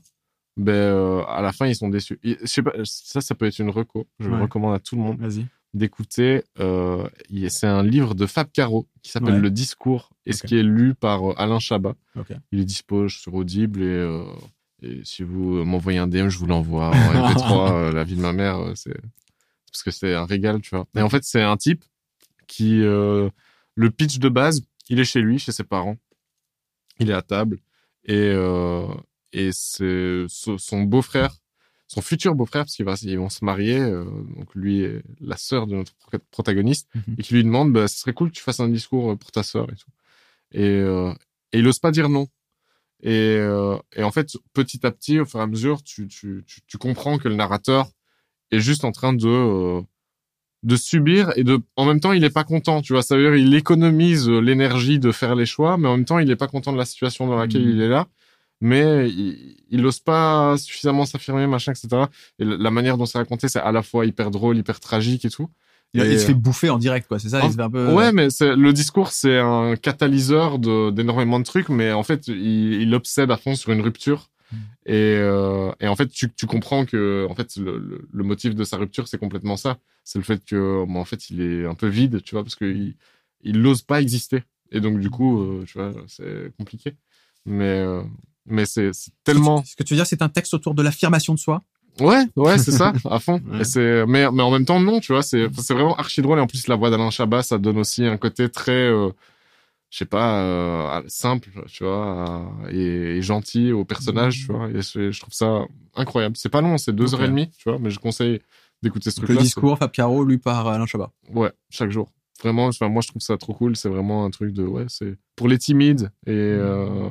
ben, 0.59 0.73
euh, 0.73 1.23
à 1.28 1.40
la 1.40 1.53
fin, 1.53 1.66
ils 1.66 1.77
sont 1.77 1.89
déçus. 1.89 2.19
Et, 2.23 2.36
je 2.43 2.47
sais 2.47 2.62
pas, 2.62 2.73
ça, 2.85 3.20
ça 3.20 3.35
peut 3.35 3.47
être 3.47 3.61
une 3.61 3.70
reco. 3.70 4.07
Je 4.19 4.28
le 4.28 4.36
recommande 4.36 4.74
à 4.74 4.78
tout 4.78 4.97
le 4.97 5.03
monde 5.03 5.19
Vas-y. 5.19 5.47
D'écouter. 5.74 6.43
Euh, 6.61 7.09
c'est 7.49 7.66
un 7.66 7.82
livre 7.82 8.15
de 8.15 8.27
Fab 8.27 8.51
Caro 8.53 8.86
qui 9.03 9.11
s'appelle 9.11 9.35
Ouais. 9.35 9.40
Le 9.40 9.51
Discours 9.51 10.11
et 10.27 10.32
ce 10.32 10.47
qui 10.47 10.57
est 10.59 10.62
lu 10.62 10.95
par 10.95 11.31
euh, 11.31 11.35
Alain 11.39 11.59
Chabat. 11.59 11.95
Il 12.53 12.61
est 12.61 12.65
dispo 12.65 13.09
sur 13.09 13.35
Audible 13.35 13.82
et, 13.82 13.86
euh, 13.86 14.24
et 14.82 15.01
si 15.05 15.23
vous 15.23 15.65
m'envoyez 15.65 15.99
un 15.99 16.07
DM, 16.07 16.28
je 16.28 16.39
vous 16.39 16.47
l'envoie 16.47 16.89
en 16.89 16.93
MP3. 17.32 17.73
euh, 17.73 17.93
la 17.93 18.05
vie 18.05 18.16
de 18.16 18.20
ma 18.20 18.32
mère, 18.32 18.59
c'est 18.74 18.97
parce 19.70 19.82
que 19.82 19.90
c'est 19.90 20.15
un 20.15 20.24
régal, 20.24 20.61
tu 20.61 20.74
vois. 20.74 20.86
Et 20.97 21.03
en 21.03 21.09
fait, 21.11 21.24
c'est 21.24 21.43
un 21.43 21.57
type 21.57 21.85
qui 22.47 22.81
le 22.81 23.31
pitch 23.97 24.19
de 24.19 24.28
base, 24.28 24.62
il 24.89 24.99
est 24.99 25.05
chez 25.05 25.20
lui, 25.20 25.39
chez 25.39 25.53
ses 25.53 25.65
parents. 25.65 25.97
Il 26.99 27.11
est 27.11 27.15
à 27.15 27.23
table 27.23 27.59
et 28.05 28.32
et 29.32 29.51
c'est 29.53 30.24
so- 30.28 30.57
son 30.57 30.82
beau-frère, 30.85 31.36
son 31.89 32.01
futur 32.02 32.35
beau-frère, 32.35 32.65
parce 32.65 33.01
qu'ils 33.01 33.19
vont 33.19 33.28
se 33.31 33.44
marier, 33.44 33.78
euh, 33.81 34.05
donc 34.36 34.55
lui 34.55 34.82
est 34.82 35.02
la 35.20 35.36
sœur 35.36 35.66
de 35.66 35.74
notre 35.74 35.94
pro- 35.97 36.19
protagoniste, 36.31 36.86
Mhm. 36.94 37.16
et 37.19 37.23
qui 37.23 37.35
lui 37.35 37.43
demande, 37.43 37.73
bah, 37.73 37.89
ce 37.89 37.98
serait 37.98 38.12
cool 38.12 38.28
que 38.31 38.36
tu 38.36 38.43
fasses 38.43 38.60
un 38.60 38.69
discours 38.69 39.12
euh, 39.12 39.16
pour 39.16 39.32
ta 39.32 39.43
sœur 39.43 39.65
et 39.73 39.74
tout. 39.77 39.90
Et, 40.52 40.62
euh, 40.69 41.12
et 41.52 41.59
il 41.60 41.66
ose 41.66 41.78
pas 41.81 41.90
dire 41.90 42.09
non. 42.09 42.28
Et, 43.02 43.10
euh, 43.39 43.77
et 43.97 44.02
en 44.02 44.10
fait, 44.10 44.36
petit 44.52 44.85
à 44.86 44.90
petit, 44.90 45.19
au 45.20 45.24
fur 45.24 45.40
et 45.40 45.43
à 45.43 45.47
mesure, 45.47 45.82
tu, 45.82 46.09
tu, 46.09 46.44
tu, 46.47 46.60
tu 46.66 46.78
comprends 46.78 47.16
que 47.19 47.28
le 47.28 47.36
narrateur 47.36 47.89
est 48.51 48.60
juste 48.60 48.85
en 48.85 48.93
train 48.93 49.12
de 49.12 49.81
de 50.65 50.74
subir 50.77 51.31
et 51.36 51.44
de 51.44 51.60
en 51.77 51.85
même 51.85 52.01
temps 52.01 52.10
il 52.12 52.24
est 52.24 52.31
pas 52.31 52.43
content 52.43 52.82
tu 52.82 52.93
vois 52.93 53.02
ça 53.02 53.16
veut 53.16 53.23
dire 53.23 53.36
il 53.36 53.55
économise 53.55 54.28
l'énergie 54.28 54.98
de 54.98 55.12
faire 55.12 55.36
les 55.36 55.47
choix 55.47 55.78
mais 55.78 55.86
en 55.86 55.97
même 55.97 56.05
temps 56.05 56.19
il 56.19 56.28
est 56.32 56.36
pas 56.36 56.48
content 56.48 56.73
de 56.73 56.78
la 56.78 56.85
situation 56.85 57.28
dans 57.28 57.36
laquelle 57.36 57.62
Mhm. 57.62 57.70
il 57.77 57.81
est 57.81 57.86
là 57.89 58.09
mais 58.61 59.09
il, 59.09 59.57
il 59.71 59.87
ose 59.87 60.01
pas 60.01 60.57
suffisamment 60.59 61.05
s'affirmer 61.07 61.47
machin 61.47 61.73
etc 61.73 62.05
et 62.39 62.45
la 62.45 62.71
manière 62.71 62.97
dont 62.99 63.07
c'est 63.07 63.19
raconté 63.19 63.49
c'est 63.49 63.61
à 63.61 63.73
la 63.73 63.83
fois 63.83 64.05
hyper 64.07 64.31
drôle 64.31 64.57
hyper 64.59 64.81
tragique 64.81 65.25
et 65.25 65.31
tout 65.31 65.49
Il, 65.95 66.03
Et, 66.03 66.13
il 66.13 66.19
se 66.21 66.27
fait 66.27 66.35
bouffer 66.35 66.69
en 66.71 66.77
direct, 66.79 67.09
quoi. 67.09 67.19
C'est 67.19 67.31
ça. 67.31 67.43
en- 67.43 67.47
il 67.47 67.51
se 67.53 67.57
fait 67.57 67.63
un 67.63 67.71
peu. 67.71 67.93
ouais 67.95 68.13
mais 68.13 68.31
c'est 68.31 68.55
le 68.57 68.73
discours 68.73 69.11
c'est 69.13 69.39
un 69.39 69.77
catalyseur 69.77 70.59
d'énormément 70.59 71.39
de 71.39 71.45
trucs 71.45 71.69
mais 71.69 71.93
en 71.93 72.03
fait 72.03 72.29
il, 72.29 72.83
il 72.83 72.95
obsède 72.95 73.31
à 73.31 73.37
fond 73.37 73.55
sur 73.55 73.73
une 73.73 73.81
rupture 73.81 74.31
Mm. 74.51 74.57
et, 74.87 74.93
euh, 75.19 75.71
et 75.79 75.89
en 75.89 75.95
fait 75.95 76.09
tu, 76.09 76.33
tu 76.35 76.47
comprends 76.47 76.87
que 76.87 77.27
en 77.29 77.35
fait 77.35 77.55
le, 77.59 77.77
le, 77.79 78.09
le 78.11 78.25
motif 78.25 78.55
de 78.55 78.65
sa 78.65 78.79
rupture 78.79 79.07
c'est 79.07 79.19
complètement 79.19 79.59
ça 79.59 79.77
c'est 80.05 80.19
le 80.19 80.25
fait 80.25 80.43
que 80.43 80.87
bon, 80.87 81.01
en 81.01 81.05
fait 81.05 81.29
il 81.29 81.43
est 81.43 81.67
un 81.67 81.75
peu 81.75 81.87
vide 81.87 82.23
tu 82.23 82.35
vois 82.35 82.43
parce 82.45 82.55
que 82.57 82.65
il 82.65 82.97
il 83.43 83.61
n'ose 83.61 83.83
pas 83.83 84.01
exister 84.01 84.45
et 84.73 84.81
donc 84.81 85.01
du 85.01 85.11
coup 85.11 85.39
euh, 85.43 85.65
tu 85.67 85.77
vois 85.77 85.93
c'est 86.07 86.51
compliqué 86.59 86.95
mais 87.45 87.65
euh, 87.81 88.03
mais 88.49 88.66
c'est 88.66 88.91
tellement 89.25 89.62
Ce 89.65 89.77
que 89.77 89.83
tu 89.83 89.95
veux 89.95 89.99
dire, 89.99 90.07
c'est 90.07 90.23
un 90.23 90.29
texte 90.29 90.55
autour 90.55 90.75
de 90.75 90.83
l'affirmation 90.83 91.35
de 91.35 91.39
soi? 91.39 91.62
Ouais, 92.01 92.25
ouais, 92.37 92.59
c'est 92.59 92.70
ça, 92.70 92.93
à 93.11 93.19
fond. 93.19 93.41
Ouais. 93.51 93.61
Et 93.61 93.65
c'est, 93.65 94.07
mais, 94.07 94.31
mais 94.31 94.43
en 94.43 94.51
même 94.51 94.65
temps, 94.65 94.81
non, 94.81 95.01
tu 95.01 95.12
vois, 95.12 95.23
c'est, 95.23 95.49
c'est 95.59 95.75
vraiment 95.75 95.97
archi 95.97 96.23
drôle. 96.23 96.39
Et 96.39 96.41
en 96.41 96.47
plus, 96.47 96.69
la 96.69 96.77
voix 96.77 96.91
d'Alain 96.91 97.11
Chabat, 97.11 97.43
ça 97.43 97.59
donne 97.59 97.79
aussi 97.79 98.05
un 98.05 98.16
côté 98.16 98.49
très, 98.49 98.73
euh, 98.73 99.11
je 99.91 99.99
sais 99.99 100.05
pas, 100.05 100.43
euh, 100.43 101.03
simple, 101.09 101.49
tu 101.66 101.83
vois, 101.85 102.53
euh, 102.66 102.70
et, 102.70 103.16
et 103.19 103.23
gentil 103.23 103.73
au 103.73 103.85
personnage, 103.85 104.47
tu 104.47 104.53
vois. 104.53 104.69
Et 104.69 104.81
je 104.81 105.20
trouve 105.20 105.35
ça 105.35 105.65
incroyable. 105.97 106.37
C'est 106.37 106.51
pas 106.51 106.61
long, 106.61 106.79
c'est 106.79 106.95
deux 106.95 107.15
heures 107.15 107.25
et 107.25 107.29
demie, 107.29 107.51
tu 107.59 107.69
vois, 107.69 107.79
mais 107.81 107.91
je 107.91 107.99
conseille 107.99 108.41
d'écouter 108.83 109.11
ce 109.11 109.16
truc-là. 109.16 109.35
le 109.37 109.41
discours, 109.41 109.77
Fab 109.79 109.91
Caro, 109.91 110.25
lu 110.25 110.39
par 110.39 110.66
Alain 110.69 110.87
Chabat. 110.87 111.11
Ouais, 111.33 111.51
chaque 111.70 111.91
jour. 111.91 112.12
Vraiment, 112.41 112.66
enfin, 112.66 112.89
moi, 112.89 113.03
je 113.03 113.09
trouve 113.09 113.23
ça 113.23 113.37
trop 113.37 113.53
cool. 113.55 113.75
C'est 113.77 113.89
vraiment 113.89 114.25
un 114.25 114.31
truc 114.31 114.53
de, 114.53 114.62
ouais, 114.65 114.85
c'est 114.87 115.16
pour 115.35 115.49
les 115.49 115.59
timides 115.59 116.12
et, 116.27 116.31
euh, 116.33 117.09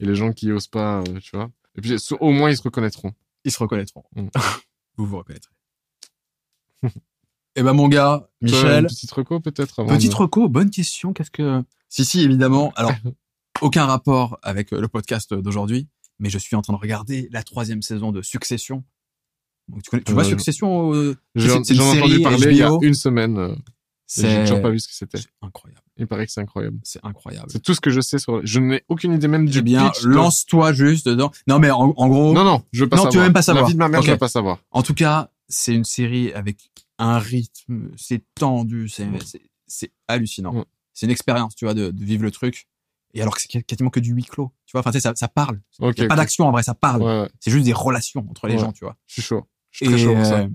et 0.00 0.06
les 0.06 0.14
gens 0.14 0.32
qui 0.32 0.52
osent 0.52 0.68
pas, 0.68 1.00
euh, 1.00 1.20
tu 1.20 1.36
vois. 1.36 1.50
Et 1.76 1.80
puis, 1.80 1.96
au 2.20 2.30
moins, 2.30 2.50
ils 2.50 2.56
se 2.56 2.62
reconnaîtront. 2.62 3.12
Ils 3.44 3.52
se 3.52 3.58
reconnaîtront. 3.58 4.04
Mm. 4.14 4.28
vous 4.96 5.06
vous 5.06 5.18
reconnaîtrez. 5.18 5.52
Eh 7.56 7.62
ben, 7.62 7.72
mon 7.72 7.88
gars, 7.88 8.28
Michel, 8.40 8.86
petite 8.86 9.10
reco, 9.10 9.40
peut-être, 9.40 9.84
petite 9.84 10.12
de- 10.12 10.16
reco, 10.16 10.48
bonne 10.48 10.70
question. 10.70 11.12
Qu'est-ce 11.12 11.30
que... 11.30 11.62
Si, 11.88 12.04
si, 12.04 12.20
évidemment. 12.20 12.72
Alors, 12.76 12.92
aucun 13.60 13.86
rapport 13.86 14.38
avec 14.42 14.72
euh, 14.72 14.80
le 14.80 14.88
podcast 14.88 15.34
d'aujourd'hui, 15.34 15.88
mais 16.18 16.30
je 16.30 16.38
suis 16.38 16.54
en 16.54 16.62
train 16.62 16.72
de 16.72 16.78
regarder 16.78 17.28
la 17.32 17.42
troisième 17.42 17.82
saison 17.82 18.12
de 18.12 18.22
Succession. 18.22 18.84
Donc, 19.68 19.82
tu, 19.82 19.90
connais, 19.90 20.02
tu 20.04 20.12
vois 20.12 20.24
Euh, 20.24 20.28
Succession 20.28 20.94
euh, 20.94 21.16
J'en 21.34 21.62
ai 21.62 21.80
entendu 21.80 22.20
parler 22.22 22.50
il 22.50 22.56
y 22.56 22.62
a 22.62 22.70
une 22.82 22.94
semaine. 22.94 23.56
Euh, 24.18 24.22
J'ai 24.22 24.40
toujours 24.42 24.62
pas 24.62 24.70
vu 24.70 24.80
ce 24.80 24.88
que 24.88 24.94
c'était. 24.94 25.18
incroyable. 25.42 25.82
Il 25.98 26.06
paraît 26.06 26.26
que 26.26 26.32
c'est 26.32 26.40
incroyable. 26.40 26.78
C'est 26.82 27.00
incroyable. 27.04 27.46
C'est 27.50 27.62
tout 27.62 27.74
ce 27.74 27.80
que 27.80 27.90
je 27.90 28.00
sais 28.00 28.18
sur. 28.18 28.40
Je 28.46 28.60
n'ai 28.60 28.82
aucune 28.88 29.12
idée 29.12 29.28
même 29.28 29.46
du 29.48 29.58
Eh 29.58 29.62
bien, 29.62 29.92
lance-toi 30.04 30.72
juste 30.72 31.06
dedans. 31.08 31.30
Non, 31.46 31.58
mais 31.58 31.70
en, 31.70 31.92
en 31.96 32.08
gros, 32.08 32.32
Non, 32.32 32.44
non, 32.44 32.62
je 32.72 32.84
veux 32.84 32.88
pas 32.88 32.96
Non, 32.96 33.02
savoir. 33.02 33.12
tu 33.12 33.18
veux 33.18 33.24
même 33.24 33.32
pas 33.32 33.42
savoir. 33.42 33.64
La 33.64 33.68
vie 33.68 33.74
de 33.74 33.78
ma 33.78 33.88
mère, 33.88 34.00
Ok. 34.00 34.06
je 34.06 34.10
veux 34.12 34.18
pas 34.18 34.28
savoir. 34.28 34.58
En 34.70 34.82
tout 34.82 34.94
cas, 34.94 35.30
c'est 35.48 35.74
une 35.74 35.84
série 35.84 36.32
avec 36.32 36.70
un 36.98 37.18
rythme, 37.18 37.90
c'est 37.96 38.22
tendu, 38.34 38.88
c'est 38.88 39.06
c'est- 39.66 39.92
hallucinant. 40.08 40.64
C'est 40.94 41.06
une 41.06 41.12
expérience, 41.12 41.54
tu 41.54 41.64
vois, 41.66 41.74
de, 41.74 41.90
de 41.90 42.04
vivre 42.04 42.22
le 42.24 42.30
truc. 42.30 42.66
Et 43.14 43.22
alors 43.22 43.34
que 43.36 43.40
c'est 43.42 43.62
quasiment 43.62 43.90
que 43.90 44.00
du 44.00 44.12
huis 44.12 44.24
clos, 44.24 44.52
tu 44.66 44.72
vois. 44.72 44.80
Enfin, 44.80 44.90
tu 44.90 44.98
sais, 44.98 45.02
ça, 45.02 45.12
ça 45.14 45.28
parle. 45.28 45.60
Ok. 45.80 45.94
Il 45.98 46.02
y 46.02 46.04
a 46.04 46.08
pas 46.08 46.16
d'action 46.16 46.46
en 46.46 46.50
vrai, 46.52 46.62
ça 46.62 46.74
parle. 46.74 47.02
Ouais, 47.02 47.20
ouais, 47.22 47.28
C'est 47.40 47.50
juste 47.50 47.64
des 47.64 47.72
relations 47.72 48.26
entre 48.30 48.46
les 48.48 48.54
Ouais. 48.54 48.60
gens, 48.60 48.72
tu 48.72 48.84
vois. 48.84 48.96
je 49.06 49.14
suis 49.14 49.22
chaud. 49.22 49.46
Je 49.70 49.78
suis 49.84 49.86
très 49.94 49.98
chaud 49.98 50.14
pour 50.14 50.24
ça. 50.26 50.46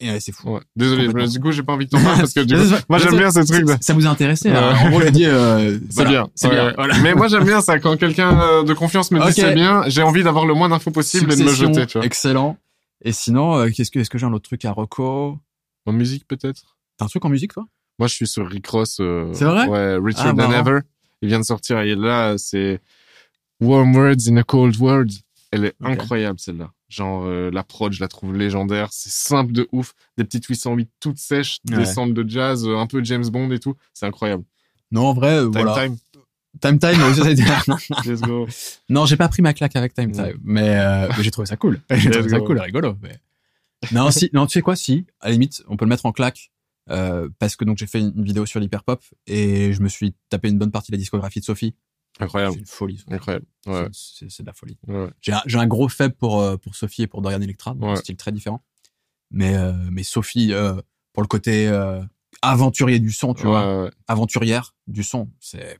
Euh, 0.00 0.06
et 0.06 0.10
ouais, 0.10 0.20
c'est 0.20 0.32
fou. 0.32 0.50
Ouais. 0.54 0.60
Désolé, 0.76 1.08
mais 1.12 1.26
du 1.28 1.40
coup, 1.40 1.52
j'ai 1.52 1.62
pas 1.62 1.72
envie 1.74 1.86
de 1.86 1.90
t'en 1.90 2.02
parler 2.02 2.20
parce 2.20 2.32
que 2.32 2.40
du 2.44 2.54
coup, 2.54 2.62
moi, 2.88 2.98
j'aime 2.98 3.16
bien 3.16 3.30
ces 3.30 3.44
trucs. 3.44 3.62
de- 3.64 3.72
Ça, 3.72 3.78
ça 3.80 3.94
vous 3.94 4.06
a 4.06 4.10
intéressé 4.10 4.50
hein 4.50 4.72
Ouais. 4.72 4.78
En 4.86 4.90
gros, 4.90 5.00
je 5.02 5.08
dis, 5.08 5.26
euh, 5.26 5.78
C'est 5.88 5.94
voilà, 5.94 6.10
bien. 6.10 6.28
C'est 6.34 6.48
bien. 6.50 6.72
Voilà. 6.76 6.98
Mais 7.00 7.14
moi, 7.14 7.28
j'aime 7.28 7.44
bien 7.44 7.60
ça. 7.60 7.78
Quand 7.78 7.96
quelqu'un 7.96 8.40
euh, 8.40 8.62
de 8.64 8.72
confiance 8.74 9.10
me 9.10 9.20
dit 9.26 9.32
c'est 9.32 9.54
bien, 9.54 9.82
j'ai 9.88 10.02
envie 10.02 10.22
d'avoir 10.22 10.46
le 10.46 10.54
moins 10.54 10.68
d'infos 10.68 10.90
possible 10.90 11.32
et 11.32 11.36
de 11.36 11.42
me 11.44 11.52
jeter, 11.52 11.86
tu 11.86 11.98
vois. 11.98 12.06
Excellent. 12.06 12.56
Et 13.04 13.12
sinon, 13.12 13.56
euh, 13.58 13.68
qu'est-ce 13.68 13.90
que, 13.90 13.98
est-ce 13.98 14.10
que 14.10 14.18
j'ai 14.18 14.26
un 14.26 14.32
autre 14.32 14.48
truc 14.48 14.64
à 14.64 14.70
reco? 14.72 15.38
En 15.86 15.92
musique, 15.92 16.26
peut-être? 16.28 16.76
T'as 16.96 17.06
un 17.06 17.08
truc 17.08 17.24
en 17.24 17.28
musique, 17.28 17.52
toi? 17.52 17.66
Moi, 17.98 18.06
je 18.08 18.14
suis 18.14 18.26
sur 18.28 18.48
Rick 18.48 18.66
Ross. 18.68 18.98
euh, 19.00 19.30
C'est 19.34 19.44
vrai? 19.44 19.66
Ouais, 19.66 19.96
Richer 19.96 20.20
Ah, 20.24 20.32
Than. 20.34 20.52
Ever. 20.52 20.78
Il 21.20 21.28
vient 21.28 21.40
de 21.40 21.44
sortir. 21.44 21.80
Et 21.80 21.94
là, 21.96 22.34
c'est 22.38 22.80
Warm 23.60 23.94
Words 23.94 24.28
in 24.28 24.36
a 24.36 24.42
Cold 24.42 24.76
World. 24.78 25.10
Elle 25.52 25.66
est 25.66 25.74
incroyable, 25.82 26.40
celle-là. 26.40 26.72
Genre, 26.88 27.24
euh, 27.26 27.50
la 27.52 27.62
prod, 27.62 27.92
je 27.92 28.00
la 28.00 28.08
trouve 28.08 28.34
légendaire. 28.34 28.88
C'est 28.90 29.12
simple 29.12 29.52
de 29.52 29.68
ouf. 29.70 29.94
Des 30.16 30.24
petites 30.24 30.46
808 30.46 30.90
toutes 30.98 31.18
sèches, 31.18 31.58
Ouais. 31.70 31.76
des 31.76 31.84
samples 31.84 32.14
de 32.14 32.28
jazz, 32.28 32.66
euh, 32.66 32.76
un 32.76 32.86
peu 32.86 33.04
James 33.04 33.26
Bond 33.28 33.50
et 33.50 33.58
tout. 33.58 33.74
C'est 33.92 34.06
incroyable. 34.06 34.44
Non, 34.90 35.06
en 35.06 35.14
vrai, 35.14 35.34
euh, 35.34 35.50
Time 35.50 35.62
voilà. 35.62 35.74
Time. 35.74 35.96
Time 36.60 36.78
Time, 36.78 37.00
Let's 38.06 38.20
go. 38.20 38.46
Non, 38.88 39.06
j'ai 39.06 39.16
pas 39.16 39.28
pris 39.28 39.40
ma 39.42 39.54
claque 39.54 39.76
avec 39.76 39.94
Time 39.94 40.10
Ouais. 40.12 40.32
Time, 40.32 40.40
mais, 40.42 40.78
euh, 40.78 41.08
mais 41.16 41.22
j'ai 41.22 41.30
trouvé 41.30 41.46
ça 41.46 41.56
cool. 41.56 41.80
J'ai 41.90 42.10
trouvé 42.10 42.28
ça 42.28 42.40
cool, 42.40 42.58
rigolo. 42.58 42.96
Mais... 43.02 43.18
Non, 43.92 44.10
si, 44.10 44.28
non, 44.32 44.46
tu 44.46 44.52
sais 44.52 44.62
quoi, 44.62 44.76
si, 44.76 45.06
à 45.20 45.26
la 45.28 45.32
limite, 45.32 45.62
on 45.68 45.76
peut 45.76 45.84
le 45.86 45.88
mettre 45.88 46.06
en 46.06 46.12
claque, 46.12 46.50
euh, 46.90 47.28
parce 47.38 47.56
que 47.56 47.64
donc 47.64 47.78
j'ai 47.78 47.86
fait 47.86 48.00
une 48.00 48.24
vidéo 48.24 48.44
sur 48.44 48.60
l'hyperpop 48.60 49.02
et 49.26 49.72
je 49.72 49.80
me 49.82 49.88
suis 49.88 50.14
tapé 50.28 50.48
une 50.48 50.58
bonne 50.58 50.70
partie 50.70 50.90
de 50.90 50.96
la 50.96 51.00
discographie 51.00 51.40
de 51.40 51.44
Sophie. 51.44 51.74
C'est 52.18 52.24
Incroyable. 52.24 52.58
une 52.58 52.66
folie. 52.66 53.02
Incroyable. 53.10 53.46
Ouais. 53.66 53.88
C'est 53.92 54.30
c'est 54.30 54.42
de 54.42 54.46
la 54.48 54.52
folie. 54.52 54.78
ouais. 54.86 55.08
J'ai 55.20 55.58
un, 55.58 55.66
gros 55.66 55.88
faible 55.88 56.14
pour 56.14 56.40
euh, 56.40 56.56
pour 56.56 56.74
Sophie 56.74 57.02
et 57.02 57.06
pour 57.06 57.22
Dorian 57.22 57.40
Electra, 57.40 57.72
Ouais. 57.74 57.88
un 57.92 57.96
style 57.96 58.16
très 58.16 58.32
différent. 58.32 58.62
Mais 59.30 59.56
euh, 59.56 59.72
mais 59.90 60.02
Sophie, 60.02 60.52
euh, 60.52 60.80
pour 61.14 61.22
le 61.22 61.28
côté 61.28 61.68
euh, 61.68 62.02
aventurier 62.42 62.98
du 63.00 63.10
son, 63.12 63.32
tu 63.34 63.46
vois, 63.46 63.90
aventurière 64.08 64.74
du 64.86 65.02
son, 65.02 65.30
c'est 65.40 65.78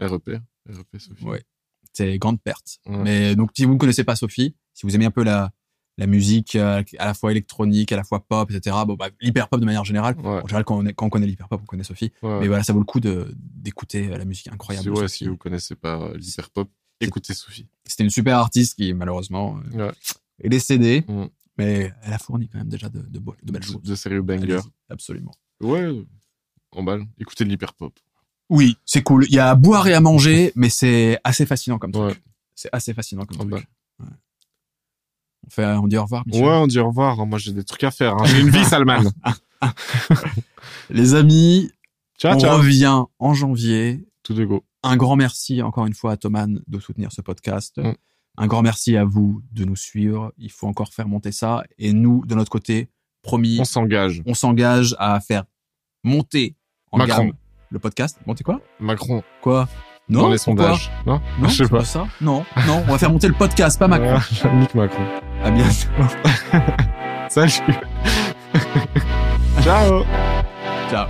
REP. 0.00 0.40
REP, 0.68 0.98
Sophie. 0.98 1.24
Ouais. 1.24 1.44
c'est 1.92 2.18
grande 2.18 2.40
perte. 2.42 2.78
Mais 2.86 3.36
donc, 3.36 3.50
si 3.56 3.64
vous 3.64 3.74
ne 3.74 3.78
connaissez 3.78 4.04
pas 4.04 4.16
Sophie, 4.16 4.56
si 4.74 4.84
vous 4.86 4.94
aimez 4.94 5.04
un 5.06 5.10
peu 5.10 5.22
la, 5.22 5.52
la 5.98 6.06
musique 6.06 6.56
euh, 6.56 6.82
à 6.98 7.04
la 7.06 7.14
fois 7.14 7.30
électronique, 7.30 7.92
à 7.92 7.96
la 7.96 8.04
fois 8.04 8.20
pop, 8.20 8.50
etc., 8.50 8.76
bon, 8.86 8.94
bah, 8.94 9.08
l'hyperpop 9.20 9.60
de 9.60 9.64
manière 9.66 9.84
générale, 9.84 10.16
Ouais. 10.18 10.40
en 10.42 10.46
général, 10.46 10.64
quand 10.64 10.78
on, 10.78 10.86
est- 10.86 10.94
quand 10.94 11.06
on 11.06 11.10
connaît 11.10 11.26
l'hyperpop, 11.26 11.60
on 11.62 11.66
connaît 11.66 11.84
Sophie. 11.84 12.12
Ouais. 12.22 12.40
Mais 12.40 12.48
voilà, 12.48 12.62
ça 12.62 12.72
vaut 12.72 12.78
le 12.78 12.84
coup 12.86 13.00
d'écouter 13.00 14.08
euh, 14.10 14.16
la 14.18 14.24
musique 14.24 14.48
incroyable. 14.48 14.84
Si, 14.96 15.02
ouais, 15.02 15.08
si 15.08 15.28
vous 15.28 15.36
connaissez 15.36 15.74
pas 15.74 16.00
euh, 16.00 16.16
l'hyperpop, 16.16 16.70
écoutez 17.00 17.34
Sophie. 17.34 17.66
C'était 17.84 18.04
une 18.04 18.10
super 18.10 18.38
artiste 18.38 18.76
qui, 18.76 18.92
malheureusement, 18.94 19.58
euh, 19.74 19.92
est 20.42 20.48
décédée. 20.48 21.04
Mm. 21.08 21.24
Mais 21.58 21.92
elle 22.02 22.12
a 22.14 22.18
fourni 22.18 22.48
quand 22.48 22.56
même 22.58 22.68
déjà 22.68 22.88
de, 22.88 23.00
de, 23.00 23.18
beaux- 23.18 23.34
de 23.42 23.52
belles 23.52 23.62
choses. 23.62 23.82
De 23.82 23.94
sérieux 23.94 24.22
bangers. 24.22 24.60
Absolument. 24.88 25.32
Ouais. 25.60 25.90
En 26.72 26.82
balle. 26.82 27.04
Écoutez 27.18 27.44
de 27.44 27.50
l'hyperpop. 27.50 27.92
Oui, 28.48 28.76
c'est 28.86 29.02
cool. 29.02 29.26
Il 29.28 29.34
y 29.34 29.38
a 29.38 29.50
à 29.50 29.54
boire 29.56 29.86
et 29.86 29.92
à 29.92 30.00
manger, 30.00 30.52
mais 30.56 30.70
c'est 30.70 31.18
assez 31.22 31.44
fascinant 31.44 31.78
comme 31.78 31.92
truc. 31.92 32.22
C'est 32.54 32.70
assez 32.72 32.94
fascinant 32.94 33.26
comme 33.26 33.36
Ah 33.40 33.44
truc. 33.44 33.50
bah. 33.50 33.60
On 35.50 35.54
fait, 35.62 35.66
on 35.66 35.88
dit 35.88 35.96
au 35.96 36.02
revoir, 36.02 36.22
Michel. 36.26 36.44
Ouais, 36.44 36.52
on 36.52 36.66
dit 36.68 36.78
au 36.78 36.86
revoir. 36.86 37.26
Moi, 37.26 37.38
j'ai 37.38 37.52
des 37.52 37.64
trucs 37.64 37.82
à 37.84 37.90
faire. 37.90 38.14
hein. 38.14 38.24
J'ai 38.26 38.40
une 38.40 38.50
vie, 38.50 38.64
Salman. 38.64 39.02
Les 40.90 41.14
amis, 41.14 41.70
ciao, 42.18 42.36
on 42.36 42.40
ciao. 42.40 42.56
revient 42.58 43.02
en 43.18 43.34
janvier. 43.34 44.06
Tout 44.22 44.34
de 44.34 44.44
go. 44.44 44.64
Un 44.82 44.96
grand 44.96 45.16
merci 45.16 45.60
encore 45.62 45.86
une 45.86 45.94
fois 45.94 46.12
à 46.12 46.16
Thoman 46.16 46.62
de 46.66 46.78
soutenir 46.78 47.10
ce 47.12 47.20
podcast. 47.20 47.78
Mm. 47.78 47.92
Un 48.38 48.46
grand 48.46 48.62
merci 48.62 48.96
à 48.96 49.04
vous 49.04 49.42
de 49.52 49.64
nous 49.64 49.76
suivre. 49.76 50.32
Il 50.38 50.50
faut 50.50 50.66
encore 50.66 50.92
faire 50.94 51.08
monter 51.08 51.32
ça. 51.32 51.64
Et 51.78 51.92
nous, 51.92 52.24
de 52.26 52.34
notre 52.34 52.50
côté, 52.50 52.88
promis, 53.22 53.58
On 53.60 53.64
s'engage. 53.64 54.22
on 54.26 54.34
s'engage 54.34 54.94
à 54.98 55.20
faire 55.20 55.44
monter 56.04 56.56
en 56.92 56.98
Macron. 56.98 57.24
gamme 57.24 57.32
le 57.70 57.78
podcast. 57.78 58.18
Monter 58.26 58.44
quoi? 58.44 58.60
Macron. 58.78 59.22
Quoi? 59.42 59.68
Non 60.10 60.22
dans 60.22 60.28
les 60.30 60.38
sondages. 60.38 60.90
Non? 61.06 61.20
Non, 61.40 61.48
Je 61.48 61.64
sais 61.64 61.68
pas. 61.68 61.78
pas 61.78 61.84
ça. 61.84 62.06
Non, 62.20 62.44
non, 62.66 62.82
on 62.86 62.92
va 62.92 62.98
faire 62.98 63.10
monter 63.10 63.28
le 63.28 63.34
podcast, 63.34 63.78
pas 63.78 63.88
Macron. 63.88 64.18
Nick 64.54 64.74
Macron. 64.74 65.02
À 65.44 65.50
bientôt. 65.50 65.72
Salut. 67.28 67.52
ciao. 69.62 70.04
Ciao. 70.90 71.06